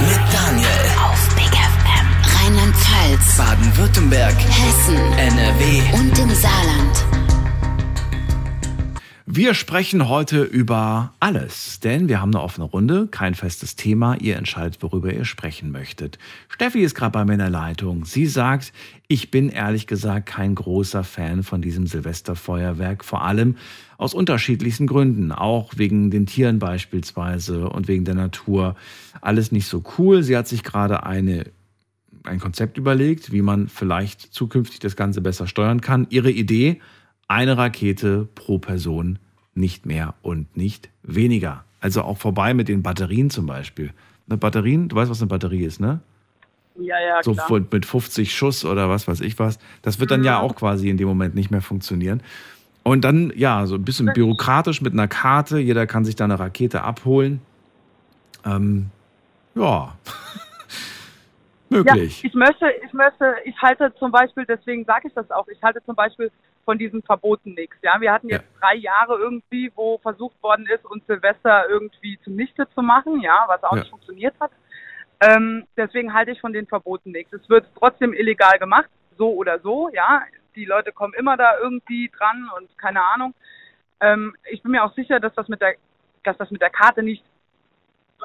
Mit 0.00 0.20
Daniel. 0.32 0.68
Auf 1.04 1.34
Big 1.34 1.52
FM. 1.52 2.06
Rheinland-Pfalz. 2.40 3.36
Baden-Württemberg. 3.36 4.34
Hessen. 4.34 4.96
NRW. 5.18 5.82
Und 5.98 6.18
im 6.18 6.30
Saarland. 6.30 7.04
Wir 9.36 9.52
sprechen 9.52 10.08
heute 10.08 10.44
über 10.44 11.12
alles, 11.20 11.78
denn 11.80 12.08
wir 12.08 12.22
haben 12.22 12.34
eine 12.34 12.42
offene 12.42 12.64
Runde, 12.64 13.06
kein 13.06 13.34
festes 13.34 13.76
Thema. 13.76 14.16
Ihr 14.18 14.36
entscheidet, 14.36 14.82
worüber 14.82 15.12
ihr 15.12 15.26
sprechen 15.26 15.70
möchtet. 15.70 16.18
Steffi 16.48 16.80
ist 16.80 16.94
gerade 16.94 17.12
bei 17.12 17.26
mir 17.26 17.34
in 17.34 17.40
der 17.40 17.50
Leitung. 17.50 18.06
Sie 18.06 18.24
sagt, 18.24 18.72
ich 19.08 19.30
bin 19.30 19.50
ehrlich 19.50 19.86
gesagt 19.86 20.24
kein 20.24 20.54
großer 20.54 21.04
Fan 21.04 21.42
von 21.42 21.60
diesem 21.60 21.86
Silvesterfeuerwerk, 21.86 23.04
vor 23.04 23.24
allem 23.24 23.56
aus 23.98 24.14
unterschiedlichsten 24.14 24.86
Gründen, 24.86 25.32
auch 25.32 25.74
wegen 25.76 26.10
den 26.10 26.24
Tieren 26.24 26.58
beispielsweise 26.58 27.68
und 27.68 27.88
wegen 27.88 28.06
der 28.06 28.14
Natur. 28.14 28.74
Alles 29.20 29.52
nicht 29.52 29.66
so 29.66 29.84
cool. 29.98 30.22
Sie 30.22 30.34
hat 30.34 30.48
sich 30.48 30.62
gerade 30.62 31.04
eine 31.04 31.44
ein 32.24 32.40
Konzept 32.40 32.78
überlegt, 32.78 33.32
wie 33.32 33.42
man 33.42 33.68
vielleicht 33.68 34.22
zukünftig 34.22 34.78
das 34.78 34.96
Ganze 34.96 35.20
besser 35.20 35.46
steuern 35.46 35.82
kann. 35.82 36.06
Ihre 36.08 36.30
Idee, 36.30 36.80
eine 37.28 37.58
Rakete 37.58 38.26
pro 38.34 38.58
Person, 38.58 39.18
nicht 39.56 39.86
mehr 39.86 40.14
und 40.22 40.56
nicht 40.56 40.90
weniger. 41.02 41.64
Also 41.80 42.02
auch 42.02 42.18
vorbei 42.18 42.54
mit 42.54 42.68
den 42.68 42.82
Batterien 42.82 43.30
zum 43.30 43.46
Beispiel. 43.46 43.92
Eine 44.28 44.38
Batterien, 44.38 44.88
du 44.88 44.96
weißt, 44.96 45.10
was 45.10 45.20
eine 45.20 45.28
Batterie 45.28 45.64
ist, 45.64 45.80
ne? 45.80 46.00
ja, 46.78 46.96
ja, 47.00 47.22
So 47.22 47.32
klar. 47.34 47.62
mit 47.70 47.86
50 47.86 48.34
Schuss 48.34 48.64
oder 48.64 48.88
was 48.88 49.08
weiß 49.08 49.20
ich 49.20 49.38
was. 49.38 49.58
Das 49.82 50.00
wird 50.00 50.10
dann 50.10 50.24
ja 50.24 50.40
auch 50.40 50.54
quasi 50.54 50.88
in 50.88 50.96
dem 50.96 51.08
Moment 51.08 51.34
nicht 51.34 51.50
mehr 51.50 51.62
funktionieren. 51.62 52.22
Und 52.82 53.04
dann, 53.04 53.32
ja, 53.34 53.66
so 53.66 53.74
ein 53.74 53.84
bisschen 53.84 54.06
bürokratisch 54.12 54.80
mit 54.80 54.92
einer 54.92 55.08
Karte. 55.08 55.58
Jeder 55.58 55.86
kann 55.86 56.04
sich 56.04 56.14
da 56.14 56.24
eine 56.24 56.38
Rakete 56.38 56.82
abholen. 56.82 57.40
Ähm, 58.44 58.90
ja. 59.54 59.96
Möglich. 61.68 62.22
Ja, 62.22 62.28
ich 62.28 62.34
möchte, 62.34 62.70
ich 62.84 62.92
möchte, 62.92 63.36
ich 63.44 63.60
halte 63.60 63.92
zum 63.96 64.12
Beispiel, 64.12 64.44
deswegen 64.46 64.84
sage 64.84 65.08
ich 65.08 65.14
das 65.14 65.30
auch, 65.30 65.48
ich 65.48 65.62
halte 65.62 65.82
zum 65.84 65.96
Beispiel 65.96 66.30
von 66.64 66.78
diesen 66.78 67.02
Verboten 67.02 67.54
nichts. 67.54 67.76
Ja, 67.82 68.00
wir 68.00 68.12
hatten 68.12 68.28
jetzt 68.28 68.46
drei 68.60 68.74
Jahre 68.74 69.16
irgendwie, 69.18 69.72
wo 69.74 69.98
versucht 69.98 70.40
worden 70.42 70.66
ist, 70.66 70.84
uns 70.84 71.04
Silvester 71.06 71.68
irgendwie 71.68 72.18
zunichte 72.24 72.68
zu 72.74 72.82
machen, 72.82 73.20
ja, 73.20 73.44
was 73.48 73.62
auch 73.64 73.72
Ja. 73.72 73.78
nicht 73.80 73.90
funktioniert 73.90 74.34
hat. 74.40 74.50
Ähm, 75.20 75.66
deswegen 75.76 76.12
halte 76.12 76.32
ich 76.32 76.40
von 76.40 76.52
den 76.52 76.66
Verboten 76.66 77.10
nichts. 77.12 77.32
Es 77.32 77.48
wird 77.48 77.66
trotzdem 77.78 78.12
illegal 78.12 78.58
gemacht, 78.58 78.90
so 79.16 79.32
oder 79.34 79.58
so, 79.60 79.88
ja. 79.92 80.22
Die 80.54 80.64
Leute 80.64 80.92
kommen 80.92 81.14
immer 81.14 81.36
da 81.36 81.58
irgendwie 81.58 82.10
dran 82.16 82.50
und 82.56 82.76
keine 82.78 83.02
Ahnung. 83.02 83.34
Ähm, 84.00 84.34
ich 84.50 84.62
bin 84.62 84.72
mir 84.72 84.84
auch 84.84 84.94
sicher, 84.94 85.20
dass 85.20 85.34
das 85.34 85.48
mit 85.48 85.60
der, 85.60 85.74
dass 86.24 86.36
das 86.36 86.50
mit 86.50 86.60
der 86.60 86.70
Karte 86.70 87.02
nicht 87.02 87.22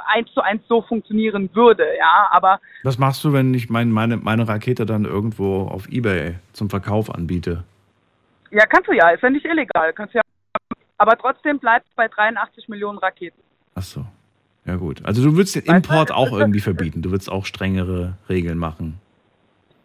eins 0.06 0.32
zu 0.34 0.42
eins 0.42 0.62
so 0.68 0.82
funktionieren 0.82 1.50
würde, 1.54 1.86
ja. 1.98 2.30
Aber 2.32 2.60
Was 2.84 2.98
machst 2.98 3.24
du, 3.24 3.34
wenn 3.34 3.54
ich 3.54 3.70
mein, 3.70 3.92
meine, 3.92 4.18
meine 4.18 4.48
Rakete 4.48 4.86
dann 4.86 5.06
irgendwo 5.06 5.68
auf 5.68 5.88
Ebay 5.90 6.36
zum 6.54 6.70
Verkauf 6.70 7.14
anbiete? 7.14 7.64
Ja, 8.52 8.66
kannst 8.66 8.90
du 8.90 8.94
ja, 8.94 9.10
ist 9.10 9.24
ja 9.24 9.30
nicht 9.30 9.46
illegal. 9.46 9.94
Kannst 9.94 10.14
ja, 10.14 10.22
aber 10.98 11.18
trotzdem 11.18 11.60
bleibt 11.60 11.88
es 11.88 11.96
bei 11.96 12.08
83 12.08 12.68
Millionen 12.68 12.98
Raketen. 13.00 13.42
Ach 13.76 13.84
so. 13.84 14.06
Ja, 14.66 14.76
gut. 14.76 15.04
Also 15.04 15.24
du 15.24 15.36
würdest 15.36 15.56
den 15.56 15.64
Import 15.64 16.12
auch 16.12 16.32
irgendwie 16.32 16.60
verbieten. 16.60 17.02
Du 17.02 17.10
würdest 17.10 17.32
auch 17.32 17.46
strengere 17.46 18.14
Regeln 18.30 18.60
machen. 18.60 19.01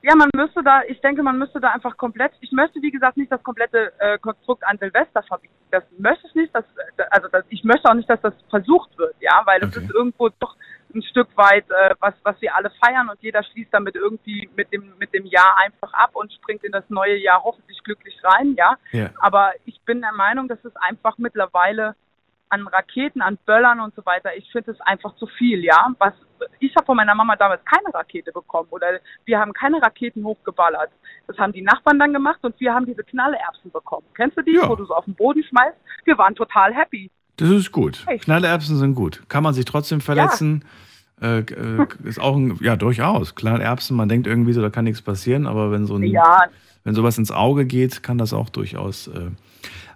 Ja, 0.07 0.15
man 0.15 0.31
müsste 0.37 0.63
da, 0.63 0.83
ich 0.87 1.01
denke, 1.01 1.25
man 1.25 1.37
müsste 1.37 1.59
da 1.59 1.71
einfach 1.71 1.97
komplett, 1.97 2.31
ich 2.41 2.53
möchte, 2.53 2.81
wie 2.81 2.93
gesagt, 2.93 3.17
nicht 3.17 3.33
das 3.33 3.43
komplette 3.43 3.93
äh, 3.99 4.19
Konstrukt 4.19 4.65
an 4.65 4.79
Silvester 4.79 5.21
verbieten. 5.25 5.57
Das 5.73 5.83
möchte 5.99 6.29
ich 6.29 6.35
nicht, 6.37 6.55
dass, 6.55 6.65
also 7.11 7.27
das, 7.27 7.45
ich 7.49 7.65
möchte 7.65 7.91
auch 7.91 7.95
nicht, 7.95 8.09
dass 8.09 8.21
das 8.21 8.33
versucht 8.49 8.97
wird, 8.99 9.17
ja, 9.19 9.43
weil 9.47 9.65
es 9.65 9.77
ist 9.77 9.91
irgendwo 9.93 10.29
doch 10.29 10.55
ein 10.95 11.03
Stück 11.03 11.37
weit, 11.37 11.69
äh, 11.71 11.97
was, 11.99 12.15
was 12.23 12.41
wir 12.41 12.55
alle 12.55 12.71
feiern 12.85 13.09
und 13.09 13.21
jeder 13.21 13.43
schließt 13.43 13.75
damit 13.75 13.97
irgendwie 13.97 14.49
mit 14.55 14.73
dem, 14.73 14.97
mit 14.97 15.13
dem 15.13 15.27
Jahr 15.27 15.59
einfach 15.65 15.93
ab 15.93 16.11
und 16.13 16.33
springt 16.33 16.63
in 16.63 16.71
das 16.71 16.89
neue 16.89 17.17
Jahr 17.17 17.43
hoffentlich 17.43 17.83
glücklich 17.83 18.17
rein, 18.23 18.55
ja. 18.57 18.77
Ja. 18.93 19.11
Aber 19.19 19.55
ich 19.65 19.81
bin 19.81 20.03
der 20.03 20.13
Meinung, 20.13 20.47
dass 20.47 20.65
es 20.65 20.77
einfach 20.77 21.19
mittlerweile 21.19 21.97
an 22.49 22.69
Raketen, 22.69 23.23
an 23.23 23.39
Böllern 23.45 23.81
und 23.81 23.93
so 23.97 24.07
weiter, 24.07 24.37
ich 24.37 24.49
finde 24.53 24.71
es 24.71 24.81
einfach 24.83 25.17
zu 25.17 25.27
viel, 25.27 25.65
ja. 25.65 25.89
Was 25.99 26.15
ich 26.61 26.75
habe 26.77 26.87
von 26.87 26.97
meiner 26.97 27.15
Mama 27.15 27.37
damals 27.37 27.65
keine 27.65 27.93
Rakete 27.95 28.33
bekommen 28.33 28.69
oder 28.71 28.87
wir 29.25 29.39
haben 29.39 29.53
keine 29.53 29.81
Raketen 29.83 30.25
hochgeballert. 30.25 30.91
Das 31.27 31.37
haben 31.39 31.53
die 31.53 31.63
Nachbarn 31.63 31.99
dann 31.99 32.13
gemacht 32.13 32.39
und 32.43 32.59
wir 32.61 32.73
haben 32.75 32.87
diese 32.87 33.03
Knallerbsen 33.05 33.71
bekommen. 33.73 34.07
Kennst 34.15 34.37
du 34.37 34.43
die, 34.43 34.55
Ja. 34.55 34.69
wo 34.69 34.77
du 34.77 34.85
so 34.85 34.95
auf 34.95 35.05
den 35.05 35.15
Boden 35.15 35.43
schmeißt? 35.45 35.77
Wir 36.05 36.17
waren 36.19 36.35
total 36.35 36.73
happy. 36.75 37.11
Das 37.37 37.51
ist 37.51 37.71
gut. 37.73 38.05
Echt? 38.07 38.25
Knallerbsen 38.25 38.77
sind 38.79 38.95
gut. 38.95 39.23
Kann 39.29 39.43
man 39.43 39.53
sich 39.55 39.65
trotzdem 39.65 40.01
verletzen? 40.01 40.65
Äh, 41.21 41.39
äh, 41.41 41.87
ist 42.05 42.21
auch 42.21 42.37
ein, 42.37 42.59
ja, 42.61 42.77
durchaus. 42.77 43.35
Knallerbsen, 43.35 43.97
man 43.97 44.09
denkt 44.09 44.27
irgendwie 44.27 44.53
so, 44.53 44.61
da 44.63 44.71
kann 44.71 44.85
nichts 44.85 45.03
passieren, 45.03 45.47
aber 45.47 45.71
wenn 45.71 45.87
so 45.87 45.97
ein, 45.97 46.03
Ja. 46.05 46.45
wenn 46.85 46.95
sowas 46.95 47.17
ins 47.19 47.31
Auge 47.33 47.65
geht, 47.65 48.03
kann 48.03 48.19
das 48.19 48.33
auch 48.35 48.51
durchaus. 48.51 49.09
Äh, 49.09 49.31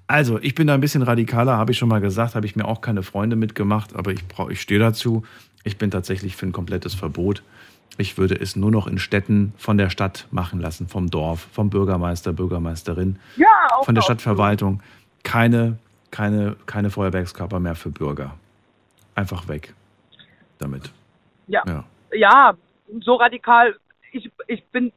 also, 0.06 0.38
ich 0.40 0.54
bin 0.54 0.66
da 0.66 0.74
ein 0.74 0.80
bisschen 0.80 1.02
radikaler, 1.02 1.56
habe 1.56 1.70
ich 1.72 1.78
schon 1.78 1.88
mal 1.88 2.00
gesagt, 2.00 2.34
habe 2.34 2.44
ich 2.44 2.56
mir 2.56 2.64
auch 2.66 2.80
keine 2.80 3.02
Freunde 3.02 3.36
mitgemacht, 3.36 3.94
aber 3.94 4.10
ich, 4.12 4.24
ich 4.48 4.60
stehe 4.60 4.80
dazu. 4.80 5.22
Ich 5.64 5.76
bin 5.78 5.90
tatsächlich 5.90 6.36
für 6.36 6.46
ein 6.46 6.52
komplettes 6.52 6.94
Verbot. 6.94 7.42
Ich 7.98 8.16
würde 8.16 8.34
es 8.34 8.56
nur 8.56 8.70
noch 8.70 8.86
in 8.86 8.98
Städten 8.98 9.52
von 9.58 9.76
der 9.76 9.90
Stadt 9.90 10.26
machen 10.30 10.60
lassen, 10.60 10.88
vom 10.88 11.10
Dorf, 11.10 11.48
vom 11.52 11.70
Bürgermeister, 11.70 12.32
Bürgermeisterin, 12.32 13.18
Ja, 13.36 13.48
von 13.82 13.94
der. 13.94 14.02
Stadtverwaltung. 14.02 14.82
Keine, 15.22 15.78
keine, 16.10 16.56
keine 16.66 16.90
Feuerwerkskörper 16.90 17.60
mehr 17.60 17.74
für 17.74 17.90
Bürger. 17.90 18.36
Einfach 19.14 19.48
weg 19.48 19.74
damit. 20.58 20.90
Ja. 21.46 21.62
Ja. 21.66 21.84
ja, 22.12 22.54
so 23.00 23.14
radikal. 23.16 23.76
Ich, 24.12 24.30
ich 24.46 24.64
bin 24.66 24.92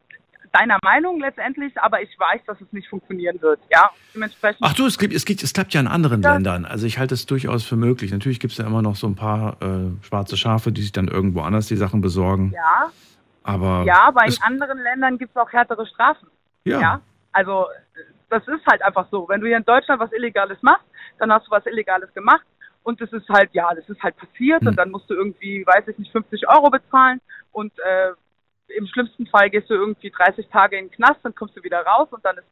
deiner 0.53 0.77
Meinung 0.83 1.19
letztendlich, 1.19 1.73
aber 1.81 2.01
ich 2.01 2.17
weiß, 2.17 2.41
dass 2.45 2.59
es 2.61 2.71
nicht 2.71 2.87
funktionieren 2.87 3.41
wird. 3.41 3.59
Ja, 3.71 3.89
dementsprechend. 4.13 4.59
Ach 4.61 4.73
du, 4.73 4.85
es, 4.85 4.97
gibt, 4.97 5.13
es, 5.13 5.25
gibt, 5.25 5.43
es 5.43 5.53
klappt 5.53 5.73
ja 5.73 5.81
in 5.81 5.87
anderen 5.87 6.21
Ja. 6.21 6.33
Ländern. 6.33 6.65
Also 6.65 6.85
ich 6.85 6.99
halte 6.99 7.13
es 7.15 7.25
durchaus 7.25 7.63
für 7.65 7.75
möglich. 7.75 8.11
Natürlich 8.11 8.39
gibt 8.39 8.51
es 8.53 8.59
ja 8.59 8.65
immer 8.65 8.81
noch 8.81 8.95
so 8.95 9.07
ein 9.07 9.15
paar 9.15 9.57
äh, 9.61 9.91
schwarze 10.05 10.37
Schafe, 10.37 10.71
die 10.71 10.81
sich 10.81 10.91
dann 10.91 11.07
irgendwo 11.07 11.41
anders 11.41 11.67
die 11.67 11.75
Sachen 11.75 12.01
besorgen. 12.01 12.51
Ja, 12.55 12.91
Aber 13.43 13.83
ja, 13.85 14.01
aber 14.07 14.25
in 14.25 14.35
anderen 14.41 14.77
Ländern 14.79 15.17
gibt 15.17 15.31
es 15.35 15.41
auch 15.41 15.51
härtere 15.51 15.85
Strafen. 15.87 16.27
Ja. 16.65 17.01
Also 17.31 17.67
das 18.29 18.47
ist 18.47 18.65
halt 18.67 18.81
einfach 18.83 19.07
so. 19.11 19.27
Wenn 19.27 19.41
du 19.41 19.47
hier 19.47 19.57
in 19.57 19.65
Deutschland 19.65 19.99
was 19.99 20.11
Illegales 20.13 20.57
machst, 20.61 20.85
dann 21.19 21.31
hast 21.31 21.47
du 21.47 21.51
was 21.51 21.65
Illegales 21.65 22.13
gemacht 22.13 22.45
und 22.83 22.99
das 23.01 23.11
ist 23.11 23.27
halt, 23.29 23.49
ja, 23.53 23.73
das 23.73 23.87
ist 23.89 24.01
halt 24.03 24.15
passiert 24.17 24.61
Hm. 24.61 24.67
und 24.69 24.75
dann 24.77 24.91
musst 24.91 25.09
du 25.09 25.13
irgendwie, 25.13 25.65
weiß 25.65 25.87
ich 25.87 25.97
nicht, 25.97 26.11
50 26.11 26.47
Euro 26.47 26.69
bezahlen 26.69 27.21
und 27.51 27.71
äh, 27.79 28.11
im 28.67 28.87
schlimmsten 28.87 29.27
Fall 29.27 29.49
gehst 29.49 29.69
du 29.69 29.73
irgendwie 29.73 30.09
30 30.09 30.47
Tage 30.49 30.77
in 30.77 30.85
den 30.85 30.91
Knast, 30.91 31.19
dann 31.23 31.35
kommst 31.35 31.55
du 31.55 31.63
wieder 31.63 31.85
raus 31.85 32.07
und 32.11 32.23
dann 32.25 32.37
ist 32.37 32.45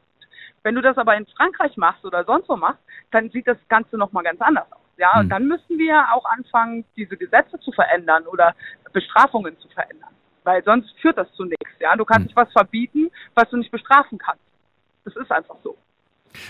wenn 0.64 0.76
du 0.76 0.82
das 0.82 0.98
aber 0.98 1.16
in 1.16 1.26
Frankreich 1.26 1.76
machst 1.78 2.06
oder 2.06 2.24
sonst 2.24 2.48
wo 2.48 2.56
machst, 2.56 2.82
dann 3.12 3.30
sieht 3.30 3.48
das 3.48 3.58
Ganze 3.68 3.98
nochmal 3.98 4.24
ganz 4.24 4.40
anders 4.42 4.72
aus. 4.72 4.80
Ja, 4.98 5.14
Hm. 5.16 5.22
und 5.22 5.30
dann 5.30 5.48
müssen 5.48 5.78
wir 5.78 6.14
auch 6.14 6.26
anfangen, 6.26 6.86
diese 6.96 7.18
Gesetze 7.18 7.60
zu 7.60 7.72
verändern 7.72 8.28
oder 8.28 8.56
Bestrafungen 8.94 9.58
zu 9.60 9.68
verändern. 9.70 10.10
Weil 10.44 10.64
sonst 10.64 10.92
führt 11.00 11.18
das 11.18 11.32
zu 11.34 11.44
nichts. 11.44 11.72
Ja, 11.80 11.96
du 11.96 12.06
kannst 12.06 12.28
nicht 12.28 12.36
was 12.36 12.52
verbieten, 12.52 13.10
was 13.36 13.50
du 13.50 13.58
nicht 13.58 13.72
bestrafen 13.72 14.18
kannst. 14.18 14.44
Das 15.06 15.16
ist 15.16 15.32
einfach 15.32 15.56
so. 15.64 15.78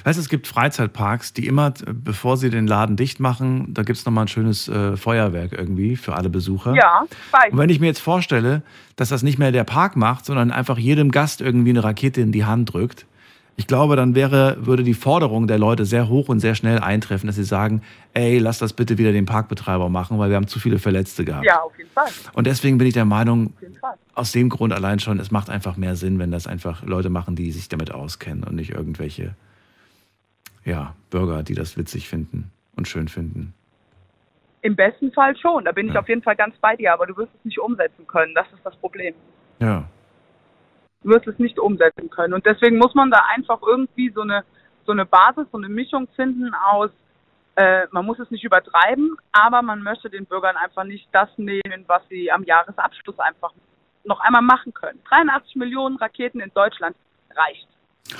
Weißt 0.03 0.17
du, 0.17 0.21
es 0.21 0.29
gibt 0.29 0.47
Freizeitparks, 0.47 1.33
die 1.33 1.47
immer, 1.47 1.73
bevor 1.85 2.37
sie 2.37 2.49
den 2.49 2.67
Laden 2.67 2.95
dicht 2.95 3.19
machen, 3.19 3.73
da 3.73 3.83
gibt 3.83 3.97
es 3.97 4.05
nochmal 4.05 4.25
ein 4.25 4.27
schönes 4.27 4.67
äh, 4.67 4.97
Feuerwerk 4.97 5.53
irgendwie 5.53 5.95
für 5.95 6.15
alle 6.15 6.29
Besucher. 6.29 6.73
Ja, 6.75 7.05
weiß. 7.31 7.51
Und 7.51 7.57
wenn 7.57 7.69
ich 7.69 7.79
mir 7.79 7.87
jetzt 7.87 8.01
vorstelle, 8.01 8.61
dass 8.95 9.09
das 9.09 9.23
nicht 9.23 9.39
mehr 9.39 9.51
der 9.51 9.63
Park 9.63 9.95
macht, 9.95 10.25
sondern 10.25 10.51
einfach 10.51 10.77
jedem 10.77 11.11
Gast 11.11 11.41
irgendwie 11.41 11.71
eine 11.71 11.83
Rakete 11.83 12.21
in 12.21 12.31
die 12.31 12.45
Hand 12.45 12.73
drückt, 12.73 13.05
ich 13.57 13.67
glaube, 13.67 13.95
dann 13.95 14.15
wäre, 14.15 14.57
würde 14.65 14.83
die 14.83 14.93
Forderung 14.93 15.45
der 15.45 15.59
Leute 15.59 15.85
sehr 15.85 16.07
hoch 16.09 16.29
und 16.29 16.39
sehr 16.39 16.55
schnell 16.55 16.79
eintreffen, 16.79 17.27
dass 17.27 17.35
sie 17.35 17.43
sagen, 17.43 17.81
ey, 18.13 18.39
lass 18.39 18.59
das 18.59 18.73
bitte 18.73 18.97
wieder 18.97 19.11
den 19.11 19.25
Parkbetreiber 19.25 19.89
machen, 19.89 20.17
weil 20.17 20.29
wir 20.29 20.37
haben 20.37 20.47
zu 20.47 20.57
viele 20.57 20.79
Verletzte 20.79 21.25
gehabt. 21.25 21.45
Ja, 21.45 21.61
auf 21.61 21.77
jeden 21.77 21.91
Fall. 21.91 22.07
Und 22.33 22.47
deswegen 22.47 22.77
bin 22.77 22.87
ich 22.87 22.93
der 22.93 23.05
Meinung, 23.05 23.53
aus 24.15 24.31
dem 24.31 24.49
Grund 24.49 24.73
allein 24.73 24.99
schon, 24.99 25.19
es 25.19 25.31
macht 25.31 25.49
einfach 25.49 25.77
mehr 25.77 25.95
Sinn, 25.95 26.17
wenn 26.17 26.31
das 26.31 26.47
einfach 26.47 26.83
Leute 26.83 27.09
machen, 27.09 27.35
die 27.35 27.51
sich 27.51 27.69
damit 27.69 27.91
auskennen 27.91 28.43
und 28.43 28.55
nicht 28.55 28.71
irgendwelche 28.71 29.35
ja, 30.63 30.95
Bürger, 31.09 31.43
die 31.43 31.55
das 31.55 31.77
witzig 31.77 32.07
finden 32.09 32.51
und 32.75 32.87
schön 32.87 33.07
finden. 33.07 33.53
Im 34.63 34.75
besten 34.75 35.11
Fall 35.11 35.35
schon. 35.37 35.65
Da 35.65 35.71
bin 35.71 35.87
ich 35.87 35.93
Ja. 35.95 36.01
auf 36.01 36.07
jeden 36.09 36.21
Fall 36.21 36.35
ganz 36.35 36.55
bei 36.57 36.75
dir, 36.75 36.93
aber 36.93 37.07
du 37.07 37.17
wirst 37.17 37.33
es 37.39 37.45
nicht 37.45 37.59
umsetzen 37.59 38.05
können. 38.07 38.33
Das 38.35 38.45
ist 38.53 38.63
das 38.63 38.75
Problem. 38.77 39.13
Ja. 39.59 39.85
wirst 41.03 41.25
es 41.25 41.39
nicht 41.39 41.57
umsetzen 41.57 42.11
können. 42.11 42.35
Und 42.35 42.45
deswegen 42.45 42.77
muss 42.77 42.93
man 42.93 43.09
da 43.09 43.23
einfach 43.33 43.59
irgendwie 43.65 44.11
so 44.11 44.21
eine, 44.21 44.43
so 44.85 44.91
eine 44.91 45.03
Basis, 45.05 45.47
so 45.51 45.57
eine 45.57 45.67
Mischung 45.67 46.07
finden 46.15 46.53
aus, 46.53 46.91
äh, 47.55 47.87
man 47.89 48.05
muss 48.05 48.19
es 48.19 48.29
nicht 48.29 48.43
übertreiben, 48.43 49.17
aber 49.31 49.63
man 49.63 49.81
möchte 49.81 50.11
den 50.11 50.27
Bürgern 50.27 50.55
einfach 50.57 50.83
nicht 50.83 51.07
das 51.11 51.27
nehmen, 51.37 51.85
was 51.87 52.03
sie 52.09 52.31
am 52.31 52.43
Jahresabschluss 52.43 53.17
einfach 53.17 53.51
noch 54.03 54.19
einmal 54.19 54.43
machen 54.43 54.75
können. 54.75 54.99
83 55.09 55.55
Millionen 55.55 55.97
Raketen 55.97 56.39
in 56.39 56.51
Deutschland 56.53 56.95
reicht. 57.35 57.67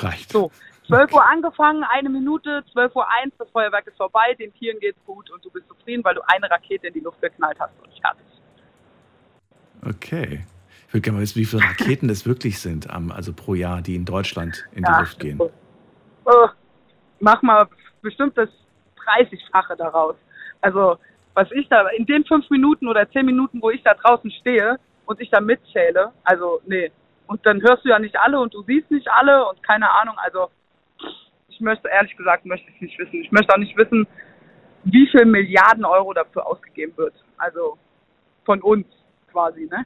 Reicht. 0.04 0.32
So, 0.32 0.52
12 0.92 1.14
Uhr 1.14 1.26
angefangen, 1.26 1.84
eine 1.84 2.10
Minute, 2.10 2.64
12 2.74 2.96
Uhr 2.96 3.06
eins, 3.10 3.34
das 3.38 3.50
Feuerwerk 3.52 3.88
ist 3.88 3.96
vorbei, 3.96 4.36
den 4.38 4.54
Tieren 4.54 4.80
geht's 4.80 5.00
gut 5.06 5.30
und 5.32 5.44
du 5.44 5.50
bist 5.50 5.68
zufrieden, 5.70 6.04
weil 6.04 6.16
du 6.16 6.22
eine 6.28 6.52
Rakete 6.52 6.88
in 6.88 6.94
die 6.94 7.00
Luft 7.00 7.22
geknallt 7.22 7.58
hast 7.60 7.74
und 7.82 7.94
fertig. 8.02 8.26
Okay. 9.88 10.44
Ich 10.88 10.94
würde 10.94 11.02
gerne 11.02 11.18
mal 11.18 11.22
wissen, 11.22 11.40
wie 11.40 11.46
viele 11.46 11.64
Raketen 11.64 12.10
das 12.10 12.26
wirklich 12.26 12.60
sind, 12.60 12.90
also 12.90 13.32
pro 13.32 13.54
Jahr, 13.56 13.82
die 13.82 13.96
in 13.96 14.04
Deutschland 14.04 14.66
in 14.74 14.84
die 14.84 14.92
Ja. 14.92 15.00
Luft 15.00 15.20
gehen. 15.20 15.40
Äh, 15.40 16.48
mach 17.22 17.42
mal 17.42 17.68
bestimmt 18.02 18.38
das 18.38 18.50
30-fache 19.06 19.78
daraus. 19.78 20.16
Also, 20.60 20.98
was 21.34 21.50
ich 21.52 21.70
da 21.70 21.88
in 21.88 22.06
den 22.06 22.26
fünf 22.26 22.50
Minuten 22.50 22.90
oder 22.90 23.10
zehn 23.10 23.26
Minuten, 23.26 23.62
wo 23.62 23.70
ich 23.70 23.82
da 23.84 23.94
draußen 23.94 24.30
stehe 24.32 24.78
und 25.06 25.22
ich 25.22 25.30
da 25.30 25.40
mitzähle, 25.40 26.12
also, 26.26 26.62
nee. 26.66 26.92
Und 27.28 27.46
dann 27.46 27.62
hörst 27.62 27.86
du 27.86 27.90
ja 27.90 27.98
nicht 28.00 28.18
alle 28.18 28.38
und 28.38 28.54
du 28.54 28.62
siehst 28.64 28.92
nicht 28.92 29.08
alle 29.10 29.48
und 29.48 29.64
keine 29.64 29.90
Ahnung, 29.90 30.16
also, 30.18 30.50
ich 31.52 31.60
möchte, 31.60 31.88
ehrlich 31.90 32.16
gesagt, 32.16 32.46
möchte 32.46 32.70
ich 32.74 32.82
nicht 32.82 32.98
wissen. 32.98 33.22
Ich 33.22 33.32
möchte 33.32 33.54
auch 33.54 33.60
nicht 33.60 33.76
wissen, 33.78 34.08
wie 34.86 35.08
viel 35.12 35.26
Milliarden 35.26 35.86
Euro 35.86 36.14
dafür 36.14 36.48
ausgegeben 36.48 36.94
wird. 36.98 37.14
Also, 37.38 37.78
von 38.46 38.62
uns 38.62 38.86
quasi, 39.32 39.68
ne? 39.70 39.86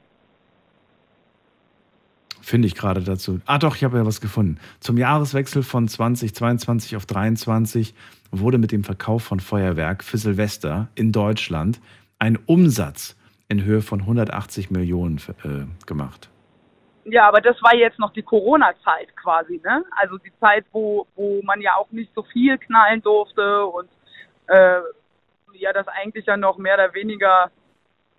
Finde 2.40 2.68
ich 2.68 2.76
gerade 2.76 3.02
dazu. 3.02 3.40
Ah 3.44 3.58
doch, 3.58 3.74
ich 3.74 3.82
habe 3.82 3.98
ja 3.98 4.06
was 4.06 4.20
gefunden. 4.20 4.58
Zum 4.78 4.96
Jahreswechsel 4.98 5.64
von 5.64 5.88
2022 5.88 6.94
auf 6.96 7.04
23 7.04 7.92
wurde 8.30 8.58
mit 8.58 8.70
dem 8.70 8.84
Verkauf 8.84 9.24
von 9.24 9.40
Feuerwerk 9.40 10.04
für 10.04 10.16
Silvester 10.16 10.88
in 10.94 11.10
Deutschland 11.10 11.80
ein 12.20 12.38
Umsatz 12.46 13.16
in 13.48 13.64
Höhe 13.64 13.82
von 13.82 14.00
180 14.00 14.70
Millionen 14.70 15.18
äh, 15.42 15.66
gemacht. 15.86 16.30
Ja, 17.08 17.28
aber 17.28 17.40
das 17.40 17.56
war 17.62 17.74
jetzt 17.74 17.98
noch 17.98 18.12
die 18.12 18.22
Corona-Zeit 18.22 19.16
quasi, 19.16 19.60
ne? 19.64 19.84
Also 19.92 20.18
die 20.18 20.32
Zeit, 20.40 20.64
wo, 20.72 21.06
wo 21.14 21.40
man 21.42 21.60
ja 21.60 21.76
auch 21.76 21.90
nicht 21.90 22.12
so 22.14 22.22
viel 22.22 22.58
knallen 22.58 23.00
durfte 23.00 23.64
und 23.66 23.88
äh, 24.48 24.80
ja, 25.52 25.72
das 25.72 25.86
eigentlich 25.88 26.26
ja 26.26 26.36
noch 26.36 26.58
mehr 26.58 26.74
oder 26.74 26.92
weniger 26.94 27.50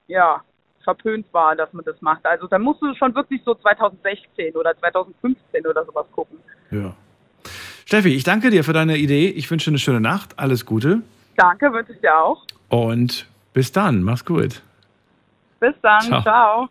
ja 0.08 0.42
verpönt 0.84 1.26
war, 1.34 1.56
dass 1.56 1.72
man 1.74 1.84
das 1.84 2.02
macht. 2.02 2.26
Also 2.26 2.48
da 2.48 2.58
musst 2.58 2.82
du 2.82 2.96
schon 2.96 3.14
wirklich 3.14 3.42
so 3.44 3.54
2016 3.56 4.56
oder 4.56 4.78
2015 4.78 5.68
oder 5.68 5.86
sowas 5.86 6.06
gucken. 6.14 6.40
Ja. 6.72 6.96
Steffi, 7.86 8.16
ich 8.16 8.24
danke 8.24 8.50
dir 8.50 8.64
für 8.64 8.74
deine 8.74 8.98
Idee. 8.98 9.30
Ich 9.30 9.52
wünsche 9.52 9.70
eine 9.70 9.80
schöne 9.80 10.00
Nacht. 10.00 10.40
Alles 10.40 10.66
Gute. 10.66 11.02
Danke, 11.36 11.72
wünsche 11.74 11.92
ich 11.92 12.00
dir 12.00 12.18
auch. 12.18 12.46
Und 12.70 13.28
bis 13.54 13.72
dann. 13.72 14.02
Mach's 14.02 14.24
gut. 14.24 14.62
Bis 15.60 15.74
dann, 15.82 16.02
Ciao. 16.02 16.22
ciao. 16.22 16.70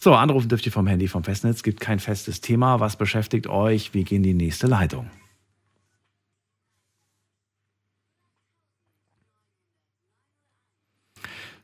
So, 0.00 0.14
anrufen 0.14 0.48
dürft 0.48 0.64
ihr 0.64 0.72
vom 0.72 0.86
Handy 0.86 1.08
vom 1.08 1.24
Festnetz. 1.24 1.62
Gibt 1.64 1.80
kein 1.80 1.98
festes 1.98 2.40
Thema. 2.40 2.78
Was 2.80 2.96
beschäftigt 2.96 3.48
euch? 3.48 3.94
Wir 3.94 4.04
gehen 4.04 4.18
in 4.18 4.38
die 4.38 4.44
nächste 4.44 4.66
Leitung. 4.68 5.10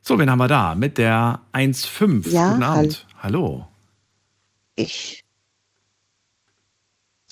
So, 0.01 0.19
wen 0.19 0.29
haben 0.29 0.37
wir 0.39 0.47
da? 0.47 0.75
Mit 0.75 0.97
der 0.97 1.39
1.5. 1.53 2.29
Ja, 2.29 2.51
Guten 2.51 2.63
Abend. 2.63 3.07
Hallo. 3.23 3.67
Ich. 4.75 5.23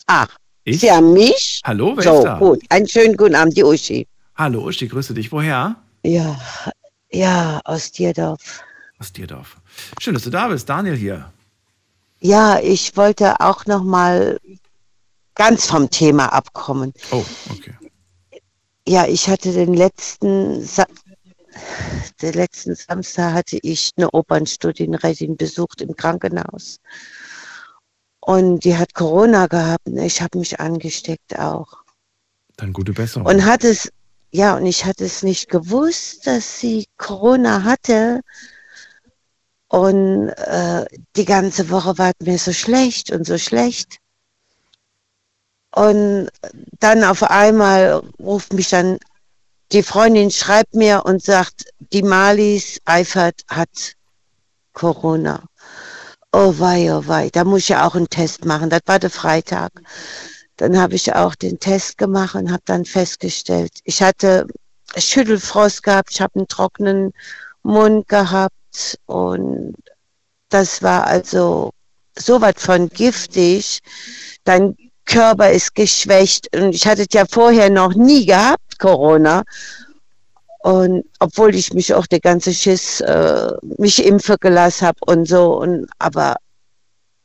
Ah, 0.08 0.26
Ich? 0.64 0.80
Sie 0.80 0.92
haben 0.92 1.14
mich? 1.14 1.62
Hallo, 1.66 1.94
wer 1.96 2.04
so, 2.04 2.18
ist 2.20 2.24
da? 2.24 2.40
gut. 2.40 2.62
Einen 2.70 2.88
schönen 2.88 3.16
guten 3.16 3.36
Abend, 3.36 3.56
die 3.56 3.64
Uschi. 3.64 4.08
Hallo, 4.36 4.66
Uschi, 4.68 4.88
grüße 4.88 5.14
dich. 5.14 5.32
Woher? 5.32 5.76
Ja, 6.04 6.40
ja, 7.12 7.62
aus 7.66 7.92
Dierdorf. 7.92 8.64
Aus 8.98 9.12
Dierdorf. 9.14 9.58
Schön, 10.00 10.14
dass 10.14 10.24
du 10.24 10.30
da 10.30 10.48
bist. 10.48 10.70
Daniel 10.70 10.96
hier. 10.96 11.32
Ja, 12.20 12.60
ich 12.60 12.96
wollte 12.96 13.40
auch 13.42 13.66
noch 13.66 13.84
mal 13.84 14.40
ganz 15.36 15.66
vom 15.66 15.90
Thema 15.90 16.32
abkommen. 16.32 16.94
Oh, 17.12 17.26
okay. 17.50 17.74
Ja, 18.88 19.06
ich 19.08 19.28
hatte 19.30 19.52
den 19.52 19.74
letzten, 19.74 20.64
Sa 20.64 20.86
den 22.22 22.34
letzten 22.34 22.76
Samstag 22.76 23.34
hatte 23.34 23.60
ich 23.62 23.92
eine 23.98 24.10
Opernstudienrätin 24.12 25.38
besucht 25.38 25.82
im 25.82 25.96
Krankenhaus. 25.96 26.80
Und 28.20 28.64
die 28.64 28.78
hat 28.78 28.94
Corona 28.94 29.48
gehabt. 29.48 29.86
und 29.86 29.98
Ich 29.98 30.22
habe 30.22 30.40
mich 30.40 30.60
angesteckt 30.60 31.38
auch. 31.38 31.84
Dann 32.58 32.74
gute 32.74 32.94
Besserung. 32.94 33.28
Und 33.28 33.46
hat 33.46 33.64
es, 33.64 33.92
ja, 34.32 34.56
und 34.56 34.66
ich 34.66 34.86
hatte 34.86 35.06
es 35.06 35.24
nicht 35.24 35.50
gewusst, 35.50 36.26
dass 36.26 36.60
sie 36.60 36.88
Corona 36.98 37.64
hatte. 37.64 38.22
Und 39.74 40.30
äh, 40.30 40.86
die 41.16 41.26
ganze 41.26 41.72
Woche 41.72 41.98
war 41.98 42.12
es 42.12 42.28
mir 42.28 42.38
so 42.38 42.54
schlecht 42.54 43.10
und 43.10 43.26
so 43.26 43.40
schlecht. 43.40 43.98
Und 45.72 46.30
dann 46.80 47.04
auf 47.04 47.24
einmal 47.24 48.04
ruft 48.20 48.54
mich 48.54 48.70
dann 48.70 49.00
die 49.72 49.82
Freundin, 49.82 50.30
schreibt 50.30 50.76
mir 50.76 51.06
und 51.06 51.24
sagt, 51.24 51.66
die 51.92 52.04
Malis 52.04 52.82
Eifert 52.86 53.42
hat 53.48 53.94
Corona. 54.74 55.42
Oh 56.32 56.54
wei, 56.60 56.96
oh 56.96 57.08
wei, 57.08 57.32
da 57.32 57.44
muss 57.44 57.62
ich 57.62 57.70
ja 57.70 57.88
auch 57.88 57.96
einen 57.96 58.10
Test 58.10 58.46
machen. 58.46 58.70
Das 58.70 58.82
war 58.86 59.00
der 59.00 59.10
Freitag. 59.10 59.72
Dann 60.58 60.80
habe 60.80 60.94
ich 60.94 61.16
auch 61.16 61.34
den 61.34 61.60
Test 61.60 61.98
gemacht 61.98 62.36
und 62.36 62.52
habe 62.52 62.62
dann 62.66 62.86
festgestellt, 62.86 63.72
ich 63.86 64.04
hatte 64.04 64.46
Schüttelfrost 64.96 65.82
gehabt, 65.82 66.12
ich 66.12 66.22
habe 66.22 66.36
einen 66.36 66.48
trockenen 66.48 67.12
Mund 67.64 68.08
gehabt 68.08 68.54
und 69.06 69.76
das 70.50 70.82
war 70.84 71.08
also 71.08 71.72
so 72.18 72.42
was 72.42 72.56
von 72.58 72.90
giftig. 72.90 73.80
Dein 74.44 74.78
Körper 75.06 75.52
ist 75.52 75.76
geschwächt 75.76 76.56
und 76.56 76.74
ich 76.74 76.88
hatte 76.88 77.02
es 77.02 77.14
ja 77.14 77.26
vorher 77.30 77.70
noch 77.70 77.94
nie 77.94 78.26
gehabt, 78.26 78.80
Corona. 78.80 79.44
Und 80.60 81.06
obwohl 81.20 81.56
ich 81.56 81.74
mich 81.74 81.94
auch 81.94 82.08
der 82.08 82.22
ganze 82.22 82.54
Schiss 82.54 83.02
äh, 83.02 83.52
mich 83.78 84.06
impfen 84.06 84.38
gelassen 84.40 84.88
habe 84.88 85.00
und 85.06 85.28
so 85.28 85.60
und 85.60 85.88
aber 86.00 86.38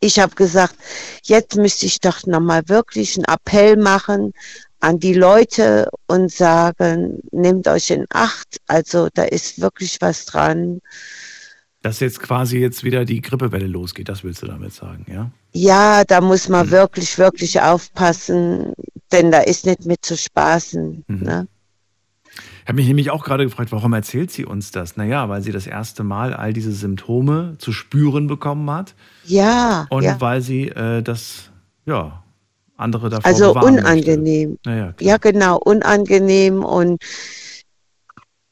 ich 0.01 0.19
habe 0.19 0.35
gesagt, 0.35 0.75
jetzt 1.25 1.57
müsste 1.57 1.87
ich 1.87 2.01
doch 2.01 2.25
nochmal 2.27 2.69
wirklich 2.69 3.17
einen 3.17 3.25
Appell 3.25 3.77
machen 3.77 4.33
an 4.81 5.01
die 5.01 5.15
Leute 5.15 5.89
und 6.07 6.33
sagen, 6.33 7.21
nehmt 7.33 7.67
euch 7.67 7.91
in 7.91 8.07
Acht. 8.11 8.59
Also 8.69 9.09
da 9.13 9.25
ist 9.25 9.61
wirklich 9.61 10.01
was 10.01 10.25
dran. 10.25 10.81
Dass 11.83 12.01
jetzt 12.01 12.21
quasi 12.21 12.59
jetzt 12.59 12.83
wieder 12.83 13.05
die 13.05 13.21
Grippewelle 13.21 13.67
losgeht, 13.67 14.09
das 14.09 14.25
willst 14.25 14.43
du 14.43 14.47
damit 14.47 14.73
sagen, 14.73 15.07
ja? 15.09 15.31
Ja, 15.53 16.05
da 16.05 16.21
muss 16.21 16.49
man 16.49 16.71
wirklich, 16.71 17.19
wirklich 17.19 17.61
aufpassen, 17.61 18.73
denn 19.13 19.31
da 19.31 19.41
ist 19.41 19.65
nicht 19.65 19.87
mit 19.87 20.05
zu 20.05 20.17
spaßen. 20.17 21.05
Ne? 21.07 21.47
Ich 22.63 22.69
habe 22.69 22.77
mich 22.77 22.87
nämlich 22.87 23.11
auch 23.11 23.25
gerade 23.25 23.45
gefragt, 23.45 23.73
warum 23.73 23.93
erzählt 23.93 24.31
sie 24.31 24.45
uns 24.45 24.71
das? 24.73 24.97
Naja, 24.97 25.29
weil 25.29 25.43
sie 25.43 25.53
das 25.53 25.67
erste 25.67 26.05
Mal 26.05 26.35
all 26.35 26.53
diese 26.53 26.73
Symptome 26.73 27.57
zu 27.59 27.73
spüren 27.73 28.27
bekommen 28.27 28.71
hat 28.71 28.95
Ja, 29.25 29.87
und 29.89 30.03
ja. 30.03 30.21
weil 30.21 30.43
sie 30.43 30.69
äh, 30.69 31.03
das, 31.03 31.51
ja, 31.87 32.23
andere 32.77 33.09
davor 33.09 33.27
Also 33.27 33.55
unangenehm. 33.55 34.59
Naja, 34.65 34.95
Ja, 35.01 35.17
genau, 35.17 35.59
unangenehm 35.59 36.63
und 36.63 37.03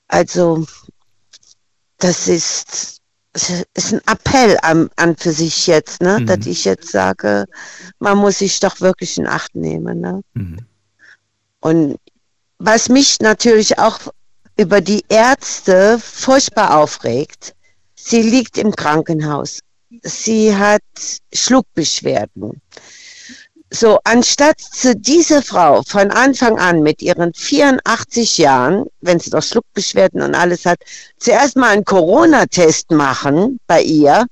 also 0.08 0.64
das 1.98 2.28
ist, 2.28 2.95
es 3.36 3.64
ist 3.74 3.92
ein 3.92 4.00
Appell 4.06 4.56
an, 4.62 4.88
an 4.96 5.16
für 5.16 5.32
sich 5.32 5.66
jetzt, 5.66 6.00
ne? 6.00 6.18
Mhm. 6.20 6.26
dass 6.26 6.46
ich 6.46 6.64
jetzt 6.64 6.90
sage, 6.90 7.44
man 7.98 8.16
muss 8.18 8.38
sich 8.38 8.60
doch 8.60 8.80
wirklich 8.80 9.18
in 9.18 9.26
Acht 9.26 9.54
nehmen. 9.54 10.00
Ne? 10.00 10.22
Mhm. 10.32 10.58
Und 11.60 11.96
was 12.58 12.88
mich 12.88 13.20
natürlich 13.20 13.78
auch 13.78 14.00
über 14.56 14.80
die 14.80 15.04
Ärzte 15.08 15.98
furchtbar 16.02 16.78
aufregt, 16.78 17.54
sie 17.94 18.22
liegt 18.22 18.56
im 18.56 18.74
Krankenhaus. 18.74 19.60
Sie 20.02 20.56
hat 20.56 20.82
Schluckbeschwerden. 21.32 22.62
So, 23.78 23.98
anstatt 24.04 24.58
zu 24.58 24.96
dieser 24.96 25.42
Frau 25.42 25.82
von 25.82 26.10
Anfang 26.10 26.58
an 26.58 26.82
mit 26.82 27.02
ihren 27.02 27.34
84 27.34 28.38
Jahren, 28.38 28.86
wenn 29.02 29.20
sie 29.20 29.28
doch 29.28 29.42
Schluckbeschwerden 29.42 30.22
und 30.22 30.34
alles 30.34 30.64
hat, 30.64 30.78
zuerst 31.18 31.56
mal 31.56 31.72
einen 31.72 31.84
Corona-Test 31.84 32.90
machen 32.90 33.60
bei 33.66 33.82
ihr, 33.82 34.24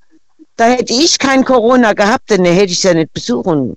da 0.57 0.65
hätte 0.65 0.95
ich 0.95 1.19
kein 1.19 1.45
Corona 1.45 1.93
gehabt, 1.93 2.31
denn 2.31 2.47
hätte 2.47 2.73
ich 2.73 2.83
ja 2.85 2.95
nicht 2.95 3.12
besuchen. 3.12 3.77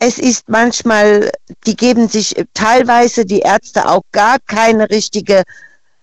Es 0.00 0.18
ist 0.18 0.48
manchmal, 0.48 1.30
die 1.64 1.76
geben 1.76 2.08
sich 2.08 2.34
teilweise 2.52 3.24
die 3.24 3.40
Ärzte 3.40 3.88
auch 3.88 4.02
gar 4.10 4.38
keine 4.40 4.90
richtige 4.90 5.44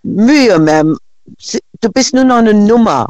Mühe 0.03 0.57
mehr. 0.59 0.85
Du 1.81 1.91
bist 1.91 2.13
nur 2.13 2.23
noch 2.23 2.37
eine 2.37 2.53
Nummer. 2.53 3.09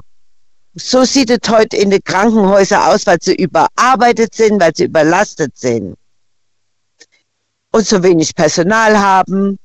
So 0.79 1.03
sieht 1.05 1.31
es 1.31 1.49
heute 1.49 1.75
in 1.77 1.89
den 1.89 2.03
Krankenhäusern 2.03 2.83
aus, 2.83 3.07
weil 3.07 3.17
sie 3.19 3.35
überarbeitet 3.35 4.35
sind, 4.35 4.61
weil 4.61 4.75
sie 4.75 4.85
überlastet 4.85 5.57
sind. 5.57 5.95
Und 7.71 7.85
so 7.85 8.03
wenig 8.03 8.35
Personal 8.35 8.97
haben. 8.99 9.57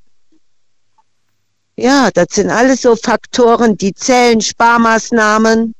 Ja, 1.75 2.09
das 2.11 2.27
sind 2.31 2.49
alles 2.49 2.81
so 2.81 2.95
Faktoren, 2.95 3.77
die 3.77 3.93
zählen, 3.93 4.41
Sparmaßnahmen. 4.41 5.75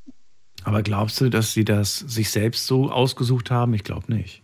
Aber 0.63 0.83
glaubst 0.83 1.19
du, 1.19 1.29
dass 1.29 1.51
sie 1.51 1.65
das 1.65 1.97
sich 1.99 2.29
selbst 2.29 2.67
so 2.67 2.91
ausgesucht 2.91 3.49
haben? 3.49 3.73
Ich 3.73 3.83
glaube 3.83 4.13
nicht. 4.13 4.42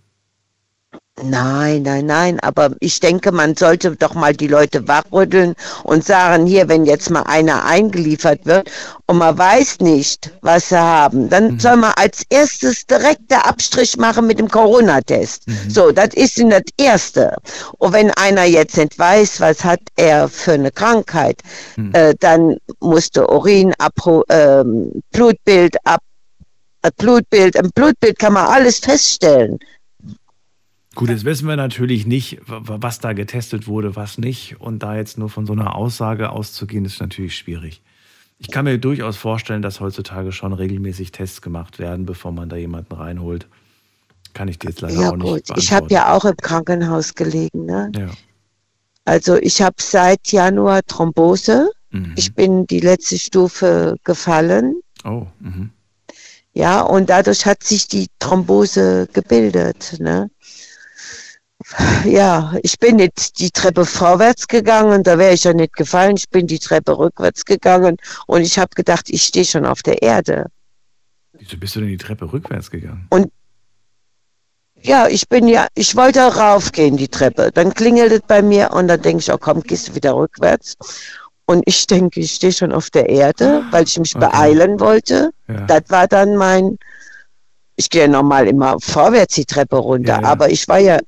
Nein, 1.23 1.83
nein, 1.83 2.05
nein, 2.05 2.39
aber 2.39 2.71
ich 2.79 2.99
denke, 2.99 3.31
man 3.31 3.55
sollte 3.55 3.95
doch 3.95 4.13
mal 4.13 4.33
die 4.33 4.47
Leute 4.47 4.87
wachrütteln 4.87 5.55
und 5.83 6.05
sagen, 6.05 6.45
hier, 6.45 6.67
wenn 6.69 6.85
jetzt 6.85 7.09
mal 7.09 7.23
einer 7.23 7.65
eingeliefert 7.65 8.45
wird 8.45 8.71
und 9.05 9.17
man 9.17 9.37
weiß 9.37 9.79
nicht, 9.79 10.31
was 10.41 10.69
sie 10.69 10.79
haben, 10.79 11.29
dann 11.29 11.53
mhm. 11.53 11.59
soll 11.59 11.77
man 11.77 11.93
als 11.95 12.23
erstes 12.29 12.85
direkt 12.85 13.31
der 13.31 13.47
Abstrich 13.47 13.97
machen 13.97 14.27
mit 14.27 14.39
dem 14.39 14.49
Corona-Test. 14.49 15.47
Mhm. 15.47 15.69
So, 15.69 15.91
das 15.91 16.13
ist 16.13 16.39
das 16.39 16.63
Erste. 16.77 17.35
Und 17.77 17.93
wenn 17.93 18.11
einer 18.11 18.45
jetzt 18.45 18.77
nicht 18.77 18.97
weiß, 18.97 19.41
was 19.41 19.63
hat 19.63 19.81
er 19.95 20.29
für 20.29 20.53
eine 20.53 20.71
Krankheit, 20.71 21.41
mhm. 21.75 21.91
äh, 21.93 22.13
dann 22.19 22.57
musste 22.79 23.27
Urin, 23.27 23.73
Abru 23.77 24.23
äh, 24.29 24.63
Blutbild 25.11 25.75
ab, 25.83 26.01
äh, 26.81 26.91
Blutbild, 26.97 27.55
im 27.55 27.69
Blutbild 27.71 28.19
kann 28.19 28.33
man 28.33 28.47
alles 28.47 28.79
feststellen. 28.79 29.59
Gut, 30.99 31.09
jetzt 31.09 31.23
wissen 31.23 31.47
wir 31.47 31.55
natürlich 31.55 32.05
nicht, 32.05 32.39
was 32.45 32.99
da 32.99 33.13
getestet 33.13 33.67
wurde, 33.67 33.95
was 33.95 34.17
nicht. 34.17 34.59
Und 34.59 34.83
da 34.83 34.97
jetzt 34.97 35.17
nur 35.17 35.29
von 35.29 35.45
so 35.45 35.53
einer 35.53 35.73
Aussage 35.73 36.29
auszugehen, 36.29 36.83
ist 36.83 36.99
natürlich 36.99 37.37
schwierig. 37.37 37.81
Ich 38.37 38.51
kann 38.51 38.65
mir 38.65 38.77
durchaus 38.77 39.15
vorstellen, 39.15 39.61
dass 39.61 39.79
heutzutage 39.79 40.33
schon 40.33 40.51
regelmäßig 40.51 41.13
Tests 41.13 41.41
gemacht 41.41 41.79
werden, 41.79 42.05
bevor 42.05 42.33
man 42.33 42.49
da 42.49 42.57
jemanden 42.57 42.93
reinholt. 42.93 43.47
Kann 44.33 44.49
ich 44.49 44.59
dir 44.59 44.71
jetzt 44.71 44.81
leider 44.81 44.99
ja, 44.99 45.11
auch 45.11 45.15
nicht 45.15 45.47
gut. 45.47 45.57
Ich 45.57 45.71
habe 45.71 45.87
ja 45.89 46.13
auch 46.13 46.25
im 46.25 46.35
Krankenhaus 46.35 47.15
gelegen. 47.15 47.65
Ne? 47.65 47.89
Ja. 47.95 48.09
Also 49.05 49.37
ich 49.37 49.61
habe 49.61 49.75
seit 49.79 50.33
Januar 50.33 50.81
Thrombose. 50.85 51.71
Mhm. 51.91 52.13
Ich 52.17 52.33
bin 52.33 52.67
die 52.67 52.81
letzte 52.81 53.17
Stufe 53.17 53.95
gefallen. 54.03 54.81
Oh. 55.05 55.27
Mhm. 55.39 55.71
Ja, 56.53 56.81
und 56.81 57.09
dadurch 57.09 57.45
hat 57.45 57.63
sich 57.63 57.87
die 57.87 58.07
Thrombose 58.19 59.07
gebildet. 59.13 59.95
Ne? 59.99 60.29
Ja, 62.05 62.53
ich 62.63 62.79
bin 62.79 62.95
nicht 62.95 63.39
die 63.39 63.51
Treppe 63.51 63.85
vorwärts 63.85 64.47
gegangen, 64.47 65.03
da 65.03 65.17
wäre 65.17 65.33
ich 65.33 65.43
ja 65.43 65.53
nicht 65.53 65.73
gefallen. 65.75 66.15
Ich 66.17 66.29
bin 66.29 66.47
die 66.47 66.59
Treppe 66.59 66.97
rückwärts 66.97 67.45
gegangen 67.45 67.97
und 68.27 68.41
ich 68.41 68.57
habe 68.57 68.69
gedacht, 68.75 69.09
ich 69.09 69.23
stehe 69.23 69.45
schon 69.45 69.65
auf 69.65 69.83
der 69.83 70.01
Erde. 70.01 70.47
Wieso 71.33 71.57
bist 71.57 71.75
du 71.75 71.81
denn 71.81 71.89
die 71.89 71.97
Treppe 71.97 72.31
rückwärts 72.31 72.71
gegangen? 72.71 73.07
Und 73.09 73.31
ja, 74.81 75.07
ich 75.07 75.27
bin 75.27 75.47
ja, 75.47 75.67
ich 75.75 75.95
wollte 75.95 76.21
raufgehen, 76.21 76.97
die 76.97 77.07
Treppe. 77.07 77.51
Dann 77.53 77.73
klingelt 77.73 78.11
es 78.11 78.21
bei 78.21 78.41
mir 78.41 78.71
und 78.71 78.87
dann 78.87 79.01
denke 79.01 79.21
ich, 79.21 79.31
oh 79.31 79.37
komm, 79.37 79.61
gehst 79.61 79.89
du 79.89 79.95
wieder 79.95 80.15
rückwärts. 80.15 80.77
Und 81.45 81.63
ich 81.65 81.85
denke, 81.87 82.19
ich 82.19 82.33
stehe 82.35 82.53
schon 82.53 82.71
auf 82.71 82.89
der 82.89 83.09
Erde, 83.09 83.63
weil 83.71 83.83
ich 83.83 83.97
mich 83.99 84.15
okay. 84.15 84.27
beeilen 84.29 84.79
wollte. 84.79 85.31
Ja. 85.47 85.65
Das 85.65 85.83
war 85.89 86.07
dann 86.07 86.35
mein, 86.35 86.77
ich 87.75 87.89
gehe 87.89 88.07
normal 88.07 88.47
immer 88.47 88.77
vorwärts 88.79 89.35
die 89.35 89.45
Treppe 89.45 89.77
runter, 89.77 90.15
ja, 90.15 90.21
ja. 90.21 90.27
aber 90.27 90.49
ich 90.51 90.67
war 90.67 90.79
ja 90.79 90.99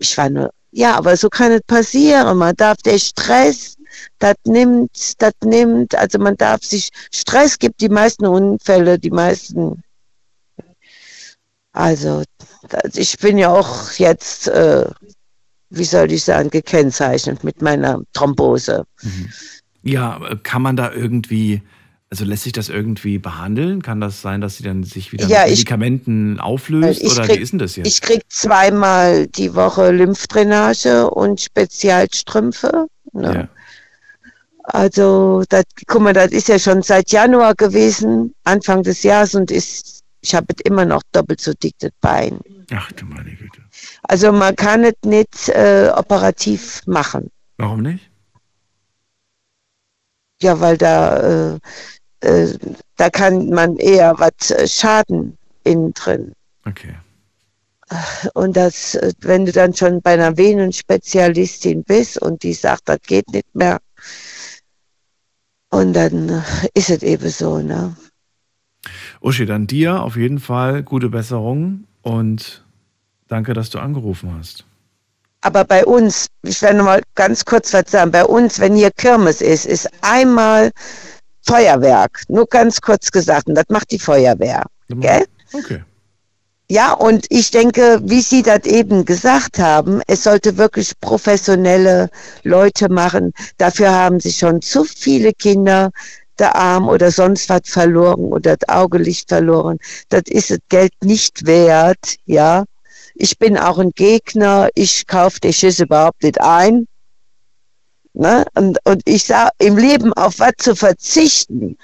ich 0.00 0.16
war 0.16 0.30
nur, 0.30 0.50
ja, 0.72 0.96
aber 0.96 1.16
so 1.16 1.28
kann 1.28 1.52
es 1.52 1.62
passieren. 1.62 2.38
Man 2.38 2.56
darf 2.56 2.78
der 2.78 2.98
Stress, 2.98 3.76
das 4.18 4.34
nimmt, 4.44 5.20
das 5.20 5.32
nimmt, 5.44 5.94
also 5.94 6.18
man 6.18 6.36
darf 6.36 6.64
sich, 6.64 6.90
Stress 7.12 7.58
gibt 7.58 7.80
die 7.80 7.88
meisten 7.88 8.26
Unfälle, 8.26 8.98
die 8.98 9.10
meisten, 9.10 9.82
also 11.72 12.22
ich 12.94 13.18
bin 13.18 13.38
ja 13.38 13.50
auch 13.50 13.92
jetzt, 13.92 14.48
äh, 14.48 14.86
wie 15.70 15.84
soll 15.84 16.10
ich 16.12 16.24
sagen, 16.24 16.50
gekennzeichnet 16.50 17.44
mit 17.44 17.62
meiner 17.62 18.00
Thrombose. 18.12 18.84
Mhm. 19.02 19.28
Ja, 19.82 20.20
kann 20.42 20.62
man 20.62 20.76
da 20.76 20.92
irgendwie 20.92 21.62
also 22.10 22.24
lässt 22.24 22.42
sich 22.42 22.52
das 22.52 22.68
irgendwie 22.68 23.18
behandeln? 23.18 23.82
Kann 23.82 24.00
das 24.00 24.20
sein, 24.20 24.40
dass 24.40 24.56
sie 24.56 24.64
dann 24.64 24.82
sich 24.82 25.12
wieder 25.12 25.26
ja, 25.28 25.42
mit 25.42 25.50
Medikamenten 25.50 26.34
ich, 26.34 26.40
auflöst? 26.40 27.04
Oder 27.04 27.26
krieg, 27.26 27.38
wie 27.38 27.42
ist 27.42 27.52
denn 27.52 27.60
das 27.60 27.76
jetzt? 27.76 27.86
Ich 27.86 28.00
kriege 28.00 28.24
zweimal 28.28 29.28
die 29.28 29.54
Woche 29.54 29.92
Lymphdrainage 29.92 31.08
und 31.08 31.40
Spezialstrümpfe. 31.40 32.88
Ne? 33.12 33.34
Ja. 33.34 33.48
Also, 34.64 35.44
das, 35.48 35.64
guck 35.86 36.02
mal, 36.02 36.12
das 36.12 36.32
ist 36.32 36.48
ja 36.48 36.58
schon 36.58 36.82
seit 36.82 37.10
Januar 37.12 37.54
gewesen, 37.54 38.34
Anfang 38.44 38.82
des 38.82 39.04
Jahres 39.04 39.34
und 39.34 39.50
ist, 39.50 40.02
ich 40.20 40.34
habe 40.34 40.46
immer 40.64 40.84
noch 40.84 41.02
doppelt 41.12 41.40
so 41.40 41.52
dick 41.54 41.74
das 41.78 41.92
Bein. 42.00 42.40
Ach 42.72 42.90
du 42.92 43.04
meine 43.06 43.30
Güte. 43.30 43.62
Also 44.02 44.32
man 44.32 44.54
kann 44.56 44.84
es 44.84 44.94
nicht 45.04 45.48
äh, 45.48 45.90
operativ 45.94 46.82
machen. 46.86 47.30
Warum 47.56 47.82
nicht? 47.82 48.10
Ja, 50.42 50.60
weil 50.60 50.78
da 50.78 51.54
äh, 51.54 51.58
äh, 52.20 52.48
da 52.96 53.10
kann 53.10 53.50
man 53.50 53.76
eher 53.76 54.14
was 54.18 54.50
äh, 54.50 54.66
schaden 54.66 55.36
innen 55.64 55.92
drin. 55.94 56.32
Okay. 56.66 56.94
Und 58.34 58.56
das, 58.56 58.94
äh, 58.94 59.12
wenn 59.20 59.46
du 59.46 59.52
dann 59.52 59.74
schon 59.74 60.00
bei 60.00 60.12
einer 60.14 60.36
Venenspezialistin 60.36 61.82
bist 61.82 62.20
und 62.20 62.42
die 62.42 62.54
sagt, 62.54 62.88
das 62.88 63.00
geht 63.02 63.28
nicht 63.32 63.54
mehr, 63.54 63.78
und 65.70 65.92
dann 65.92 66.44
ist 66.74 66.90
es 66.90 67.02
eben 67.02 67.28
so, 67.30 67.58
ne? 67.60 67.96
Uschi, 69.20 69.46
dann 69.46 69.66
dir 69.66 70.02
auf 70.02 70.16
jeden 70.16 70.40
Fall 70.40 70.82
gute 70.82 71.08
Besserung 71.08 71.84
und 72.02 72.64
danke, 73.28 73.54
dass 73.54 73.70
du 73.70 73.78
angerufen 73.78 74.34
hast. 74.36 74.64
Aber 75.42 75.64
bei 75.64 75.84
uns, 75.84 76.26
ich 76.42 76.60
werde 76.60 76.78
noch 76.78 76.84
mal 76.84 77.02
ganz 77.14 77.44
kurz 77.44 77.72
was 77.72 77.90
sagen, 77.90 78.10
bei 78.10 78.24
uns, 78.24 78.58
wenn 78.58 78.74
hier 78.74 78.90
Kirmes 78.90 79.40
ist, 79.40 79.64
ist 79.64 79.88
einmal 80.02 80.70
Feuerwerk. 81.50 82.22
Nur 82.28 82.46
ganz 82.46 82.80
kurz 82.80 83.10
gesagt. 83.10 83.48
Und 83.48 83.54
das 83.54 83.66
macht 83.68 83.90
die 83.90 83.98
Feuerwehr. 83.98 84.64
Gell? 84.88 85.24
Okay. 85.52 85.82
Ja, 86.70 86.92
und 86.92 87.26
ich 87.30 87.50
denke, 87.50 88.00
wie 88.04 88.20
Sie 88.20 88.42
das 88.42 88.64
eben 88.64 89.04
gesagt 89.04 89.58
haben, 89.58 90.02
es 90.06 90.22
sollte 90.22 90.56
wirklich 90.56 90.92
professionelle 91.00 92.10
Leute 92.44 92.88
machen. 92.88 93.32
Dafür 93.58 93.90
haben 93.90 94.20
Sie 94.20 94.32
schon 94.32 94.62
zu 94.62 94.84
viele 94.84 95.32
Kinder 95.32 95.90
der 96.38 96.54
Arm 96.54 96.88
oder 96.88 97.10
sonst 97.10 97.48
was 97.48 97.62
verloren 97.64 98.26
oder 98.26 98.56
das 98.56 98.68
Augelicht 98.68 99.28
verloren. 99.28 99.78
Das 100.10 100.22
ist 100.26 100.50
das 100.50 100.58
Geld 100.68 100.92
nicht 101.02 101.44
wert, 101.44 102.14
ja. 102.24 102.64
Ich 103.14 103.36
bin 103.38 103.58
auch 103.58 103.78
ein 103.78 103.90
Gegner. 103.90 104.68
Ich 104.74 105.06
kaufe 105.08 105.40
die 105.40 105.52
Schüsse 105.52 105.82
überhaupt 105.82 106.22
nicht 106.22 106.40
ein. 106.40 106.86
Ne? 108.12 108.44
Und, 108.54 108.78
und 108.84 109.02
ich 109.04 109.24
sage, 109.24 109.50
im 109.58 109.76
Leben 109.76 110.12
auf 110.14 110.38
was 110.38 110.52
zu 110.58 110.74
verzichten, 110.74 111.76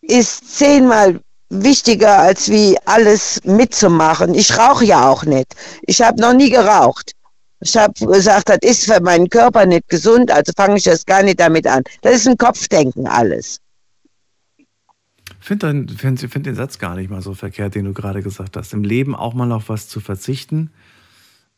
ist 0.00 0.56
zehnmal 0.58 1.20
wichtiger, 1.50 2.18
als 2.18 2.50
wie 2.50 2.76
alles 2.84 3.40
mitzumachen. 3.44 4.34
Ich 4.34 4.56
rauche 4.56 4.84
ja 4.84 5.08
auch 5.08 5.24
nicht. 5.24 5.54
Ich 5.82 6.00
habe 6.00 6.20
noch 6.20 6.34
nie 6.34 6.50
geraucht. 6.50 7.12
Ich 7.60 7.76
habe 7.76 7.92
gesagt, 8.06 8.48
das 8.48 8.58
ist 8.62 8.84
für 8.84 9.00
meinen 9.00 9.28
Körper 9.28 9.66
nicht 9.66 9.88
gesund, 9.88 10.30
also 10.30 10.52
fange 10.56 10.76
ich 10.76 10.84
das 10.84 11.04
gar 11.04 11.22
nicht 11.22 11.40
damit 11.40 11.66
an. 11.66 11.82
Das 12.02 12.14
ist 12.14 12.28
ein 12.28 12.36
Kopfdenken 12.36 13.08
alles. 13.08 13.60
Ich 15.40 15.46
finde 15.46 15.92
find, 15.94 16.20
find 16.20 16.46
den 16.46 16.54
Satz 16.54 16.78
gar 16.78 16.94
nicht 16.94 17.10
mal 17.10 17.22
so 17.22 17.34
verkehrt, 17.34 17.74
den 17.74 17.86
du 17.86 17.94
gerade 17.94 18.22
gesagt 18.22 18.56
hast. 18.56 18.72
Im 18.74 18.84
Leben 18.84 19.16
auch 19.16 19.34
mal 19.34 19.50
auf 19.50 19.68
was 19.68 19.88
zu 19.88 19.98
verzichten, 20.00 20.70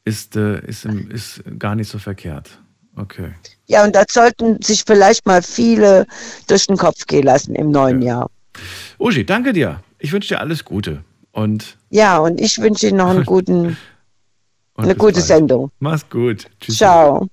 ist, 0.05 0.37
äh, 0.37 0.65
ist, 0.65 0.87
ist 0.87 1.43
gar 1.59 1.74
nicht 1.74 1.89
so 1.89 1.99
verkehrt. 1.99 2.61
Okay. 3.01 3.33
Ja, 3.67 3.85
und 3.85 3.95
das 3.95 4.07
sollten 4.11 4.61
sich 4.61 4.85
vielleicht 4.87 5.27
mal 5.27 5.43
viele 5.43 6.07
durch 6.49 6.67
den 6.67 6.77
Kopf 6.77 7.07
gehen 7.07 7.25
lassen 7.25 7.55
im 7.55 7.71
neuen 7.71 8.03
ja. 8.03 8.09
Jahr. 8.09 8.31
Uschi, 8.99 9.25
danke 9.25 9.53
dir. 9.53 9.83
Ich 9.99 10.13
wünsche 10.13 10.35
dir 10.35 10.41
alles 10.41 10.65
Gute. 10.65 11.03
Und 11.33 11.79
ja, 11.91 12.19
und 12.19 12.41
ich 12.41 12.59
wünsche 12.59 12.89
Ihnen 12.89 12.99
noch 12.99 13.11
einen 13.11 13.25
guten, 13.27 13.77
eine 14.77 14.95
gute 14.95 15.15
bald. 15.15 15.25
Sendung. 15.25 15.71
Mach's 15.79 16.09
gut. 16.11 16.47
Tschüss. 16.61 16.79
Ciao. 16.79 17.29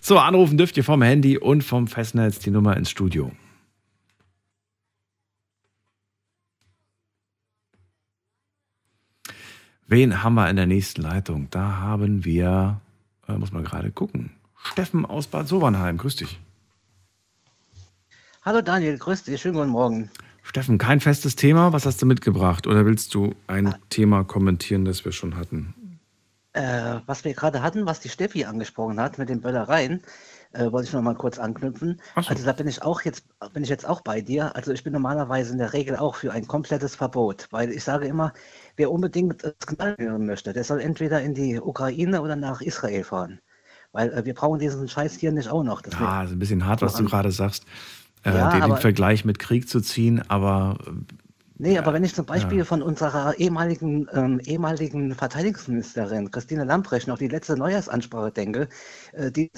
So, 0.00 0.18
anrufen 0.18 0.56
dürft 0.56 0.76
ihr 0.76 0.84
vom 0.84 1.02
Handy 1.02 1.38
und 1.38 1.62
vom 1.62 1.88
Festnetz 1.88 2.38
die 2.38 2.50
Nummer 2.50 2.76
ins 2.76 2.90
Studio. 2.90 3.32
Wen 9.86 10.22
haben 10.22 10.34
wir 10.34 10.50
in 10.50 10.56
der 10.56 10.66
nächsten 10.66 11.00
Leitung? 11.00 11.48
Da 11.50 11.78
haben 11.78 12.24
wir, 12.24 12.80
äh, 13.26 13.32
muss 13.32 13.52
man 13.52 13.64
gerade 13.64 13.90
gucken. 13.90 14.37
Steffen 14.68 15.06
aus 15.06 15.26
Bad 15.26 15.48
Sobernheim. 15.48 15.96
Grüß 15.96 16.16
dich. 16.16 16.38
Hallo 18.42 18.60
Daniel, 18.60 18.98
grüß 18.98 19.24
dich. 19.24 19.40
Schönen 19.40 19.54
guten 19.54 19.70
Morgen. 19.70 20.10
Steffen, 20.42 20.78
kein 20.78 21.00
festes 21.00 21.36
Thema. 21.36 21.72
Was 21.72 21.86
hast 21.86 22.00
du 22.00 22.06
mitgebracht? 22.06 22.66
Oder 22.66 22.86
willst 22.86 23.14
du 23.14 23.34
ein 23.46 23.68
ah. 23.68 23.78
Thema 23.90 24.24
kommentieren, 24.24 24.84
das 24.84 25.04
wir 25.04 25.12
schon 25.12 25.36
hatten? 25.36 25.74
Äh, 26.52 27.00
was 27.06 27.24
wir 27.24 27.34
gerade 27.34 27.62
hatten, 27.62 27.86
was 27.86 28.00
die 28.00 28.08
Steffi 28.08 28.44
angesprochen 28.44 29.00
hat 29.00 29.18
mit 29.18 29.28
den 29.28 29.40
Böllereien. 29.40 30.02
äh, 30.52 30.70
wollte 30.70 30.88
ich 30.88 30.94
noch 30.94 31.02
mal 31.02 31.14
kurz 31.14 31.38
anknüpfen. 31.38 32.00
So. 32.16 32.30
Also 32.30 32.44
da 32.44 32.52
bin 32.52 32.68
ich 32.68 32.82
auch 32.82 33.02
jetzt, 33.02 33.24
bin 33.52 33.62
ich 33.62 33.68
jetzt 33.68 33.86
auch 33.86 34.00
bei 34.02 34.20
dir. 34.20 34.54
Also 34.56 34.72
ich 34.72 34.84
bin 34.84 34.92
normalerweise 34.92 35.52
in 35.52 35.58
der 35.58 35.72
Regel 35.72 35.96
auch 35.96 36.14
für 36.14 36.32
ein 36.32 36.46
komplettes 36.46 36.94
Verbot, 36.94 37.48
weil 37.50 37.70
ich 37.70 37.84
sage 37.84 38.06
immer, 38.06 38.32
wer 38.76 38.90
unbedingt 38.90 39.44
das 39.44 39.58
Knall 39.66 39.96
hören 39.98 40.26
möchte, 40.26 40.52
der 40.52 40.64
soll 40.64 40.80
entweder 40.80 41.20
in 41.22 41.34
die 41.34 41.60
Ukraine 41.60 42.22
oder 42.22 42.36
nach 42.36 42.60
Israel 42.60 43.04
fahren. 43.04 43.40
Weil 43.92 44.12
äh, 44.12 44.24
wir 44.24 44.34
brauchen 44.34 44.58
diesen 44.58 44.88
Scheiß 44.88 45.14
hier 45.14 45.32
nicht 45.32 45.48
auch 45.48 45.62
noch. 45.64 45.80
Das 45.82 45.94
Ja, 45.94 46.22
ist 46.24 46.32
ein 46.32 46.38
bisschen 46.38 46.66
hart, 46.66 46.82
was 46.82 46.94
du 46.94 47.04
gerade 47.04 47.30
sagst, 47.30 47.64
äh, 48.24 48.30
Ja, 48.30 48.50
den, 48.50 48.60
den 48.60 48.62
aber- 48.62 48.76
Vergleich 48.76 49.24
mit 49.24 49.38
Krieg 49.38 49.68
zu 49.68 49.80
ziehen, 49.80 50.22
aber 50.28 50.76
äh, 50.86 50.90
Nee, 51.60 51.76
aber 51.76 51.92
wenn 51.92 52.04
ich 52.04 52.14
zum 52.14 52.24
Beispiel 52.24 52.58
ja. 52.58 52.64
von 52.64 52.82
unserer 52.82 53.36
ehemaligen, 53.36 54.06
ähm, 54.12 54.38
ehemaligen 54.44 55.12
Verteidigungsministerin 55.16 56.30
Christine 56.30 56.62
Lambrecht 56.62 57.08
noch 57.08 57.18
die 57.18 57.26
letzte 57.26 57.56
Neujahrsansprache 57.56 58.30
denke, 58.30 58.68
äh, 59.12 59.32
die, 59.32 59.50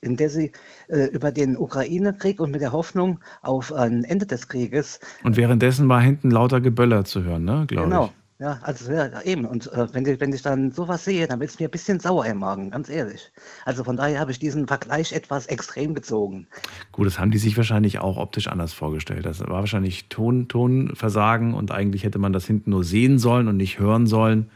in 0.00 0.16
der 0.16 0.30
sie 0.30 0.52
äh, 0.86 1.06
über 1.06 1.32
den 1.32 1.56
Ukraine-Krieg 1.56 2.38
und 2.38 2.52
mit 2.52 2.60
der 2.60 2.70
Hoffnung 2.70 3.18
auf 3.42 3.72
ein 3.72 4.04
Ende 4.04 4.26
des 4.26 4.46
Krieges 4.46 5.00
und 5.24 5.36
währenddessen 5.36 5.88
war 5.88 6.00
hinten 6.00 6.30
lauter 6.30 6.60
Geböller 6.60 7.04
zu 7.04 7.24
hören, 7.24 7.44
ne, 7.44 7.64
glaube 7.66 7.88
Genau. 7.88 8.04
ich. 8.04 8.10
Ja, 8.40 8.58
also 8.62 8.90
ja, 8.90 9.20
eben. 9.20 9.44
Und 9.44 9.70
äh, 9.70 9.86
wenn, 9.92 10.06
ich, 10.06 10.18
wenn 10.18 10.32
ich 10.32 10.40
dann 10.40 10.72
sowas 10.72 11.04
sehe, 11.04 11.28
dann 11.28 11.40
wird 11.40 11.50
es 11.50 11.60
mir 11.60 11.68
ein 11.68 11.70
bisschen 11.70 12.00
sauer 12.00 12.24
im 12.24 12.38
Magen, 12.38 12.70
ganz 12.70 12.88
ehrlich. 12.88 13.30
Also 13.66 13.84
von 13.84 13.98
daher 13.98 14.18
habe 14.18 14.30
ich 14.30 14.38
diesen 14.38 14.66
Vergleich 14.66 15.12
etwas 15.12 15.44
extrem 15.46 15.94
gezogen. 15.94 16.46
Gut, 16.90 17.06
das 17.06 17.18
haben 17.18 17.30
die 17.30 17.38
sich 17.38 17.58
wahrscheinlich 17.58 17.98
auch 17.98 18.16
optisch 18.16 18.48
anders 18.48 18.72
vorgestellt. 18.72 19.26
Das 19.26 19.40
war 19.40 19.50
wahrscheinlich 19.50 20.08
Ton, 20.08 20.48
Tonversagen 20.48 21.52
und 21.52 21.70
eigentlich 21.70 22.02
hätte 22.02 22.18
man 22.18 22.32
das 22.32 22.46
hinten 22.46 22.70
nur 22.70 22.82
sehen 22.82 23.18
sollen 23.18 23.46
und 23.46 23.58
nicht 23.58 23.78
hören 23.78 24.06
sollen. 24.06 24.50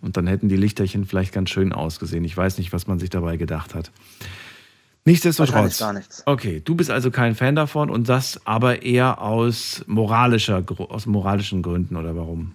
Und 0.00 0.16
dann 0.16 0.28
hätten 0.28 0.48
die 0.48 0.56
Lichterchen 0.56 1.04
vielleicht 1.04 1.32
ganz 1.32 1.50
schön 1.50 1.72
ausgesehen. 1.72 2.22
Ich 2.22 2.36
weiß 2.36 2.58
nicht, 2.58 2.72
was 2.72 2.86
man 2.86 3.00
sich 3.00 3.10
dabei 3.10 3.36
gedacht 3.36 3.74
hat. 3.74 3.90
Nichtsdestotrotz. 5.04 5.80
Gar 5.80 5.94
nichts. 5.94 6.22
Okay, 6.26 6.62
du 6.64 6.76
bist 6.76 6.92
also 6.92 7.10
kein 7.10 7.34
Fan 7.34 7.56
davon 7.56 7.90
und 7.90 8.08
das 8.08 8.46
aber 8.46 8.82
eher 8.82 9.20
aus 9.20 9.82
moralischer, 9.88 10.64
aus 10.88 11.06
moralischen 11.06 11.62
Gründen 11.62 11.96
oder 11.96 12.14
warum? 12.14 12.52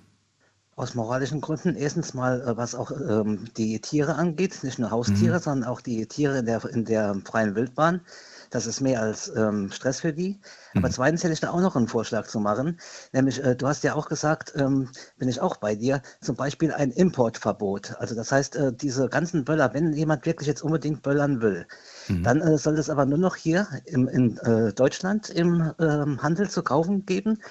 Aus 0.77 0.93
moralischen 0.93 1.39
Gründen. 1.39 1.75
Erstens 1.75 2.13
mal, 2.13 2.41
äh, 2.41 2.57
was 2.57 2.75
auch 2.75 2.91
ähm, 2.91 3.45
die 3.55 3.79
Tiere 3.79 4.15
angeht, 4.15 4.61
nicht 4.63 4.77
nur 4.77 4.91
Haustiere, 4.91 5.37
Mhm. 5.37 5.41
sondern 5.41 5.69
auch 5.69 5.79
die 5.79 6.05
Tiere 6.05 6.39
in 6.39 6.45
der, 6.45 6.65
in 6.65 6.83
der 6.83 7.15
freien 7.25 7.55
Wildbahn. 7.55 8.01
Das 8.51 8.67
ist 8.67 8.81
mehr 8.81 9.01
als 9.01 9.29
ähm, 9.35 9.71
Stress 9.71 10.01
für 10.01 10.11
die. 10.13 10.39
Aber 10.73 10.89
zweitens 10.89 11.23
hätte 11.23 11.33
ich 11.33 11.39
da 11.39 11.49
auch 11.51 11.61
noch 11.61 11.75
einen 11.77 11.87
Vorschlag 11.87 12.27
zu 12.27 12.39
machen. 12.41 12.79
Nämlich, 13.13 13.41
äh, 13.43 13.55
du 13.55 13.67
hast 13.67 13.83
ja 13.85 13.95
auch 13.95 14.07
gesagt, 14.09 14.53
ähm, 14.55 14.89
bin 15.17 15.29
ich 15.29 15.39
auch 15.41 15.55
bei 15.57 15.75
dir, 15.75 16.01
zum 16.21 16.35
Beispiel 16.35 16.73
ein 16.73 16.91
Importverbot. 16.91 17.95
Also 17.99 18.13
das 18.15 18.31
heißt, 18.31 18.55
äh, 18.57 18.73
diese 18.73 19.07
ganzen 19.09 19.45
Böller, 19.45 19.73
wenn 19.73 19.93
jemand 19.93 20.25
wirklich 20.25 20.47
jetzt 20.47 20.61
unbedingt 20.61 21.01
böllern 21.03 21.41
will, 21.41 21.67
dann 22.21 22.41
äh, 22.41 22.57
soll 22.57 22.77
es 22.77 22.89
aber 22.89 23.05
nur 23.05 23.17
noch 23.17 23.35
hier 23.35 23.67
im, 23.85 24.07
in 24.07 24.37
äh, 24.39 24.73
Deutschland 24.73 25.29
im 25.29 25.73
ähm, 25.79 26.21
Handel 26.21 26.49
zu 26.49 26.63
kaufen 26.63 27.05
geben. 27.05 27.41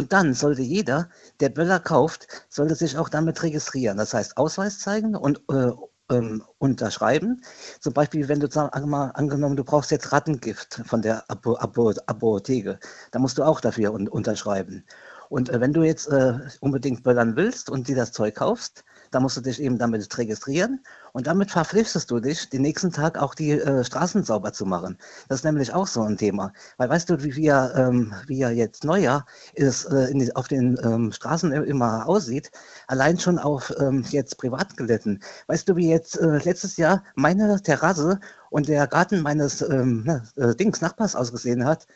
Und 0.00 0.14
dann 0.14 0.32
sollte 0.32 0.62
jeder, 0.62 1.10
der 1.40 1.50
Böller 1.50 1.78
kauft, 1.78 2.26
sollte 2.48 2.74
sich 2.74 2.96
auch 2.96 3.10
damit 3.10 3.42
registrieren. 3.42 3.98
Das 3.98 4.14
heißt, 4.14 4.38
Ausweis 4.38 4.78
zeigen 4.78 5.14
und 5.14 5.42
äh, 5.52 5.72
ähm, 6.10 6.42
unterschreiben. 6.56 7.42
Zum 7.80 7.92
Beispiel, 7.92 8.26
wenn 8.26 8.40
du 8.40 8.48
mal, 8.86 9.10
angenommen, 9.10 9.56
du 9.56 9.62
brauchst 9.62 9.90
jetzt 9.90 10.10
Rattengift 10.10 10.80
von 10.86 11.02
der 11.02 11.22
Apotheke, 11.28 12.78
dann 13.10 13.20
musst 13.20 13.36
du 13.36 13.42
auch 13.42 13.60
dafür 13.60 13.92
un 13.92 14.08
unterschreiben. 14.08 14.86
Und 15.28 15.50
äh, 15.50 15.60
wenn 15.60 15.74
du 15.74 15.82
jetzt 15.82 16.06
äh, 16.08 16.38
unbedingt 16.60 17.02
böllern 17.02 17.36
willst 17.36 17.68
und 17.68 17.86
dir 17.86 17.96
das 17.96 18.12
Zeug 18.12 18.36
kaufst, 18.36 18.84
dann 19.10 19.22
musst 19.22 19.36
du 19.36 19.40
dich 19.40 19.60
eben 19.60 19.78
damit 19.78 20.16
registrieren 20.16 20.80
und 21.12 21.26
damit 21.26 21.50
verpflichtest 21.50 22.10
du 22.10 22.20
dich, 22.20 22.48
den 22.48 22.62
nächsten 22.62 22.92
Tag 22.92 23.18
auch 23.18 23.34
die 23.34 23.52
äh, 23.52 23.84
Straßen 23.84 24.24
sauber 24.24 24.52
zu 24.52 24.66
machen. 24.66 24.98
Das 25.28 25.40
ist 25.40 25.44
nämlich 25.44 25.72
auch 25.72 25.86
so 25.86 26.02
ein 26.02 26.16
Thema. 26.16 26.52
Weil 26.76 26.88
weißt 26.88 27.10
du, 27.10 27.22
wie 27.22 27.34
wir, 27.34 27.72
ähm, 27.76 28.14
wie 28.26 28.38
ja 28.38 28.50
jetzt 28.50 28.84
Neujahr 28.84 29.26
ist, 29.54 29.86
äh, 29.86 30.12
die, 30.12 30.34
auf 30.36 30.48
den 30.48 30.78
ähm, 30.82 31.12
Straßen 31.12 31.52
immer 31.52 32.08
aussieht, 32.08 32.50
allein 32.86 33.18
schon 33.18 33.38
auf 33.38 33.72
ähm, 33.80 34.04
jetzt 34.10 34.38
Privatgeletten. 34.38 35.22
Weißt 35.48 35.68
du, 35.68 35.76
wie 35.76 35.88
jetzt 35.88 36.18
äh, 36.18 36.38
letztes 36.38 36.76
Jahr 36.76 37.02
meine 37.14 37.60
Terrasse 37.62 38.20
und 38.50 38.68
der 38.68 38.86
Garten 38.86 39.22
meines 39.22 39.62
ähm, 39.62 40.02
na, 40.04 40.22
äh, 40.36 40.54
Dings 40.54 40.80
Nachbars 40.80 41.16
ausgesehen 41.16 41.64
hat? 41.64 41.86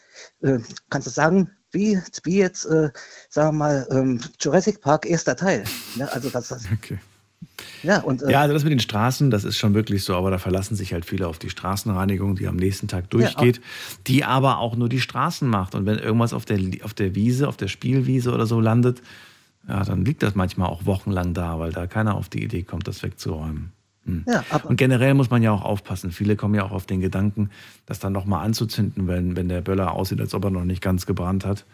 Äh, 0.43 0.59
kannst 0.91 1.07
du 1.07 1.11
sagen, 1.11 1.51
wie, 1.75 2.01
wie 2.23 2.39
jetzt, 2.39 2.65
äh, 2.67 2.91
sagen 3.29 3.57
wir 3.57 3.59
mal, 3.59 3.87
ähm, 3.91 4.21
Jurassic 4.41 4.81
Park 4.81 5.07
erster 5.07 5.37
Teil. 5.37 5.65
Ne? 5.97 6.11
Also 6.13 6.31
das, 6.31 6.49
das 6.49 6.65
Okay. 6.73 6.99
ja, 7.83 8.01
und 8.01 8.23
äh, 8.23 8.31
Ja, 8.31 8.41
also 8.41 8.55
das 8.55 8.65
mit 8.65 8.73
den 8.73 8.81
Straßen, 8.81 9.31
das 9.31 9.45
ist 9.45 9.57
schon 9.57 9.75
wirklich 9.75 10.05
so, 10.05 10.15
aber 10.15 10.31
da 10.31 10.39
verlassen 10.39 10.77
sich 10.77 10.93
halt 10.93 11.05
viele 11.05 11.29
auf 11.29 11.39
die 11.39 11.51
Straßenreinigung, 11.51 12.37
die 12.37 12.47
am 12.47 12.57
nächsten 12.57 12.89
Tag 12.89 13.11
durchgeht, 13.11 13.61
die 14.07 14.25
aber 14.25 14.59
auch 14.59 14.77
nur 14.77 14.89
die 14.89 15.01
Straßen 15.01 15.49
macht. 15.49 15.75
Und 15.75 15.85
wenn 15.87 15.99
irgendwas 15.99 16.33
auf 16.33 16.45
der, 16.45 16.59
auf 16.83 16.95
der 16.95 17.15
Wiese, 17.15 17.49
auf 17.49 17.57
der 17.57 17.69
Spielwiese 17.69 18.33
oder 18.33 18.47
so 18.47 18.61
landet, 18.61 19.03
ja, 19.69 19.83
dann 19.85 20.05
liegt 20.05 20.23
das 20.23 20.35
manchmal 20.35 20.69
auch 20.69 20.87
wochenlang 20.87 21.35
da, 21.35 21.59
weil 21.59 21.73
da 21.73 21.87
keiner 21.87 22.15
auf 22.15 22.29
die 22.29 22.43
Idee 22.43 22.63
kommt, 22.63 22.87
das 22.87 23.03
wegzuräumen. 23.03 23.73
Hm. 24.05 24.25
Ja, 24.29 24.45
Und 24.65 24.77
generell 24.77 25.15
muss 25.15 25.31
man 25.31 25.43
ja 25.43 25.51
auch 25.53 25.63
aufpassen. 25.63 26.11
Viele 26.11 26.37
kommen 26.37 26.55
ja 26.55 26.65
auch 26.65 26.73
auf 26.73 26.87
den 26.87 27.01
Gedanken, 27.01 27.51
das 27.87 27.99
dann 27.99 28.13
nochmal 28.13 28.45
anzuzünden, 28.45 29.07
wenn, 29.07 29.37
wenn 29.37 29.49
der 29.49 29.63
Böller 29.63 29.93
aussieht, 29.93 30.21
als 30.21 30.35
ob 30.35 30.45
er 30.45 30.51
noch 30.51 30.65
nicht 30.65 30.83
ganz 30.83 31.07
gebrannt 31.07 31.45
hat. 31.45 31.65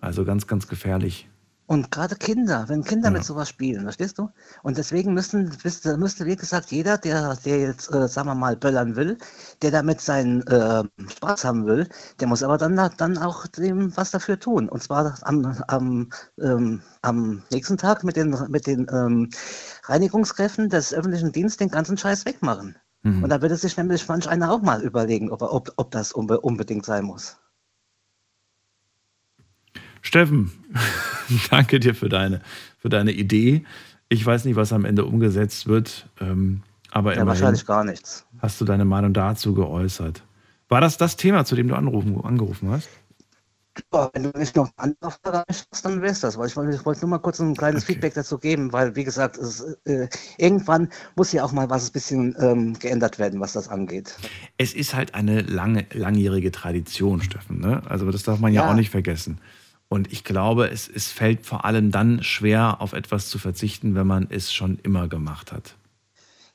Also 0.00 0.24
ganz, 0.24 0.46
ganz 0.46 0.66
gefährlich. 0.66 1.28
Und 1.70 1.92
gerade 1.92 2.16
Kinder, 2.16 2.64
wenn 2.66 2.82
Kinder 2.82 3.12
mit 3.12 3.22
sowas 3.22 3.48
spielen, 3.48 3.84
verstehst 3.84 4.18
du? 4.18 4.28
Und 4.64 4.76
deswegen 4.76 5.14
müssen, 5.14 5.56
müsste, 5.62 5.96
müsste 5.98 6.26
wie 6.26 6.34
gesagt, 6.34 6.72
jeder, 6.72 6.98
der, 6.98 7.36
der 7.44 7.60
jetzt, 7.60 7.94
äh, 7.94 8.08
sagen 8.08 8.26
wir 8.26 8.34
mal, 8.34 8.56
böllern 8.56 8.96
will, 8.96 9.18
der 9.62 9.70
damit 9.70 10.00
seinen 10.00 10.44
äh, 10.48 10.82
Spaß 11.08 11.44
haben 11.44 11.66
will, 11.66 11.88
der 12.18 12.26
muss 12.26 12.42
aber 12.42 12.58
dann, 12.58 12.74
dann 12.96 13.18
auch 13.18 13.46
dem 13.46 13.96
was 13.96 14.10
dafür 14.10 14.40
tun. 14.40 14.68
Und 14.68 14.82
zwar 14.82 15.16
am, 15.22 15.62
am, 15.68 16.08
ähm, 16.40 16.82
am 17.02 17.44
nächsten 17.52 17.78
Tag 17.78 18.02
mit 18.02 18.16
den, 18.16 18.36
mit 18.48 18.66
den 18.66 18.88
ähm, 18.92 19.30
Reinigungskräften 19.90 20.68
des 20.68 20.94
öffentlichen 20.94 21.32
Dienstes 21.32 21.58
den 21.58 21.68
ganzen 21.70 21.98
Scheiß 21.98 22.24
wegmachen. 22.24 22.76
Mhm. 23.02 23.24
Und 23.24 23.30
da 23.30 23.42
würde 23.42 23.56
sich 23.56 23.76
nämlich 23.76 24.06
manch 24.08 24.28
einer 24.28 24.52
auch 24.52 24.62
mal 24.62 24.82
überlegen, 24.82 25.30
ob, 25.30 25.42
ob, 25.42 25.72
ob 25.76 25.90
das 25.90 26.12
unbe 26.12 26.40
unbedingt 26.40 26.84
sein 26.86 27.04
muss. 27.04 27.36
Steffen, 30.02 30.50
danke 31.50 31.80
dir 31.80 31.94
für 31.94 32.08
deine, 32.08 32.40
für 32.78 32.88
deine 32.88 33.12
Idee. 33.12 33.64
Ich 34.08 34.24
weiß 34.24 34.44
nicht, 34.44 34.56
was 34.56 34.72
am 34.72 34.84
Ende 34.84 35.04
umgesetzt 35.04 35.66
wird, 35.66 36.08
ähm, 36.20 36.62
aber 36.90 37.16
Ja, 37.16 37.26
wahrscheinlich 37.26 37.66
gar 37.66 37.84
nichts. 37.84 38.26
hast 38.40 38.60
du 38.60 38.64
deine 38.64 38.84
Meinung 38.84 39.12
dazu 39.12 39.54
geäußert. 39.54 40.24
War 40.68 40.80
das 40.80 40.96
das 40.96 41.16
Thema, 41.16 41.44
zu 41.44 41.54
dem 41.54 41.68
du 41.68 41.74
anrufen, 41.74 42.20
angerufen 42.24 42.70
hast? 42.70 42.88
Ja, 43.92 44.10
wenn 44.12 44.24
du 44.24 44.30
nicht 44.38 44.56
noch 44.56 44.70
andere 44.76 45.10
Frage 45.10 45.44
hast, 45.48 45.84
dann 45.84 46.02
wäre 46.02 46.12
es 46.12 46.20
das. 46.20 46.36
Weil 46.36 46.48
ich 46.48 46.56
wollte, 46.56 46.74
ich 46.76 46.84
wollte 46.84 47.02
nur 47.02 47.10
mal 47.10 47.18
kurz 47.18 47.38
ein 47.40 47.56
kleines 47.56 47.84
Feedback 47.84 48.14
dazu 48.14 48.38
geben, 48.38 48.72
weil, 48.72 48.96
wie 48.96 49.04
gesagt, 49.04 49.36
es, 49.38 49.60
äh, 49.84 50.08
irgendwann 50.38 50.88
muss 51.16 51.32
ja 51.32 51.44
auch 51.44 51.52
mal 51.52 51.70
was 51.70 51.88
ein 51.88 51.92
bisschen 51.92 52.36
ähm, 52.40 52.78
geändert 52.78 53.18
werden, 53.18 53.40
was 53.40 53.52
das 53.52 53.68
angeht. 53.68 54.16
Es 54.58 54.74
ist 54.74 54.94
halt 54.94 55.14
eine 55.14 55.42
lange, 55.42 55.86
langjährige 55.92 56.50
Tradition, 56.50 57.22
Steffen. 57.22 57.60
Ne? 57.60 57.82
Also 57.88 58.10
das 58.10 58.24
darf 58.24 58.40
man 58.40 58.52
ja, 58.52 58.62
Ja. 58.64 58.70
auch 58.70 58.74
nicht 58.74 58.90
vergessen. 58.90 59.38
Und 59.88 60.12
ich 60.12 60.22
glaube, 60.24 60.70
es, 60.70 60.88
es 60.88 61.08
fällt 61.08 61.46
vor 61.46 61.64
allem 61.64 61.90
dann 61.90 62.22
schwer, 62.22 62.80
auf 62.80 62.92
etwas 62.92 63.28
zu 63.28 63.38
verzichten, 63.38 63.94
wenn 63.94 64.06
man 64.06 64.26
es 64.30 64.52
schon 64.52 64.78
immer 64.82 65.08
gemacht 65.08 65.52
hat. 65.52 65.74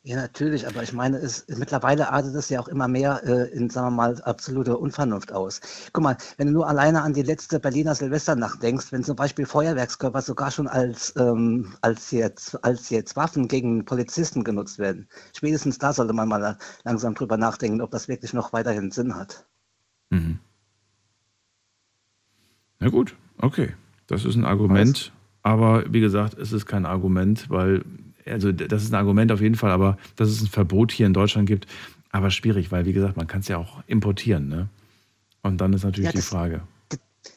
Ja, 0.08 0.18
natürlich, 0.18 0.68
aber 0.68 0.84
ich 0.84 0.94
meine, 0.94 1.18
es, 1.18 1.48
mittlerweile 1.48 2.12
artet 2.12 2.36
es 2.36 2.50
ja 2.50 2.60
auch 2.60 2.68
immer 2.68 2.88
mehr 2.88 3.24
äh, 3.24 3.50
in, 3.50 3.72
sagen 3.72 3.88
wir 3.88 3.92
mal, 3.92 4.22
absolute 4.22 4.78
Unvernunft 4.78 5.32
aus. 5.32 5.62
Guck 5.94 6.04
mal, 6.04 6.18
wenn 6.38 6.46
du 6.46 6.54
nur 6.54 6.68
alleine 6.68 7.02
an 7.02 7.14
die 7.14 7.24
letzte 7.24 7.60
Berliner 7.60 7.96
Silvesternacht 7.96 8.62
denkst, 8.62 8.92
wenn 8.92 9.04
zum 9.04 9.16
Beispiel 9.16 9.48
Feuerwerkskörper 9.48 10.22
sogar 10.22 10.52
schon 10.52 10.68
als, 10.68 11.16
ähm, 11.18 11.74
als, 11.82 12.12
jetzt, 12.12 12.64
als 12.64 12.92
jetzt 12.92 13.16
Waffen 13.16 13.48
gegen 13.48 13.84
Polizisten 13.86 14.44
genutzt 14.44 14.78
werden, 14.78 15.10
spätestens 15.36 15.80
da 15.80 15.92
sollte 15.92 16.14
man 16.14 16.28
mal 16.28 16.60
langsam 16.84 17.16
drüber 17.16 17.38
nachdenken, 17.38 17.82
ob 17.82 17.90
das 17.90 18.08
wirklich 18.08 18.32
noch 18.32 18.54
weiterhin 18.54 18.92
Sinn 18.92 19.16
hat. 19.16 19.48
Mhm. 20.12 20.38
Na 22.80 22.90
gut, 22.90 23.16
okay. 23.40 23.74
Das 24.06 24.24
ist 24.24 24.36
ein 24.36 24.46
Argument. 24.46 25.12
Aber 25.42 25.92
wie 25.92 26.00
gesagt, 26.00 26.38
es 26.38 26.52
ist 26.52 26.68
kein 26.68 26.86
Argument, 26.86 27.50
weil, 27.50 27.84
also 28.26 28.52
das 28.52 28.84
ist 28.84 28.92
ein 28.92 28.96
Argument 28.96 29.32
auf 29.32 29.42
jeden 29.42 29.56
Fall, 29.56 29.72
aber 29.72 29.98
dass 30.16 30.30
es 30.30 30.42
ein 30.42 30.48
Verbot 30.48 30.92
hier 30.92 31.06
in 31.06 31.14
Deutschland 31.14 31.48
gibt, 31.48 31.68
aber 32.12 32.32
schwierig, 32.32 32.72
weil 32.72 32.86
wie 32.86 32.94
gesagt, 32.94 33.18
man 33.18 33.28
kann 33.28 33.42
es 33.42 33.48
ja 33.48 33.58
auch 33.58 33.84
importieren. 33.88 34.48
Ne? 34.48 34.70
Und 35.42 35.60
dann 35.60 35.74
ist 35.74 35.84
natürlich 35.84 36.06
Ja, 36.08 36.12
die 36.12 36.18
das- 36.18 36.28
Frage. 36.28 36.62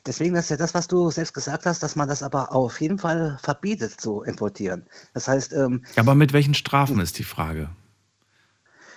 Deswegen 0.05 0.36
ist 0.36 0.51
ja 0.51 0.56
das, 0.59 0.74
was 0.74 0.86
du 0.86 1.10
selbst 1.10 1.32
gesagt 1.32 1.65
hast, 1.65 1.82
dass 1.82 1.97
man 1.97 2.09
das 2.09 2.23
aber 2.23 2.52
auf 2.55 2.81
jeden 2.81 2.98
Fall 2.98 3.39
verbietet 3.43 3.98
zu 3.98 4.23
importieren. 4.23 4.85
Das 5.15 5.28
heißt, 5.28 5.52
ähm, 5.55 5.82
Aber 5.97 6.15
mit 6.15 6.32
welchen 6.35 6.52
Strafen 6.55 7.01
ist 7.01 7.19
die 7.19 7.24
Frage? 7.24 7.70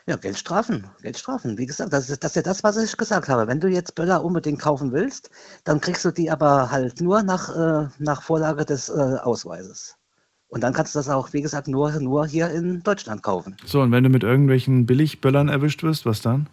Ja, 0.07 0.15
Geldstrafen, 0.17 0.87
Geldstrafen. 1.01 1.57
Wie 1.57 1.65
gesagt, 1.65 1.93
das 1.93 2.09
ist, 2.09 2.23
das 2.23 2.31
ist 2.31 2.35
ja 2.35 2.41
das, 2.41 2.63
was 2.63 2.75
ich 2.77 2.97
gesagt 2.97 3.29
habe. 3.29 3.47
Wenn 3.47 3.59
du 3.59 3.67
jetzt 3.69 3.95
Böller 3.95 4.23
unbedingt 4.23 4.59
kaufen 4.59 4.91
willst, 4.91 5.29
dann 5.63 5.79
kriegst 5.79 6.03
du 6.03 6.11
die 6.11 6.29
aber 6.31 6.71
halt 6.71 6.99
nur 7.01 7.23
nach, 7.23 7.55
äh, 7.55 7.87
nach 7.99 8.21
Vorlage 8.21 8.65
des 8.65 8.89
äh, 8.89 8.93
Ausweises. 8.93 9.95
Und 10.51 10.61
dann 10.61 10.73
kannst 10.73 10.93
du 10.93 10.99
das 10.99 11.07
auch, 11.07 11.31
wie 11.31 11.41
gesagt, 11.41 11.69
nur, 11.69 11.91
nur 12.01 12.27
hier 12.27 12.49
in 12.51 12.83
Deutschland 12.83 13.23
kaufen. 13.23 13.55
So, 13.65 13.81
und 13.81 13.93
wenn 13.93 14.03
du 14.03 14.09
mit 14.09 14.23
irgendwelchen 14.23 14.85
Billigböllern 14.85 15.47
erwischt 15.47 15.81
wirst, 15.81 16.05
was 16.05 16.21
dann? 16.21 16.49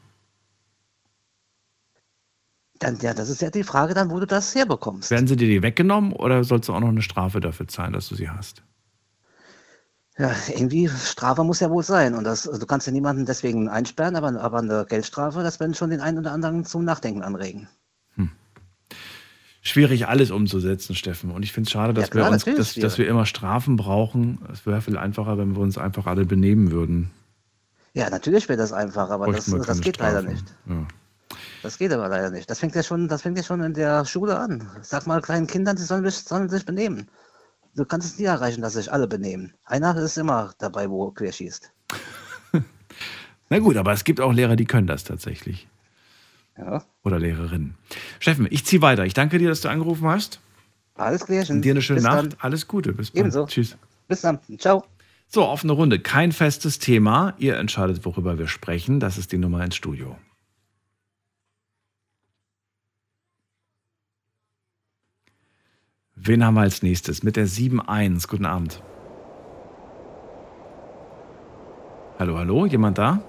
Dann, 2.78 2.96
ja, 3.00 3.12
das 3.12 3.28
ist 3.28 3.42
ja 3.42 3.50
die 3.50 3.64
Frage 3.64 3.94
dann, 3.94 4.12
wo 4.12 4.20
du 4.20 4.26
das 4.26 4.54
herbekommst. 4.54 5.10
Werden 5.10 5.26
sie 5.26 5.34
dir 5.34 5.48
die 5.48 5.62
weggenommen 5.62 6.12
oder 6.12 6.44
sollst 6.44 6.68
du 6.68 6.74
auch 6.74 6.80
noch 6.80 6.90
eine 6.90 7.02
Strafe 7.02 7.40
dafür 7.40 7.66
zahlen, 7.66 7.92
dass 7.92 8.08
du 8.08 8.14
sie 8.14 8.30
hast? 8.30 8.62
Ja, 10.16 10.30
irgendwie 10.46 10.88
Strafe 10.88 11.42
muss 11.42 11.58
ja 11.58 11.68
wohl 11.68 11.82
sein. 11.82 12.14
Und 12.14 12.22
das, 12.22 12.44
du 12.44 12.66
kannst 12.66 12.86
ja 12.86 12.92
niemanden 12.92 13.26
deswegen 13.26 13.68
einsperren, 13.68 14.14
aber, 14.14 14.40
aber 14.40 14.58
eine 14.58 14.86
Geldstrafe, 14.88 15.42
das 15.42 15.58
werden 15.58 15.74
schon 15.74 15.90
den 15.90 16.00
einen 16.00 16.18
oder 16.18 16.30
anderen 16.30 16.64
zum 16.64 16.84
Nachdenken 16.84 17.24
anregen. 17.24 17.68
Schwierig, 19.62 20.06
alles 20.06 20.30
umzusetzen, 20.30 20.94
Steffen. 20.94 21.30
Und 21.30 21.42
ich 21.42 21.52
finde 21.52 21.66
es 21.66 21.72
schade, 21.72 21.92
dass, 21.92 22.04
Ja, 22.04 22.10
klar, 22.10 22.26
wir 22.30 22.32
uns, 22.34 22.44
dass, 22.44 22.74
dass 22.74 22.98
wir 22.98 23.08
immer 23.08 23.26
Strafen 23.26 23.76
brauchen. 23.76 24.38
Es 24.52 24.64
wäre 24.66 24.80
viel 24.80 24.96
einfacher, 24.96 25.36
wenn 25.36 25.54
wir 25.56 25.60
uns 25.62 25.76
einfach 25.78 26.06
alle 26.06 26.24
benehmen 26.24 26.70
würden. 26.70 27.10
Ja, 27.92 28.08
natürlich 28.08 28.48
wäre 28.48 28.58
das 28.58 28.72
einfach, 28.72 29.10
aber 29.10 29.32
das, 29.32 29.46
das 29.46 29.80
geht 29.80 29.98
leider 29.98 30.20
Strafen. 30.20 30.28
nicht. 30.34 30.44
Ja. 30.66 30.86
Das 31.62 31.76
geht 31.78 31.92
aber 31.92 32.08
leider 32.08 32.30
nicht. 32.30 32.48
Das 32.48 32.60
fängt 32.60 32.74
ja 32.76 32.82
schon, 32.84 33.08
das 33.08 33.22
fängt 33.22 33.36
ja 33.36 33.42
schon 33.42 33.60
in 33.62 33.74
der 33.74 34.04
Schule 34.04 34.38
an. 34.38 34.68
Sag 34.82 35.06
mal 35.08 35.20
kleinen 35.20 35.48
Kindern, 35.48 35.76
sie 35.76 35.84
sollen, 35.84 36.04
sich- 36.04 36.14
sollen 36.20 36.48
sich 36.48 36.64
benehmen. 36.64 37.08
Du 37.74 37.84
kannst 37.84 38.06
es 38.12 38.18
nie 38.18 38.24
erreichen, 38.26 38.62
dass 38.62 38.74
sich 38.74 38.92
alle 38.92 39.08
benehmen. 39.08 39.54
Einer 39.64 39.96
ist 39.96 40.16
immer 40.18 40.52
dabei, 40.58 40.88
wo 40.88 41.10
querschießt. 41.10 41.72
Na 43.50 43.58
gut, 43.58 43.76
aber 43.76 43.92
es 43.92 44.04
gibt 44.04 44.20
auch 44.20 44.32
Lehrer, 44.32 44.56
die 44.56 44.64
können 44.66 44.86
das 44.86 45.04
tatsächlich. 45.04 45.68
Ja. 46.58 46.82
Oder 47.04 47.18
Lehrerinnen. 47.18 47.76
Steffen, 48.18 48.48
ich 48.50 48.64
ziehe 48.64 48.82
weiter. 48.82 49.06
Ich 49.06 49.14
danke 49.14 49.38
dir, 49.38 49.48
dass 49.48 49.60
du 49.60 49.68
angerufen 49.68 50.06
hast. 50.08 50.40
Alles 50.94 51.24
klärchen. 51.24 51.62
Dir 51.62 51.72
eine 51.72 51.82
schöne 51.82 51.98
Bis 51.98 52.04
Nacht. 52.04 52.16
dann. 52.16 52.34
Alles 52.40 52.66
Gute. 52.66 52.92
Bis 52.92 53.10
bald. 53.12 53.20
Ebenso. 53.20 53.46
Tschüss. 53.46 53.76
Bis 54.08 54.22
dann. 54.22 54.40
Ciao. 54.58 54.84
So, 55.28 55.46
offene 55.46 55.72
Runde. 55.72 56.00
Kein 56.00 56.32
festes 56.32 56.78
Thema. 56.78 57.34
Ihr 57.38 57.56
entscheidet, 57.56 58.04
worüber 58.04 58.38
wir 58.38 58.48
sprechen. 58.48 58.98
Das 58.98 59.18
ist 59.18 59.30
die 59.30 59.38
Nummer 59.38 59.62
ins 59.62 59.76
Studio. 59.76 60.16
Wen 66.16 66.44
haben 66.44 66.54
wir 66.54 66.62
als 66.62 66.82
nächstes? 66.82 67.22
Mit 67.22 67.36
der 67.36 67.46
7.1. 67.46 68.28
Guten 68.28 68.46
Abend. 68.46 68.82
Hallo, 72.18 72.36
hallo? 72.36 72.66
Jemand 72.66 72.98
da? 72.98 73.20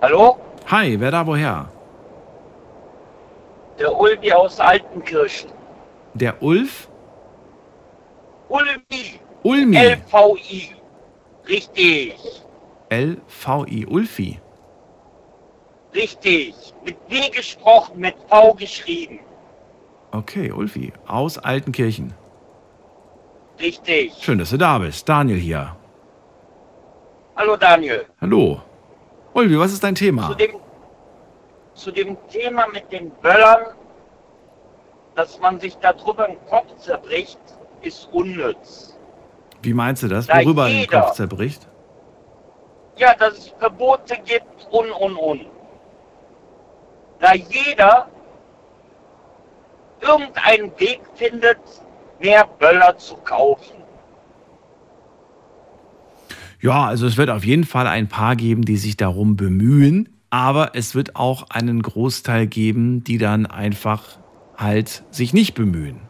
Hallo? 0.00 0.38
Hi, 0.66 0.98
wer 0.98 1.10
da 1.10 1.26
woher? 1.26 1.68
Der 3.78 3.94
Ulmi 3.94 4.32
aus 4.32 4.60
Altenkirchen. 4.60 5.50
Der 6.14 6.42
Ulf? 6.42 6.88
Ulmi. 8.48 9.20
Ulmi. 9.42 9.76
LVI. 9.76 10.74
Richtig. 11.48 12.16
LVI. 12.90 13.86
Ulfi. 13.86 14.40
Richtig. 15.94 16.74
Mit 16.84 16.96
W 17.08 17.28
gesprochen, 17.30 18.00
mit 18.00 18.14
V 18.28 18.54
geschrieben. 18.54 19.20
Okay, 20.12 20.50
Ulfi. 20.50 20.92
Aus 21.06 21.36
Altenkirchen. 21.38 22.14
Richtig. 23.60 24.14
Schön, 24.20 24.38
dass 24.38 24.50
du 24.50 24.56
da 24.56 24.78
bist. 24.78 25.08
Daniel 25.08 25.38
hier. 25.38 25.76
Hallo 27.36 27.56
Daniel. 27.56 28.06
Hallo. 28.20 28.62
Ulfi, 29.34 29.58
was 29.58 29.72
ist 29.72 29.82
dein 29.82 29.96
Zu 29.96 30.04
Thema? 30.04 30.34
dem, 30.34 30.56
zu 31.74 31.90
dem 31.90 32.16
Thema 32.28 32.66
mit 32.68 32.90
den 32.92 33.10
Böllern, 33.10 33.66
dass 35.16 35.38
man 35.40 35.58
sich 35.60 35.76
darüber 35.78 36.26
den 36.28 36.44
Kopf 36.46 36.76
zerbricht, 36.78 37.38
ist 37.82 38.08
unnütz. 38.12 38.96
Wie 39.62 39.74
meinst 39.74 40.02
du 40.02 40.08
das? 40.08 40.26
Da 40.26 40.38
Worüber 40.44 40.66
den 40.68 40.80
jeder- 40.80 41.00
Kopf 41.02 41.12
zerbricht? 41.14 41.66
Ja, 42.96 43.14
dass 43.14 43.38
es 43.38 43.48
Verbote 43.58 44.16
gibt 44.24 44.68
und 44.70 44.90
und 44.92 45.16
und. 45.16 45.46
Da 47.18 47.34
jeder 47.34 48.08
irgendeinen 50.00 50.78
Weg 50.78 51.00
findet, 51.14 51.58
mehr 52.20 52.44
Böller 52.58 52.96
zu 52.98 53.16
kaufen. 53.16 53.73
Ja, 56.64 56.86
also 56.86 57.06
es 57.06 57.16
wird 57.18 57.28
auf 57.28 57.44
jeden 57.44 57.64
Fall 57.64 57.86
ein 57.86 58.08
paar 58.08 58.36
geben, 58.36 58.62
die 58.62 58.78
sich 58.78 58.96
darum 58.96 59.36
bemühen, 59.36 60.08
aber 60.30 60.74
es 60.74 60.94
wird 60.94 61.14
auch 61.14 61.50
einen 61.50 61.82
Großteil 61.82 62.46
geben, 62.46 63.04
die 63.04 63.18
dann 63.18 63.44
einfach 63.44 64.16
halt 64.56 65.04
sich 65.10 65.34
nicht 65.34 65.52
bemühen. 65.52 66.00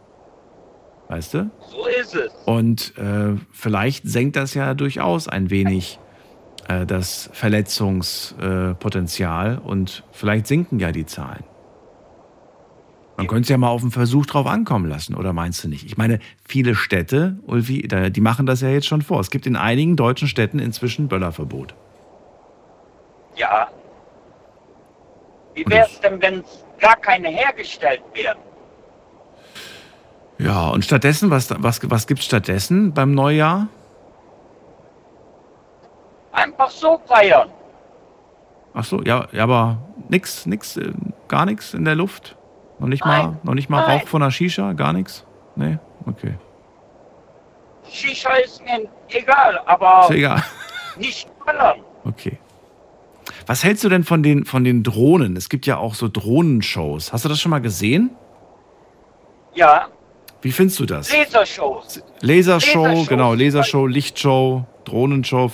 Weißt 1.09 1.33
du? 1.33 1.51
So 1.69 1.85
ist 1.87 2.15
es. 2.15 2.31
Und 2.45 2.97
äh, 2.97 3.33
vielleicht 3.51 4.07
senkt 4.07 4.37
das 4.37 4.53
ja 4.53 4.73
durchaus 4.75 5.27
ein 5.27 5.49
wenig 5.49 5.99
äh, 6.69 6.85
das 6.85 7.29
Verletzungspotenzial 7.33 9.55
äh, 9.55 9.57
und 9.57 10.05
vielleicht 10.13 10.47
sinken 10.47 10.79
ja 10.79 10.93
die 10.93 11.05
Zahlen. 11.05 11.43
Man 13.17 13.27
könnte 13.27 13.43
es 13.43 13.49
ja 13.49 13.57
mal 13.57 13.69
auf 13.69 13.81
einen 13.81 13.91
Versuch 13.91 14.25
drauf 14.25 14.45
ankommen 14.45 14.89
lassen, 14.89 15.15
oder 15.15 15.31
meinst 15.31 15.63
du 15.63 15.69
nicht? 15.69 15.85
Ich 15.85 15.97
meine, 15.97 16.19
viele 16.45 16.75
Städte, 16.75 17.37
Ulfi, 17.47 17.87
die 17.87 18.21
machen 18.21 18.45
das 18.45 18.59
ja 18.61 18.69
jetzt 18.69 18.87
schon 18.87 19.01
vor. 19.01 19.21
Es 19.21 19.29
gibt 19.29 19.45
in 19.45 19.55
einigen 19.55 19.95
deutschen 19.95 20.27
Städten 20.27 20.59
inzwischen 20.59 21.07
Böllerverbot. 21.07 21.73
Ja. 23.37 23.69
Wie 25.53 25.65
wäre 25.67 25.87
es 25.87 25.99
denn, 26.01 26.21
wenn 26.21 26.43
gar 26.79 26.97
keine 26.97 27.29
hergestellt 27.29 28.01
werden? 28.13 28.39
Ja, 30.37 30.67
und 30.69 30.83
stattdessen, 30.83 31.29
was, 31.29 31.49
was, 31.57 31.79
was 31.89 32.07
gibt 32.07 32.19
es 32.19 32.25
stattdessen 32.25 32.93
beim 32.93 33.13
Neujahr? 33.13 33.69
Einfach 36.33 36.69
so 36.69 36.99
feiern. 37.05 37.49
Ach 38.73 38.83
so, 38.83 39.01
ja, 39.03 39.29
ja 39.31 39.43
aber 39.43 39.77
nix, 40.09 40.45
nix, 40.45 40.75
äh, 40.75 40.91
gar 41.29 41.45
nichts 41.45 41.73
in 41.73 41.85
der 41.85 41.95
Luft? 41.95 42.35
Noch 42.79 42.87
nicht 42.87 43.05
mal, 43.05 43.23
Nein. 43.27 43.37
noch 43.43 43.53
nicht 43.53 43.69
mal 43.69 43.81
Nein. 43.87 43.99
Rauch 43.99 44.07
von 44.07 44.21
einer 44.21 44.31
Shisha? 44.31 44.73
Gar 44.73 44.93
nichts? 44.93 45.25
Nee? 45.55 45.77
Okay. 46.05 46.35
Shisha 47.89 48.33
ist 48.35 48.61
mir 48.63 48.87
egal, 49.09 49.59
aber 49.65 50.07
Ist 50.09 50.15
egal. 50.17 50.43
nicht 50.97 51.27
böllern. 51.45 51.79
Okay. 52.03 52.37
Was 53.47 53.63
hältst 53.63 53.83
du 53.83 53.89
denn 53.89 54.03
von 54.03 54.23
den, 54.23 54.45
von 54.45 54.63
den 54.63 54.83
Drohnen? 54.83 55.35
Es 55.37 55.49
gibt 55.49 55.65
ja 55.65 55.77
auch 55.77 55.93
so 55.95 56.07
Drohnenshows. 56.11 57.13
Hast 57.13 57.25
du 57.25 57.29
das 57.29 57.39
schon 57.39 57.51
mal 57.51 57.61
gesehen? 57.61 58.11
Ja, 59.53 59.87
Wie 60.41 60.51
findest 60.51 60.79
du 60.79 60.85
das? 60.85 61.11
Lasershows. 61.15 62.03
Lasershow, 62.21 62.85
Lasershow. 62.85 63.05
genau, 63.09 63.33
Lasershow, 63.33 63.87
Lichtshow, 63.87 64.65
Drohnenshow. 64.83 65.49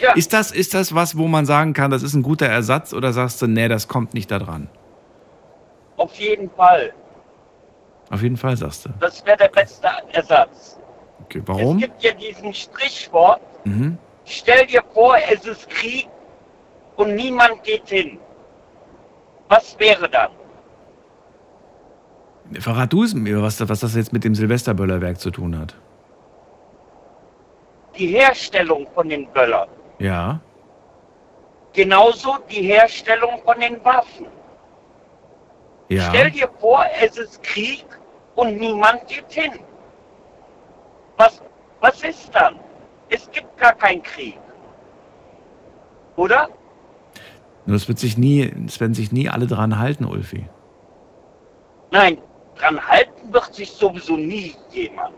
Ja. 0.00 0.12
Ist, 0.12 0.32
das, 0.34 0.52
ist 0.52 0.74
das 0.74 0.94
was, 0.94 1.16
wo 1.16 1.26
man 1.26 1.46
sagen 1.46 1.72
kann, 1.72 1.90
das 1.90 2.02
ist 2.02 2.14
ein 2.14 2.22
guter 2.22 2.46
Ersatz 2.46 2.92
oder 2.92 3.12
sagst 3.12 3.40
du, 3.40 3.46
nee, 3.46 3.66
das 3.68 3.88
kommt 3.88 4.12
nicht 4.12 4.30
da 4.30 4.38
dran? 4.38 4.68
Auf 5.96 6.14
jeden 6.16 6.50
Fall. 6.50 6.92
Auf 8.10 8.22
jeden 8.22 8.36
Fall 8.36 8.56
sagst 8.56 8.84
du. 8.86 8.90
Das 9.00 9.24
wäre 9.26 9.36
der 9.36 9.48
beste 9.48 9.88
Ersatz. 10.12 10.78
Okay, 11.24 11.38
Es 11.40 11.48
warum? 11.48 11.78
gibt 11.78 12.02
ja 12.02 12.12
diesen 12.12 12.54
Sprichwort, 12.54 13.40
Mhm. 13.64 13.98
stell 14.24 14.66
dir 14.66 14.82
vor, 14.94 15.16
es 15.32 15.44
ist 15.44 15.68
Krieg 15.70 16.08
und 16.96 17.14
niemand 17.16 17.62
geht 17.64 17.88
hin. 17.88 18.18
Was 19.48 19.76
wäre 19.78 20.08
dann? 20.08 20.30
Verrat 22.60 22.92
du 22.92 23.02
es 23.02 23.12
mir, 23.14 23.42
was, 23.42 23.66
was 23.68 23.80
das 23.80 23.96
jetzt 23.96 24.12
mit 24.12 24.22
dem 24.22 24.34
Silvesterböllerwerk 24.36 25.18
zu 25.18 25.30
tun 25.32 25.58
hat. 25.58 25.74
Die 27.98 28.06
Herstellung 28.08 28.86
von 28.94 29.08
den 29.08 29.26
Böllern. 29.32 29.68
Ja. 29.98 30.40
Genauso 31.72 32.36
die 32.50 32.62
Herstellung 32.62 33.40
von 33.44 33.58
den 33.58 33.82
Waffen. 33.84 34.26
Ja. 35.88 36.10
Stell 36.10 36.30
dir 36.30 36.48
vor, 36.60 36.84
es 37.00 37.16
ist 37.16 37.42
Krieg 37.42 37.86
und 38.34 38.58
niemand 38.58 39.06
geht 39.06 39.30
hin. 39.30 39.52
Was, 41.16 41.40
was 41.80 42.02
ist 42.02 42.30
dann? 42.34 42.56
Es 43.08 43.30
gibt 43.30 43.56
gar 43.56 43.72
keinen 43.72 44.02
Krieg. 44.02 44.38
Oder? 46.16 46.48
Nur 47.66 47.76
es 47.76 47.88
wird 47.88 47.98
sich 47.98 48.16
nie, 48.16 48.52
es 48.66 48.80
werden 48.80 48.94
sich 48.94 49.12
nie 49.12 49.28
alle 49.28 49.46
dran 49.46 49.78
halten, 49.78 50.04
Ulfi. 50.04 50.46
Nein, 51.90 52.18
dran 52.56 52.80
halten 52.80 53.32
wird 53.32 53.54
sich 53.54 53.70
sowieso 53.70 54.16
nie 54.16 54.54
jemand. 54.70 55.14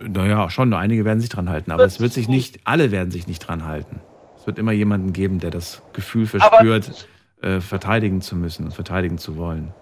Naja, 0.00 0.48
schon, 0.48 0.72
einige 0.72 1.04
werden 1.04 1.20
sich 1.20 1.28
dran 1.28 1.50
halten, 1.50 1.72
aber 1.72 1.84
es 1.84 2.00
wird 2.00 2.12
sich 2.12 2.28
nicht, 2.28 2.60
alle 2.64 2.90
werden 2.90 3.10
sich 3.10 3.26
nicht 3.26 3.40
dran 3.40 3.66
halten. 3.66 4.00
Es 4.38 4.46
wird 4.46 4.58
immer 4.58 4.72
jemanden 4.72 5.12
geben, 5.12 5.38
der 5.40 5.50
das 5.50 5.82
Gefühl 5.92 6.26
verspürt, 6.26 7.06
äh, 7.42 7.60
verteidigen 7.60 8.20
zu 8.20 8.36
müssen 8.36 8.66
und 8.66 8.74
verteidigen 8.74 9.18
zu 9.18 9.36
wollen. 9.36 9.72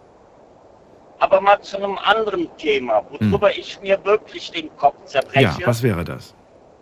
Aber 1.20 1.40
mal 1.40 1.60
zu 1.60 1.76
einem 1.76 1.98
anderen 1.98 2.48
Thema, 2.59 3.02
worüber 3.10 3.56
ich 3.56 3.80
mir 3.80 4.02
wirklich 4.05 4.51
den 4.52 4.74
Kopf 4.76 4.97
Ja, 5.02 5.06
zerbreche. 5.09 5.66
was 5.66 5.82
wäre 5.82 6.05
das? 6.05 6.35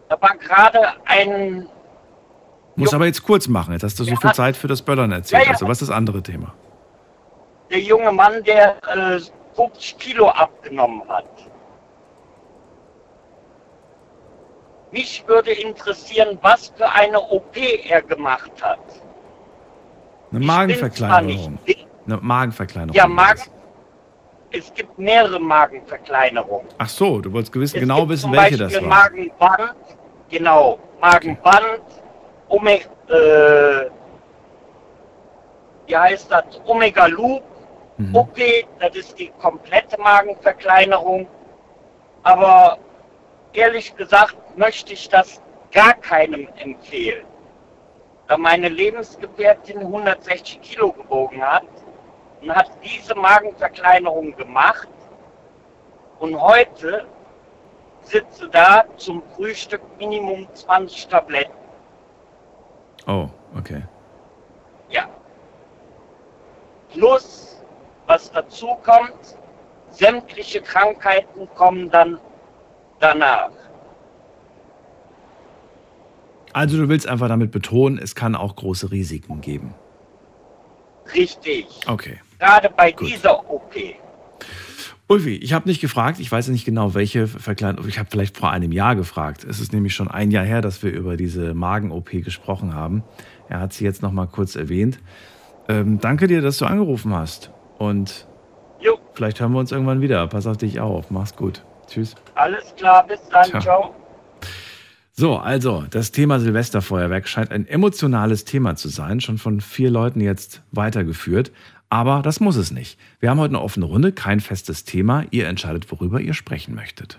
da 0.08 0.20
war 0.20 0.36
gerade 0.36 0.80
ein, 1.06 1.66
Muss 2.76 2.92
aber 2.94 3.06
jetzt 3.06 3.22
kurz 3.24 3.48
machen, 3.48 3.72
jetzt 3.72 3.82
hast 3.82 3.98
du 3.98 4.04
so 4.04 4.10
Ja. 4.10 4.16
viel 4.20 4.32
Zeit 4.32 4.56
für 4.56 4.68
das 4.68 4.82
Böllern 4.82 5.10
erzählt. 5.10 5.42
Ja, 5.42 5.46
ja. 5.46 5.52
Also 5.54 5.66
was 5.66 5.80
ist 5.82 5.88
das 5.88 5.96
andere 5.96 6.22
Thema? 6.22 6.52
der 7.70 7.80
junge 7.80 8.12
Mann, 8.12 8.44
der 8.44 8.76
äh, 8.86 9.20
50 9.56 9.98
Kilo 9.98 10.28
abgenommen 10.28 11.02
hat. 11.08 11.24
Mich 14.92 15.24
würde 15.26 15.50
interessieren, 15.50 16.38
was 16.42 16.68
für 16.76 16.88
eine 16.88 17.20
OP 17.20 17.56
er 17.56 18.02
gemacht 18.02 18.52
hat. 18.62 18.78
Eine 20.32 20.44
Magenverkleinerung. 20.44 21.58
Eine 22.06 22.16
Magenverkleinerung. 22.18 22.94
Ja, 22.94 23.06
Magen. 23.06 23.42
Es 24.52 24.72
gibt 24.74 24.98
mehrere 24.98 25.38
Magenverkleinerungen. 25.40 26.68
Ach 26.78 26.88
so, 26.88 27.20
du 27.20 27.32
wolltest 27.32 27.52
gewiss, 27.52 27.74
Es 27.74 27.80
genau 27.80 28.08
wissen, 28.08 28.32
welche 28.32 28.56
Beispiel 28.58 28.78
das 28.78 28.82
war. 28.82 28.88
Magenband, 28.88 29.74
genau, 30.30 30.78
Magenband, 31.00 31.82
Ome 32.48 32.74
äh, 32.76 33.90
wie 35.86 35.96
heißt 35.96 36.30
das? 36.30 36.44
Omega 36.64 37.06
Loop, 37.06 37.42
Mhm. 37.98 38.14
OP, 38.14 38.36
das 38.78 38.94
ist 38.94 39.18
die 39.18 39.32
komplette 39.40 39.98
Magenverkleinerung. 39.98 41.26
Aber 42.24 42.76
ehrlich 43.54 43.96
gesagt 43.96 44.36
möchte 44.56 44.92
ich 44.92 45.08
das 45.08 45.40
gar 45.72 45.94
keinem 45.94 46.46
empfehlen. 46.58 47.24
Da 48.28 48.36
meine 48.36 48.68
Lebensgefährtin 48.68 49.78
160 49.78 50.60
Kilo 50.60 50.92
gewogen 50.92 51.40
hat 51.42 51.66
und 52.40 52.54
hat 52.54 52.70
diese 52.82 53.14
Magenverkleinerung 53.14 54.34
gemacht. 54.34 54.88
Und 56.18 56.40
heute 56.40 57.06
sitze 58.02 58.48
da 58.48 58.84
zum 58.96 59.22
Frühstück 59.34 59.82
Minimum 59.98 60.48
20 60.54 61.08
Tabletten. 61.08 61.52
Oh, 63.06 63.28
okay. 63.56 63.82
Ja. 64.88 65.08
Plus, 66.92 67.62
was 68.06 68.30
dazu 68.32 68.76
kommt, 68.82 69.36
sämtliche 69.90 70.62
Krankheiten 70.62 71.48
kommen 71.54 71.90
dann 71.90 72.20
danach. 72.98 73.50
Also 76.56 76.78
du 76.78 76.88
willst 76.88 77.06
einfach 77.06 77.28
damit 77.28 77.50
betonen, 77.50 77.98
es 77.98 78.14
kann 78.14 78.34
auch 78.34 78.56
große 78.56 78.90
Risiken 78.90 79.42
geben. 79.42 79.74
Richtig. 81.14 81.66
Okay. 81.86 82.18
Gerade 82.38 82.70
bei 82.74 82.92
dieser 82.92 83.50
OP. 83.50 83.74
Ulfi, 85.06 85.36
ich 85.36 85.52
habe 85.52 85.68
nicht 85.68 85.82
gefragt, 85.82 86.18
ich 86.18 86.32
weiß 86.32 86.46
ja 86.46 86.54
nicht 86.54 86.64
genau, 86.64 86.94
welche 86.94 87.26
Verkleidung. 87.26 87.86
Ich 87.86 87.98
habe 87.98 88.08
vielleicht 88.10 88.38
vor 88.38 88.52
einem 88.52 88.72
Jahr 88.72 88.96
gefragt. 88.96 89.44
Es 89.44 89.60
ist 89.60 89.74
nämlich 89.74 89.94
schon 89.94 90.08
ein 90.08 90.30
Jahr 90.30 90.46
her, 90.46 90.62
dass 90.62 90.82
wir 90.82 90.92
über 90.92 91.18
diese 91.18 91.52
Magen-OP 91.52 92.10
gesprochen 92.24 92.74
haben. 92.74 93.04
Er 93.50 93.60
hat 93.60 93.74
sie 93.74 93.84
jetzt 93.84 94.00
noch 94.00 94.12
mal 94.12 94.26
kurz 94.26 94.56
erwähnt. 94.56 94.98
Ähm, 95.68 96.00
danke 96.00 96.26
dir, 96.26 96.40
dass 96.40 96.56
du 96.56 96.64
angerufen 96.64 97.14
hast. 97.14 97.50
Und 97.76 98.26
vielleicht 99.12 99.40
hören 99.40 99.52
wir 99.52 99.58
uns 99.58 99.72
irgendwann 99.72 100.00
wieder. 100.00 100.26
Pass 100.26 100.46
auf 100.46 100.56
dich 100.56 100.80
auf. 100.80 101.10
Mach's 101.10 101.36
gut. 101.36 101.62
Tschüss. 101.86 102.14
Alles 102.34 102.74
klar, 102.78 103.06
bis 103.06 103.20
dann, 103.28 103.44
Ciao. 103.50 103.60
ciao. 103.60 104.05
So, 105.18 105.38
also 105.38 105.86
das 105.88 106.12
Thema 106.12 106.40
Silvesterfeuerwerk 106.40 107.26
scheint 107.26 107.50
ein 107.50 107.66
emotionales 107.66 108.44
Thema 108.44 108.76
zu 108.76 108.90
sein, 108.90 109.22
schon 109.22 109.38
von 109.38 109.62
vier 109.62 109.90
Leuten 109.90 110.20
jetzt 110.20 110.62
weitergeführt. 110.72 111.52
Aber 111.88 112.20
das 112.20 112.38
muss 112.38 112.56
es 112.56 112.70
nicht. 112.70 112.98
Wir 113.18 113.30
haben 113.30 113.40
heute 113.40 113.52
eine 113.54 113.62
offene 113.62 113.86
Runde, 113.86 114.12
kein 114.12 114.40
festes 114.40 114.84
Thema. 114.84 115.24
Ihr 115.30 115.48
entscheidet, 115.48 115.90
worüber 115.90 116.20
ihr 116.20 116.34
sprechen 116.34 116.74
möchtet. 116.74 117.18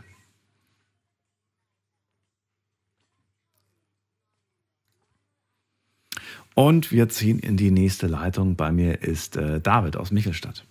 Und 6.54 6.92
wir 6.92 7.10
ziehen 7.10 7.40
in 7.40 7.58
die 7.58 7.72
nächste 7.72 8.06
Leitung. 8.06 8.56
Bei 8.56 8.72
mir 8.72 9.02
ist 9.02 9.38
äh, 9.38 9.60
David 9.60 9.98
aus 9.98 10.12
Michelstadt. 10.12 10.66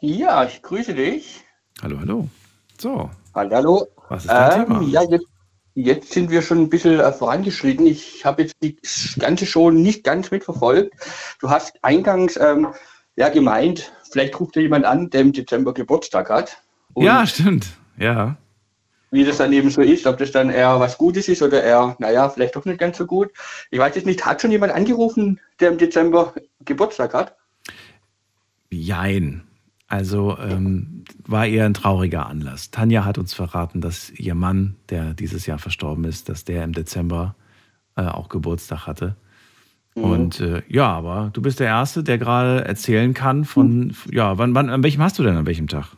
Ja, 0.00 0.44
ich 0.44 0.62
grüße 0.62 0.94
dich. 0.94 1.42
Hallo, 1.82 1.98
hallo. 1.98 2.28
So, 2.78 3.10
Hallo. 3.34 3.88
was 4.08 4.24
ist 4.24 4.30
dein 4.30 4.66
Thema? 4.66 4.82
Ja, 4.82 5.02
jetzt, 5.02 5.26
jetzt 5.74 6.12
sind 6.12 6.30
wir 6.30 6.42
schon 6.42 6.58
ein 6.58 6.70
bisschen 6.70 7.00
äh, 7.00 7.12
vorangeschritten. 7.12 7.86
Ich 7.86 8.24
habe 8.24 8.42
jetzt 8.42 8.56
die 8.62 8.76
ganze 9.18 9.46
Show 9.46 9.70
nicht 9.70 10.04
ganz 10.04 10.30
mitverfolgt. 10.30 10.94
Du 11.40 11.50
hast 11.50 11.82
eingangs 11.82 12.36
ähm, 12.36 12.68
ja 13.16 13.28
gemeint, 13.28 13.92
vielleicht 14.10 14.38
ruft 14.40 14.56
dir 14.56 14.62
jemand 14.62 14.84
an, 14.84 15.10
der 15.10 15.22
im 15.22 15.32
Dezember 15.32 15.74
Geburtstag 15.74 16.30
hat. 16.30 16.58
Und 16.94 17.04
Ja, 17.04 17.26
stimmt. 17.26 17.68
Ja. 17.96 18.36
Wie 19.12 19.24
das 19.24 19.38
dann 19.38 19.52
eben 19.52 19.70
so 19.70 19.82
ist, 19.82 20.06
ob 20.06 20.18
das 20.18 20.30
dann 20.30 20.50
eher 20.50 20.78
was 20.78 20.96
Gutes 20.96 21.28
ist 21.28 21.42
oder 21.42 21.62
eher, 21.62 21.96
naja, 21.98 22.28
vielleicht 22.28 22.54
doch 22.54 22.64
nicht 22.64 22.78
ganz 22.78 22.96
so 22.96 23.06
gut. 23.06 23.30
Ich 23.70 23.78
weiß 23.78 23.96
jetzt 23.96 24.06
nicht, 24.06 24.24
hat 24.24 24.40
schon 24.40 24.52
jemand 24.52 24.72
angerufen, 24.72 25.40
der 25.58 25.70
im 25.70 25.78
Dezember 25.78 26.32
Geburtstag 26.64 27.12
hat? 27.12 27.36
Jein. 28.70 29.49
Also 29.90 30.38
ähm, 30.38 31.04
war 31.26 31.46
eher 31.46 31.66
ein 31.66 31.74
trauriger 31.74 32.26
Anlass. 32.26 32.70
Tanja 32.70 33.04
hat 33.04 33.18
uns 33.18 33.34
verraten, 33.34 33.80
dass 33.80 34.10
ihr 34.10 34.36
Mann, 34.36 34.76
der 34.88 35.14
dieses 35.14 35.46
Jahr 35.46 35.58
verstorben 35.58 36.04
ist, 36.04 36.28
dass 36.28 36.44
der 36.44 36.62
im 36.62 36.72
Dezember 36.72 37.34
äh, 37.96 38.02
auch 38.02 38.28
Geburtstag 38.28 38.86
hatte. 38.86 39.16
Mhm. 39.96 40.04
Und 40.04 40.40
äh, 40.40 40.62
ja, 40.68 40.86
aber 40.86 41.30
du 41.32 41.42
bist 41.42 41.58
der 41.58 41.66
Erste, 41.66 42.04
der 42.04 42.18
gerade 42.18 42.64
erzählen 42.64 43.14
kann 43.14 43.44
von, 43.44 43.96
ja, 44.12 44.38
wann, 44.38 44.54
wann, 44.54 44.70
an 44.70 44.84
welchem 44.84 45.02
hast 45.02 45.18
du 45.18 45.24
denn 45.24 45.36
an 45.36 45.46
welchem 45.46 45.66
Tag? 45.66 45.96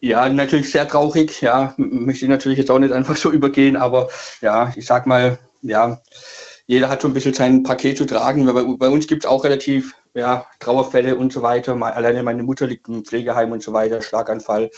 Ja, 0.00 0.28
natürlich 0.28 0.72
sehr 0.72 0.88
traurig. 0.88 1.40
Ja, 1.40 1.72
möchte 1.76 2.24
ich 2.24 2.28
natürlich 2.28 2.58
jetzt 2.58 2.72
auch 2.72 2.80
nicht 2.80 2.92
einfach 2.92 3.16
so 3.16 3.30
übergehen, 3.30 3.76
aber 3.76 4.08
ja, 4.40 4.72
ich 4.74 4.86
sag 4.86 5.06
mal, 5.06 5.38
ja, 5.62 6.00
jeder 6.66 6.88
hat 6.88 7.00
so 7.00 7.06
ein 7.06 7.14
bisschen 7.14 7.32
sein 7.32 7.62
Paket 7.62 7.98
zu 7.98 8.06
tragen. 8.06 8.44
Bei, 8.44 8.64
bei 8.64 8.88
uns 8.88 9.06
gibt 9.06 9.24
es 9.24 9.30
auch 9.30 9.44
relativ 9.44 9.94
ja, 10.16 10.46
Trauerfälle 10.60 11.14
und 11.16 11.32
so 11.32 11.42
weiter. 11.42 11.74
Me- 11.74 11.94
Alleine 11.94 12.22
meine 12.22 12.42
Mutter 12.42 12.66
liegt 12.66 12.88
im 12.88 13.04
Pflegeheim 13.04 13.52
und 13.52 13.62
so 13.62 13.72
weiter, 13.72 14.00
Schlaganfall. 14.02 14.70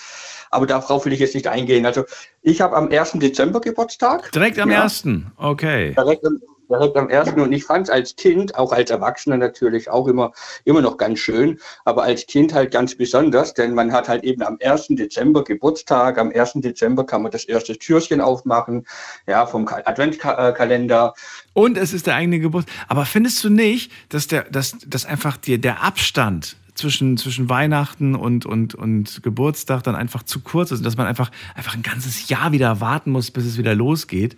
Aber 0.51 0.67
darauf 0.67 1.05
will 1.07 1.13
ich 1.13 1.21
jetzt 1.21 1.35
nicht 1.35 1.47
eingehen. 1.47 1.87
Also 1.87 2.05
ich 2.43 2.61
habe 2.61 2.77
am 2.77 2.91
1. 2.91 3.13
Dezember 3.21 3.61
Geburtstag. 3.61 4.33
Direkt 4.33 4.59
am 4.59 4.71
Ja. 4.71 4.83
1. 4.83 5.05
Okay. 5.37 5.95
Direkt 5.95 6.27
am, 6.27 6.41
direkt 6.69 6.97
am 6.97 7.09
1. 7.09 7.33
Und 7.33 7.53
ich 7.53 7.65
fand 7.65 7.87
es 7.89 7.91
als 7.91 8.17
Kind, 8.17 8.55
auch 8.57 8.73
als 8.73 8.91
Erwachsener 8.91 9.37
natürlich 9.37 9.91
auch 9.91 10.07
immer, 10.09 10.33
immer 10.65 10.81
noch 10.81 10.97
ganz 10.97 11.19
schön, 11.19 11.59
aber 11.85 12.03
als 12.03 12.27
Kind 12.27 12.53
halt 12.53 12.71
ganz 12.71 12.95
besonders, 12.95 13.55
denn 13.55 13.75
man 13.75 13.93
hat 13.93 14.09
halt 14.09 14.25
eben 14.25 14.43
am 14.43 14.59
1. 14.63 14.89
Dezember 14.91 15.45
Geburtstag, 15.45 16.19
am 16.19 16.31
1. 16.35 16.55
Dezember 16.57 17.05
kann 17.05 17.23
man 17.23 17.33
das 17.33 17.45
erste 17.45 17.77
Türchen 17.79 18.21
aufmachen, 18.21 18.87
ja, 19.27 19.47
vom 19.47 19.65
Ka- 19.65 19.83
Adventkalender. 19.85 21.15
Und 21.55 21.79
es 21.79 21.93
ist 21.93 22.07
der 22.07 22.15
eigene 22.17 22.41
Geburtstag. 22.41 22.75
Aber 22.89 23.05
findest 23.05 23.43
du 23.45 23.51
nicht, 23.51 23.91
dass, 24.09 24.27
der, 24.27 24.45
dass, 24.45 24.77
dass 24.87 25.07
einfach 25.07 25.37
die, 25.37 25.61
der 25.61 25.83
Abstand 25.83 26.57
zwischen, 26.75 27.17
zwischen 27.17 27.49
Weihnachten 27.49 28.15
und, 28.15 28.47
und, 28.47 28.75
und 28.75 29.23
Geburtstag 29.23 29.83
dann 29.83 29.97
einfach 29.97 30.23
zu 30.23 30.41
kurz 30.41 30.71
ist 30.71 30.79
und 30.79 30.85
dass 30.85 30.97
man 30.97 31.07
einfach, 31.07 31.31
einfach 31.55 31.75
ein 31.75 31.83
ganzes 31.83 32.29
Jahr 32.29 32.53
wieder 32.53 32.81
warten 32.81 33.11
muss, 33.11 33.31
bis 33.31 33.45
es 33.45 33.59
wieder 33.59 33.75
losgeht? 33.75 34.37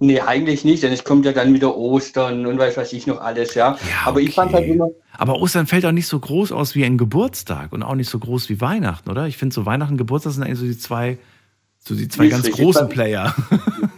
Nee, 0.00 0.20
eigentlich 0.20 0.64
nicht, 0.64 0.84
denn 0.84 0.92
es 0.92 1.02
kommt 1.02 1.24
ja 1.26 1.32
dann 1.32 1.52
wieder 1.52 1.76
Ostern 1.76 2.46
und 2.46 2.56
weiß 2.56 2.76
was 2.76 2.92
ich 2.92 3.08
noch 3.08 3.20
alles, 3.20 3.54
ja. 3.54 3.76
aber 4.04 4.20
ich 4.20 4.32
fand 4.32 4.52
halt 4.52 4.68
immer, 4.68 4.90
Aber 5.16 5.40
Ostern 5.40 5.66
fällt 5.66 5.84
auch 5.84 5.92
nicht 5.92 6.06
so 6.06 6.20
groß 6.20 6.52
aus 6.52 6.76
wie 6.76 6.84
ein 6.84 6.98
Geburtstag 6.98 7.72
und 7.72 7.82
auch 7.82 7.96
nicht 7.96 8.08
so 8.08 8.20
groß 8.20 8.48
wie 8.48 8.60
Weihnachten, 8.60 9.10
oder? 9.10 9.26
Ich 9.26 9.36
finde 9.36 9.54
so 9.54 9.66
Weihnachten, 9.66 9.96
Geburtstag 9.96 10.34
sind 10.34 10.44
eigentlich 10.44 10.60
so 10.60 10.66
die 10.66 10.78
zwei, 10.78 11.18
so 11.80 11.96
die 11.96 12.06
zwei 12.06 12.28
ganz 12.28 12.48
großen 12.48 12.88
Player. 12.88 13.34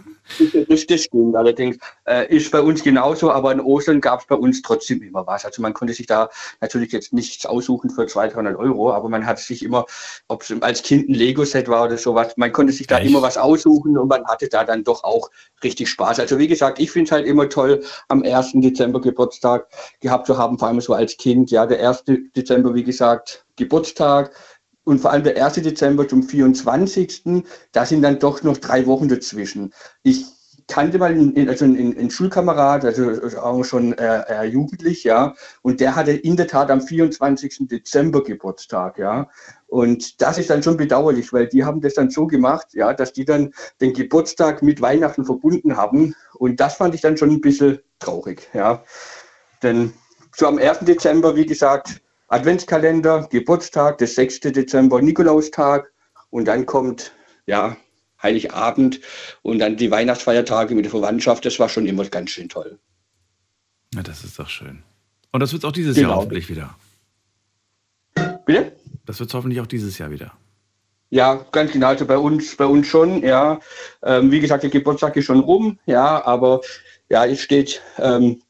Das, 0.67 0.85
das 0.85 1.03
stimmt 1.03 1.35
allerdings. 1.35 1.77
Äh, 2.05 2.35
ist 2.35 2.51
bei 2.51 2.61
uns 2.61 2.83
genauso, 2.83 3.31
aber 3.31 3.49
an 3.51 3.59
Ostern 3.59 4.01
gab 4.01 4.21
es 4.21 4.27
bei 4.27 4.35
uns 4.35 4.61
trotzdem 4.61 5.01
immer 5.01 5.25
was. 5.27 5.45
Also 5.45 5.61
man 5.61 5.73
konnte 5.73 5.93
sich 5.93 6.07
da 6.07 6.29
natürlich 6.61 6.91
jetzt 6.91 7.13
nichts 7.13 7.45
aussuchen 7.45 7.89
für 7.89 8.07
200, 8.07 8.35
300 8.35 8.57
Euro, 8.57 8.91
aber 8.91 9.09
man 9.09 9.25
hat 9.25 9.39
sich 9.39 9.63
immer, 9.63 9.85
ob 10.27 10.43
es 10.43 10.53
als 10.61 10.83
Kind 10.83 11.09
ein 11.09 11.13
Lego-Set 11.13 11.67
war 11.67 11.85
oder 11.85 11.97
sowas, 11.97 12.33
man 12.37 12.51
konnte 12.51 12.73
sich 12.73 12.87
da 12.87 12.99
Echt? 12.99 13.09
immer 13.09 13.21
was 13.21 13.37
aussuchen 13.37 13.97
und 13.97 14.07
man 14.07 14.25
hatte 14.25 14.47
da 14.47 14.63
dann 14.63 14.83
doch 14.83 15.03
auch 15.03 15.29
richtig 15.63 15.89
Spaß. 15.89 16.19
Also 16.19 16.39
wie 16.39 16.47
gesagt, 16.47 16.79
ich 16.79 16.91
finde 16.91 17.05
es 17.05 17.11
halt 17.11 17.25
immer 17.25 17.49
toll, 17.49 17.83
am 18.07 18.23
1. 18.23 18.53
Dezember 18.55 19.01
Geburtstag 19.01 19.67
gehabt 19.99 20.27
zu 20.27 20.37
haben, 20.37 20.57
vor 20.57 20.67
allem 20.67 20.81
so 20.81 20.93
als 20.93 21.17
Kind. 21.17 21.51
Ja, 21.51 21.65
der 21.65 21.87
1. 21.87 22.03
Dezember, 22.35 22.73
wie 22.73 22.83
gesagt, 22.83 23.45
Geburtstag. 23.55 24.31
Und 24.83 24.99
vor 24.99 25.11
allem 25.11 25.23
der 25.23 25.43
1. 25.43 25.55
Dezember 25.55 26.07
zum 26.07 26.23
24. 26.23 27.43
Da 27.71 27.85
sind 27.85 28.01
dann 28.01 28.19
doch 28.19 28.41
noch 28.43 28.57
drei 28.57 28.85
Wochen 28.87 29.07
dazwischen. 29.07 29.73
Ich 30.03 30.25
kannte 30.71 30.97
mal 30.97 31.11
einen, 31.11 31.49
also 31.49 31.65
einen, 31.65 31.97
einen 31.97 32.09
Schulkamerad, 32.09 32.85
also 32.85 33.37
auch 33.39 33.63
schon 33.63 33.93
äh, 33.97 34.23
äh, 34.27 34.43
jugendlich, 34.45 35.03
ja, 35.03 35.35
und 35.61 35.79
der 35.79 35.95
hatte 35.95 36.11
in 36.11 36.37
der 36.37 36.47
Tat 36.47 36.71
am 36.71 36.81
24. 36.81 37.67
Dezember 37.67 38.23
Geburtstag, 38.23 38.97
ja. 38.97 39.29
Und 39.67 40.21
das 40.21 40.37
ist 40.37 40.49
dann 40.49 40.63
schon 40.63 40.77
bedauerlich, 40.77 41.31
weil 41.33 41.47
die 41.47 41.63
haben 41.63 41.81
das 41.81 41.95
dann 41.95 42.09
so 42.09 42.27
gemacht, 42.27 42.67
ja, 42.73 42.93
dass 42.93 43.13
die 43.13 43.25
dann 43.25 43.53
den 43.79 43.93
Geburtstag 43.93 44.61
mit 44.63 44.81
Weihnachten 44.81 45.25
verbunden 45.25 45.77
haben. 45.77 46.15
Und 46.35 46.59
das 46.59 46.75
fand 46.75 46.95
ich 46.95 47.01
dann 47.01 47.17
schon 47.17 47.31
ein 47.31 47.41
bisschen 47.41 47.79
traurig, 47.99 48.49
ja. 48.53 48.83
Denn 49.63 49.93
so 50.35 50.47
am 50.47 50.57
1. 50.57 50.79
Dezember, 50.79 51.35
wie 51.35 51.45
gesagt, 51.45 52.01
Adventskalender, 52.31 53.27
Geburtstag, 53.29 53.97
der 53.97 54.07
6. 54.07 54.39
Dezember 54.39 55.01
Nikolaustag 55.01 55.91
und 56.29 56.45
dann 56.45 56.65
kommt, 56.65 57.11
ja, 57.45 57.75
Heiligabend 58.23 59.01
und 59.41 59.59
dann 59.59 59.75
die 59.75 59.91
Weihnachtsfeiertage 59.91 60.73
mit 60.73 60.85
der 60.85 60.91
Verwandtschaft. 60.91 61.43
Das 61.45 61.59
war 61.59 61.67
schon 61.67 61.87
immer 61.87 62.05
ganz 62.05 62.29
schön 62.29 62.47
toll. 62.47 62.79
Ja, 63.93 64.03
das 64.03 64.23
ist 64.23 64.39
doch 64.39 64.47
schön. 64.47 64.83
Und 65.31 65.41
das 65.41 65.51
wird 65.51 65.65
auch 65.65 65.73
dieses 65.73 65.95
Genau. 65.95 66.09
Jahr 66.09 66.17
hoffentlich 66.19 66.47
wieder. 66.49 66.75
Bitte? 68.45 68.71
Das 69.05 69.19
wird 69.19 69.33
hoffentlich 69.33 69.59
auch 69.59 69.67
dieses 69.67 69.97
Jahr 69.97 70.11
wieder. 70.11 70.31
Ja, 71.09 71.45
ganz 71.51 71.73
genau. 71.73 71.87
Also 71.87 72.05
bei 72.05 72.17
uns, 72.17 72.55
bei 72.55 72.65
uns 72.65 72.87
schon, 72.87 73.23
ja. 73.23 73.59
Ähm, 74.03 74.31
wie 74.31 74.39
gesagt, 74.39 74.63
der 74.63 74.69
Geburtstag 74.69 75.17
ist 75.17 75.25
schon 75.25 75.41
rum, 75.41 75.79
ja, 75.85 76.23
aber 76.25 76.61
ja, 77.09 77.25
es 77.25 77.41
steht 77.41 77.81
ähm, 77.97 78.41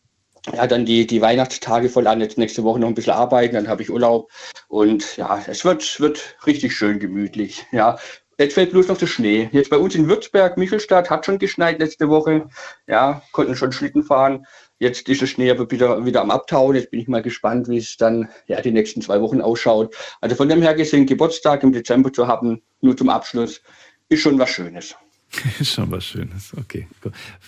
ja, 0.54 0.68
dann 0.68 0.86
die, 0.86 1.06
die 1.06 1.22
Weihnachtstage 1.22 1.90
voll 1.90 2.08
an, 2.08 2.22
jetzt 2.22 2.38
nächste 2.38 2.64
Woche 2.64 2.80
noch 2.80 2.88
ein 2.88 2.96
bisschen 2.96 3.14
arbeiten, 3.14 3.56
dann 3.56 3.68
habe 3.68 3.84
ich 3.84 3.90
Urlaub. 3.90 4.32
Und 4.68 5.18
ja, 5.18 5.44
es 5.48 5.64
wird, 5.66 6.00
wird 6.00 6.36
richtig 6.46 6.76
schön 6.76 7.00
gemütlich. 7.00 7.66
Ja, 7.72 7.98
Jetzt 8.42 8.56
fällt 8.56 8.72
bloß 8.72 8.88
noch 8.88 8.98
der 8.98 9.06
Schnee. 9.06 9.50
Jetzt 9.52 9.70
bei 9.70 9.78
uns 9.78 9.94
in 9.94 10.08
Würzberg, 10.08 10.58
Michelstadt, 10.58 11.12
hat 11.12 11.28
schon 11.28 11.38
geschneit 11.38 11.78
letzte 11.78 12.10
Woche. 12.10 12.50
Ja, 12.88 13.22
konnten 13.34 13.56
schon 13.56 13.72
Schlitten 13.72 14.04
fahren. 14.04 14.48
Jetzt 14.80 15.08
ist 15.10 15.22
der 15.22 15.28
Schnee 15.28 15.52
aber 15.52 15.70
wieder, 15.70 16.04
wieder 16.08 16.22
am 16.22 16.32
Abtauen. 16.32 16.76
Jetzt 16.76 16.90
bin 16.90 17.00
ich 17.00 17.08
mal 17.08 17.22
gespannt, 17.22 17.70
wie 17.70 17.78
es 17.78 17.98
dann 17.98 18.30
ja, 18.48 18.60
die 18.60 18.72
nächsten 18.72 19.04
zwei 19.04 19.22
Wochen 19.22 19.42
ausschaut. 19.42 19.94
Also 20.22 20.36
von 20.36 20.50
dem 20.50 20.64
her 20.64 20.74
gesehen, 20.74 21.06
Geburtstag 21.06 21.62
im 21.62 21.72
Dezember 21.72 22.12
zu 22.12 22.28
haben, 22.28 22.64
nur 22.82 22.98
zum 22.98 23.10
Abschluss, 23.10 23.62
ist 24.10 24.22
schon 24.22 24.40
was 24.40 24.50
Schönes. 24.50 24.96
Ist 25.60 25.74
schon 25.74 25.92
was 25.92 26.04
Schönes, 26.04 26.52
okay. 26.60 26.88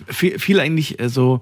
Viel, 0.08 0.38
viel 0.38 0.60
eigentlich 0.60 1.00
äh, 1.02 1.10
so, 1.10 1.42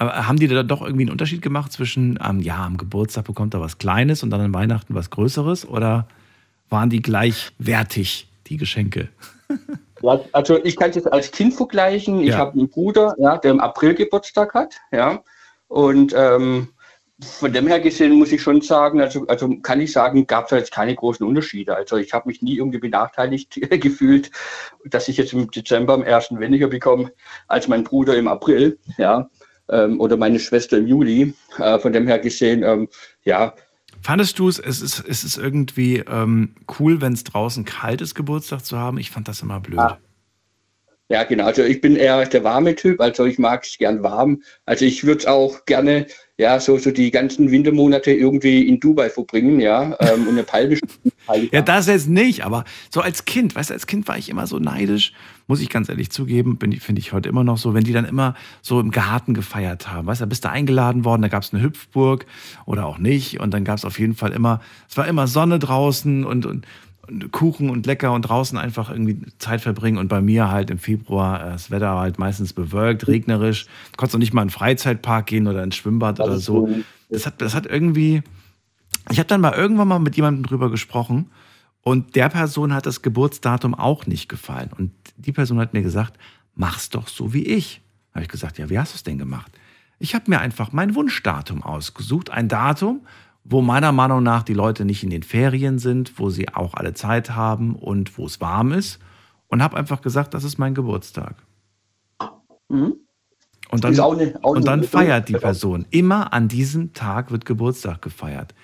aber 0.00 0.26
haben 0.26 0.38
die 0.38 0.48
da 0.48 0.62
doch 0.62 0.80
irgendwie 0.80 1.02
einen 1.02 1.10
Unterschied 1.12 1.42
gemacht 1.42 1.72
zwischen, 1.72 2.18
ähm, 2.26 2.40
ja, 2.40 2.64
am 2.64 2.78
Geburtstag 2.78 3.26
bekommt 3.26 3.52
er 3.52 3.60
was 3.60 3.76
Kleines 3.76 4.22
und 4.22 4.30
dann 4.30 4.40
an 4.40 4.54
Weihnachten 4.54 4.94
was 4.94 5.10
Größeres? 5.10 5.68
Oder 5.68 6.06
waren 6.70 6.88
die 6.88 7.02
gleichwertig, 7.02 8.26
die 8.46 8.56
Geschenke? 8.56 9.08
Ja, 10.02 10.18
also 10.32 10.64
ich 10.64 10.76
kann 10.76 10.88
es 10.88 10.96
jetzt 10.96 11.12
als 11.12 11.30
Kind 11.30 11.52
vergleichen. 11.52 12.20
Ich 12.20 12.28
Ja. 12.30 12.38
habe 12.38 12.52
einen 12.52 12.70
Bruder, 12.70 13.14
ja, 13.18 13.36
der 13.36 13.50
im 13.50 13.60
April 13.60 13.92
Geburtstag 13.92 14.54
hat, 14.54 14.76
ja. 14.92 15.22
Und 15.68 16.14
ähm, 16.16 16.68
von 17.22 17.52
dem 17.52 17.66
her 17.66 17.80
gesehen 17.80 18.12
muss 18.12 18.32
ich 18.32 18.40
schon 18.40 18.62
sagen, 18.62 19.02
also, 19.02 19.26
also 19.26 19.54
kann 19.60 19.78
ich 19.82 19.92
sagen, 19.92 20.26
gab 20.26 20.46
es 20.46 20.52
jetzt 20.52 20.72
keine 20.72 20.94
großen 20.94 21.26
Unterschiede. 21.26 21.76
Also 21.76 21.98
ich 21.98 22.14
habe 22.14 22.30
mich 22.30 22.40
nie 22.40 22.56
irgendwie 22.56 22.78
benachteiligt 22.78 23.60
gefühlt, 23.70 24.30
dass 24.86 25.08
ich 25.08 25.18
jetzt 25.18 25.34
im 25.34 25.50
Dezember 25.50 25.92
am 25.92 26.02
ersten 26.02 26.40
weniger 26.40 26.68
bekomme 26.68 27.12
als 27.46 27.68
mein 27.68 27.84
Bruder 27.84 28.16
im 28.16 28.26
April, 28.26 28.78
ja. 28.96 29.28
Ähm, 29.70 30.00
oder 30.00 30.16
meine 30.16 30.38
Schwester 30.38 30.78
im 30.78 30.86
Juli. 30.86 31.34
Äh, 31.58 31.78
von 31.78 31.92
dem 31.92 32.06
her 32.06 32.18
gesehen, 32.18 32.62
ähm, 32.62 32.88
ja, 33.24 33.54
Fandest 34.02 34.38
du 34.38 34.48
es, 34.48 34.58
es 34.58 34.80
ist, 34.80 35.04
es 35.06 35.24
ist 35.24 35.36
irgendwie 35.36 35.98
ähm, 35.98 36.54
cool, 36.78 37.02
wenn 37.02 37.12
es 37.12 37.22
draußen 37.24 37.66
kalt 37.66 38.00
ist, 38.00 38.14
Geburtstag 38.14 38.64
zu 38.64 38.78
haben? 38.78 38.98
Ich 38.98 39.10
fand 39.10 39.28
das 39.28 39.42
immer 39.42 39.60
blöd. 39.60 39.78
Ah. 39.78 39.98
Ja, 41.10 41.24
genau. 41.24 41.46
Also 41.46 41.64
ich 41.64 41.80
bin 41.80 41.96
eher 41.96 42.24
der 42.24 42.44
warme 42.44 42.76
Typ, 42.76 43.00
also 43.00 43.24
ich 43.24 43.36
mag 43.36 43.64
es 43.64 43.76
gern 43.78 44.02
warm. 44.04 44.42
Also 44.64 44.84
ich 44.84 45.02
würde 45.02 45.18
es 45.18 45.26
auch 45.26 45.64
gerne, 45.66 46.06
ja, 46.38 46.60
so, 46.60 46.78
so 46.78 46.92
die 46.92 47.10
ganzen 47.10 47.50
Wintermonate 47.50 48.12
irgendwie 48.12 48.68
in 48.68 48.78
Dubai 48.78 49.10
verbringen, 49.10 49.58
ja, 49.58 49.96
ähm, 49.98 50.22
und 50.28 50.28
eine 50.34 50.44
Palme. 50.44 50.78
Ja, 51.52 51.62
das 51.62 51.86
jetzt 51.86 52.08
nicht, 52.08 52.44
aber 52.44 52.64
so 52.92 53.00
als 53.00 53.24
Kind, 53.24 53.54
weißt 53.54 53.70
du, 53.70 53.74
als 53.74 53.86
Kind 53.86 54.08
war 54.08 54.18
ich 54.18 54.28
immer 54.30 54.48
so 54.48 54.58
neidisch, 54.58 55.12
muss 55.46 55.60
ich 55.60 55.68
ganz 55.68 55.88
ehrlich 55.88 56.10
zugeben, 56.10 56.56
bin 56.56 56.72
ich- 56.72 56.80
finde 56.82 57.00
ich 57.00 57.12
heute 57.12 57.28
immer 57.28 57.44
noch 57.44 57.56
so, 57.58 57.72
wenn 57.72 57.84
die 57.84 57.92
dann 57.92 58.04
immer 58.04 58.34
so 58.62 58.80
im 58.80 58.90
Garten 58.90 59.34
gefeiert 59.34 59.88
haben, 59.92 60.06
weißt 60.08 60.22
du, 60.22 60.26
bist 60.26 60.44
du 60.44 60.50
eingeladen 60.50 61.04
worden, 61.04 61.22
da 61.22 61.28
gab 61.28 61.44
es 61.44 61.52
eine 61.52 61.62
Hüpfburg 61.62 62.26
oder 62.66 62.86
auch 62.86 62.98
nicht 62.98 63.38
und 63.38 63.52
dann 63.54 63.64
gab 63.64 63.76
es 63.78 63.84
auf 63.84 63.98
jeden 64.00 64.14
Fall 64.14 64.32
immer, 64.32 64.60
es 64.88 64.96
war 64.96 65.06
immer 65.06 65.28
Sonne 65.28 65.60
draußen 65.60 66.24
und, 66.24 66.46
und 66.46 66.66
Kuchen 67.30 67.70
und 67.70 67.86
lecker 67.86 68.12
und 68.12 68.22
draußen 68.22 68.58
einfach 68.58 68.90
irgendwie 68.90 69.18
Zeit 69.38 69.60
verbringen 69.60 69.98
und 69.98 70.08
bei 70.08 70.20
mir 70.20 70.50
halt 70.50 70.70
im 70.70 70.78
Februar 70.78 71.44
äh, 71.44 71.50
das 71.50 71.70
Wetter 71.70 71.96
halt 71.96 72.18
meistens 72.18 72.52
bewölkt, 72.52 73.08
regnerisch, 73.08 73.66
konntest 73.96 74.14
du 74.14 74.18
nicht 74.18 74.32
mal 74.32 74.42
in 74.42 74.48
den 74.48 74.52
Freizeitpark 74.52 75.26
gehen 75.26 75.46
oder 75.46 75.62
ins 75.62 75.76
Schwimmbad 75.76 76.20
oder 76.20 76.38
so. 76.38 76.68
Das 77.08 77.26
hat, 77.26 77.40
das 77.40 77.54
hat 77.54 77.66
irgendwie, 77.66 78.22
ich 79.10 79.18
habe 79.18 79.26
dann 79.26 79.40
mal 79.40 79.52
irgendwann 79.52 79.88
mal 79.88 79.98
mit 79.98 80.16
jemandem 80.16 80.44
drüber 80.44 80.70
gesprochen 80.70 81.30
und 81.82 82.14
der 82.16 82.28
Person 82.28 82.74
hat 82.74 82.86
das 82.86 83.02
Geburtsdatum 83.02 83.74
auch 83.74 84.06
nicht 84.06 84.28
gefallen. 84.28 84.70
Und 84.76 84.92
die 85.16 85.32
Person 85.32 85.58
hat 85.58 85.72
mir 85.72 85.82
gesagt, 85.82 86.18
mach's 86.54 86.90
doch 86.90 87.08
so 87.08 87.32
wie 87.32 87.44
ich. 87.44 87.80
Habe 88.14 88.22
ich 88.22 88.28
gesagt, 88.28 88.58
ja, 88.58 88.68
wie 88.68 88.78
hast 88.78 88.92
du 88.92 88.96
es 88.96 89.02
denn 89.02 89.18
gemacht? 89.18 89.50
Ich 89.98 90.14
habe 90.14 90.24
mir 90.28 90.40
einfach 90.40 90.72
mein 90.72 90.94
Wunschdatum 90.94 91.62
ausgesucht. 91.62 92.30
Ein 92.30 92.48
Datum, 92.48 93.00
wo 93.50 93.60
meiner 93.62 93.92
Meinung 93.92 94.22
nach 94.22 94.42
die 94.42 94.54
Leute 94.54 94.84
nicht 94.84 95.02
in 95.02 95.10
den 95.10 95.22
Ferien 95.22 95.78
sind, 95.78 96.18
wo 96.18 96.30
sie 96.30 96.48
auch 96.48 96.74
alle 96.74 96.94
Zeit 96.94 97.30
haben 97.30 97.74
und 97.74 98.16
wo 98.16 98.26
es 98.26 98.40
warm 98.40 98.72
ist. 98.72 98.98
Und 99.48 99.62
habe 99.62 99.76
einfach 99.76 100.00
gesagt, 100.00 100.34
das 100.34 100.44
ist 100.44 100.58
mein 100.58 100.74
Geburtstag. 100.74 101.34
Mhm. 102.68 102.94
Und 103.70 103.84
dann, 103.84 103.98
auch 104.00 104.16
eine- 104.18 104.38
auch 104.42 104.56
und 104.56 104.66
dann 104.66 104.82
feiert 104.84 105.28
die 105.28 105.34
Person. 105.34 105.86
Immer 105.90 106.32
an 106.32 106.48
diesem 106.48 106.92
Tag 106.92 107.30
wird 107.30 107.44
Geburtstag 107.44 108.02
gefeiert. 108.02 108.54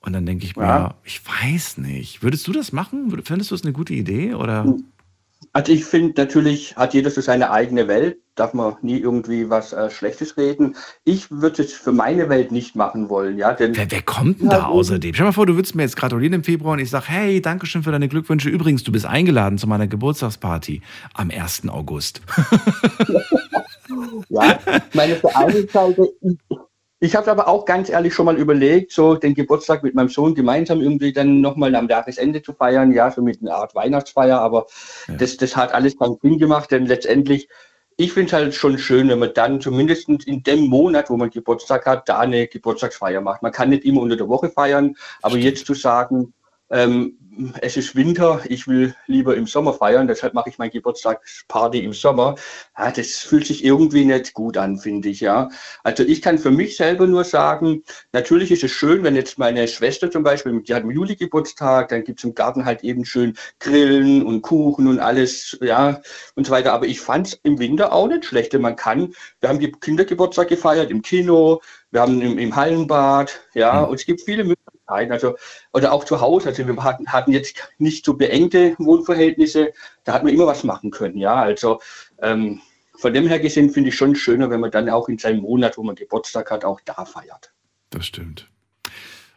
Und 0.00 0.12
dann 0.12 0.26
denke 0.26 0.44
ich 0.44 0.56
mir, 0.56 0.64
Ja. 0.64 0.94
ich 1.04 1.20
weiß 1.26 1.78
nicht. 1.78 2.22
Würdest 2.22 2.46
du 2.46 2.52
das 2.52 2.72
machen? 2.72 3.10
Fändest 3.24 3.50
du 3.50 3.54
es 3.56 3.62
eine 3.64 3.72
gute 3.72 3.94
Idee? 3.94 4.34
Oder? 4.34 4.76
Also 5.52 5.72
ich 5.72 5.84
finde 5.84 6.20
natürlich 6.20 6.76
hat 6.76 6.94
jeder 6.94 7.10
so 7.10 7.20
seine 7.20 7.50
eigene 7.50 7.88
Welt, 7.88 8.18
darf 8.38 8.54
man 8.54 8.76
nie 8.82 8.98
irgendwie 8.98 9.50
was 9.50 9.72
äh, 9.72 9.90
Schlechtes 9.90 10.36
reden. 10.36 10.76
Ich 11.04 11.30
würde 11.30 11.62
es 11.62 11.72
für 11.72 11.92
meine 11.92 12.28
Welt 12.28 12.52
nicht 12.52 12.76
machen 12.76 13.08
wollen, 13.08 13.38
ja, 13.38 13.52
denn 13.52 13.76
wer, 13.76 13.90
wer 13.90 14.02
kommt 14.02 14.40
denn 14.40 14.50
da 14.50 14.66
außerdem? 14.66 15.14
Stell 15.14 15.26
mal 15.26 15.32
vor, 15.32 15.46
du 15.46 15.56
würdest 15.56 15.74
mir 15.74 15.82
jetzt 15.82 15.96
gratulieren 15.96 16.34
im 16.34 16.44
Februar 16.44 16.72
und 16.74 16.78
ich 16.78 16.90
sage, 16.90 17.06
hey, 17.08 17.40
danke 17.40 17.66
schön 17.66 17.82
für 17.82 17.92
deine 17.92 18.08
Glückwünsche. 18.08 18.48
Übrigens, 18.48 18.84
du 18.84 18.92
bist 18.92 19.06
eingeladen 19.06 19.58
zu 19.58 19.66
meiner 19.66 19.86
Geburtstagsparty 19.86 20.82
am 21.14 21.30
1. 21.30 21.68
August. 21.68 22.22
Ja, 24.28 24.58
meine, 24.92 25.16
Seite, 25.16 26.08
ich, 27.00 27.16
habe 27.16 27.30
aber 27.30 27.48
auch 27.48 27.64
ganz 27.64 27.88
ehrlich 27.88 28.12
schon 28.12 28.26
mal 28.26 28.36
überlegt, 28.36 28.92
so 28.92 29.14
den 29.14 29.34
Geburtstag 29.34 29.82
mit 29.82 29.94
meinem 29.94 30.08
Sohn 30.08 30.34
gemeinsam 30.34 30.80
irgendwie 30.80 31.12
dann 31.12 31.40
nochmal 31.40 31.74
am 31.74 31.88
Jahresende 31.88 32.42
zu 32.42 32.52
feiern, 32.52 32.92
ja, 32.92 33.10
so 33.10 33.22
mit 33.22 33.40
einer 33.40 33.54
Art 33.54 33.74
Weihnachtsfeier, 33.74 34.40
aber 34.40 34.66
das, 35.18 35.36
das 35.36 35.56
hat 35.56 35.72
alles 35.72 35.98
keinen 35.98 36.18
Sinn 36.20 36.38
gemacht, 36.38 36.70
denn 36.70 36.86
letztendlich, 36.86 37.48
ich 38.00 38.12
finde 38.12 38.28
es 38.28 38.32
halt 38.32 38.54
schon 38.54 38.78
schön, 38.78 39.08
wenn 39.08 39.18
man 39.18 39.34
dann 39.34 39.60
zumindest 39.60 40.08
in 40.08 40.44
dem 40.44 40.68
Monat, 40.68 41.10
wo 41.10 41.16
man 41.16 41.30
Geburtstag 41.30 41.84
hat, 41.84 42.08
da 42.08 42.20
eine 42.20 42.46
Geburtstagsfeier 42.46 43.20
macht. 43.20 43.42
Man 43.42 43.50
kann 43.50 43.70
nicht 43.70 43.84
immer 43.84 44.00
unter 44.00 44.16
der 44.16 44.28
Woche 44.28 44.50
feiern, 44.50 44.96
aber 45.20 45.36
jetzt 45.36 45.66
zu 45.66 45.74
sagen, 45.74 46.32
ähm, 46.70 47.18
es 47.60 47.76
ist 47.76 47.94
Winter, 47.94 48.40
ich 48.48 48.66
will 48.66 48.94
lieber 49.06 49.36
im 49.36 49.46
Sommer 49.46 49.72
feiern, 49.72 50.08
deshalb 50.08 50.34
mache 50.34 50.48
ich 50.50 50.58
meine 50.58 50.70
Geburtstagsparty 50.70 51.78
im 51.84 51.92
Sommer. 51.92 52.34
Ja, 52.76 52.90
das 52.90 53.16
fühlt 53.18 53.46
sich 53.46 53.64
irgendwie 53.64 54.04
nicht 54.04 54.34
gut 54.34 54.56
an, 54.56 54.78
finde 54.78 55.08
ich, 55.08 55.20
ja. 55.20 55.48
Also 55.84 56.02
ich 56.02 56.22
kann 56.22 56.38
für 56.38 56.50
mich 56.50 56.76
selber 56.76 57.06
nur 57.06 57.24
sagen, 57.24 57.82
natürlich 58.12 58.50
ist 58.50 58.64
es 58.64 58.72
schön, 58.72 59.02
wenn 59.04 59.16
jetzt 59.16 59.38
meine 59.38 59.68
Schwester 59.68 60.10
zum 60.10 60.22
Beispiel, 60.22 60.60
die 60.62 60.74
hat 60.74 60.82
im 60.82 60.90
Juli 60.90 61.16
Geburtstag, 61.16 61.88
dann 61.90 62.04
gibt 62.04 62.20
es 62.20 62.24
im 62.24 62.34
Garten 62.34 62.64
halt 62.64 62.82
eben 62.84 63.04
schön 63.04 63.36
Grillen 63.60 64.24
und 64.24 64.42
Kuchen 64.42 64.88
und 64.88 64.98
alles, 64.98 65.56
ja, 65.60 66.00
und 66.34 66.46
so 66.46 66.52
weiter. 66.52 66.72
Aber 66.72 66.86
ich 66.86 67.00
fand 67.00 67.28
es 67.28 67.40
im 67.42 67.58
Winter 67.58 67.92
auch 67.92 68.08
nicht 68.08 68.24
schlecht, 68.24 68.52
denn 68.52 68.62
man 68.62 68.76
kann, 68.76 69.14
wir 69.40 69.48
haben 69.48 69.60
die 69.60 69.72
Kindergeburtstag 69.72 70.48
gefeiert 70.48 70.90
im 70.90 71.02
Kino, 71.02 71.60
wir 71.90 72.00
haben 72.00 72.20
im, 72.20 72.38
im 72.38 72.54
Hallenbad, 72.56 73.40
ja, 73.54 73.82
und 73.82 73.96
es 73.96 74.06
gibt 74.06 74.22
viele 74.22 74.44
Möglichkeiten, 74.44 74.77
also, 74.88 75.36
oder 75.72 75.92
auch 75.92 76.04
zu 76.04 76.20
Hause, 76.20 76.48
also 76.48 76.66
wir 76.66 76.82
hatten, 76.82 77.06
hatten 77.06 77.32
jetzt 77.32 77.56
nicht 77.78 78.04
so 78.04 78.14
beengte 78.14 78.74
Wohnverhältnisse, 78.78 79.72
da 80.04 80.14
hat 80.14 80.24
man 80.24 80.32
immer 80.32 80.46
was 80.46 80.64
machen 80.64 80.90
können, 80.90 81.18
ja, 81.18 81.34
also, 81.34 81.80
ähm, 82.22 82.60
von 82.96 83.14
dem 83.14 83.28
her 83.28 83.38
gesehen 83.38 83.70
finde 83.70 83.90
ich 83.90 83.94
schon 83.94 84.16
schöner, 84.16 84.50
wenn 84.50 84.58
man 84.58 84.72
dann 84.72 84.88
auch 84.88 85.08
in 85.08 85.18
seinem 85.18 85.42
Monat, 85.42 85.78
wo 85.78 85.84
man 85.84 85.94
Geburtstag 85.94 86.50
hat, 86.50 86.64
auch 86.64 86.80
da 86.84 87.04
feiert. 87.04 87.52
Das 87.90 88.06
stimmt. 88.06 88.48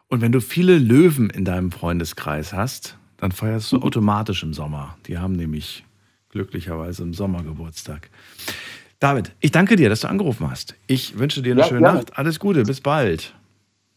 Und 0.08 0.22
wenn 0.22 0.32
du 0.32 0.42
viele 0.42 0.80
Löwen 0.80 1.30
in 1.30 1.46
deinem 1.46 1.72
Freundeskreis 1.72 2.54
hast, 2.54 2.98
dann 3.18 3.32
feierst 3.32 3.72
du 3.72 3.78
automatisch 3.78 4.42
im 4.42 4.54
Sommer. 4.54 4.98
Die 5.06 5.20
haben 5.20 5.34
nämlich 5.34 5.86
glücklicherweise 6.30 7.04
im 7.04 7.14
Sommer 7.14 7.44
Geburtstag. 7.44 8.10
David, 9.00 9.32
ich 9.40 9.52
danke 9.52 9.76
dir, 9.76 9.90
dass 9.90 10.02
du 10.02 10.10
angerufen 10.10 10.50
hast. 10.50 10.76
Ich 10.88 11.20
wünsche 11.20 11.42
dir 11.42 11.54
eine 11.54 11.62
Ja, 11.62 11.68
schöne 11.68 11.82
gerne. 11.82 12.00
Nacht. 12.00 12.18
Alles 12.18 12.40
Gute, 12.40 12.64
bis 12.64 12.82
bald. 12.82 13.34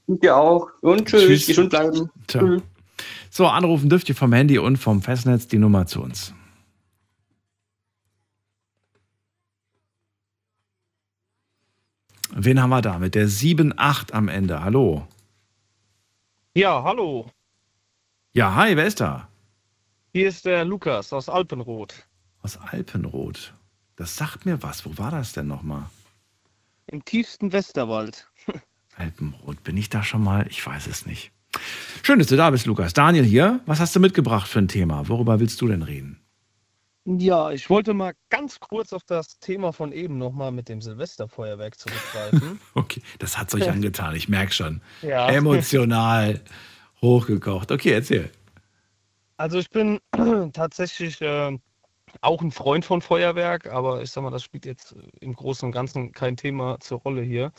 Und 0.06 0.22
dir 0.22 0.36
auch. 0.36 0.68
Und 0.80 1.06
tschüss, 1.06 1.46
gesund 1.46 1.70
bleiben. 1.70 2.10
Ciao. 2.28 2.60
So, 3.30 3.46
anrufen 3.46 3.88
dürft 3.88 4.08
ihr 4.08 4.14
vom 4.14 4.32
Handy 4.32 4.58
und 4.58 4.76
vom 4.76 5.02
Festnetz 5.02 5.48
die 5.48 5.58
Nummer 5.58 5.86
zu 5.86 6.02
uns. 6.02 6.34
Wen 12.36 12.60
haben 12.60 12.70
wir 12.70 12.82
da 12.82 12.98
mit 12.98 13.14
der 13.14 13.28
7-8 13.28 14.12
am 14.12 14.28
Ende? 14.28 14.62
Hallo. 14.62 15.06
Ja, 16.54 16.82
hallo. 16.82 17.30
Ja, 18.32 18.54
hi, 18.54 18.76
wer 18.76 18.86
ist 18.86 19.00
da? 19.00 19.28
Hier 20.12 20.28
ist 20.28 20.44
der 20.44 20.64
Lukas 20.64 21.12
aus 21.12 21.28
Alpenrot. 21.28 22.06
Aus 22.42 22.56
Alpenrot. 22.56 23.54
Das 23.96 24.16
sagt 24.16 24.46
mir 24.46 24.62
was. 24.62 24.84
Wo 24.84 24.98
war 24.98 25.10
das 25.10 25.32
denn 25.32 25.46
nochmal? 25.46 25.86
Im 26.86 27.04
tiefsten 27.04 27.52
Westerwald. 27.52 28.28
Alpenrot. 28.96 29.62
Bin 29.64 29.76
ich 29.76 29.88
da 29.88 30.02
schon 30.02 30.22
mal? 30.22 30.46
Ich 30.48 30.64
weiß 30.64 30.86
es 30.86 31.06
nicht. 31.06 31.32
Schön, 32.02 32.18
dass 32.18 32.28
du 32.28 32.36
da 32.36 32.50
bist, 32.50 32.66
Lukas. 32.66 32.92
Daniel 32.92 33.24
hier. 33.24 33.60
Was 33.66 33.80
hast 33.80 33.94
du 33.94 34.00
mitgebracht 34.00 34.48
für 34.48 34.58
ein 34.58 34.68
Thema? 34.68 35.08
Worüber 35.08 35.40
willst 35.40 35.60
du 35.60 35.68
denn 35.68 35.82
reden? 35.82 36.20
Ja, 37.06 37.50
ich 37.50 37.68
wollte 37.68 37.92
mal 37.92 38.14
ganz 38.30 38.60
kurz 38.60 38.94
auf 38.94 39.04
das 39.04 39.38
Thema 39.38 39.72
von 39.72 39.92
eben 39.92 40.16
nochmal 40.16 40.52
mit 40.52 40.70
dem 40.70 40.80
Silvesterfeuerwerk 40.80 41.78
zurückgreifen. 41.78 42.60
Okay, 42.74 43.02
das 43.18 43.36
hat 43.38 43.54
euch 43.54 43.68
angetan. 43.68 44.16
Ich 44.16 44.28
merke 44.28 44.52
schon. 44.52 44.80
Ja. 45.02 45.28
Emotional 45.28 46.40
hochgekocht. 47.02 47.70
Okay, 47.70 47.92
erzähl. 47.92 48.30
Also 49.36 49.58
ich 49.58 49.68
bin 49.68 50.00
tatsächlich 50.52 51.20
äh, 51.20 51.58
auch 52.22 52.40
ein 52.40 52.50
Freund 52.50 52.86
von 52.86 53.02
Feuerwerk, 53.02 53.66
aber 53.66 54.02
ich 54.02 54.10
sag 54.10 54.22
mal, 54.22 54.30
das 54.30 54.42
spielt 54.42 54.64
jetzt 54.64 54.94
im 55.20 55.34
Großen 55.34 55.66
und 55.66 55.72
Ganzen 55.72 56.12
kein 56.12 56.36
Thema 56.36 56.78
zur 56.80 57.00
Rolle 57.00 57.22
hier. 57.22 57.52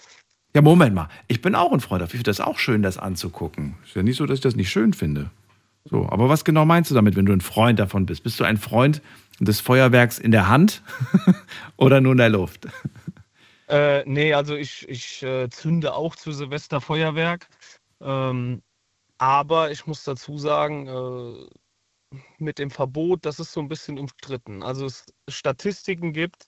Ja, 0.56 0.62
Moment 0.62 0.96
mal. 0.96 1.10
Ich 1.28 1.42
bin 1.42 1.54
auch 1.54 1.74
ein 1.74 1.82
Freund 1.82 2.02
davon. 2.02 2.16
Ich 2.16 2.24
finde 2.24 2.32
das 2.32 2.40
auch 2.40 2.58
schön, 2.60 2.82
das 2.82 2.98
anzugucken. 2.98 3.76
Ist 3.84 3.94
ja 3.94 4.04
nicht 4.04 4.16
so, 4.16 4.26
dass 4.26 4.36
ich 4.36 4.42
das 4.42 4.56
nicht 4.56 4.70
schön 4.70 4.94
finde. 4.94 5.30
So, 5.84 6.08
aber 6.10 6.30
was 6.30 6.46
genau 6.46 6.64
meinst 6.64 6.90
du 6.90 6.96
damit, 6.96 7.18
wenn 7.18 7.26
du 7.26 7.34
ein 7.34 7.42
Freund 7.42 7.78
davon 7.78 8.06
bist? 8.06 8.24
Bist 8.24 8.40
du 8.40 8.46
ein 8.46 8.56
Freund 8.56 9.02
des 9.42 9.60
Feuerwerks 9.60 10.18
in 10.18 10.32
der 10.32 10.48
Hand 10.48 10.82
oder 11.78 12.00
nur 12.00 12.14
in 12.14 12.20
der 12.20 12.30
Luft? 12.30 12.68
Äh, 13.68 14.04
nee, 14.06 14.34
also 14.34 14.56
ich, 14.56 14.88
ich 14.88 15.24
äh, 15.24 15.50
zünde 15.50 15.94
auch 15.94 16.16
zu 16.16 16.32
Silvester 16.32 16.80
Feuerwerk. 16.80 17.50
Ähm, 18.00 18.62
aber 19.18 19.72
ich 19.72 19.86
muss 19.86 20.06
dazu 20.06 20.38
sagen, 20.38 20.88
äh, 20.88 22.18
mit 22.38 22.60
dem 22.60 22.72
Verbot, 22.72 23.26
das 23.26 23.42
ist 23.42 23.52
so 23.52 23.60
ein 23.60 23.68
bisschen 23.68 24.00
umstritten. 24.00 24.64
Also 24.64 24.86
es 24.86 25.06
Statistiken 25.28 26.14
gibt, 26.14 26.48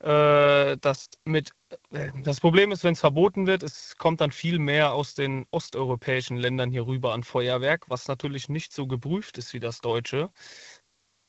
äh, 0.00 0.76
dass 0.76 1.10
mit 1.24 1.50
äh, 1.90 2.10
das 2.22 2.40
Problem 2.40 2.70
ist, 2.72 2.84
wenn 2.84 2.92
es 2.92 3.00
verboten 3.00 3.46
wird, 3.46 3.62
es 3.62 3.96
kommt 3.96 4.20
dann 4.20 4.30
viel 4.30 4.58
mehr 4.58 4.92
aus 4.92 5.14
den 5.14 5.46
osteuropäischen 5.50 6.36
Ländern 6.36 6.70
hier 6.70 6.86
rüber 6.86 7.12
an 7.14 7.24
Feuerwerk, 7.24 7.88
was 7.88 8.06
natürlich 8.06 8.48
nicht 8.48 8.72
so 8.72 8.86
geprüft 8.86 9.38
ist 9.38 9.52
wie 9.54 9.60
das 9.60 9.80
deutsche. 9.80 10.30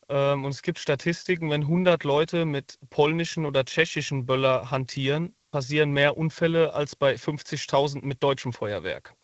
Ähm, 0.09 0.45
und 0.45 0.51
es 0.51 0.61
gibt 0.61 0.79
Statistiken, 0.79 1.49
wenn 1.49 1.61
100 1.63 2.03
Leute 2.03 2.45
mit 2.45 2.77
polnischen 2.89 3.45
oder 3.45 3.65
tschechischen 3.65 4.25
Böller 4.25 4.69
hantieren, 4.69 5.35
passieren 5.51 5.91
mehr 5.91 6.17
Unfälle 6.17 6.73
als 6.73 6.95
bei 6.95 7.15
50.000 7.15 8.05
mit 8.05 8.21
deutschem 8.21 8.53
Feuerwerk. 8.53 9.15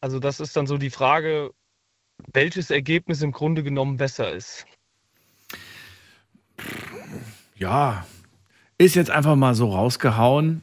Also 0.00 0.18
das 0.18 0.40
ist 0.40 0.56
dann 0.56 0.66
so 0.66 0.78
die 0.78 0.90
Frage, 0.90 1.52
welches 2.32 2.70
Ergebnis 2.70 3.22
im 3.22 3.32
Grunde 3.32 3.62
genommen 3.62 3.96
besser 3.96 4.32
ist. 4.32 4.66
Ja, 7.56 8.04
ist 8.78 8.94
jetzt 8.94 9.10
einfach 9.10 9.36
mal 9.36 9.54
so 9.54 9.70
rausgehauen. 9.70 10.62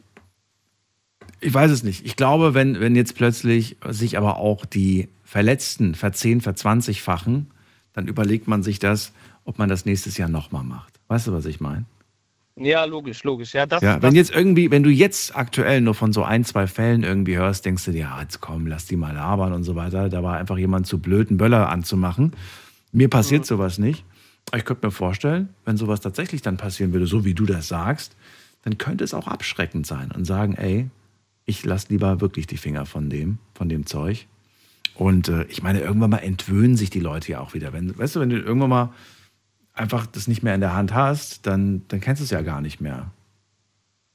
Ich 1.40 1.54
weiß 1.54 1.72
es 1.72 1.84
nicht. 1.84 2.06
Ich 2.06 2.16
glaube, 2.16 2.54
wenn, 2.54 2.80
wenn 2.80 2.96
jetzt 2.96 3.16
plötzlich 3.16 3.78
sich 3.90 4.18
aber 4.18 4.38
auch 4.38 4.66
die 4.66 5.08
Verletzten 5.24 5.96
verzehn, 5.96 6.42
verzwanzigfachen, 6.42 7.52
dann 7.94 8.08
überlegt 8.08 8.48
man 8.48 8.64
sich 8.64 8.80
das, 8.80 9.14
ob 9.46 9.58
man 9.58 9.70
das 9.70 9.86
nächstes 9.86 10.18
Jahr 10.18 10.30
nochmal 10.30 10.64
macht. 10.64 11.00
Weißt 11.08 11.28
du, 11.28 11.34
was 11.34 11.46
ich 11.46 11.60
meine? 11.62 11.86
Ja, 12.58 12.84
logisch, 12.86 13.24
logisch. 13.24 13.54
Ja, 13.54 13.66
das, 13.66 13.82
Ja, 13.82 13.96
das, 13.96 14.04
wenn 14.04 14.16
jetzt 14.16 14.32
irgendwie, 14.36 14.72
wenn 14.72 14.84
du 14.84 14.90
jetzt 14.90 15.36
aktuell 15.36 15.82
nur 15.82 15.96
von 15.96 16.14
so 16.14 16.24
ein, 16.24 16.44
zwei 16.44 16.68
Fällen 16.68 17.04
irgendwie 17.04 17.38
hörst, 17.38 17.66
denkst 17.66 17.86
du 17.86 17.92
dir, 17.92 18.02
ja, 18.02 18.22
jetzt 18.22 18.42
komm, 18.42 18.68
lass 18.68 18.86
die 18.86 18.98
mal 18.98 19.14
labern 19.14 19.54
und 19.54 19.64
so 19.64 19.76
weiter. 19.76 20.10
Da 20.10 20.22
war 20.22 20.38
einfach 20.38 20.58
jemand 20.58 20.86
zu 20.86 21.00
blöd, 21.00 21.30
einen 21.30 21.38
Böller 21.38 21.70
anzumachen. 21.70 22.34
Mir 22.92 23.10
passiert 23.10 23.46
sowas 23.46 23.78
nicht. 23.78 24.04
Ich 24.56 24.66
könnte 24.66 24.86
mir 24.86 24.92
vorstellen, 24.92 25.50
wenn 25.66 25.78
sowas 25.78 26.02
tatsächlich 26.02 26.42
dann 26.42 26.58
passieren 26.58 26.94
würde, 26.94 27.08
so 27.08 27.24
wie 27.24 27.34
du 27.34 27.46
das 27.46 27.68
sagst, 27.68 28.16
dann 28.64 28.78
könnte 28.78 29.04
es 29.04 29.14
auch 29.14 29.28
abschreckend 29.28 29.88
sein 29.88 30.12
und 30.12 30.26
sagen, 30.26 30.56
ey, 30.56 30.90
ich 31.46 31.66
lass 31.66 31.90
lieber 31.90 32.22
wirklich 32.22 32.48
die 32.48 32.58
Finger 32.58 32.86
von 32.86 33.10
dem, 33.10 33.40
von 33.54 33.70
dem 33.70 33.86
Zeug. 33.86 34.28
Und 34.96 35.30
äh, 35.30 35.44
ich 35.46 35.64
meine, 35.64 35.80
irgendwann 35.80 36.12
mal 36.12 36.18
entwöhnen 36.18 36.76
sich 36.76 36.90
die 36.90 37.00
Leute 37.00 37.32
ja 37.32 37.40
auch 37.40 37.54
wieder. 37.54 37.74
Wenn, 37.74 37.98
weißt 37.98 38.16
du, 38.16 38.20
wenn 38.20 38.30
du 38.30 38.38
irgendwann 38.38 38.70
mal 38.70 38.94
einfach 39.74 40.06
das 40.06 40.28
nicht 40.28 40.44
mehr 40.44 40.54
in 40.54 40.62
der 40.62 40.76
Hand 40.76 40.94
hast, 40.94 41.48
dann, 41.48 41.84
dann 41.88 42.02
kennst 42.02 42.20
du 42.20 42.24
es 42.26 42.30
ja 42.30 42.42
gar 42.42 42.62
nicht 42.62 42.82
mehr. 42.82 43.12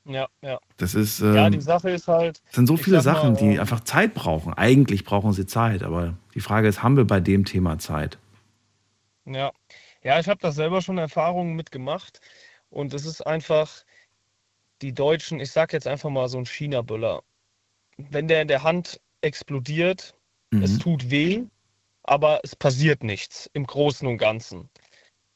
ja, 0.04 0.28
ja. 0.42 0.58
Das 0.76 0.94
ist, 0.94 1.20
ja, 1.20 1.46
ähm, 1.46 1.52
die 1.52 1.60
Sache 1.60 1.90
ist 1.90 2.06
halt. 2.08 2.42
es 2.48 2.54
sind 2.54 2.66
so 2.66 2.76
viele 2.76 3.00
sag 3.00 3.14
mal, 3.14 3.20
Sachen, 3.20 3.36
die 3.36 3.54
ähm, 3.54 3.60
einfach 3.60 3.80
Zeit 3.80 4.14
brauchen. 4.14 4.52
Eigentlich 4.52 5.04
brauchen 5.04 5.32
sie 5.32 5.46
Zeit, 5.46 5.82
aber 5.82 6.14
die 6.34 6.40
Frage 6.40 6.68
ist, 6.68 6.82
haben 6.82 6.96
wir 6.96 7.04
bei 7.04 7.20
dem 7.20 7.44
Thema 7.44 7.78
Zeit? 7.78 8.18
Ja, 9.24 9.50
ja, 10.06 10.20
ich 10.20 10.28
habe 10.28 10.40
da 10.40 10.52
selber 10.52 10.82
schon 10.82 10.98
Erfahrungen 10.98 11.56
mitgemacht 11.56 12.20
und 12.70 12.94
es 12.94 13.04
ist 13.06 13.22
einfach, 13.26 13.84
die 14.80 14.94
Deutschen, 14.94 15.40
ich 15.40 15.50
sag 15.50 15.72
jetzt 15.72 15.88
einfach 15.88 16.10
mal 16.10 16.28
so 16.28 16.38
ein 16.38 16.46
China-Böller, 16.46 17.22
wenn 17.98 18.28
der 18.28 18.42
in 18.42 18.48
der 18.48 18.62
Hand 18.62 19.00
explodiert, 19.20 20.14
es 20.62 20.74
Mhm. 20.74 20.78
tut 20.78 21.10
weh, 21.10 21.44
aber 22.04 22.40
es 22.44 22.54
passiert 22.54 23.02
nichts 23.02 23.50
im 23.52 23.66
Großen 23.66 24.06
und 24.06 24.18
Ganzen. 24.18 24.70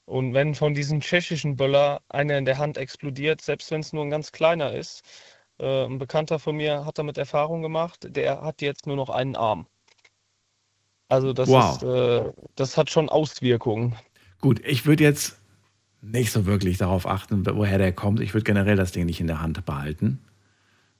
Und 0.06 0.34
wenn 0.34 0.54
von 0.54 0.72
diesem 0.74 1.00
tschechischen 1.00 1.56
Böller 1.56 2.00
einer 2.08 2.38
in 2.38 2.44
der 2.44 2.58
Hand 2.58 2.78
explodiert, 2.78 3.40
selbst 3.40 3.72
wenn 3.72 3.80
es 3.80 3.92
nur 3.92 4.04
ein 4.04 4.10
ganz 4.10 4.30
kleiner 4.30 4.72
ist, 4.72 5.02
äh, 5.58 5.86
ein 5.86 5.98
Bekannter 5.98 6.38
von 6.38 6.56
mir 6.56 6.84
hat 6.86 6.98
damit 6.98 7.18
Erfahrung 7.18 7.62
gemacht, 7.62 8.06
der 8.08 8.42
hat 8.42 8.62
jetzt 8.62 8.86
nur 8.86 8.96
noch 8.96 9.10
einen 9.10 9.34
Arm. 9.34 9.66
Also 11.08 11.32
das 11.32 11.48
Wow. 11.48 11.74
ist, 11.74 11.82
äh, 11.82 12.32
das 12.54 12.76
hat 12.76 12.88
schon 12.90 13.08
Auswirkungen. 13.08 13.96
Gut, 14.40 14.60
ich 14.64 14.86
würde 14.86 15.04
jetzt 15.04 15.38
nicht 16.02 16.32
so 16.32 16.46
wirklich 16.46 16.78
darauf 16.78 17.06
achten, 17.06 17.44
woher 17.46 17.78
der 17.78 17.92
kommt. 17.92 18.20
Ich 18.20 18.32
würde 18.32 18.44
generell 18.44 18.76
das 18.76 18.92
Ding 18.92 19.06
nicht 19.06 19.20
in 19.20 19.26
der 19.26 19.40
Hand 19.42 19.64
behalten. 19.66 20.18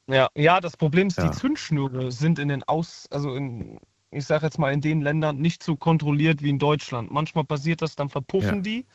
Ja, 0.09 0.29
ja, 0.35 0.61
das 0.61 0.77
Problem 0.77 1.07
ist, 1.09 1.19
Ja. 1.19 1.25
die 1.25 1.31
Zündschnüre 1.31 2.11
sind 2.13 2.39
in 2.39 2.49
den 2.49 2.63
Aus, 2.65 3.07
also 3.11 3.35
in, 3.35 3.79
ich 4.11 4.27
sage 4.27 4.47
jetzt 4.47 4.59
mal, 4.59 4.73
in 4.73 4.81
den 4.81 5.01
Ländern 5.01 5.39
nicht 5.39 5.63
so 5.63 5.77
kontrolliert 5.77 6.43
wie 6.43 6.51
in 6.51 6.59
Deutschland. 6.59 7.11
Manchmal 7.11 7.45
passiert 7.45 7.81
das, 7.81 7.97
dann 7.97 8.09
verpuffen 8.09 8.57
Ja. 8.57 8.63
die 8.63 8.87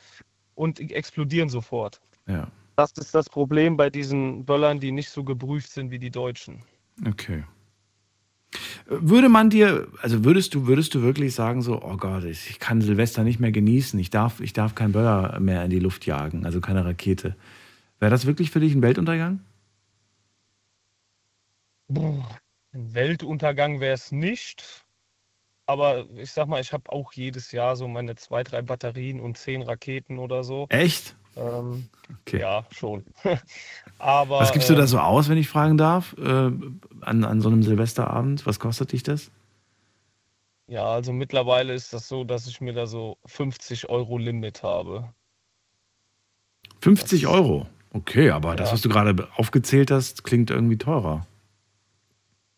und 0.56 0.80
explodieren 0.80 1.50
sofort. 1.50 2.02
Ja, 2.28 2.52
Das 2.76 2.92
ist 2.94 3.16
das 3.16 3.30
Problem 3.30 3.78
bei 3.78 3.90
diesen 3.90 4.46
Böllern, 4.46 4.80
die 4.80 4.92
nicht 4.92 5.10
so 5.10 5.24
geprüft 5.24 5.72
sind 5.72 5.92
wie 5.92 6.00
die 6.00 6.12
deutschen. 6.12 6.62
okay. 7.08 7.44
Würde 8.88 9.30
man 9.30 9.50
dir, 9.50 9.88
also 10.02 10.24
würdest 10.24 10.54
du, 10.54 10.68
würdest 10.68 10.94
du 10.94 11.02
wirklich 11.02 11.34
sagen, 11.34 11.62
so, 11.62 11.82
oh 11.82 11.98
Gott, 11.98 12.24
ich 12.24 12.60
kann 12.60 12.82
Silvester 12.82 13.24
nicht 13.24 13.40
mehr 13.40 13.52
genießen, 13.52 14.00
ich 14.00 14.12
darf, 14.12 14.40
ich 14.40 14.54
darf 14.54 14.76
keinen 14.76 14.92
Böller 14.92 15.40
mehr 15.40 15.64
in 15.64 15.72
die 15.72 15.80
Luft 15.80 16.06
jagen, 16.06 16.46
also 16.46 16.62
keine 16.62 16.86
Rakete. 16.86 17.36
Wäre 18.00 18.12
das 18.12 18.26
wirklich 18.26 18.52
für 18.52 18.60
dich 18.60 18.76
ein 18.76 18.82
Weltuntergang? 18.82 19.40
Ein 21.90 22.24
Weltuntergang 22.74 23.80
wäre 23.80 23.94
es 23.94 24.12
nicht. 24.12 24.86
Aber 25.68 26.08
ich 26.16 26.32
sag 26.32 26.48
mal, 26.48 26.62
ich 26.62 26.74
habe 26.74 26.92
auch 26.92 27.14
jedes 27.14 27.52
Jahr 27.52 27.76
so 27.76 27.88
meine 27.88 28.16
zwei, 28.16 28.44
drei 28.44 28.62
Batterien 28.62 29.20
und 29.20 29.38
zehn 29.38 29.64
Raketen 29.64 30.20
oder 30.20 30.44
so. 30.44 30.68
Echt? 30.70 31.16
Ähm, 31.36 31.90
Okay. 32.22 32.40
Ja, 32.40 32.66
schon. 32.72 33.04
Aber 33.98 34.40
Was 34.40 34.52
gibst 34.52 34.70
du 34.70 34.76
da 34.76 34.82
ähm, 34.82 34.88
so 34.88 35.00
aus, 35.00 35.28
wenn 35.30 35.38
ich 35.38 35.48
fragen 35.48 35.78
darf, 35.78 36.16
äh, 36.18 36.24
an, 37.02 37.24
an 37.24 37.42
so 37.42 37.50
einem 37.50 37.64
Silvesterabend? 37.64 38.46
Was 38.46 38.60
kostet 38.60 38.92
dich 38.92 39.04
das? 39.04 39.32
Ja, 40.68 40.86
also 40.86 41.14
mittlerweile 41.14 41.74
ist 41.74 41.94
das 41.94 42.08
so, 42.08 42.24
dass 42.24 42.48
ich 42.48 42.62
mir 42.62 42.74
da 42.74 42.88
so 42.88 43.18
50 43.26 43.90
Euro 43.90 44.18
Limit 44.18 44.64
habe. 44.64 45.14
50 46.82 47.28
Euro. 47.28 47.68
Okay, 47.94 48.30
aber 48.32 48.56
das, 48.56 48.70
Ja. 48.70 48.74
was 48.74 48.82
du 48.82 48.90
gerade 48.90 49.28
aufgezählt 49.36 49.90
hast, 49.92 50.24
klingt 50.24 50.50
irgendwie 50.50 50.78
teurer. 50.78 51.26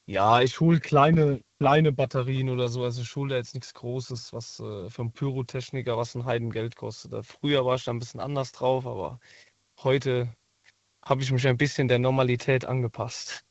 Ja, 0.05 0.41
ich 0.41 0.59
hole 0.59 0.79
kleine, 0.79 1.41
kleine 1.59 1.91
Batterien 1.91 2.49
oder 2.49 2.67
so. 2.67 2.83
Also 2.83 3.27
da 3.27 3.35
jetzt 3.35 3.53
nichts 3.53 3.73
Großes, 3.73 4.33
was 4.33 4.59
äh, 4.59 4.89
für 4.89 5.01
einen 5.01 5.11
Pyrotechniker, 5.11 5.97
was 5.97 6.15
ein 6.15 6.25
Heidengeld 6.25 6.75
kostet. 6.75 7.13
Da 7.13 7.23
Früher 7.23 7.65
war 7.65 7.75
ich 7.75 7.83
da 7.83 7.91
ein 7.91 7.99
bisschen 7.99 8.19
anders 8.19 8.51
drauf, 8.51 8.85
aber 8.85 9.19
heute 9.83 10.29
habe 11.03 11.21
ich 11.21 11.31
mich 11.31 11.47
ein 11.47 11.57
bisschen 11.57 11.87
der 11.87 11.99
Normalität 11.99 12.65
angepasst. 12.65 13.43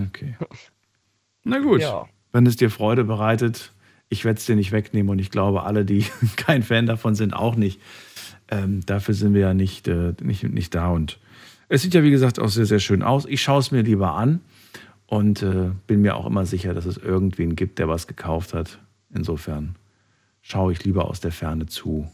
Okay. 0.00 0.36
Na 1.44 1.58
gut, 1.60 1.80
Ja. 1.80 2.08
wenn 2.32 2.46
es 2.46 2.56
dir 2.56 2.70
Freude 2.70 3.04
bereitet, 3.04 3.72
ich 4.08 4.24
werde 4.24 4.38
es 4.38 4.46
dir 4.46 4.56
nicht 4.56 4.72
wegnehmen 4.72 5.10
und 5.10 5.18
ich 5.18 5.30
glaube, 5.30 5.62
alle, 5.62 5.84
die 5.84 6.04
kein 6.36 6.62
Fan 6.62 6.86
davon 6.86 7.14
sind, 7.14 7.32
auch 7.32 7.56
nicht. 7.56 7.80
Ähm, 8.48 8.84
dafür 8.86 9.14
sind 9.14 9.34
wir 9.34 9.40
ja 9.40 9.54
nicht, 9.54 9.88
äh, 9.88 10.14
nicht, 10.20 10.42
nicht 10.44 10.74
da. 10.74 10.90
Und 10.90 11.18
es 11.68 11.82
sieht 11.82 11.94
ja, 11.94 12.02
wie 12.02 12.10
gesagt, 12.10 12.38
auch 12.38 12.48
sehr, 12.48 12.66
sehr 12.66 12.78
schön 12.80 13.02
aus. 13.02 13.26
Ich 13.26 13.42
schaue 13.42 13.60
es 13.60 13.70
mir 13.70 13.82
lieber 13.82 14.12
an 14.14 14.40
und 15.06 15.42
äh, 15.42 15.70
bin 15.86 16.02
mir 16.02 16.16
auch 16.16 16.26
immer 16.26 16.46
sicher, 16.46 16.74
dass 16.74 16.84
es 16.84 16.96
irgendwen 16.96 17.56
gibt, 17.56 17.78
der 17.78 17.88
was 17.88 18.06
gekauft 18.06 18.54
hat. 18.54 18.78
Insofern 19.14 19.76
schaue 20.42 20.72
ich 20.72 20.84
lieber 20.84 21.08
aus 21.08 21.20
der 21.20 21.32
Ferne 21.32 21.66
zu. 21.66 22.08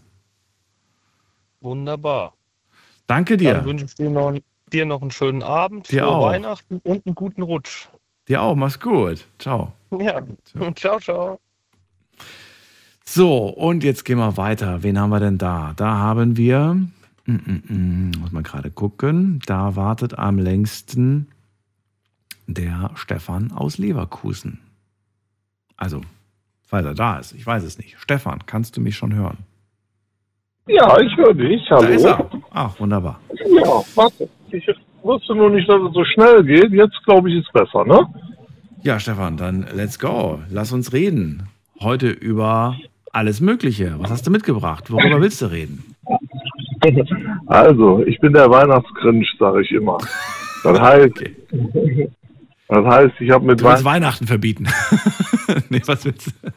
Wunderbar. 1.61 2.35
Danke 3.07 3.37
dir. 3.37 3.55
Dann 3.55 3.65
wünsche 3.65 3.85
ich 3.85 3.95
dir 3.95 4.11
noch, 4.11 4.37
dir 4.73 4.85
noch 4.85 5.03
einen 5.03 5.11
schönen 5.11 5.43
Abend, 5.43 5.91
Dir 5.91 6.03
frohe 6.05 6.11
auch. 6.11 6.27
Weihnachten 6.27 6.81
und 6.85 7.07
einen 7.07 7.15
guten 7.15 7.43
Rutsch. 7.43 7.89
Dir 8.29 8.43
auch, 8.43 8.55
mach's 8.55 8.79
gut. 8.79 9.27
Ciao. 9.39 9.73
Ja, 9.99 10.23
ciao, 10.75 10.99
ciao. 11.01 11.41
So, 13.05 13.47
und 13.49 13.85
jetzt 13.85 14.05
gehen 14.05 14.19
wir 14.19 14.37
weiter. 14.37 14.83
Wen 14.83 14.99
haben 14.99 15.11
wir 15.11 15.21
denn 15.21 15.39
da? 15.39 15.75
Da 15.77 15.99
haben 15.99 16.37
wir, 16.37 16.75
mm, 17.27 17.33
mm, 17.33 17.63
mm, 17.69 18.13
muss 18.21 18.33
man 18.33 18.43
gerade 18.43 18.71
gucken, 18.71 19.41
da 19.47 19.77
wartet 19.77 20.19
am 20.19 20.39
längsten 20.39 21.29
der 22.47 22.91
Stefan 22.95 23.53
aus 23.53 23.79
Leverkusen. 23.79 24.61
Also, 25.77 26.01
falls 26.67 26.87
er 26.87 26.95
da 26.95 27.19
ist, 27.19 27.33
ich 27.33 27.47
weiß 27.47 27.63
es 27.65 27.79
nicht. 27.79 27.97
Stefan, 27.99 28.47
kannst 28.47 28.77
du 28.77 28.81
mich 28.81 28.97
schon 28.97 29.15
hören? 29.15 29.39
Ja, 30.67 30.99
ich 31.01 31.17
höre 31.17 31.35
dich. 31.35 31.61
Hallo. 31.71 31.83
Da 31.83 31.89
ist 31.89 32.05
er. 32.05 32.31
Ach, 32.51 32.79
wunderbar. 32.79 33.21
Ja, 33.47 33.83
warte. 33.95 34.29
Ich 34.51 34.67
wusste 35.03 35.35
nur 35.35 35.51
nicht, 35.51 35.69
dass 35.69 35.81
es 35.83 35.93
so 35.93 36.05
schnell 36.05 36.45
geht. 36.45 36.71
Jetzt 36.73 37.03
glaube 37.05 37.31
ich, 37.31 37.39
ist 37.39 37.53
besser, 37.53 37.85
ne? 37.85 38.07
Ja, 38.83 39.01
Stefan, 39.01 39.37
dann 39.37 39.67
let's 39.75 39.99
go. 39.99 40.41
Lass 40.51 40.73
uns 40.73 40.93
reden. 40.93 41.49
Heute 41.81 42.11
über 42.11 42.77
alles 43.13 43.41
Mögliche. 43.41 43.95
Was 43.99 44.11
hast 44.11 44.27
du 44.27 44.31
mitgebracht? 44.31 44.91
Worüber 44.91 45.21
willst 45.21 45.43
du 45.43 45.47
reden? 45.47 45.95
Also, 47.47 48.03
ich 48.07 48.19
bin 48.19 48.33
der 48.33 48.51
Weihnachtsgrinch, 48.51 49.29
sage 49.39 49.63
ich 49.63 49.71
immer. 49.71 49.99
Das 50.65 50.81
heißt, 50.81 51.25
Das 52.69 52.85
heißt, 52.85 53.21
ich 53.21 53.31
habe 53.31 53.45
mit 53.45 53.61
Du 53.61 53.65
willst 53.65 53.85
Weihnachten 53.85 54.27
verbieten. 54.27 54.67
nee, 55.69 55.83
was 55.87 56.05
willst 56.05 56.29
du? 56.29 56.49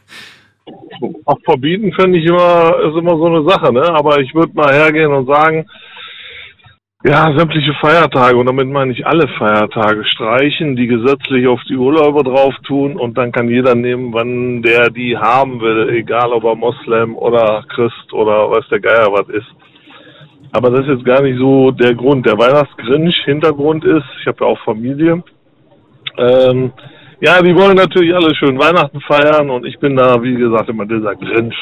auch 1.25 1.37
verbieten 1.43 1.91
finde 1.93 2.19
ich 2.19 2.25
immer 2.25 2.75
ist 2.87 2.97
immer 2.97 3.17
so 3.17 3.25
eine 3.25 3.43
Sache, 3.47 3.71
ne? 3.71 3.83
Aber 3.93 4.19
ich 4.19 4.33
würde 4.33 4.53
mal 4.53 4.73
hergehen 4.73 5.11
und 5.11 5.27
sagen, 5.27 5.65
ja, 7.03 7.31
sämtliche 7.37 7.73
Feiertage 7.79 8.35
und 8.35 8.47
damit 8.47 8.67
meine 8.67 8.91
ich 8.91 9.05
alle 9.05 9.27
Feiertage 9.37 10.03
streichen, 10.05 10.75
die 10.75 10.87
gesetzlich 10.87 11.45
auf 11.47 11.61
die 11.69 11.77
Urlauber 11.77 12.23
drauf 12.23 12.55
tun 12.65 12.97
und 12.97 13.15
dann 13.15 13.31
kann 13.31 13.47
jeder 13.47 13.75
nehmen, 13.75 14.11
wann 14.11 14.63
der 14.63 14.89
die 14.89 15.15
haben 15.15 15.61
will, 15.61 15.89
egal 15.89 16.31
ob 16.31 16.45
er 16.45 16.55
Moslem 16.55 17.15
oder 17.15 17.63
Christ 17.69 18.11
oder 18.11 18.49
weiß 18.49 18.67
der 18.71 18.79
Geier 18.79 19.11
was 19.11 19.29
ist. 19.29 19.47
Aber 20.51 20.71
das 20.71 20.81
ist 20.81 20.93
jetzt 20.95 21.05
gar 21.05 21.21
nicht 21.21 21.37
so 21.37 21.69
der 21.69 21.93
Grund. 21.93 22.25
Der 22.25 22.39
Weihnachtsgrinch 22.39 23.15
Hintergrund 23.25 23.83
ist, 23.83 24.05
ich 24.21 24.27
habe 24.27 24.43
ja 24.43 24.47
auch 24.47 24.59
Familie. 24.63 25.21
Ähm, 26.17 26.71
ja, 27.21 27.41
die 27.41 27.55
wollen 27.55 27.77
natürlich 27.77 28.13
alle 28.13 28.35
schön 28.35 28.59
Weihnachten 28.59 28.99
feiern 29.01 29.49
und 29.49 29.65
ich 29.65 29.79
bin 29.79 29.95
da, 29.95 30.21
wie 30.21 30.35
gesagt, 30.35 30.69
immer 30.69 30.85
dieser 30.85 31.15
Grinch. 31.15 31.55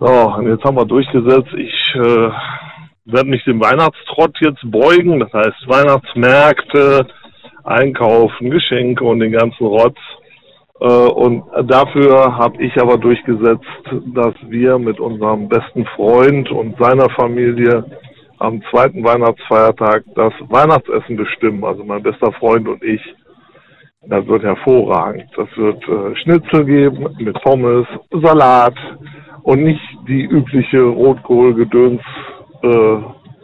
So, 0.00 0.34
und 0.36 0.48
jetzt 0.48 0.64
haben 0.64 0.76
wir 0.76 0.84
durchgesetzt. 0.84 1.52
Ich 1.56 1.94
äh, 1.94 2.30
werde 3.04 3.30
mich 3.30 3.44
dem 3.44 3.60
Weihnachtstrott 3.60 4.36
jetzt 4.40 4.62
beugen. 4.64 5.20
Das 5.20 5.32
heißt 5.32 5.68
Weihnachtsmärkte, 5.68 7.06
Einkaufen, 7.64 8.50
Geschenke 8.50 9.04
und 9.04 9.20
den 9.20 9.32
ganzen 9.32 9.64
Rotz. 9.64 9.98
Äh, 10.80 10.86
und 10.86 11.44
dafür 11.70 12.36
habe 12.36 12.62
ich 12.62 12.76
aber 12.80 12.98
durchgesetzt, 12.98 13.64
dass 14.14 14.34
wir 14.48 14.78
mit 14.78 14.98
unserem 14.98 15.48
besten 15.48 15.86
Freund 15.94 16.50
und 16.50 16.76
seiner 16.78 17.08
Familie 17.10 17.84
am 18.42 18.60
zweiten 18.70 19.04
Weihnachtsfeiertag 19.04 20.04
das 20.14 20.32
Weihnachtsessen 20.48 21.16
bestimmen. 21.16 21.64
Also 21.64 21.84
mein 21.84 22.02
bester 22.02 22.32
Freund 22.32 22.68
und 22.68 22.82
ich. 22.82 23.00
Das 24.04 24.26
wird 24.26 24.42
hervorragend. 24.42 25.30
Das 25.36 25.48
wird 25.56 25.82
äh, 25.88 26.16
Schnitzel 26.16 26.64
geben 26.64 27.06
mit 27.18 27.40
Pommes, 27.42 27.86
Salat 28.10 28.74
und 29.44 29.62
nicht 29.62 29.80
die 30.08 30.24
übliche 30.24 30.82
Rotkohl-Gedöns 30.82 32.00
äh, 32.62 32.96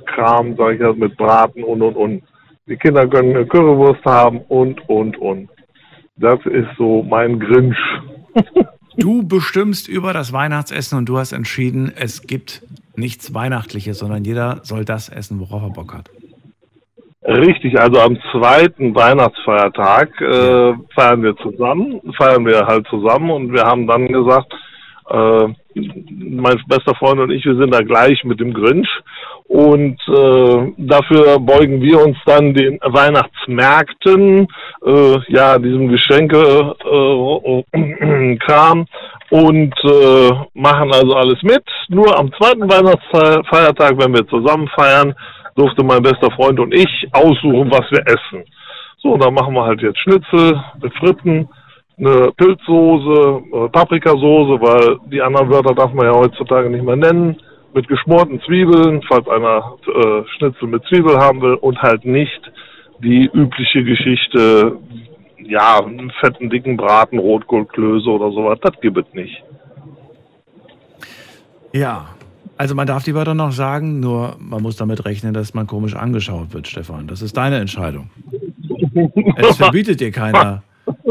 Kram, 0.06 0.56
sag 0.56 0.74
ich 0.74 0.80
jetzt, 0.80 0.98
mit 0.98 1.16
Braten 1.16 1.62
und 1.62 1.80
und 1.82 1.94
und. 1.94 2.22
Die 2.66 2.76
Kinder 2.76 3.06
können 3.06 3.36
eine 3.36 3.46
Currywurst 3.46 4.04
haben 4.04 4.40
und 4.48 4.88
und 4.88 5.16
und. 5.18 5.48
Das 6.16 6.40
ist 6.46 6.68
so 6.76 7.04
mein 7.04 7.38
Grinch. 7.38 7.78
Du 8.96 9.22
bestimmst 9.22 9.86
über 9.88 10.12
das 10.12 10.32
Weihnachtsessen 10.32 10.98
und 10.98 11.08
du 11.08 11.18
hast 11.18 11.30
entschieden, 11.30 11.92
es 11.94 12.22
gibt 12.22 12.62
nichts 12.98 13.34
Weihnachtliches, 13.34 13.98
sondern 13.98 14.24
jeder 14.24 14.60
soll 14.62 14.84
das 14.84 15.08
essen, 15.08 15.40
worauf 15.40 15.62
er 15.62 15.70
Bock 15.70 15.94
hat. 15.94 16.10
Richtig, 17.22 17.78
also 17.78 18.00
am 18.00 18.18
zweiten 18.32 18.92
Weihnachtsfeiertag 18.94 20.20
äh, 20.20 20.74
feiern 20.94 21.22
wir 21.22 21.36
zusammen, 21.36 22.00
feiern 22.16 22.46
wir 22.46 22.66
halt 22.66 22.86
zusammen 22.88 23.30
und 23.30 23.52
wir 23.52 23.64
haben 23.64 23.86
dann 23.86 24.08
gesagt, 24.08 24.52
äh, 25.10 25.48
mein 25.74 26.56
bester 26.66 26.94
Freund 26.94 27.20
und 27.20 27.30
ich, 27.30 27.44
wir 27.44 27.56
sind 27.56 27.74
da 27.74 27.80
gleich 27.80 28.24
mit 28.24 28.40
dem 28.40 28.54
Grinch 28.54 28.88
und 29.44 30.00
äh, 30.08 30.72
dafür 30.78 31.38
beugen 31.38 31.80
wir 31.80 32.04
uns 32.04 32.16
dann 32.26 32.52
den 32.54 32.80
Weihnachtsmärkten, 32.82 34.48
äh, 34.86 35.16
ja, 35.28 35.58
diesem 35.58 35.88
Geschenke-Kram 35.88 38.86
und 39.30 39.74
äh, 39.84 40.30
machen 40.54 40.92
also 40.92 41.14
alles 41.14 41.42
mit. 41.42 41.64
Nur 41.88 42.18
am 42.18 42.30
zweiten 42.32 42.62
Weihnachtsfeiertag, 42.62 43.98
wenn 43.98 44.14
wir 44.14 44.26
zusammen 44.28 44.68
feiern, 44.68 45.14
durfte 45.54 45.84
mein 45.84 46.02
bester 46.02 46.30
Freund 46.32 46.58
und 46.60 46.72
ich 46.72 47.08
aussuchen, 47.12 47.70
was 47.70 47.90
wir 47.90 48.06
essen. 48.06 48.44
So, 48.98 49.16
dann 49.16 49.34
machen 49.34 49.54
wir 49.54 49.64
halt 49.64 49.80
jetzt 49.82 49.98
Schnitzel 49.98 50.60
mit 50.82 50.92
Fritten, 50.94 51.48
eine 51.98 52.32
Pilzsoße, 52.36 53.42
äh, 53.52 53.68
Paprikasoße, 53.70 54.60
weil 54.60 54.98
die 55.10 55.20
anderen 55.20 55.50
Wörter 55.50 55.74
darf 55.74 55.92
man 55.92 56.06
ja 56.06 56.12
heutzutage 56.12 56.70
nicht 56.70 56.84
mehr 56.84 56.96
nennen, 56.96 57.36
mit 57.74 57.88
geschmorten 57.88 58.40
Zwiebeln, 58.42 59.02
falls 59.08 59.28
einer 59.28 59.74
äh, 59.86 60.22
Schnitzel 60.36 60.68
mit 60.68 60.84
Zwiebel 60.84 61.18
haben 61.18 61.42
will 61.42 61.54
und 61.54 61.80
halt 61.82 62.04
nicht 62.04 62.40
die 63.00 63.28
übliche 63.32 63.84
Geschichte, 63.84 64.78
ja, 65.48 65.82
einen 65.82 66.10
fetten, 66.20 66.50
dicken 66.50 66.76
Braten, 66.76 67.18
Rotkohlklöße 67.18 68.08
oder 68.08 68.30
sowas, 68.30 68.58
das 68.62 68.78
gibt 68.80 68.98
es 68.98 69.14
nicht. 69.14 69.42
Ja, 71.72 72.08
also 72.56 72.74
man 72.74 72.86
darf 72.86 73.04
die 73.04 73.14
Wörter 73.14 73.34
noch 73.34 73.52
sagen, 73.52 74.00
nur 74.00 74.36
man 74.38 74.62
muss 74.62 74.76
damit 74.76 75.04
rechnen, 75.04 75.32
dass 75.32 75.54
man 75.54 75.66
komisch 75.66 75.94
angeschaut 75.94 76.52
wird, 76.52 76.68
Stefan. 76.68 77.06
Das 77.06 77.22
ist 77.22 77.36
deine 77.36 77.58
Entscheidung. 77.58 78.10
Es 79.36 79.56
verbietet 79.56 80.00
dir 80.00 80.10
keiner, 80.10 80.62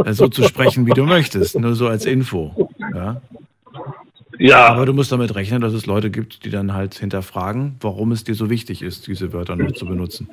so 0.08 0.28
zu 0.28 0.44
sprechen, 0.44 0.86
wie 0.86 0.92
du 0.92 1.06
möchtest, 1.06 1.60
nur 1.60 1.74
so 1.74 1.88
als 1.88 2.06
Info. 2.06 2.70
Ja? 2.94 3.22
Ja. 4.40 4.68
Aber 4.68 4.86
du 4.86 4.94
musst 4.94 5.12
damit 5.12 5.36
rechnen, 5.36 5.62
dass 5.62 5.74
es 5.74 5.86
Leute 5.86 6.10
gibt, 6.10 6.46
die 6.46 6.50
dann 6.50 6.74
halt 6.74 6.96
hinterfragen, 6.96 7.76
warum 7.80 8.12
es 8.12 8.24
dir 8.24 8.36
so 8.36 8.50
wichtig 8.50 8.82
ist, 8.82 9.08
diese 9.08 9.34
Wörter 9.34 9.56
noch 9.56 9.72
zu 9.72 9.86
benutzen. 9.86 10.30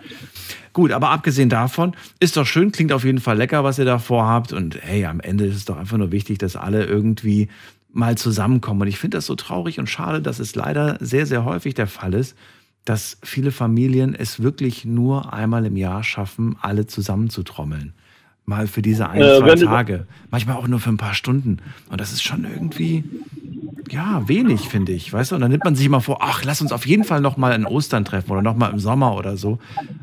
Gut, 0.73 0.93
aber 0.93 1.11
abgesehen 1.11 1.49
davon, 1.49 1.95
ist 2.21 2.37
doch 2.37 2.47
schön, 2.47 2.73
klingt 2.73 2.93
auf 2.93 3.05
jeden 3.05 3.21
Fall 3.21 3.37
lecker, 3.37 3.65
was 3.65 3.79
ihr 3.79 3.85
da 3.85 3.99
vorhabt. 3.99 4.53
Und 4.53 4.79
hey, 4.83 5.07
am 5.07 5.21
Ende 5.21 5.47
ist 5.47 5.57
es 5.57 5.65
doch 5.65 5.77
einfach 5.77 5.97
nur 5.97 6.13
wichtig, 6.13 6.39
dass 6.39 6.57
alle 6.57 6.85
irgendwie 6.85 7.49
mal 7.93 8.19
zusammenkommen. 8.19 8.83
Und 8.83 8.89
ich 8.89 8.99
finde 8.99 9.17
das 9.17 9.27
so 9.27 9.35
traurig 9.37 9.79
und 9.79 9.89
schade, 9.89 10.21
dass 10.21 10.39
es 10.39 10.55
leider 10.55 10.99
sehr, 11.01 11.27
sehr 11.27 11.45
häufig 11.45 11.75
der 11.75 11.87
Fall 11.87 12.15
ist, 12.15 12.37
dass 12.85 13.19
viele 13.23 13.51
Familien 13.51 14.15
es 14.15 14.43
wirklich 14.43 14.85
nur 14.85 15.33
einmal 15.33 15.65
im 15.65 15.77
Jahr 15.77 16.05
schaffen, 16.05 16.57
alle 16.61 16.87
zusammenzutrommeln. 16.87 17.95
Mal 18.47 18.67
für 18.67 18.83
diese 18.83 19.09
ein, 19.09 19.23
Äh, 19.23 19.39
zwei 19.39 19.55
Tage. 19.55 20.07
Manchmal 20.31 20.57
auch 20.57 20.69
nur 20.69 20.79
für 20.79 20.91
ein 20.91 20.99
paar 20.99 21.15
Stunden. 21.15 21.59
Und 21.91 22.01
das 22.01 22.13
ist 22.13 22.23
schon 22.23 22.45
irgendwie, 22.45 23.05
ja, 23.91 24.23
wenig, 24.27 24.69
finde 24.69 24.93
ich. 24.93 25.13
Weißt 25.13 25.31
du? 25.31 25.37
Und 25.37 25.41
dann 25.41 25.51
nimmt 25.51 25.65
man 25.65 25.75
sich 25.75 25.87
immer 25.87 26.03
vor, 26.03 26.19
ach, 26.21 26.45
lass 26.45 26.61
uns 26.61 26.71
auf 26.73 26.87
jeden 26.87 27.05
Fall 27.05 27.21
noch 27.21 27.39
mal 27.39 27.53
in 27.53 27.65
Ostern 27.65 28.05
treffen 28.05 28.31
oder 28.33 28.43
noch 28.43 28.57
mal 28.57 28.71
im 28.71 28.79
Sommer 28.79 29.17
oder 29.17 29.37
so. 29.37 29.59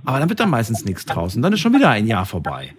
Aber 0.05 0.19
dann 0.19 0.29
wird 0.29 0.39
dann 0.39 0.49
meistens 0.49 0.85
nichts 0.85 1.05
draus. 1.05 1.35
Und 1.35 1.43
dann 1.43 1.53
ist 1.53 1.59
schon 1.59 1.73
wieder 1.73 1.89
ein 1.89 2.07
Jahr 2.07 2.25
vorbei. 2.25 2.73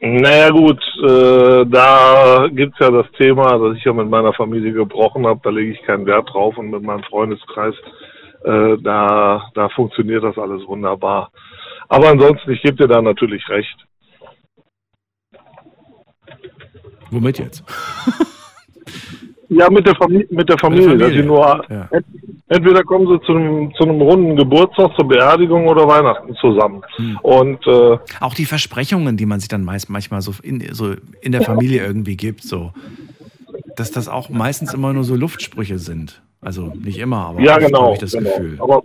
Naja 0.00 0.50
gut, 0.50 0.80
äh, 1.02 1.64
da 1.66 2.48
gibt's 2.52 2.78
ja 2.78 2.90
das 2.90 3.10
Thema, 3.12 3.58
das 3.58 3.78
ich 3.78 3.84
ja 3.84 3.92
mit 3.92 4.10
meiner 4.10 4.32
Familie 4.34 4.72
gebrochen 4.72 5.26
habe, 5.26 5.40
da 5.42 5.50
lege 5.50 5.72
ich 5.72 5.82
keinen 5.82 6.04
Wert 6.06 6.28
drauf 6.32 6.58
und 6.58 6.70
mit 6.70 6.82
meinem 6.82 7.02
Freundeskreis, 7.04 7.74
äh, 8.44 8.76
da, 8.82 9.50
da 9.54 9.68
funktioniert 9.70 10.22
das 10.22 10.36
alles 10.36 10.66
wunderbar. 10.66 11.30
Aber 11.88 12.08
ansonsten, 12.10 12.50
ich 12.50 12.62
gebe 12.62 12.76
dir 12.76 12.88
da 12.88 13.00
natürlich 13.00 13.48
recht. 13.48 13.76
Womit 17.10 17.38
jetzt? 17.38 17.64
Ja, 19.48 19.70
mit 19.70 19.86
der, 19.86 19.94
Famili 19.94 20.26
mit 20.30 20.48
der 20.48 20.58
Familie, 20.58 20.88
Familie, 20.88 21.06
dass 21.06 21.16
sie 21.16 21.22
nur 21.22 21.64
ja. 21.70 21.88
ent 21.90 22.06
entweder 22.48 22.82
kommen 22.82 23.06
sie 23.06 23.20
zu 23.24 23.32
einem, 23.32 23.74
zu 23.74 23.84
einem 23.84 24.00
runden 24.00 24.36
Geburtstag, 24.36 24.94
zur 24.96 25.08
Beerdigung 25.08 25.68
oder 25.68 25.86
Weihnachten 25.86 26.34
zusammen. 26.36 26.82
Hm. 26.96 27.18
Und 27.22 27.66
äh, 27.66 27.98
Auch 28.20 28.34
die 28.34 28.44
Versprechungen, 28.44 29.16
die 29.16 29.26
man 29.26 29.40
sich 29.40 29.48
dann 29.48 29.64
meist 29.64 29.90
manchmal 29.90 30.20
so 30.20 30.32
in, 30.42 30.62
so 30.72 30.94
in 31.20 31.32
der 31.32 31.42
Familie 31.42 31.84
irgendwie 31.84 32.16
gibt, 32.16 32.42
so, 32.42 32.72
dass 33.76 33.90
das 33.90 34.08
auch 34.08 34.30
meistens 34.30 34.74
immer 34.74 34.92
nur 34.92 35.04
so 35.04 35.14
Luftsprüche 35.16 35.78
sind. 35.78 36.22
Also 36.40 36.72
nicht 36.74 36.98
immer, 36.98 37.26
aber 37.28 37.40
ja, 37.40 37.58
genau. 37.58 37.82
habe 37.84 37.94
ich 37.94 38.00
das 38.00 38.12
genau. 38.12 38.30
Gefühl. 38.30 38.58
Aber, 38.60 38.82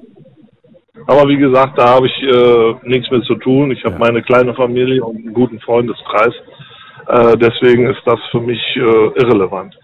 aber 1.08 1.30
wie 1.30 1.38
gesagt, 1.38 1.78
da 1.78 1.90
habe 1.90 2.08
ich 2.08 2.24
äh, 2.24 2.90
nichts 2.90 3.12
mehr 3.12 3.22
zu 3.22 3.36
tun. 3.36 3.72
Ich 3.72 3.84
habe 3.84 3.98
meine 4.00 4.22
kleine 4.22 4.54
Familie 4.54 5.04
und 5.04 5.18
einen 5.18 5.34
guten 5.34 5.60
Freundeskreis. 5.60 6.34
Äh, 7.08 7.38
deswegen 7.38 7.88
ist 7.88 8.02
das 8.06 8.20
für 8.32 8.40
mich 8.40 8.62
äh, 8.76 8.80
irrelevant. 8.80 9.78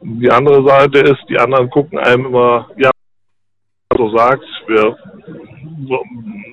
Die 0.00 0.30
andere 0.30 0.66
Seite 0.66 0.98
ist, 1.00 1.22
die 1.28 1.38
anderen 1.38 1.70
gucken 1.70 1.98
einem 1.98 2.26
immer, 2.26 2.68
ja, 2.76 2.90
so 3.96 4.14
sagt, 4.16 4.44
wir, 4.66 4.96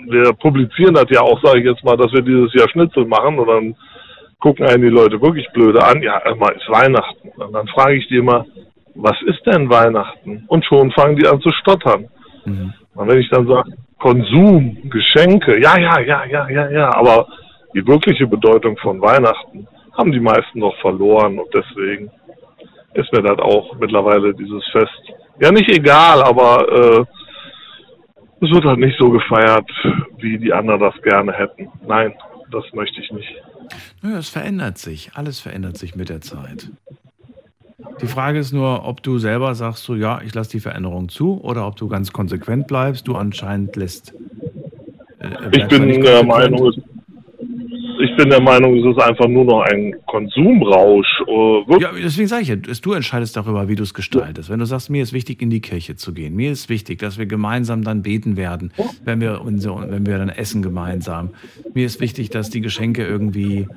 wir 0.07 0.33
publizieren 0.33 0.95
das 0.95 1.05
ja 1.09 1.21
auch, 1.21 1.41
sage 1.43 1.59
ich 1.59 1.65
jetzt 1.65 1.83
mal, 1.83 1.97
dass 1.97 2.11
wir 2.13 2.21
dieses 2.21 2.53
Jahr 2.53 2.69
Schnitzel 2.69 3.05
machen 3.05 3.37
und 3.37 3.47
dann 3.47 3.75
gucken 4.39 4.65
einen 4.65 4.83
die 4.83 4.89
Leute 4.89 5.21
wirklich 5.21 5.47
blöde 5.53 5.83
an, 5.83 6.01
ja, 6.01 6.17
immer 6.19 6.53
ist 6.53 6.69
Weihnachten. 6.69 7.29
Und 7.37 7.53
dann 7.53 7.67
frage 7.67 7.95
ich 7.95 8.07
die 8.07 8.17
immer, 8.17 8.45
was 8.95 9.19
ist 9.25 9.45
denn 9.45 9.69
Weihnachten? 9.69 10.43
Und 10.47 10.65
schon 10.65 10.91
fangen 10.91 11.15
die 11.15 11.27
an 11.27 11.41
zu 11.41 11.49
stottern. 11.61 12.07
Und 12.95 13.07
wenn 13.07 13.19
ich 13.19 13.29
dann 13.29 13.47
sage, 13.47 13.71
Konsum, 13.99 14.89
Geschenke, 14.89 15.61
ja, 15.61 15.79
ja, 15.79 15.99
ja, 16.01 16.25
ja, 16.25 16.49
ja, 16.49 16.69
ja, 16.69 16.95
aber 16.95 17.27
die 17.73 17.85
wirkliche 17.87 18.27
Bedeutung 18.27 18.77
von 18.77 19.01
Weihnachten 19.01 19.67
haben 19.93 20.11
die 20.11 20.19
meisten 20.19 20.59
noch 20.59 20.75
verloren 20.81 21.39
und 21.39 21.47
deswegen 21.53 22.11
ist 22.93 23.11
mir 23.11 23.21
das 23.23 23.39
auch 23.39 23.75
mittlerweile 23.79 24.33
dieses 24.33 24.63
Fest. 24.71 25.01
Ja, 25.39 25.51
nicht 25.51 25.69
egal, 25.69 26.23
aber 26.23 26.67
äh, 26.71 27.05
es 28.41 28.51
wird 28.51 28.65
halt 28.65 28.79
nicht 28.79 28.97
so 28.99 29.09
gefeiert, 29.09 29.69
wie 30.17 30.37
die 30.37 30.53
anderen 30.53 30.79
das 30.79 30.93
gerne 31.01 31.31
hätten. 31.33 31.69
Nein, 31.87 32.13
das 32.51 32.63
möchte 32.73 33.01
ich 33.01 33.11
nicht. 33.11 33.33
Naja, 34.01 34.17
es 34.17 34.29
verändert 34.29 34.77
sich. 34.77 35.11
Alles 35.15 35.39
verändert 35.39 35.77
sich 35.77 35.95
mit 35.95 36.09
der 36.09 36.21
Zeit. 36.21 36.69
Die 38.01 38.07
Frage 38.07 38.39
ist 38.39 38.53
nur, 38.53 38.85
ob 38.85 39.01
du 39.03 39.17
selber 39.17 39.55
sagst, 39.55 39.83
so 39.83 39.95
ja, 39.95 40.21
ich 40.23 40.33
lasse 40.33 40.51
die 40.51 40.59
Veränderung 40.59 41.09
zu, 41.09 41.41
oder 41.43 41.67
ob 41.67 41.75
du 41.75 41.87
ganz 41.87 42.11
konsequent 42.11 42.67
bleibst. 42.67 43.07
Du 43.07 43.15
anscheinend 43.15 43.75
lässt. 43.75 44.13
Äh, 45.19 45.57
Ich 45.57 45.67
bin 45.67 46.01
der. 46.01 46.23
Meinung, 46.23 46.73
ich 47.99 48.15
bin 48.15 48.29
der 48.29 48.41
Meinung, 48.41 48.77
es 48.77 48.95
ist 48.95 49.01
einfach 49.01 49.27
nur 49.27 49.45
noch 49.45 49.61
ein 49.61 49.95
Konsumrausch. 50.05 51.07
Äh, 51.27 51.79
Ja, 51.79 51.91
deswegen 51.93 52.27
sage 52.27 52.41
ich 52.43 52.47
ja, 52.49 52.55
du 52.55 52.93
entscheidest 52.93 53.35
darüber, 53.35 53.67
wie 53.67 53.75
du 53.75 53.83
es 53.83 53.93
gestaltest. 53.93 54.49
Wenn 54.49 54.59
du 54.59 54.65
sagst, 54.65 54.89
mir 54.89 55.03
ist 55.03 55.13
wichtig, 55.13 55.41
in 55.41 55.49
die 55.49 55.61
Kirche 55.61 55.95
zu 55.95 56.13
gehen, 56.13 56.35
mir 56.35 56.51
ist 56.51 56.69
wichtig, 56.69 56.99
dass 56.99 57.17
wir 57.17 57.25
gemeinsam 57.25 57.83
dann 57.83 58.01
beten 58.01 58.37
werden, 58.37 58.71
wenn 59.03 59.21
wir, 59.21 59.41
unser, 59.41 59.89
wenn 59.89 60.05
wir 60.05 60.17
dann 60.17 60.29
essen 60.29 60.61
gemeinsam. 60.61 61.31
Mir 61.73 61.85
ist 61.85 61.99
wichtig, 62.01 62.29
dass 62.29 62.49
die 62.49 62.61
Geschenke 62.61 63.05
irgendwie, 63.05 63.67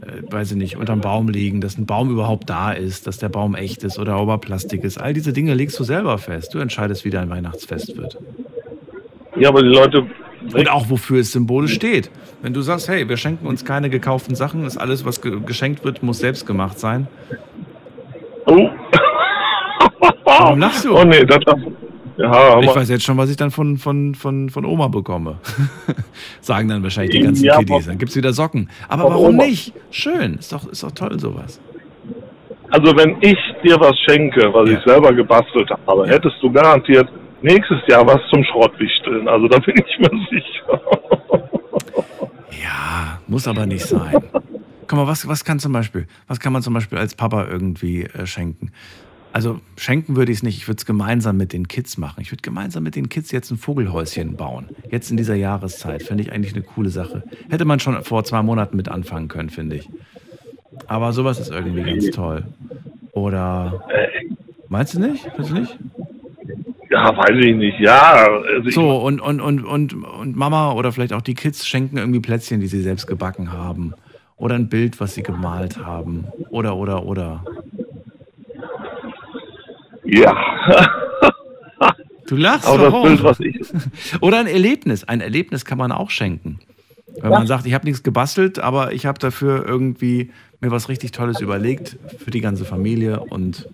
äh, 0.00 0.30
weiß 0.30 0.52
ich 0.52 0.56
nicht, 0.56 0.76
unterm 0.76 1.00
Baum 1.00 1.28
liegen, 1.28 1.60
dass 1.60 1.78
ein 1.78 1.86
Baum 1.86 2.10
überhaupt 2.10 2.48
da 2.50 2.72
ist, 2.72 3.06
dass 3.06 3.18
der 3.18 3.28
Baum 3.28 3.54
echt 3.54 3.84
ist 3.84 3.98
oder 3.98 4.20
ob 4.20 4.28
er 4.28 4.38
Plastik 4.38 4.84
ist. 4.84 4.98
All 4.98 5.12
diese 5.12 5.32
Dinge 5.32 5.54
legst 5.54 5.78
du 5.78 5.84
selber 5.84 6.18
fest. 6.18 6.54
Du 6.54 6.58
entscheidest, 6.58 7.04
wie 7.04 7.10
dein 7.10 7.30
Weihnachtsfest 7.30 7.96
wird. 7.96 8.18
Ja, 9.36 9.48
aber 9.48 9.62
die 9.62 9.68
Leute. 9.68 10.06
Und 10.52 10.70
auch 10.70 10.90
wofür 10.90 11.20
es 11.20 11.32
symbolisch 11.32 11.74
steht. 11.74 12.10
Wenn 12.42 12.52
du 12.52 12.60
sagst, 12.62 12.88
hey, 12.88 13.08
wir 13.08 13.16
schenken 13.16 13.46
uns 13.46 13.64
keine 13.64 13.90
gekauften 13.90 14.34
Sachen, 14.34 14.64
ist 14.64 14.76
alles, 14.76 15.04
was 15.04 15.20
ge 15.20 15.40
geschenkt 15.44 15.84
wird, 15.84 16.02
muss 16.02 16.18
selbst 16.18 16.46
gemacht 16.46 16.78
sein. 16.78 17.06
Oh. 18.46 18.68
Warum 20.24 20.58
lachst 20.58 20.84
du? 20.84 20.96
Oh 20.96 21.04
nee, 21.04 21.24
das 21.24 21.38
ja, 22.16 22.30
aber, 22.30 22.62
Ich 22.62 22.74
weiß 22.74 22.88
jetzt 22.90 23.04
schon, 23.04 23.16
was 23.16 23.30
ich 23.30 23.36
dann 23.36 23.50
von, 23.50 23.78
von, 23.78 24.14
von, 24.14 24.50
von 24.50 24.64
Oma 24.64 24.88
bekomme. 24.88 25.38
Sagen 26.40 26.68
dann 26.68 26.82
wahrscheinlich 26.82 27.12
die 27.12 27.22
ganzen 27.22 27.44
Ja, 27.44 27.58
Kiddies. 27.58 27.86
Dann 27.86 27.98
gibt 27.98 28.10
es 28.10 28.16
wieder 28.16 28.32
Socken. 28.32 28.68
Aber 28.88 29.04
warum 29.04 29.34
Oma. 29.34 29.44
nicht? 29.44 29.72
Schön. 29.90 30.34
Ist 30.34 30.52
doch, 30.52 30.66
ist 30.68 30.82
doch 30.82 30.92
toll, 30.92 31.18
sowas. 31.18 31.60
Also 32.70 32.96
wenn 32.96 33.16
ich 33.20 33.38
dir 33.62 33.78
was 33.80 33.94
schenke, 34.08 34.52
was 34.52 34.68
ich 34.68 34.78
selber 34.84 35.12
gebastelt 35.12 35.70
habe, 35.86 36.06
hättest 36.06 36.36
du 36.40 36.50
garantiert 36.50 37.08
nächstes 37.42 37.80
Jahr 37.88 38.06
was 38.06 38.20
zum 38.30 38.42
Schrottwichteln. 38.44 39.28
Also 39.28 39.48
da 39.48 39.58
bin 39.58 39.74
ich 39.76 39.98
mir 39.98 40.10
sicher. 40.30 40.80
Muss 43.32 43.48
aber 43.48 43.64
nicht 43.64 43.86
sein. 43.86 44.12
Guck 44.86 44.98
mal, 44.98 45.06
was, 45.06 45.26
was 45.26 45.42
kann 45.42 45.58
zum 45.58 45.72
Beispiel, 45.72 46.06
was 46.28 46.38
kann 46.38 46.52
man 46.52 46.60
zum 46.60 46.74
Beispiel 46.74 46.98
als 46.98 47.14
Papa 47.14 47.46
irgendwie 47.46 48.02
äh, 48.02 48.26
schenken? 48.26 48.72
Also 49.32 49.58
schenken 49.78 50.16
würde 50.16 50.30
ich 50.30 50.38
es 50.38 50.42
nicht, 50.42 50.58
ich 50.58 50.68
würde 50.68 50.76
es 50.76 50.84
gemeinsam 50.84 51.38
mit 51.38 51.54
den 51.54 51.66
Kids 51.66 51.96
machen. 51.96 52.20
Ich 52.20 52.30
würde 52.30 52.42
gemeinsam 52.42 52.82
mit 52.82 52.94
den 52.94 53.08
Kids 53.08 53.30
jetzt 53.32 53.50
ein 53.50 53.56
Vogelhäuschen 53.56 54.36
bauen. 54.36 54.68
Jetzt 54.90 55.10
in 55.10 55.16
dieser 55.16 55.34
Jahreszeit. 55.34 56.02
Fände 56.02 56.22
ich 56.22 56.30
eigentlich 56.30 56.52
eine 56.52 56.62
coole 56.62 56.90
Sache. 56.90 57.22
Hätte 57.48 57.64
man 57.64 57.80
schon 57.80 58.04
vor 58.04 58.22
zwei 58.24 58.42
Monaten 58.42 58.76
mit 58.76 58.90
anfangen 58.90 59.28
können, 59.28 59.48
finde 59.48 59.76
ich. 59.76 59.88
Aber 60.86 61.14
sowas 61.14 61.40
ist 61.40 61.50
irgendwie 61.50 61.84
ganz 61.84 62.10
toll. 62.10 62.44
Oder 63.12 63.82
meinst 64.68 64.92
du 64.92 65.00
nicht? 65.00 65.22
Findest 65.22 65.50
du 65.50 65.54
nicht? 65.54 65.78
Ja, 66.92 67.16
weiß 67.16 67.36
ich 67.38 67.56
nicht. 67.56 67.80
Ja, 67.80 68.26
also 68.54 68.70
So, 68.70 68.96
und, 68.98 69.20
und, 69.20 69.40
und, 69.40 69.64
und, 69.64 69.94
und 69.94 70.36
Mama 70.36 70.72
oder 70.72 70.92
vielleicht 70.92 71.12
auch 71.14 71.22
die 71.22 71.34
Kids 71.34 71.66
schenken 71.66 71.96
irgendwie 71.96 72.20
Plätzchen, 72.20 72.60
die 72.60 72.66
sie 72.66 72.82
selbst 72.82 73.06
gebacken 73.06 73.50
haben. 73.52 73.94
Oder 74.36 74.56
ein 74.56 74.68
Bild, 74.68 75.00
was 75.00 75.14
sie 75.14 75.22
gemalt 75.22 75.78
haben. 75.84 76.26
Oder, 76.50 76.76
oder, 76.76 77.04
oder. 77.06 77.44
Ja. 80.04 80.36
Du 82.26 82.36
lachst 82.36 82.66
Aber 82.68 82.90
das? 82.90 83.02
Bild, 83.02 83.22
was 83.22 83.40
ich. 83.40 83.60
Oder 84.20 84.38
ein 84.40 84.46
Erlebnis. 84.46 85.04
Ein 85.04 85.20
Erlebnis 85.20 85.64
kann 85.64 85.78
man 85.78 85.92
auch 85.92 86.10
schenken. 86.10 86.60
Wenn 87.20 87.30
Ja. 87.30 87.38
man 87.38 87.46
sagt, 87.46 87.66
ich 87.66 87.74
habe 87.74 87.84
nichts 87.84 88.02
gebastelt, 88.02 88.58
aber 88.58 88.92
ich 88.92 89.06
habe 89.06 89.18
dafür 89.18 89.64
irgendwie 89.66 90.30
mir 90.60 90.70
was 90.70 90.88
richtig 90.88 91.12
Tolles 91.12 91.40
überlegt 91.40 91.98
für 92.18 92.30
die 92.30 92.40
ganze 92.40 92.64
Familie 92.64 93.20
und 93.20 93.68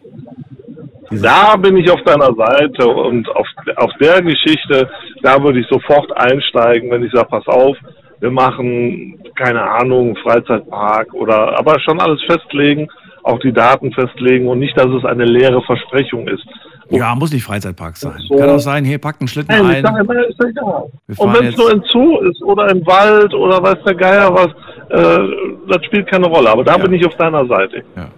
Da 1.10 1.56
bin 1.56 1.76
ich 1.76 1.90
auf 1.90 2.02
deiner 2.02 2.34
Seite 2.34 2.86
und 2.86 3.28
auf, 3.30 3.46
auf 3.76 3.90
der 4.00 4.20
Geschichte, 4.22 4.90
da 5.22 5.42
würde 5.42 5.60
ich 5.60 5.66
sofort 5.68 6.10
einsteigen, 6.16 6.90
wenn 6.90 7.02
ich 7.04 7.12
sage, 7.12 7.28
pass 7.30 7.46
auf, 7.46 7.76
wir 8.20 8.30
machen, 8.30 9.18
keine 9.36 9.62
Ahnung, 9.62 10.16
Freizeitpark 10.22 11.14
oder 11.14 11.58
aber 11.58 11.78
schon 11.80 12.00
alles 12.00 12.20
festlegen, 12.24 12.88
auch 13.22 13.38
die 13.40 13.52
Daten 13.52 13.92
festlegen 13.92 14.48
und 14.48 14.58
nicht, 14.58 14.76
dass 14.76 14.88
es 14.88 15.04
eine 15.04 15.24
leere 15.24 15.62
Versprechung 15.62 16.26
ist. 16.28 16.44
ja, 16.90 17.14
muss 17.14 17.32
nicht 17.32 17.44
Freizeitpark 17.44 17.96
sein. 17.96 18.18
So. 18.28 18.36
Kann 18.36 18.50
auch 18.50 18.58
sein, 18.58 18.84
hier 18.84 18.98
packt 18.98 19.20
einen 19.20 19.28
Schlitten 19.28 19.54
Nein, 19.54 19.70
ich 19.70 19.76
ein. 19.76 19.82
sage 19.84 20.00
immer, 20.00 20.26
ist 20.26 20.44
egal. 20.44 20.90
Und 21.16 21.38
wenn 21.38 21.46
es 21.46 21.56
nur 21.56 21.70
ein 21.70 21.82
Zoo 21.90 22.18
ist 22.20 22.42
oder 22.42 22.70
im 22.70 22.84
Wald 22.86 23.32
oder 23.34 23.62
weiß 23.62 23.84
der 23.86 23.94
Geier 23.94 24.34
was, 24.34 24.48
äh, 24.90 25.28
das 25.68 25.84
spielt 25.84 26.08
keine 26.08 26.26
Rolle. 26.26 26.50
Aber 26.50 26.64
da 26.64 26.76
bin 26.76 26.92
ich 26.92 27.06
auf 27.06 27.14
deiner 27.16 27.46
Seite. 27.46 27.82
Ja. 27.96 28.08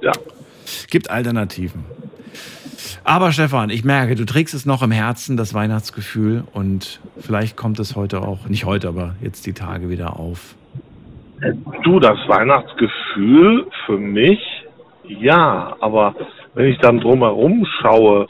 Ja. 0.00 0.12
Gibt 0.90 1.10
Alternativen. 1.10 1.84
Aber 3.08 3.32
Stefan, 3.32 3.70
ich 3.70 3.86
merke, 3.86 4.16
du 4.16 4.26
trägst 4.26 4.52
es 4.52 4.66
noch 4.66 4.82
im 4.82 4.90
Herzen, 4.90 5.38
das 5.38 5.54
Weihnachtsgefühl. 5.54 6.44
Und 6.52 7.00
vielleicht 7.18 7.56
kommt 7.56 7.78
es 7.78 7.96
heute 7.96 8.20
auch, 8.20 8.50
nicht 8.50 8.66
heute, 8.66 8.88
aber 8.88 9.14
jetzt 9.22 9.46
die 9.46 9.54
Tage 9.54 9.88
wieder 9.88 10.20
auf. 10.20 10.54
Du, 11.84 12.00
das 12.00 12.18
Weihnachtsgefühl 12.28 13.66
für 13.86 13.96
mich, 13.96 14.38
ja, 15.04 15.74
aber 15.80 16.16
wenn 16.52 16.66
ich 16.66 16.78
dann 16.80 17.00
drumherum 17.00 17.66
schaue 17.80 18.26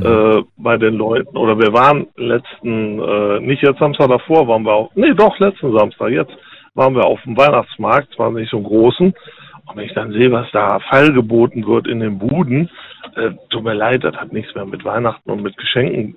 äh, 0.00 0.42
bei 0.58 0.76
den 0.76 0.94
Leuten, 0.94 1.36
oder 1.36 1.58
wir 1.58 1.72
waren 1.72 2.06
letzten, 2.14 3.00
äh, 3.00 3.40
nicht 3.40 3.64
jetzt 3.64 3.80
Samstag 3.80 4.10
davor, 4.10 4.46
waren 4.46 4.62
wir 4.62 4.72
auch, 4.72 4.92
nee 4.94 5.12
doch, 5.12 5.36
letzten 5.40 5.76
Samstag, 5.76 6.10
jetzt 6.10 6.32
waren 6.74 6.94
wir 6.94 7.04
auf 7.04 7.20
dem 7.22 7.36
Weihnachtsmarkt, 7.36 8.14
zwar 8.14 8.30
nicht 8.30 8.52
so 8.52 8.58
einen 8.58 8.66
großen, 8.66 9.12
und 9.70 9.76
wenn 9.76 9.86
ich 9.86 9.94
dann 9.94 10.12
sehe, 10.12 10.32
was 10.32 10.50
da 10.52 10.80
feilgeboten 10.80 11.66
wird 11.66 11.86
in 11.86 12.00
den 12.00 12.18
Buden, 12.18 12.70
äh, 13.14 13.30
tut 13.50 13.64
mir 13.64 13.74
leid, 13.74 14.04
das 14.04 14.16
hat 14.16 14.32
nichts 14.32 14.54
mehr 14.54 14.66
mit 14.66 14.84
Weihnachten 14.84 15.30
und 15.30 15.42
mit 15.42 15.56
Geschenken 15.56 16.16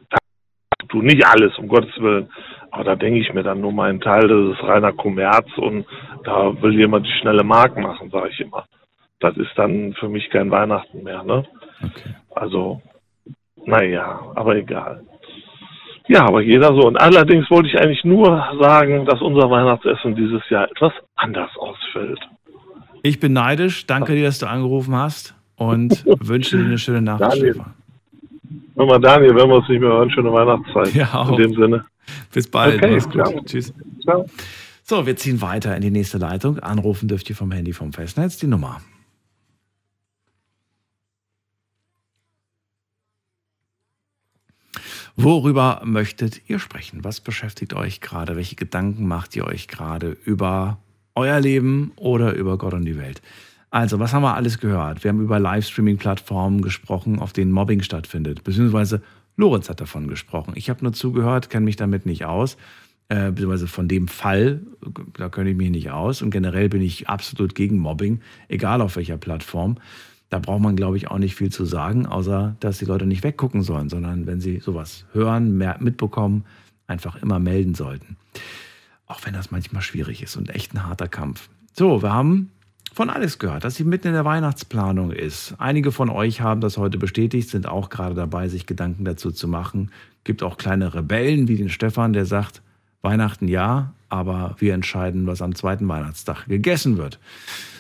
du 0.94 1.02
nicht 1.02 1.26
alles, 1.26 1.58
um 1.58 1.68
Gottes 1.68 2.00
Willen. 2.00 2.30
Aber 2.72 2.84
da 2.84 2.96
denke 2.96 3.20
ich 3.20 3.34
mir 3.34 3.44
dann 3.44 3.62
nur 3.62 3.72
meinen 3.72 4.00
Teil, 4.00 4.28
das 4.28 4.58
ist 4.58 4.68
reiner 4.68 4.94
Kommerz 4.94 5.48
und 5.58 5.86
da 6.24 6.62
will 6.62 6.74
jemand 6.74 7.06
die 7.06 7.20
schnelle 7.20 7.44
Mark 7.44 7.78
machen, 7.78 8.10
sage 8.10 8.30
ich 8.30 8.40
immer. 8.40 8.66
Das 9.20 9.36
ist 9.38 9.52
dann 9.56 9.94
für 9.94 10.10
mich 10.10 10.30
kein 10.30 10.52
Weihnachten 10.52 11.04
mehr, 11.04 11.24
ne? 11.24 11.46
Also, 12.36 12.82
naja, 13.66 14.20
aber 14.36 14.56
egal. 14.56 15.04
Ja, 16.08 16.26
aber 16.26 16.42
jeder 16.42 16.68
so. 16.68 16.88
Und 16.88 17.00
allerdings 17.00 17.50
wollte 17.50 17.70
ich 17.70 17.80
eigentlich 17.80 18.04
nur 18.04 18.26
sagen, 18.60 19.06
dass 19.06 19.22
unser 19.22 19.50
Weihnachtsessen 19.50 20.16
dieses 20.16 20.48
Jahr 20.50 20.70
etwas 20.70 20.94
anders 21.16 21.56
ausfällt. 21.58 22.20
Ich 23.06 23.20
bin 23.20 23.34
neidisch. 23.34 23.86
Danke 23.86 24.16
dir, 24.16 24.24
dass 24.24 24.40
du 24.40 24.48
angerufen 24.48 24.96
hast. 24.96 25.36
Und 25.58 26.06
wünsche 26.20 26.58
dir 26.58 26.66
eine 26.66 26.78
schöne 26.78 27.02
Nacht, 27.02 27.22
Daniel. 27.22 27.54
Stefan. 27.54 27.74
Hör 28.76 28.86
mal, 28.86 29.00
Daniel, 29.00 29.36
wenn 29.36 29.50
wir 29.50 29.56
uns 29.58 29.68
nicht 29.70 29.82
mehr 29.82 29.90
hören, 29.90 30.10
schöne 30.10 30.32
Weihnachtszeit. 30.32 30.96
Ja, 30.96 31.14
auch. 31.14 31.38
In 31.38 31.44
dem 31.44 31.54
Sinne. 31.54 31.86
Bis 32.32 32.50
bald. 32.50 32.78
Okay, 32.78 32.94
Mach's 32.94 33.06
gut. 33.06 33.14
ciao. 33.14 33.44
Tschüss. 33.46 33.74
Ciao. 34.02 34.26
So, 34.84 35.06
wir 35.06 35.16
ziehen 35.18 35.42
weiter 35.42 35.76
in 35.76 35.82
die 35.82 35.92
nächste 35.92 36.18
Leitung. 36.18 36.60
Anrufen 36.60 37.08
dürft 37.08 37.30
ihr 37.30 37.36
vom 37.36 37.52
Handy 37.52 37.74
vom 37.74 37.92
Festnetz 37.92 38.38
die 38.38 38.48
Nummer. 38.48 38.82
Worüber 45.16 45.82
möchtet 45.84 46.42
ihr 46.50 46.58
sprechen? 46.58 47.04
Was 47.04 47.20
beschäftigt 47.20 47.74
euch 47.74 48.02
gerade? 48.02 48.36
Welche 48.36 48.56
Gedanken 48.56 49.08
macht 49.08 49.36
ihr 49.36 49.46
euch 49.46 49.68
gerade 49.68 50.18
über 50.26 50.80
euer 51.16 51.40
Leben 51.40 51.92
oder 51.96 52.34
über 52.34 52.58
Gott 52.58 52.74
und 52.74 52.86
die 52.86 52.98
Welt? 52.98 53.22
Also, 53.70 54.00
was 54.00 54.14
haben 54.14 54.22
wir 54.22 54.36
alles 54.36 54.60
gehört? 54.60 55.04
Wir 55.04 55.10
haben 55.10 55.22
über 55.22 55.40
Livestreaming-Plattformen 55.40 56.62
gesprochen, 56.62 57.20
auf 57.20 57.34
denen 57.34 57.52
Mobbing 57.52 57.82
stattfindet. 57.82 58.44
Beziehungsweise 58.44 59.02
Lorenz 59.36 59.68
hat 59.68 59.82
davon 59.82 60.08
gesprochen. 60.08 60.54
Ich 60.56 60.70
habe 60.70 60.84
nur 60.84 60.94
zugehört, 60.94 61.50
kenne 61.50 61.66
mich 61.66 61.76
damit 61.76 62.06
nicht 62.06 62.26
aus. 62.26 62.56
Äh, 63.10 63.32
beziehungsweise 63.32 63.68
von 63.68 63.88
dem 63.88 64.08
Fall, 64.08 64.62
da 65.14 65.30
kenne 65.30 65.50
ich 65.50 65.58
mich 65.58 65.72
nicht 65.72 65.92
aus. 65.92 66.22
Und 66.22 66.30
generell 66.30 66.70
bin 66.70 66.82
ich 66.82 67.10
absolut 67.10 67.56
gegen 67.56 67.80
Mobbing, 67.80 68.22
egal 68.48 68.82
auf 68.82 68.96
welcher 68.96 69.18
Plattform. 69.18 69.78
Da 70.30 70.40
braucht 70.40 70.62
man, 70.62 70.76
glaube 70.76 70.98
ich, 70.98 71.12
auch 71.12 71.20
nicht 71.20 71.36
viel 71.36 71.52
zu 71.52 71.66
sagen, 71.66 72.06
außer 72.06 72.56
dass 72.60 72.80
die 72.80 72.86
Leute 72.86 73.06
nicht 73.06 73.24
weggucken 73.24 73.62
sollen, 73.62 73.90
sondern 73.90 74.26
wenn 74.26 74.40
sie 74.40 74.60
sowas 74.60 75.06
hören, 75.14 75.58
mehr 75.58 75.78
mitbekommen, 75.80 76.46
einfach 76.88 77.22
immer 77.22 77.40
melden 77.40 77.76
sollten. 77.76 78.18
Auch 79.14 79.24
wenn 79.26 79.34
das 79.36 79.52
manchmal 79.52 79.84
schwierig 79.84 80.24
ist 80.24 80.38
und 80.38 80.50
echt 80.50 80.74
ein 80.74 80.88
harter 80.88 81.08
Kampf. 81.08 81.48
So, 81.74 82.02
wir 82.02 82.12
haben 82.12 82.50
von 82.96 83.12
Alex 83.12 83.38
gehört, 83.38 83.64
dass 83.64 83.76
sie 83.76 83.84
mitten 83.84 84.08
in 84.08 84.14
der 84.14 84.26
Weihnachtsplanung 84.26 85.12
ist. 85.12 85.54
Einige 85.60 85.92
von 85.92 86.10
euch 86.10 86.42
haben 86.42 86.62
das 86.62 86.80
heute 86.80 86.98
bestätigt, 86.98 87.48
sind 87.48 87.68
auch 87.68 87.92
gerade 87.92 88.16
dabei, 88.16 88.48
sich 88.48 88.66
Gedanken 88.66 89.06
dazu 89.06 89.30
zu 89.30 89.48
machen. 89.48 89.92
Gibt 90.24 90.42
auch 90.42 90.58
kleine 90.58 90.96
Rebellen 90.96 91.48
wie 91.48 91.58
den 91.58 91.70
Stefan, 91.70 92.14
der 92.14 92.26
sagt, 92.26 92.64
Weihnachten 93.04 93.48
ja, 93.48 93.94
aber 94.10 94.56
wir 94.58 94.74
entscheiden, 94.74 95.28
was 95.28 95.44
am 95.44 95.54
zweiten 95.54 95.88
Weihnachtstag 95.88 96.48
gegessen 96.48 96.98
wird. 96.98 97.20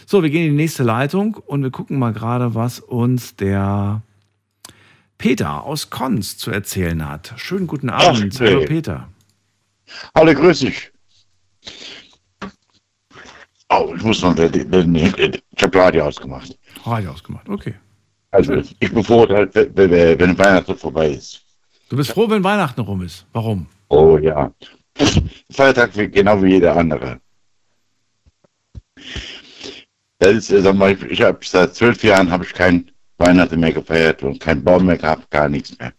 So, 0.05 0.22
wir 0.22 0.30
gehen 0.30 0.45
in 0.45 0.51
die 0.51 0.57
nächste 0.57 0.84
Leitung 0.84 1.34
und 1.34 1.64
wir 1.64 1.72
gucken 1.72 1.97
mal 1.97 2.14
gerade, 2.14 2.53
was 2.53 2.80
uns 2.80 3.35
der 3.35 4.03
Peter 5.18 5.64
aus 5.64 5.89
Konz 5.89 6.38
zu 6.38 6.51
erzählen 6.51 7.10
hat. 7.10 7.34
Schönen 7.38 7.65
guten 7.65 7.89
Abend. 7.89 8.35
Ach, 8.35 8.39
nee. 8.39 8.47
Hallo 8.47 8.65
Peter. 8.65 9.07
Hallo, 10.14 10.31
grüß 10.35 10.60
dich. 10.60 10.93
Oh, 13.75 13.93
ich 13.95 14.03
muss 14.03 14.21
noch, 14.21 14.37
ich 14.37 15.63
habe 15.63 15.79
Radio 15.79 16.05
ausgemacht. 16.05 16.55
Radio 16.85 17.11
ausgemacht, 17.11 17.49
okay. 17.49 17.73
Also, 18.29 18.61
ich 18.79 18.93
bin 18.93 19.03
froh, 19.03 19.27
wenn, 19.27 20.37
Weihnachten 20.37 20.77
vorbei 20.77 21.09
ist. 21.11 21.41
Du 21.89 21.97
bist 21.97 22.11
froh, 22.11 22.29
wenn 22.29 22.43
Weihnachten 22.43 22.81
rum 22.81 23.01
ist. 23.01 23.25
Warum? 23.33 23.65
Oh 23.89 24.17
ja. 24.17 24.51
Feiertag 25.51 25.97
wie, 25.97 26.07
genau 26.07 26.41
wie 26.41 26.51
jeder 26.51 26.75
andere. 26.75 27.19
Das 30.19 30.49
ist, 30.49 30.63
sag 30.63 30.75
mal, 30.75 30.95
ich, 31.09 31.21
habe 31.21 31.39
seit 31.43 31.73
zwölf 31.75 32.03
Jahren 32.03 32.29
habe 32.29 32.45
ich 32.45 32.53
kein 32.53 32.91
Weihnachten 33.17 33.59
mehr 33.59 33.73
gefeiert 33.73 34.21
und 34.21 34.39
keinen 34.39 34.63
Baum 34.63 34.85
mehr 34.85 34.97
gehabt, 34.97 35.29
gar 35.31 35.49
nichts 35.49 35.77
mehr. 35.79 35.93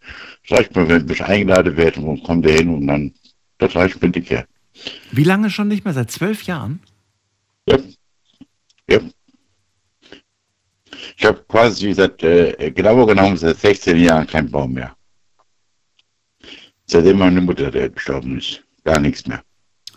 Das 0.48 0.59
reicht 0.59 0.76
mir, 0.76 0.88
wenn 0.88 1.09
ich 1.09 1.24
eingeladen 1.24 1.76
werde 1.76 2.01
und 2.01 2.22
komme 2.22 2.42
da 2.42 2.51
hin 2.51 2.72
und 2.72 2.86
dann, 2.86 3.14
das 3.59 3.74
reicht 3.74 4.01
mir 4.01 4.10
dicker. 4.10 4.44
Wie 5.10 5.24
lange 5.24 5.51
schon 5.51 5.68
nicht 5.68 5.84
mehr? 5.84 5.94
Seit 5.94 6.10
zwölf 6.10 6.44
Jahren? 6.44 6.80
Ja. 7.69 7.78
ja. 8.91 9.01
Ich 11.16 11.24
habe 11.24 11.45
quasi 11.49 11.93
seit, 11.93 12.23
äh, 12.23 12.70
genau 12.70 13.07
genommen, 13.07 13.36
seit 13.36 13.57
16 13.59 13.97
Jahren 13.99 14.27
keinen 14.27 14.51
Baum 14.51 14.73
mehr. 14.74 14.97
Seitdem 16.86 17.19
meine 17.19 17.41
Mutter 17.41 17.70
der 17.70 17.89
gestorben 17.91 18.39
ist. 18.39 18.62
Gar 18.85 19.01
nichts 19.01 19.27
mehr. 19.27 19.43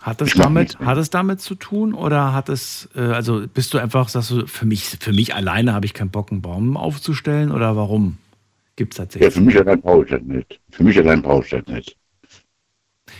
Hat 0.00 0.22
es 0.22 0.32
damit, 0.32 0.78
hat 0.78 0.96
es 0.96 1.10
damit 1.10 1.40
zu 1.40 1.54
tun 1.56 1.92
oder 1.92 2.32
hat 2.32 2.48
es, 2.48 2.88
äh, 2.94 3.00
also 3.00 3.46
bist 3.52 3.74
du 3.74 3.78
einfach, 3.78 4.08
sagst 4.08 4.30
du, 4.30 4.46
für 4.46 4.64
mich, 4.64 4.84
für 4.84 5.12
mich 5.12 5.34
alleine 5.34 5.74
habe 5.74 5.86
ich 5.86 5.92
keinen 5.92 6.10
Bock, 6.10 6.30
einen 6.30 6.40
Baum 6.40 6.76
aufzustellen 6.76 7.50
oder 7.50 7.76
warum? 7.76 8.16
Gibt 8.76 8.94
es 8.94 8.98
Ja, 8.98 9.04
tatsächlich? 9.04 9.34
für 9.34 9.40
mich 9.40 9.58
allein 9.58 9.80
brauche 9.82 10.04
ich 10.04 10.10
das 10.10 10.22
nicht. 10.22 10.60
Für 10.70 10.84
mich 10.84 10.96
allein 10.98 11.20
brauche 11.20 11.44
ich 11.44 11.50
das 11.50 11.66
nicht. 11.66 11.97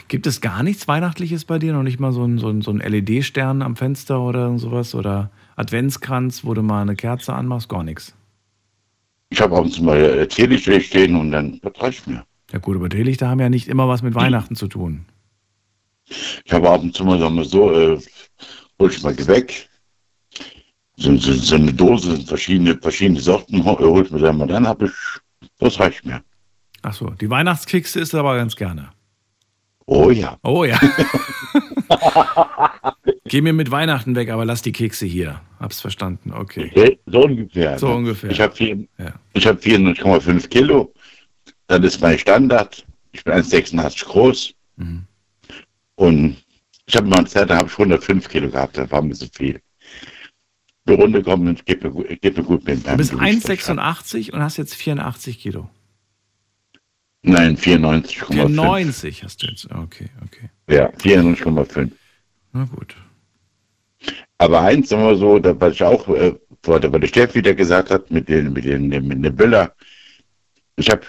Gibt 0.08 0.26
es 0.26 0.40
gar 0.40 0.62
nichts 0.62 0.88
Weihnachtliches 0.88 1.44
bei 1.44 1.58
dir? 1.58 1.72
Noch 1.72 1.82
nicht 1.82 2.00
mal 2.00 2.12
so 2.12 2.24
ein, 2.24 2.38
so 2.38 2.48
ein, 2.48 2.62
so 2.62 2.70
ein 2.70 2.78
LED-Stern 2.78 3.62
am 3.62 3.76
Fenster 3.76 4.20
oder 4.20 4.58
sowas? 4.58 4.94
Oder 4.94 5.30
Adventskranz, 5.56 6.44
wo 6.44 6.54
du 6.54 6.62
mal 6.62 6.82
eine 6.82 6.96
Kerze 6.96 7.34
anmachst? 7.34 7.68
Gar 7.68 7.84
nichts. 7.84 8.14
Ich 9.30 9.40
habe 9.40 9.56
ab 9.56 9.64
und 9.64 9.72
zu 9.72 9.82
mal 9.82 9.98
äh, 9.98 10.26
Teelichter 10.26 10.80
stehen 10.80 11.16
und 11.16 11.32
dann, 11.32 11.60
das 11.62 11.72
reicht 11.80 12.06
mir. 12.06 12.24
Ja 12.52 12.58
gut, 12.58 12.76
aber 12.76 12.88
Teelichter 12.88 13.28
haben 13.28 13.40
ja 13.40 13.50
nicht 13.50 13.68
immer 13.68 13.88
was 13.88 14.02
mit 14.02 14.14
Weihnachten 14.14 14.56
zu 14.56 14.68
tun. 14.68 15.04
Ich 16.44 16.52
habe 16.52 16.70
ab 16.70 16.80
und 16.80 16.94
zu 16.94 17.04
mal, 17.04 17.18
sagen 17.18 17.36
wir 17.36 17.44
so, 17.44 17.70
äh, 17.70 18.00
hol 18.78 18.90
ich 18.90 19.02
mal 19.02 19.14
Gebäck. 19.14 19.68
So, 20.96 21.16
so, 21.16 21.32
so 21.32 21.54
eine 21.54 21.72
Dose, 21.72 22.18
verschiedene, 22.26 22.76
verschiedene 22.76 23.20
Sorten, 23.20 23.64
hol 23.64 23.78
hol 23.78 24.04
ich 24.04 24.10
mir 24.10 24.18
dann 24.18 24.38
mal, 24.38 24.48
dann 24.48 24.66
habe 24.66 24.86
ich, 24.86 24.92
das 25.58 25.78
reicht 25.78 26.04
mir. 26.04 26.22
Ach 26.82 26.94
so, 26.94 27.10
die 27.10 27.28
Weihnachtskekse 27.28 28.00
isst 28.00 28.14
du 28.14 28.18
aber 28.18 28.36
ganz 28.36 28.56
gerne. 28.56 28.90
Oh 29.90 30.10
ja. 30.10 30.36
Oh 30.42 30.64
ja. 30.64 30.78
Geh 33.24 33.40
mir 33.40 33.54
mit 33.54 33.70
Weihnachten 33.70 34.14
weg, 34.16 34.28
aber 34.30 34.44
lass 34.44 34.60
die 34.60 34.72
Kekse 34.72 35.06
hier. 35.06 35.40
Hab's 35.58 35.80
verstanden, 35.80 36.30
okay. 36.32 36.98
So 37.06 37.22
ungefähr. 37.24 37.78
So 37.78 37.88
ne? 37.88 37.94
ungefähr. 37.96 38.30
Ich 38.30 38.38
habe 38.40 38.54
Ja. 38.98 39.14
hab 39.46 39.60
94,5 39.62 40.48
Kilo. 40.48 40.92
Das 41.68 41.80
ist 41.80 42.00
mein 42.02 42.18
Standard. 42.18 42.84
Ich 43.12 43.24
bin 43.24 43.32
1,86 43.32 44.04
groß. 44.04 44.52
Mhm. 44.76 45.04
Und 45.94 46.36
ich 46.84 46.94
habe 46.94 47.06
mal 47.06 47.20
eine 47.20 47.26
Zeit, 47.26 47.48
da 47.48 47.56
habe 47.56 47.68
ich 47.68 47.72
105 47.78 48.28
Kilo 48.28 48.50
gehabt. 48.50 48.76
Das 48.76 48.90
war 48.90 49.00
mir 49.00 49.14
zu 49.14 49.26
viel. 49.32 49.58
Die 50.86 50.92
Runde 50.94 51.22
kommen 51.22 51.48
und 51.48 51.64
geht 51.64 51.82
mir, 51.82 51.90
gut- 51.90 52.08
geht 52.20 52.36
mir 52.36 52.44
gut 52.44 52.62
mit 52.66 52.86
Du 52.86 52.94
bist 52.96 53.14
1,86 53.14 54.32
und 54.32 54.42
hast 54.42 54.58
jetzt 54.58 54.74
84 54.74 55.38
Kilo. 55.38 55.70
Nein, 57.28 57.56
94,5. 57.56 58.32
94 58.32 59.22
hast 59.22 59.42
du 59.42 59.46
jetzt. 59.48 59.70
Okay, 59.70 60.08
okay. 60.24 60.48
Ja, 60.70 60.88
94,5. 60.90 61.90
Na 62.52 62.64
gut. 62.64 62.96
Aber 64.38 64.62
eins 64.62 64.88
sagen 64.88 65.02
wir 65.02 65.16
so, 65.16 65.38
da, 65.38 65.58
was 65.60 65.74
ich 65.74 65.82
auch 65.82 66.08
äh, 66.08 66.34
vor 66.62 66.80
der, 66.80 66.92
was 66.92 67.00
der 67.00 67.08
Steff 67.08 67.34
wieder 67.34 67.54
gesagt 67.54 67.90
hat, 67.90 68.10
mit 68.10 68.28
den, 68.28 68.52
mit 68.52 68.64
den, 68.64 68.88
mit 68.88 69.24
den 69.24 69.36
Böller. 69.36 69.74
Ich 70.76 70.88
habe 70.88 71.02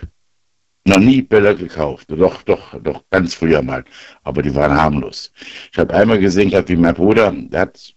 noch 0.85 0.97
nie 0.99 1.21
Böller 1.21 1.55
gekauft. 1.55 2.07
Doch, 2.09 2.41
doch, 2.43 2.77
doch, 2.81 3.03
ganz 3.11 3.35
früher 3.35 3.61
mal. 3.61 3.85
Aber 4.23 4.41
die 4.41 4.53
waren 4.53 4.75
harmlos. 4.75 5.31
Ich 5.71 5.77
habe 5.77 5.93
einmal 5.93 6.19
gesehen 6.19 6.49
gehabt, 6.49 6.67
wie 6.67 6.75
mein 6.75 6.95
Bruder, 6.95 7.31
der 7.31 7.61
hat, 7.61 7.93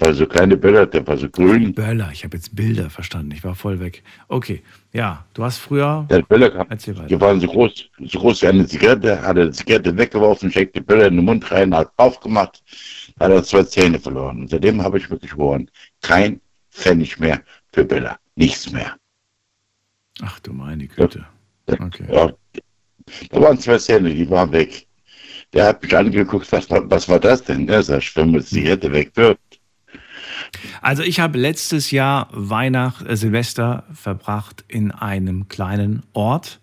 war 0.00 0.14
so 0.14 0.26
kleine 0.26 0.56
Böller, 0.56 0.86
der 0.86 1.06
war 1.06 1.16
so 1.16 1.28
grün. 1.28 1.74
Böller, 1.74 2.10
ich 2.12 2.24
habe 2.24 2.36
jetzt 2.36 2.54
Bilder 2.54 2.88
verstanden. 2.90 3.32
Ich 3.32 3.44
war 3.44 3.54
voll 3.54 3.78
weg. 3.80 4.02
Okay, 4.28 4.62
ja, 4.92 5.24
du 5.34 5.44
hast 5.44 5.58
früher. 5.58 6.06
Der 6.10 6.18
hat 6.18 6.28
Böller 6.28 6.54
weiter. 6.56 7.04
Die 7.06 7.20
waren 7.20 7.40
so 7.40 7.46
groß, 7.48 7.90
so 8.06 8.18
groß 8.20 8.42
wie 8.42 8.46
eine 8.48 8.66
Zigarette, 8.66 9.20
hat 9.22 9.36
er 9.36 9.46
die 9.46 9.52
Zigarette 9.52 9.96
weggeworfen, 9.96 10.50
steckte 10.50 10.80
die 10.80 10.86
Böller 10.86 11.06
in 11.08 11.16
den 11.16 11.24
Mund 11.24 11.50
rein, 11.50 11.74
hat 11.74 11.90
aufgemacht, 11.96 12.62
hat 13.20 13.30
er 13.30 13.42
zwei 13.44 13.62
Zähne 13.64 13.98
verloren. 13.98 14.40
Und 14.42 14.48
seitdem 14.50 14.82
habe 14.82 14.98
ich 14.98 15.08
mir 15.10 15.18
geschworen, 15.18 15.70
kein 16.00 16.40
Pfennig 16.70 17.18
mehr 17.18 17.42
für 17.72 17.84
Böller. 17.84 18.18
Nichts 18.36 18.70
mehr. 18.72 18.94
Ach 20.22 20.38
du 20.40 20.52
meine 20.52 20.86
Güte. 20.86 21.26
Okay. 21.66 22.04
Ja, 22.10 22.32
da 23.30 23.40
waren 23.40 23.58
zwei 23.58 23.78
Zähne, 23.78 24.14
die 24.14 24.28
waren 24.30 24.52
weg. 24.52 24.86
Der 25.52 25.66
hat 25.66 25.82
mich 25.82 25.94
angeguckt, 25.94 26.50
was, 26.50 26.70
war- 26.70 26.90
was 26.90 27.08
war 27.10 27.20
das 27.20 27.42
denn? 27.44 27.68
Er 27.68 27.82
sagt, 27.82 28.16
wenn 28.16 28.30
man 28.30 28.40
die 28.40 28.46
Zigarette 28.46 28.90
wegwirft. 28.90 29.38
Also 30.80 31.02
ich 31.02 31.20
habe 31.20 31.38
letztes 31.38 31.90
Jahr 31.90 32.28
Weihnacht, 32.32 33.06
äh, 33.06 33.16
Silvester 33.16 33.84
verbracht 33.92 34.64
in 34.68 34.90
einem 34.90 35.48
kleinen 35.48 36.02
Ort. 36.12 36.60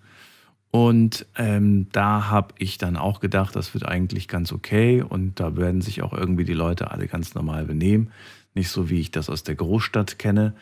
Und 0.72 1.26
ähm, 1.36 1.88
da 1.92 2.30
habe 2.30 2.54
ich 2.60 2.78
dann 2.78 2.96
auch 2.96 3.20
gedacht, 3.20 3.56
das 3.56 3.74
wird 3.74 3.88
eigentlich 3.88 4.28
ganz 4.28 4.52
okay. 4.52 5.02
Und 5.02 5.40
da 5.40 5.58
werden 5.58 5.82
sich 5.82 6.04
auch 6.04 6.14
irgendwie 6.14 6.46
die 6.46 6.54
Leute 6.54 6.92
alle 6.92 7.08
ganz 7.08 7.34
normal 7.34 7.66
benehmen. 7.66 8.12
Nicht 8.54 8.70
so, 8.70 8.90
wie 8.90 9.00
ich 9.00 9.10
das 9.10 9.30
aus 9.30 9.44
der 9.44 9.56
Großstadt 9.56 10.20
kenne. 10.20 10.54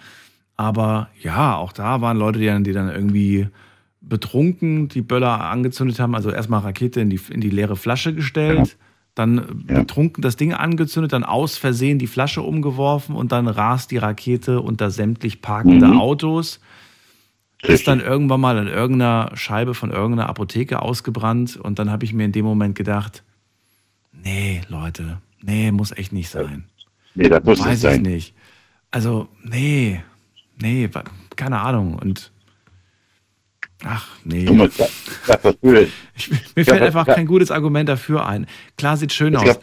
Aber 0.55 1.09
ja, 1.21 1.55
auch 1.55 1.73
da 1.73 2.01
waren 2.01 2.17
Leute, 2.17 2.39
die 2.39 2.45
dann, 2.45 2.63
die 2.63 2.73
dann 2.73 2.89
irgendwie 2.89 3.47
betrunken 4.01 4.87
die 4.87 5.01
Böller 5.01 5.41
angezündet 5.43 5.99
haben. 5.99 6.15
Also 6.15 6.31
erstmal 6.31 6.61
Rakete 6.61 7.01
in 7.01 7.09
die, 7.09 7.19
in 7.29 7.41
die 7.41 7.49
leere 7.49 7.75
Flasche 7.75 8.13
gestellt, 8.13 8.77
dann 9.17 9.65
äh, 9.67 9.73
betrunken 9.79 10.21
das 10.21 10.35
Ding 10.35 10.53
angezündet, 10.53 11.13
dann 11.13 11.23
aus 11.23 11.57
Versehen 11.57 11.99
die 11.99 12.07
Flasche 12.07 12.41
umgeworfen 12.41 13.15
und 13.15 13.31
dann 13.31 13.47
rast 13.47 13.91
die 13.91 13.97
Rakete 13.97 14.61
unter 14.61 14.91
sämtlich 14.91 15.41
parkende 15.41 15.87
Mhm. 15.87 15.99
Autos. 15.99 16.59
Ist 17.63 17.87
dann 17.87 17.99
irgendwann 18.01 18.39
mal 18.39 18.57
an 18.59 18.67
irgendeiner 18.67 19.31
Scheibe 19.33 19.73
von 19.73 19.89
irgendeiner 19.91 20.29
Apotheke 20.29 20.81
ausgebrannt 20.81 21.57
und 21.57 21.79
dann 21.79 21.89
habe 21.89 22.05
ich 22.05 22.13
mir 22.13 22.25
in 22.25 22.31
dem 22.31 22.45
Moment 22.45 22.75
gedacht, 22.75 23.23
nee, 24.23 24.61
Leute, 24.67 25.17
nee, 25.41 25.71
muss 25.71 25.91
echt 25.91 26.13
nicht 26.13 26.29
sein. 26.29 26.65
Nee, 27.15 27.29
das 27.29 27.43
muss 27.43 27.59
Weiß 27.59 27.67
nicht 27.69 27.79
sein. 27.79 27.95
ich 28.05 28.07
nicht. 28.07 28.33
Also, 28.91 29.27
nee, 29.43 30.01
nee, 30.61 30.87
keine 31.35 31.59
Ahnung. 31.61 31.95
Und 31.95 32.31
ach, 33.83 34.07
nee. 34.23 34.45
Mal, 34.49 34.69
das- 34.77 34.91
das 35.27 35.41
dafür- 35.41 35.87
Ich, 36.15 36.29
mir 36.31 36.37
Ja, 36.37 36.63
fällt 36.63 36.67
das- 36.69 36.81
einfach 36.87 37.05
das- 37.05 37.15
kein 37.15 37.25
gutes 37.27 37.51
Argument 37.51 37.87
dafür 37.89 38.25
ein. 38.25 38.47
Klar, 38.77 38.97
sieht 38.97 39.13
schön 39.13 39.35
aus. 39.35 39.43
gab- 39.45 39.61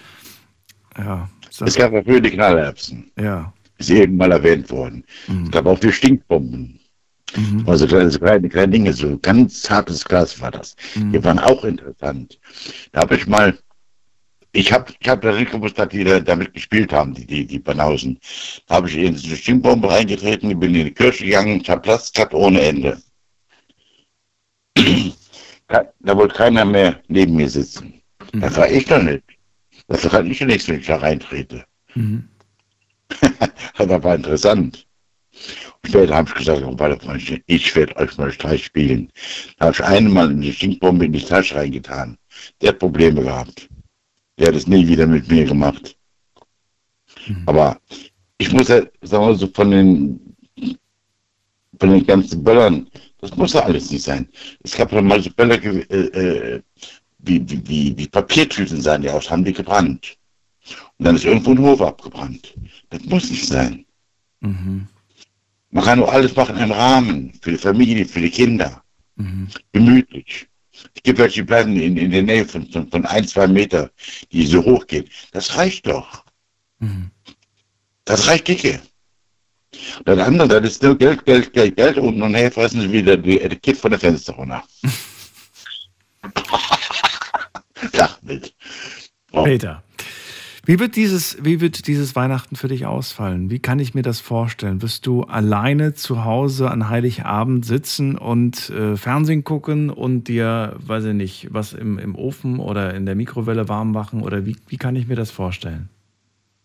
Ja, 0.97 1.29
Es 1.65 1.75
gab 1.75 1.93
dafür 1.93 2.21
die 2.21 2.31
Knallerbsen. 2.31 3.11
ja. 3.19 3.53
Ist 3.77 3.91
eben 3.91 4.17
mal 4.17 4.31
erwähnt 4.31 4.71
worden. 4.71 5.05
Es 5.47 5.51
gab 5.51 5.67
auch 5.67 5.79
die 5.81 5.91
Stinkbomben. 5.93 6.79
Also 7.67 7.89
kleine, 7.89 8.09
kleine, 8.11 8.49
kleine 8.49 8.71
Dinge, 8.73 8.93
so 8.93 9.19
ganz 9.19 9.69
hartes 9.69 10.05
Glas 10.05 10.41
war 10.41 10.53
das. 10.53 10.77
Die 10.95 11.23
waren 11.25 11.41
auch 11.41 11.65
interessant. 11.65 12.39
Da 12.93 13.01
habe 13.01 13.17
ich 13.17 13.27
mal, 13.27 13.59
ich 14.53 14.73
habe 14.73 14.93
ich 15.01 15.09
hab 15.09 15.23
da 15.23 15.33
nicht 15.33 15.51
gewusst, 15.51 15.77
dass 15.77 15.89
die 15.89 16.05
da 16.05 16.21
damit 16.21 16.55
gespielt 16.55 16.93
haben, 16.93 17.15
die, 17.15 17.27
die, 17.27 17.45
die 17.45 17.59
Banausen. 17.59 18.21
Da 18.69 18.77
habe 18.77 18.89
ich 18.89 18.95
in 18.97 19.09
eine 19.09 19.19
Stinkbombe 19.37 19.91
reingetreten, 19.91 20.57
bin 20.61 20.73
in 20.77 20.85
die 20.85 20.93
Kirche 20.95 21.25
gegangen, 21.25 21.61
ich 21.61 21.69
habe 21.69 21.81
Platz 21.81 22.13
gehabt 22.13 22.33
ohne 22.35 22.61
Ende. 22.61 23.03
Da 25.69 26.17
wollte 26.17 26.35
keiner 26.35 26.65
mehr 26.65 27.01
neben 27.09 27.37
mir 27.37 27.49
sitzen. 27.49 28.01
Das 28.33 28.57
war 28.57 28.71
ich 28.71 28.85
doch 28.87 29.03
nicht. 29.03 29.23
Das 29.89 30.03
kann 30.03 30.31
ich 30.31 30.41
ja 30.41 30.47
nichts, 30.47 30.69
wenn 30.69 30.81
ich 30.81 30.87
da 30.87 30.97
reintrete. 30.97 31.65
Mhm. 31.95 32.29
Das 33.77 34.03
war 34.03 34.15
interessant. 34.15 34.87
Und 35.83 35.89
später 35.91 36.15
habe 36.17 36.29
ich 36.29 36.35
gesagt, 36.35 36.63
oh, 36.63 37.13
ich- 37.47 37.75
werde 37.77 37.97
euch 37.97 38.17
mal 38.17 38.33
Streich 38.33 38.65
spielen. 38.67 39.11
Da 39.59 39.67
habe 39.67 39.75
ich 39.75 39.85
einmal 39.85 40.31
eine 40.31 40.53
Stinkbombe 40.53 41.05
in 41.07 41.13
die 41.13 41.21
Tasche 41.25 41.57
reingetan. 41.57 42.17
Der 42.61 42.71
hat 42.71 42.79
Probleme 42.79 43.23
gehabt. 43.23 43.69
Der 44.39 44.49
hat 44.49 44.55
es 44.55 44.67
nie 44.67 44.87
wieder 44.87 45.07
mit 45.07 45.29
mir 45.29 45.45
gemacht. 45.45 45.97
Aber 47.47 47.81
ich 48.39 48.53
muss 48.53 48.69
ja, 48.69 48.83
sagen 49.03 49.27
wir 49.27 49.35
so, 49.35 49.49
von 49.49 49.71
den, 49.71 50.37
von 51.79 51.91
den 51.91 52.07
ganzen 52.07 52.43
Böllern, 52.45 52.89
das 53.25 53.37
muss 53.37 53.55
ja 53.55 53.63
alles 53.63 53.91
nicht 53.91 54.05
sein. 54.05 54.29
Es 54.63 54.77
gab 54.77 54.93
ja 54.93 55.01
mal 55.01 55.23
so 55.23 55.31
Böller, 55.31 55.57
ge- 55.59 55.87
äh, 55.89 56.57
äh, 56.57 56.63
wie, 57.19 57.49
wie, 57.49 57.69
wie, 57.69 57.97
wie 57.97 58.07
Papiertüten 58.09 58.81
sahen 58.83 59.03
die 59.03 59.09
aus, 59.11 59.31
haben 59.31 59.45
die 59.45 59.53
gebrannt. 59.53 60.17
Und 60.99 61.07
dann 61.07 61.17
ist 61.17 61.25
irgendwo 61.25 61.53
ein 61.53 61.59
Hof 61.59 61.81
abgebrannt. 61.81 62.55
Das 62.91 63.03
muss 63.05 63.31
nicht 63.31 63.47
sein. 63.47 63.87
Mhm. 64.41 64.87
Man 65.71 65.85
kann 65.85 65.99
nur 65.99 66.13
alles 66.13 66.37
machen 66.37 66.59
im 66.59 66.71
Rahmen, 66.71 67.33
für 67.41 67.53
die 67.53 67.59
Familie, 67.59 68.05
für 68.07 68.21
die 68.21 68.31
Kinder. 68.31 68.83
Mhm. 69.17 69.49
Gemütlich. 69.73 70.47
Es 70.95 71.03
gibt 71.03 71.19
welche, 71.19 71.41
die 71.41 71.47
bleiben 71.47 71.77
in, 71.77 71.97
in 71.97 72.11
der 72.11 72.23
Nähe 72.23 72.45
von, 72.45 72.69
von, 72.71 72.91
von 72.91 73.07
ein, 73.07 73.27
zwei 73.27 73.47
Meter, 73.47 73.91
die 74.33 74.45
so 74.47 74.63
hoch 74.63 74.87
gehen. 74.87 75.09
Das 75.33 75.57
reicht 75.57 75.87
doch. 75.87 76.25
Mhm. 76.79 77.11
Das 78.05 78.27
reicht 78.29 78.49
dicke. 78.49 78.81
Das 80.05 80.19
andere, 80.19 80.61
das 80.61 80.73
ist 80.73 80.83
nur 80.83 80.97
Geld, 80.97 81.25
Geld, 81.25 81.53
Geld, 81.53 81.77
Geld 81.77 81.99
und 81.99 82.19
nachher 82.19 82.51
fressen 82.51 82.81
sie 82.81 82.93
wieder 82.93 83.17
die 83.17 83.41
Etikett 83.41 83.77
von 83.77 83.91
der 83.91 84.01
Fenster 84.01 84.35
runter. 84.35 84.63
Lachbild. 87.93 88.55
Peter, 89.33 89.83
Wie 90.67 90.79
wird, 90.79 90.97
dieses, 90.97 91.37
wie 91.45 91.61
wird 91.61 91.87
dieses 91.89 92.17
Weihnachten 92.17 92.57
für 92.57 92.69
dich 92.69 92.87
ausfallen? 92.87 93.51
Wie 93.51 93.59
kann 93.59 93.79
ich 93.79 93.95
mir 93.95 94.03
das 94.03 94.21
vorstellen? 94.21 94.81
Wirst 94.81 95.07
du 95.07 95.25
alleine 95.25 95.93
zu 95.93 96.25
Hause 96.25 96.71
an 96.71 96.89
Heiligabend 96.89 97.67
sitzen 97.67 98.17
und 98.17 98.71
äh, 98.71 98.97
Fernsehen 98.97 99.45
gucken 99.45 99.91
und 99.91 100.29
dir, 100.29 100.75
weiß 100.79 101.05
ich 101.05 101.15
nicht, 101.15 101.49
was 101.51 101.75
im, 101.75 101.99
im 101.99 102.15
Ofen 102.15 102.61
oder 102.61 102.95
in 102.95 103.05
der 103.05 103.15
Mikrowelle 103.15 103.69
warm 103.69 103.93
machen? 103.93 104.23
Oder 104.23 104.47
wie, 104.47 104.57
wie 104.69 104.79
kann 104.79 104.97
ich 104.97 105.07
mir 105.07 105.17
das 105.17 105.31
vorstellen? 105.31 105.91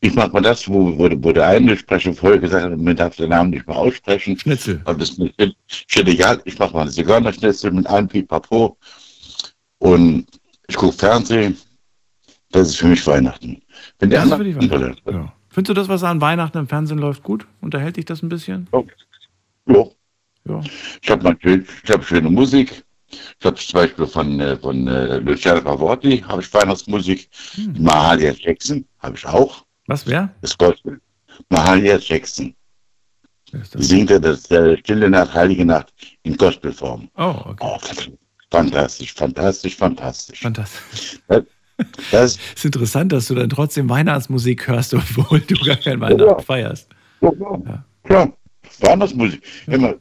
Ich 0.02 0.14
mache 0.16 0.30
mal 0.30 0.42
das, 0.42 0.68
wo, 0.70 0.98
wo, 0.98 1.10
wo 1.24 1.32
der 1.34 1.48
eine 1.48 1.76
Sprecher 1.76 2.14
vorher 2.14 2.40
gesagt 2.40 2.72
hat, 2.72 2.78
man 2.78 2.96
darf 2.96 3.18
den 3.18 3.30
Namen 3.30 3.50
nicht 3.50 3.68
mehr 3.68 3.76
aussprechen. 3.76 4.40
Schnitzel. 4.40 4.82
Und 4.86 5.02
das 5.02 5.10
ist 5.10 5.98
egal. 5.98 6.42
Ich 6.46 6.58
mache 6.58 6.74
mal 6.74 6.82
eine 6.84 6.92
Zigeunerschnitzel 6.92 7.72
mit 7.72 7.86
einem 7.88 8.08
Pipapo. 8.08 8.78
Und 9.80 10.26
ich 10.68 10.76
gucke 10.76 10.98
Fernsehen. 10.98 11.58
Das 12.52 12.70
ist 12.70 12.78
für 12.78 12.88
mich 12.88 13.06
Weihnachten. 13.06 13.62
Wenn 14.00 14.10
der 14.10 14.20
Das 14.20 14.28
ist 14.28 14.34
andere, 14.34 14.54
für 14.54 14.90
dich. 14.90 15.04
Ja. 15.06 15.34
Findest 15.50 15.70
du 15.70 15.74
das, 15.74 15.90
was 15.90 16.04
an 16.04 16.22
Weihnachten 16.22 16.58
im 16.58 16.68
Fernsehen 16.68 17.00
läuft, 17.00 17.24
gut? 17.24 17.46
Unterhält 17.62 17.98
dich 17.98 18.06
das 18.06 18.24
ein 18.24 18.30
bisschen? 18.30 18.68
Oh. 18.72 18.86
Ja. 19.68 19.86
Ja. 20.46 20.62
Ich 21.02 21.10
habe 21.10 21.38
ich 21.44 21.92
hab 21.92 22.04
schöne 22.04 22.30
Musik. 22.30 22.84
Ich 23.10 23.46
habe 23.46 23.56
zum 23.56 23.80
Beispiel 23.80 24.08
von, 24.08 24.40
äh, 24.40 24.58
von 24.58 24.88
äh, 24.88 25.18
Luciano 25.18 25.62
Pavarotti 25.62 26.20
habe 26.20 26.42
ich 26.42 26.54
Weihnachtsmusik. 26.54 27.28
Hm. 27.56 27.76
Mahalia 27.80 28.34
Jackson 28.34 28.86
habe 29.00 29.18
ich 29.18 29.26
auch. 29.26 29.66
Was, 29.90 30.06
wer? 30.06 30.30
Das 30.42 30.56
Gospel. 30.56 31.02
Mahalia 31.50 31.98
Jackson. 31.98 32.54
Singt 33.74 34.12
er 34.12 34.20
das 34.20 34.50
äh, 34.52 34.78
Stille 34.78 35.10
Nacht, 35.10 35.34
Heilige 35.34 35.66
Nacht 35.66 35.92
in 36.22 36.38
Gospelform. 36.38 37.10
Oh, 37.18 37.36
okay. 37.46 37.58
Oh, 37.60 37.78
fantastisch, 38.52 39.14
fantastisch, 39.16 39.76
fantastisch. 39.76 40.42
Fantastisch. 40.42 41.20
Das, 41.28 41.44
das 42.12 42.38
ist 42.56 42.66
interessant, 42.66 43.12
dass 43.12 43.30
du 43.30 43.34
dann 43.34 43.50
trotzdem 43.50 43.90
Weihnachtsmusik 43.90 44.68
hörst, 44.68 44.94
obwohl 45.18 45.40
du 45.40 45.56
gar 45.56 45.78
kein 45.78 46.00
Weihnachten 46.00 46.44
feierst. 46.44 46.88
Ja, 47.22 47.32
klar. 47.32 47.84
klar. 48.04 48.38
Weihnachtsmusik. 48.82 49.42
Immer. 49.66 49.96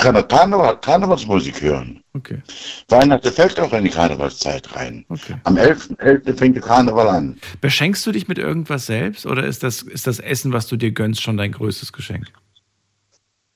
Ich 0.00 0.04
kann 0.04 0.16
auch 0.16 0.26
Karneval, 0.26 0.80
Karnevalsmusik 0.80 1.60
hören. 1.60 2.02
Okay. 2.14 2.38
Weihnachten 2.88 3.30
fällt 3.30 3.60
auch 3.60 3.70
in 3.74 3.84
die 3.84 3.90
Karnevalszeit 3.90 4.74
rein. 4.74 5.04
Okay. 5.10 5.34
Am 5.44 5.58
11.11. 5.58 6.24
.11. 6.24 6.38
fängt 6.38 6.56
der 6.56 6.62
Karneval 6.62 7.06
an. 7.06 7.36
Beschenkst 7.60 8.06
du 8.06 8.12
dich 8.12 8.26
mit 8.26 8.38
irgendwas 8.38 8.86
selbst 8.86 9.26
oder 9.26 9.44
ist 9.44 9.62
das, 9.62 9.82
ist 9.82 10.06
das 10.06 10.18
Essen, 10.18 10.54
was 10.54 10.68
du 10.68 10.76
dir 10.76 10.90
gönnst, 10.92 11.20
schon 11.20 11.36
dein 11.36 11.52
größtes 11.52 11.92
Geschenk? 11.92 12.28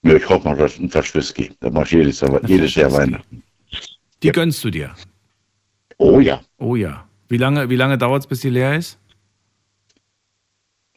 Ja, 0.03 0.17
ich 0.17 0.29
hoffe 0.29 0.47
mal, 0.47 0.55
dass 0.59 0.79
ein 0.79 0.91
Flasch 0.91 1.15
Whisky. 1.15 1.51
Das 1.61 1.73
mache 1.73 1.85
ich 1.85 1.91
jedes 1.93 2.21
Jahr, 2.21 2.45
jedes 2.45 2.75
Jahr 2.75 2.93
Weihnachten. 2.93 3.43
Die 4.23 4.31
gönnst 4.31 4.63
du 4.65 4.71
dir? 4.71 4.95
Oh 5.97 6.21
ja. 6.21 6.43
Oh 6.59 6.77
ja. 6.77 7.09
Wie 7.31 7.39
lange, 7.39 7.71
wie 7.71 7.77
lange 7.77 7.97
dauert 7.97 8.21
es, 8.21 8.27
bis 8.27 8.41
die 8.41 8.51
leer 8.51 8.77
ist? 8.77 8.99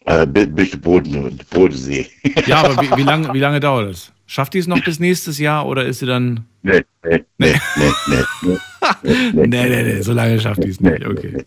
Äh, 0.03 0.25
bis 0.25 0.77
Boden, 0.77 1.39
Bodensee. 1.49 2.05
Ja, 2.45 2.65
aber 2.65 2.81
wie, 2.81 2.97
wie, 2.97 3.03
lange, 3.03 3.33
wie 3.33 3.39
lange 3.39 3.61
dauert 3.61 3.91
es? 3.91 4.11
Schafft 4.29 4.53
die 4.53 4.59
es 4.59 4.67
noch 4.67 4.83
bis 4.83 4.99
nächstes 4.99 5.39
Jahr 5.39 5.65
oder 5.65 5.85
ist 5.85 5.99
sie 5.99 6.05
dann. 6.05 6.45
Nee, 6.61 6.83
nee, 7.03 7.23
nee, 7.37 7.55
nee, 7.77 7.93
nee. 8.07 8.57
nee, 9.03 9.21
nee, 9.47 9.47
nee, 9.47 9.83
nee, 9.83 10.01
so 10.01 10.11
lange 10.11 10.37
schafft 10.39 10.63
die 10.63 10.69
es 10.69 10.81
nicht. 10.81 11.05
Okay. 11.05 11.45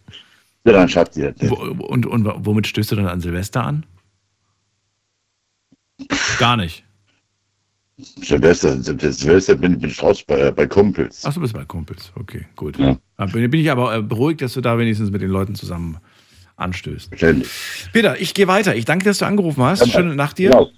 So 0.65 0.73
lange 0.73 0.89
schafft 0.89 1.13
sie 1.13 1.23
das 1.23 1.37
nicht. 1.37 1.51
Wo, 1.51 1.57
und, 1.57 2.07
und 2.07 2.25
womit 2.47 2.67
stößt 2.67 2.93
du 2.93 2.97
dann 2.97 3.07
an 3.07 3.21
Silvester 3.21 3.65
an? 3.65 3.85
Gar 6.39 6.57
nicht. 6.57 6.85
Silvester, 7.99 8.81
Silvester 8.83 9.55
bin, 9.57 9.79
bin 9.79 9.91
ich 9.91 10.03
raus 10.03 10.23
bei, 10.23 10.51
bei 10.51 10.67
Kumpels. 10.67 11.23
Ach, 11.27 11.35
du 11.35 11.41
bist 11.41 11.53
bei 11.53 11.67
Kumpels. 11.67 12.13
Okay, 12.19 12.47
gut. 12.57 12.79
Ja. 12.79 12.97
Bin, 13.27 13.51
bin 13.51 13.61
ich 13.61 13.71
aber 13.71 13.95
äh, 13.95 14.03
beruhigt, 14.03 14.41
dass 14.41 14.55
du 14.55 14.63
da 14.63 14.79
wenigstens 14.79 15.11
mit 15.11 15.21
den 15.21 15.31
Leuten 15.31 15.55
zusammen 15.55 15.99
anstößt. 16.57 17.11
Peter, 17.93 18.19
ich 18.19 18.33
gehe 18.33 18.47
weiter. 18.47 18.75
Ich 18.75 18.87
danke, 18.87 19.05
dass 19.05 19.19
du 19.19 19.27
angerufen 19.27 19.63
hast. 19.63 19.87
Schöne 19.91 20.15
Nacht 20.15 20.39
dir. 20.39 20.51
Genau. 20.51 20.71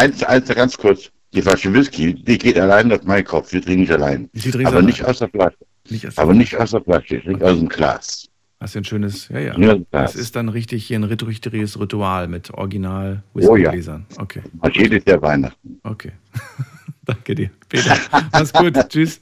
Eins, 0.00 0.22
eins 0.24 0.48
ganz 0.48 0.78
kurz. 0.78 1.10
Die 1.34 1.42
Flasche 1.42 1.70
Whisky, 1.74 2.14
die 2.14 2.38
geht 2.38 2.58
allein 2.58 2.90
auf 2.90 3.02
meinen 3.04 3.24
Kopf. 3.24 3.50
Die 3.50 3.60
trinke 3.60 3.84
ich 3.84 3.92
allein. 3.92 4.30
Sie 4.32 4.50
trinken 4.50 4.68
Aber 4.68 4.80
nicht 4.80 5.04
aus 5.04 5.18
der 5.18 5.28
Flasche. 5.28 5.58
Nicht 5.90 6.06
aus 6.06 6.14
der 6.14 6.24
Aber 6.24 6.32
nicht 6.32 6.56
aus 6.56 6.70
der 6.70 6.80
Flasche. 6.80 7.16
Ich 7.16 7.24
trinke 7.24 7.44
aus 7.44 7.58
dem 7.58 7.68
Glas. 7.68 8.26
Hast 8.60 8.74
du 8.74 8.78
ein 8.78 8.84
schönes, 8.84 9.28
ja, 9.28 9.38
ja. 9.40 9.58
Ja, 9.58 9.76
das 9.90 10.14
ist 10.16 10.36
dann 10.36 10.48
richtig 10.48 10.86
hier 10.86 10.98
ein 10.98 11.04
richtiges 11.04 11.78
Ritual 11.78 12.28
mit 12.28 12.50
original 12.50 13.22
Oh 13.34 13.40
ja. 13.40 13.72
Whiskygläsern. 13.72 14.06
Okay. 14.16 14.42
Jedes 14.72 15.04
Jahr 15.04 15.20
Weihnachten. 15.20 15.78
Okay. 15.82 16.12
Danke 17.04 17.34
dir. 17.34 17.50
Peter, 17.68 17.94
mach's 18.32 18.52
gut. 18.54 18.74
Tschüss. 18.88 19.20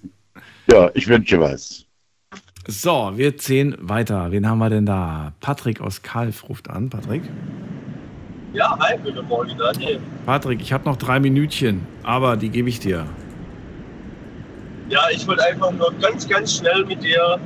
Ja, 0.70 0.90
ich 0.94 1.08
wünsche 1.08 1.40
was. 1.40 1.84
So, 2.68 3.12
wir 3.16 3.36
ziehen 3.36 3.76
weiter. 3.80 4.30
Wen 4.30 4.46
haben 4.48 4.58
wir 4.58 4.70
denn 4.70 4.86
da? 4.86 5.32
Patrick 5.40 5.80
aus 5.80 6.02
Kalf 6.02 6.48
ruft 6.48 6.70
an. 6.70 6.88
Patrick? 6.88 7.22
Ja, 8.54 8.78
hi, 8.80 8.96
guten 9.04 9.26
Morgen, 9.28 9.52
Daniel. 9.58 10.00
Patrick, 10.24 10.62
ich 10.62 10.72
habe 10.72 10.88
noch 10.88 10.96
drei 10.96 11.20
Minütchen, 11.20 11.86
aber 12.02 12.34
die 12.36 12.48
gebe 12.48 12.70
ich 12.70 12.80
dir. 12.80 13.06
Ja, 14.88 15.02
ich 15.10 15.28
wollte 15.28 15.44
einfach 15.44 15.70
nur 15.70 15.92
ganz, 16.00 16.26
ganz 16.26 16.56
schnell 16.56 16.82
mit 16.86 17.02
dir 17.02 17.38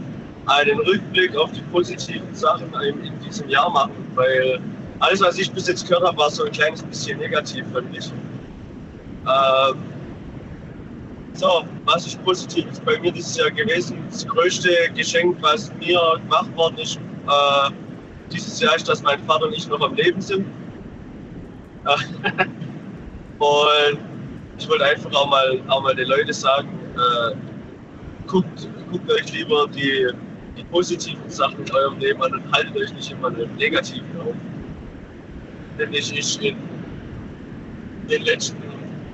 einen 0.47 0.79
Rückblick 0.79 1.37
auf 1.37 1.51
die 1.51 1.61
positiven 1.73 2.33
Sachen 2.35 2.73
in, 2.83 3.19
diesem 3.19 3.49
Jahr 3.49 3.69
machen, 3.71 3.93
weil 4.15 4.61
alles, 5.01 5.21
was 5.21 5.39
ich 5.39 5.51
bis 5.51 5.67
jetzt 5.67 5.89
gehört 5.89 6.07
habe, 6.07 6.17
war 6.17 6.31
so 6.31 6.45
ein 6.45 6.53
kleines 6.53 6.85
bisschen 6.85 7.19
negativ, 7.19 7.65
fand 7.73 7.97
ich. 7.97 8.07
Ähm, 9.27 9.77
so, 11.35 11.65
was 11.85 12.07
ist 12.07 12.23
Positives 12.25 12.79
bei 12.79 12.97
mir 13.01 13.11
dieses 13.11 13.37
Jahr 13.37 13.51
gewesen? 13.51 13.99
Das 14.09 14.25
größte 14.25 14.71
Geschenk, 14.95 15.37
was 15.41 15.73
mir 15.81 15.99
gemacht 16.23 16.55
worden 16.55 16.79
ist, 16.79 16.97
äh, 17.27 17.71
dieses 18.33 18.61
Jahr 18.61 18.77
ist, 18.77 18.89
dass 18.89 19.03
mein 19.03 19.19
Vater 19.25 19.47
und 19.47 19.55
ich 19.55 19.67
noch 19.67 19.81
am 19.81 19.95
Leben 19.97 20.21
sind. 20.21 20.47
Und 23.39 23.99
ich 24.59 24.69
wollte 24.69 24.85
einfach 24.85 25.13
auch 25.13 25.29
mal, 25.29 25.61
auch 25.69 25.83
mal 25.83 25.95
den 25.95 26.09
Leuten 26.09 26.33
sagen, 26.33 26.69
äh, 26.95 27.35
guckt, 28.27 28.69
guckt 28.91 29.11
euch 29.11 29.33
lieber 29.33 29.67
die, 29.69 30.09
die 30.57 30.65
positiven 30.65 31.29
Sachen 31.29 31.65
in 31.65 31.73
eurem 31.73 31.99
Leben 31.99 32.23
an 32.23 32.35
und 32.35 32.53
haltet 32.53 32.77
euch 32.77 32.93
nicht 32.95 33.11
immer 33.11 33.31
den 33.31 33.53
negativen 33.57 34.21
auf. 34.21 34.35
Denn 35.79 35.93
es 35.95 36.13
ist 36.13 36.41
in 36.41 36.57
den 38.09 38.23
letzten 38.23 38.63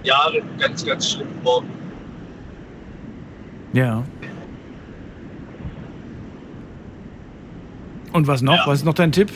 Jahren 0.03 0.43
ganz, 0.59 0.85
ganz 0.85 1.13
schlimm 1.13 1.29
geworden. 1.39 1.69
Ja. 3.73 4.05
Und 8.13 8.27
was 8.27 8.43
noch? 8.43 8.67
Was 8.67 8.81
ist 8.81 8.85
noch 8.85 8.95
dein 8.95 9.13
Tipp? 9.13 9.31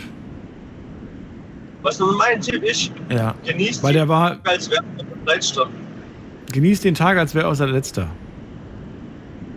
Was 1.82 1.98
nun 1.98 2.16
mein 2.16 2.40
Tipp 2.40 2.62
ist, 2.62 2.92
Ja. 3.10 3.34
genießt 3.44 3.82
Weil 3.82 3.92
der 3.94 4.08
war, 4.08 4.38
als 4.44 4.70
wäre 4.70 4.82
der 5.26 5.34
letzte. 5.34 5.66
genießt 6.52 6.84
den 6.84 6.94
Tag, 6.94 7.18
als 7.18 7.34
wäre 7.34 7.48
er 7.48 7.54
der 7.56 7.66
letzter. 7.68 8.08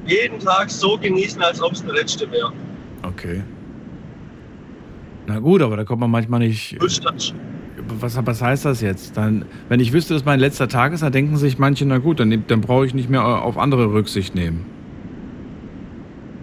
Jeden 0.07 0.39
Tag 0.39 0.69
so 0.69 0.97
genießen, 0.97 1.41
als 1.41 1.61
ob 1.61 1.73
es 1.73 1.83
der 1.83 1.93
letzte 1.93 2.29
wäre. 2.31 2.51
Okay. 3.03 3.43
Na 5.27 5.39
gut, 5.39 5.61
aber 5.61 5.77
da 5.77 5.83
kommt 5.83 6.01
man 6.01 6.11
manchmal 6.11 6.39
nicht. 6.39 6.77
Was, 7.99 8.19
was 8.25 8.41
heißt 8.41 8.65
das 8.65 8.81
jetzt? 8.81 9.17
Dann, 9.17 9.45
wenn 9.69 9.79
ich 9.79 9.93
wüsste, 9.93 10.13
dass 10.13 10.25
mein 10.25 10.39
letzter 10.39 10.67
Tag 10.67 10.93
ist, 10.93 11.01
dann 11.03 11.11
denken 11.11 11.37
sich 11.37 11.57
manche, 11.59 11.85
na 11.85 11.97
gut, 11.99 12.19
dann, 12.19 12.43
dann 12.47 12.61
brauche 12.61 12.85
ich 12.85 12.93
nicht 12.93 13.09
mehr 13.09 13.23
auf 13.23 13.57
andere 13.57 13.91
Rücksicht 13.91 14.33
nehmen. 14.35 14.65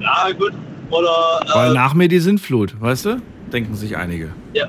Ja, 0.00 0.28
gut. 0.36 0.52
Oder. 0.90 1.08
Weil 1.54 1.70
Äh, 1.70 1.74
nach 1.74 1.94
mir 1.94 2.08
die 2.08 2.18
Sintflut, 2.18 2.80
weißt 2.80 3.06
du? 3.06 3.22
Denken 3.52 3.74
sich 3.74 3.96
einige. 3.96 4.30
ja. 4.54 4.66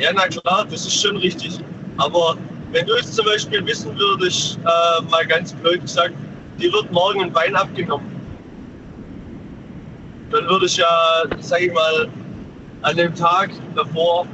Ja, 0.00 0.10
na 0.14 0.26
klar, 0.26 0.66
das 0.70 0.86
ist 0.86 1.02
schon 1.02 1.16
richtig. 1.18 1.60
Aber 1.98 2.36
wenn 2.72 2.86
du 2.86 2.96
jetzt 2.96 3.14
zum 3.14 3.26
Beispiel 3.26 3.64
wissen 3.66 3.96
würdest, 3.98 4.58
äh, 4.58 5.02
mal 5.10 5.26
ganz 5.26 5.52
blöd 5.52 5.82
gesagt, 5.82 6.14
dir 6.58 6.72
wird 6.72 6.90
morgen 6.90 7.22
ein 7.22 7.32
Bein 7.32 7.54
abgenommen, 7.54 8.06
dann 10.30 10.46
würde 10.46 10.66
ich 10.66 10.76
ja, 10.76 10.86
sag 11.40 11.60
ich 11.60 11.72
mal, 11.72 12.08
an 12.82 12.96
dem 12.96 13.14
Tag 13.14 13.50
davor 13.74 14.26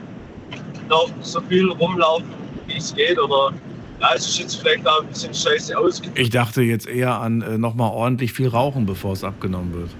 noch 0.89 1.11
so 1.23 1.41
viel 1.43 1.69
rumlaufen, 1.71 2.29
wie 2.67 2.77
es 2.77 2.95
geht. 2.95 3.19
Oder 3.19 3.53
ja, 4.01 4.11
es 4.15 4.27
ist 4.29 4.39
jetzt 4.39 4.57
vielleicht 4.57 4.87
auch 4.87 5.01
ein 5.01 5.09
bisschen 5.09 5.35
scheiße 5.35 5.77
ausgedrückt. 5.77 6.19
Ich 6.19 6.31
dachte 6.31 6.63
jetzt 6.63 6.87
eher 6.87 7.19
an 7.21 7.43
äh, 7.43 7.59
nochmal 7.59 7.91
ordentlich 7.91 8.33
viel 8.33 8.49
rauchen, 8.49 8.87
bevor 8.87 9.15
es 9.15 9.25
abgenommen 9.25 9.73
wird. 9.73 9.91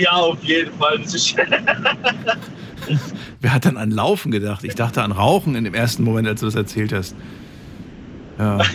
Ja, 0.00 0.12
auf 0.12 0.42
jeden 0.42 0.72
Fall. 0.78 0.98
Wer 3.40 3.54
hat 3.54 3.64
dann 3.64 3.76
an 3.76 3.90
Laufen 3.90 4.30
gedacht? 4.30 4.64
Ich 4.64 4.74
dachte 4.74 5.02
an 5.02 5.12
Rauchen 5.12 5.54
in 5.54 5.64
dem 5.64 5.74
ersten 5.74 6.02
Moment, 6.02 6.28
als 6.28 6.40
du 6.40 6.46
das 6.46 6.54
erzählt 6.54 6.92
hast. 6.92 7.14
Ja. 8.38 8.58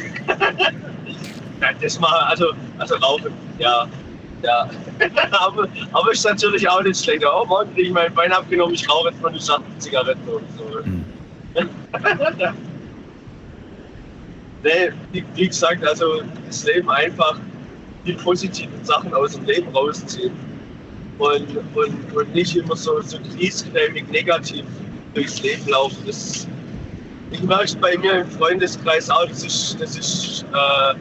Das 1.81 1.99
mal, 1.99 2.19
also, 2.29 2.53
also 2.77 2.95
rauchen, 2.95 3.33
ja. 3.57 3.87
Ja. 4.43 4.69
aber, 5.31 5.67
aber 5.93 6.11
ist 6.11 6.23
natürlich 6.23 6.69
auch 6.69 6.83
nicht 6.83 7.03
schlecht. 7.03 7.23
Oh, 7.25 7.45
morgen 7.45 7.73
kriege 7.73 7.87
ich 7.87 7.93
mein 7.93 8.13
Bein 8.13 8.31
abgenommen, 8.31 8.75
ich 8.75 8.87
rauche 8.87 9.09
jetzt 9.09 9.21
mal 9.21 9.29
eine 9.29 9.39
Schachtel 9.39 9.65
Zigaretten 9.79 10.27
und 10.27 10.43
so. 10.57 10.79
nee, 14.63 14.91
wie, 15.11 15.25
wie 15.33 15.47
gesagt, 15.47 15.83
also 15.87 16.21
das 16.45 16.65
Leben 16.65 16.89
einfach 16.91 17.39
die 18.05 18.13
positiven 18.13 18.83
Sachen 18.83 19.13
aus 19.13 19.33
dem 19.33 19.45
Leben 19.45 19.69
rausziehen. 19.75 20.33
Und, 21.17 21.57
und, 21.75 22.15
und 22.15 22.35
nicht 22.35 22.55
immer 22.55 22.75
so, 22.75 23.01
so 23.01 23.17
griesgrämig 23.33 24.07
negativ 24.09 24.65
durchs 25.13 25.41
Leben 25.41 25.67
laufen. 25.67 25.97
Das, 26.05 26.47
ich 27.31 27.41
merke 27.43 27.65
es 27.65 27.75
bei 27.75 27.97
mir 27.97 28.21
im 28.21 28.29
Freundeskreis 28.29 29.09
auch, 29.09 29.27
das 29.27 29.43
ist, 29.43 29.77
das 29.79 29.97
ist 29.97 30.45
äh, 30.53 30.95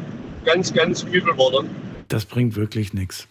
ganz, 0.45 0.73
ganz 0.73 1.03
übel 1.03 1.32
geworden. 1.32 1.69
Das 2.09 2.24
bringt 2.24 2.57
wirklich 2.57 2.93
nichts. 2.93 3.27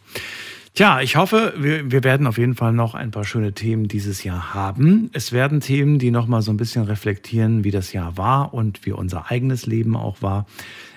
Tja, 0.75 1.01
ich 1.01 1.17
hoffe, 1.17 1.53
wir, 1.55 1.91
wir 1.91 2.03
werden 2.03 2.25
auf 2.25 2.39
jeden 2.39 2.55
Fall 2.55 2.73
noch 2.73 2.95
ein 2.95 3.11
paar 3.11 3.25
schöne 3.25 3.53
Themen 3.53 3.87
dieses 3.87 4.23
Jahr 4.23 4.55
haben. 4.55 5.11
Es 5.13 5.31
werden 5.31 5.59
Themen, 5.59 5.99
die 5.99 6.09
nochmal 6.09 6.41
so 6.41 6.51
ein 6.51 6.57
bisschen 6.57 6.85
reflektieren, 6.85 7.63
wie 7.63 7.69
das 7.69 7.93
Jahr 7.93 8.17
war 8.17 8.55
und 8.55 8.83
wie 8.83 8.91
unser 8.91 9.29
eigenes 9.29 9.67
Leben 9.67 9.95
auch 9.95 10.23
war. 10.23 10.47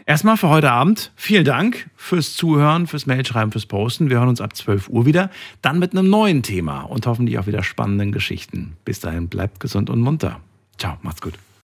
Erstmal 0.09 0.37
für 0.37 0.49
heute 0.49 0.71
Abend 0.71 1.11
vielen 1.17 1.45
Dank 1.45 1.91
fürs 1.97 2.37
Zuhören, 2.37 2.87
fürs 2.87 3.07
Mailschreiben, 3.07 3.51
fürs 3.51 3.67
Posten. 3.67 4.09
Wir 4.09 4.19
hören 4.19 4.29
uns 4.29 4.41
ab 4.41 4.55
12 4.55 4.89
Uhr 4.89 5.05
wieder, 5.05 5.31
dann 5.63 5.81
mit 5.81 5.93
einem 5.93 6.09
neuen 6.09 6.45
Thema 6.45 6.83
und 6.83 7.09
hoffentlich 7.09 7.41
auch 7.41 7.49
wieder 7.49 7.65
spannenden 7.65 8.13
Geschichten. 8.13 8.77
Bis 8.85 9.01
dahin 9.01 9.27
bleibt 9.27 9.59
gesund 9.59 9.91
und 9.91 10.01
munter. 10.01 10.41
Ciao, 10.79 10.97
macht's 11.03 11.21
gut. 11.21 11.35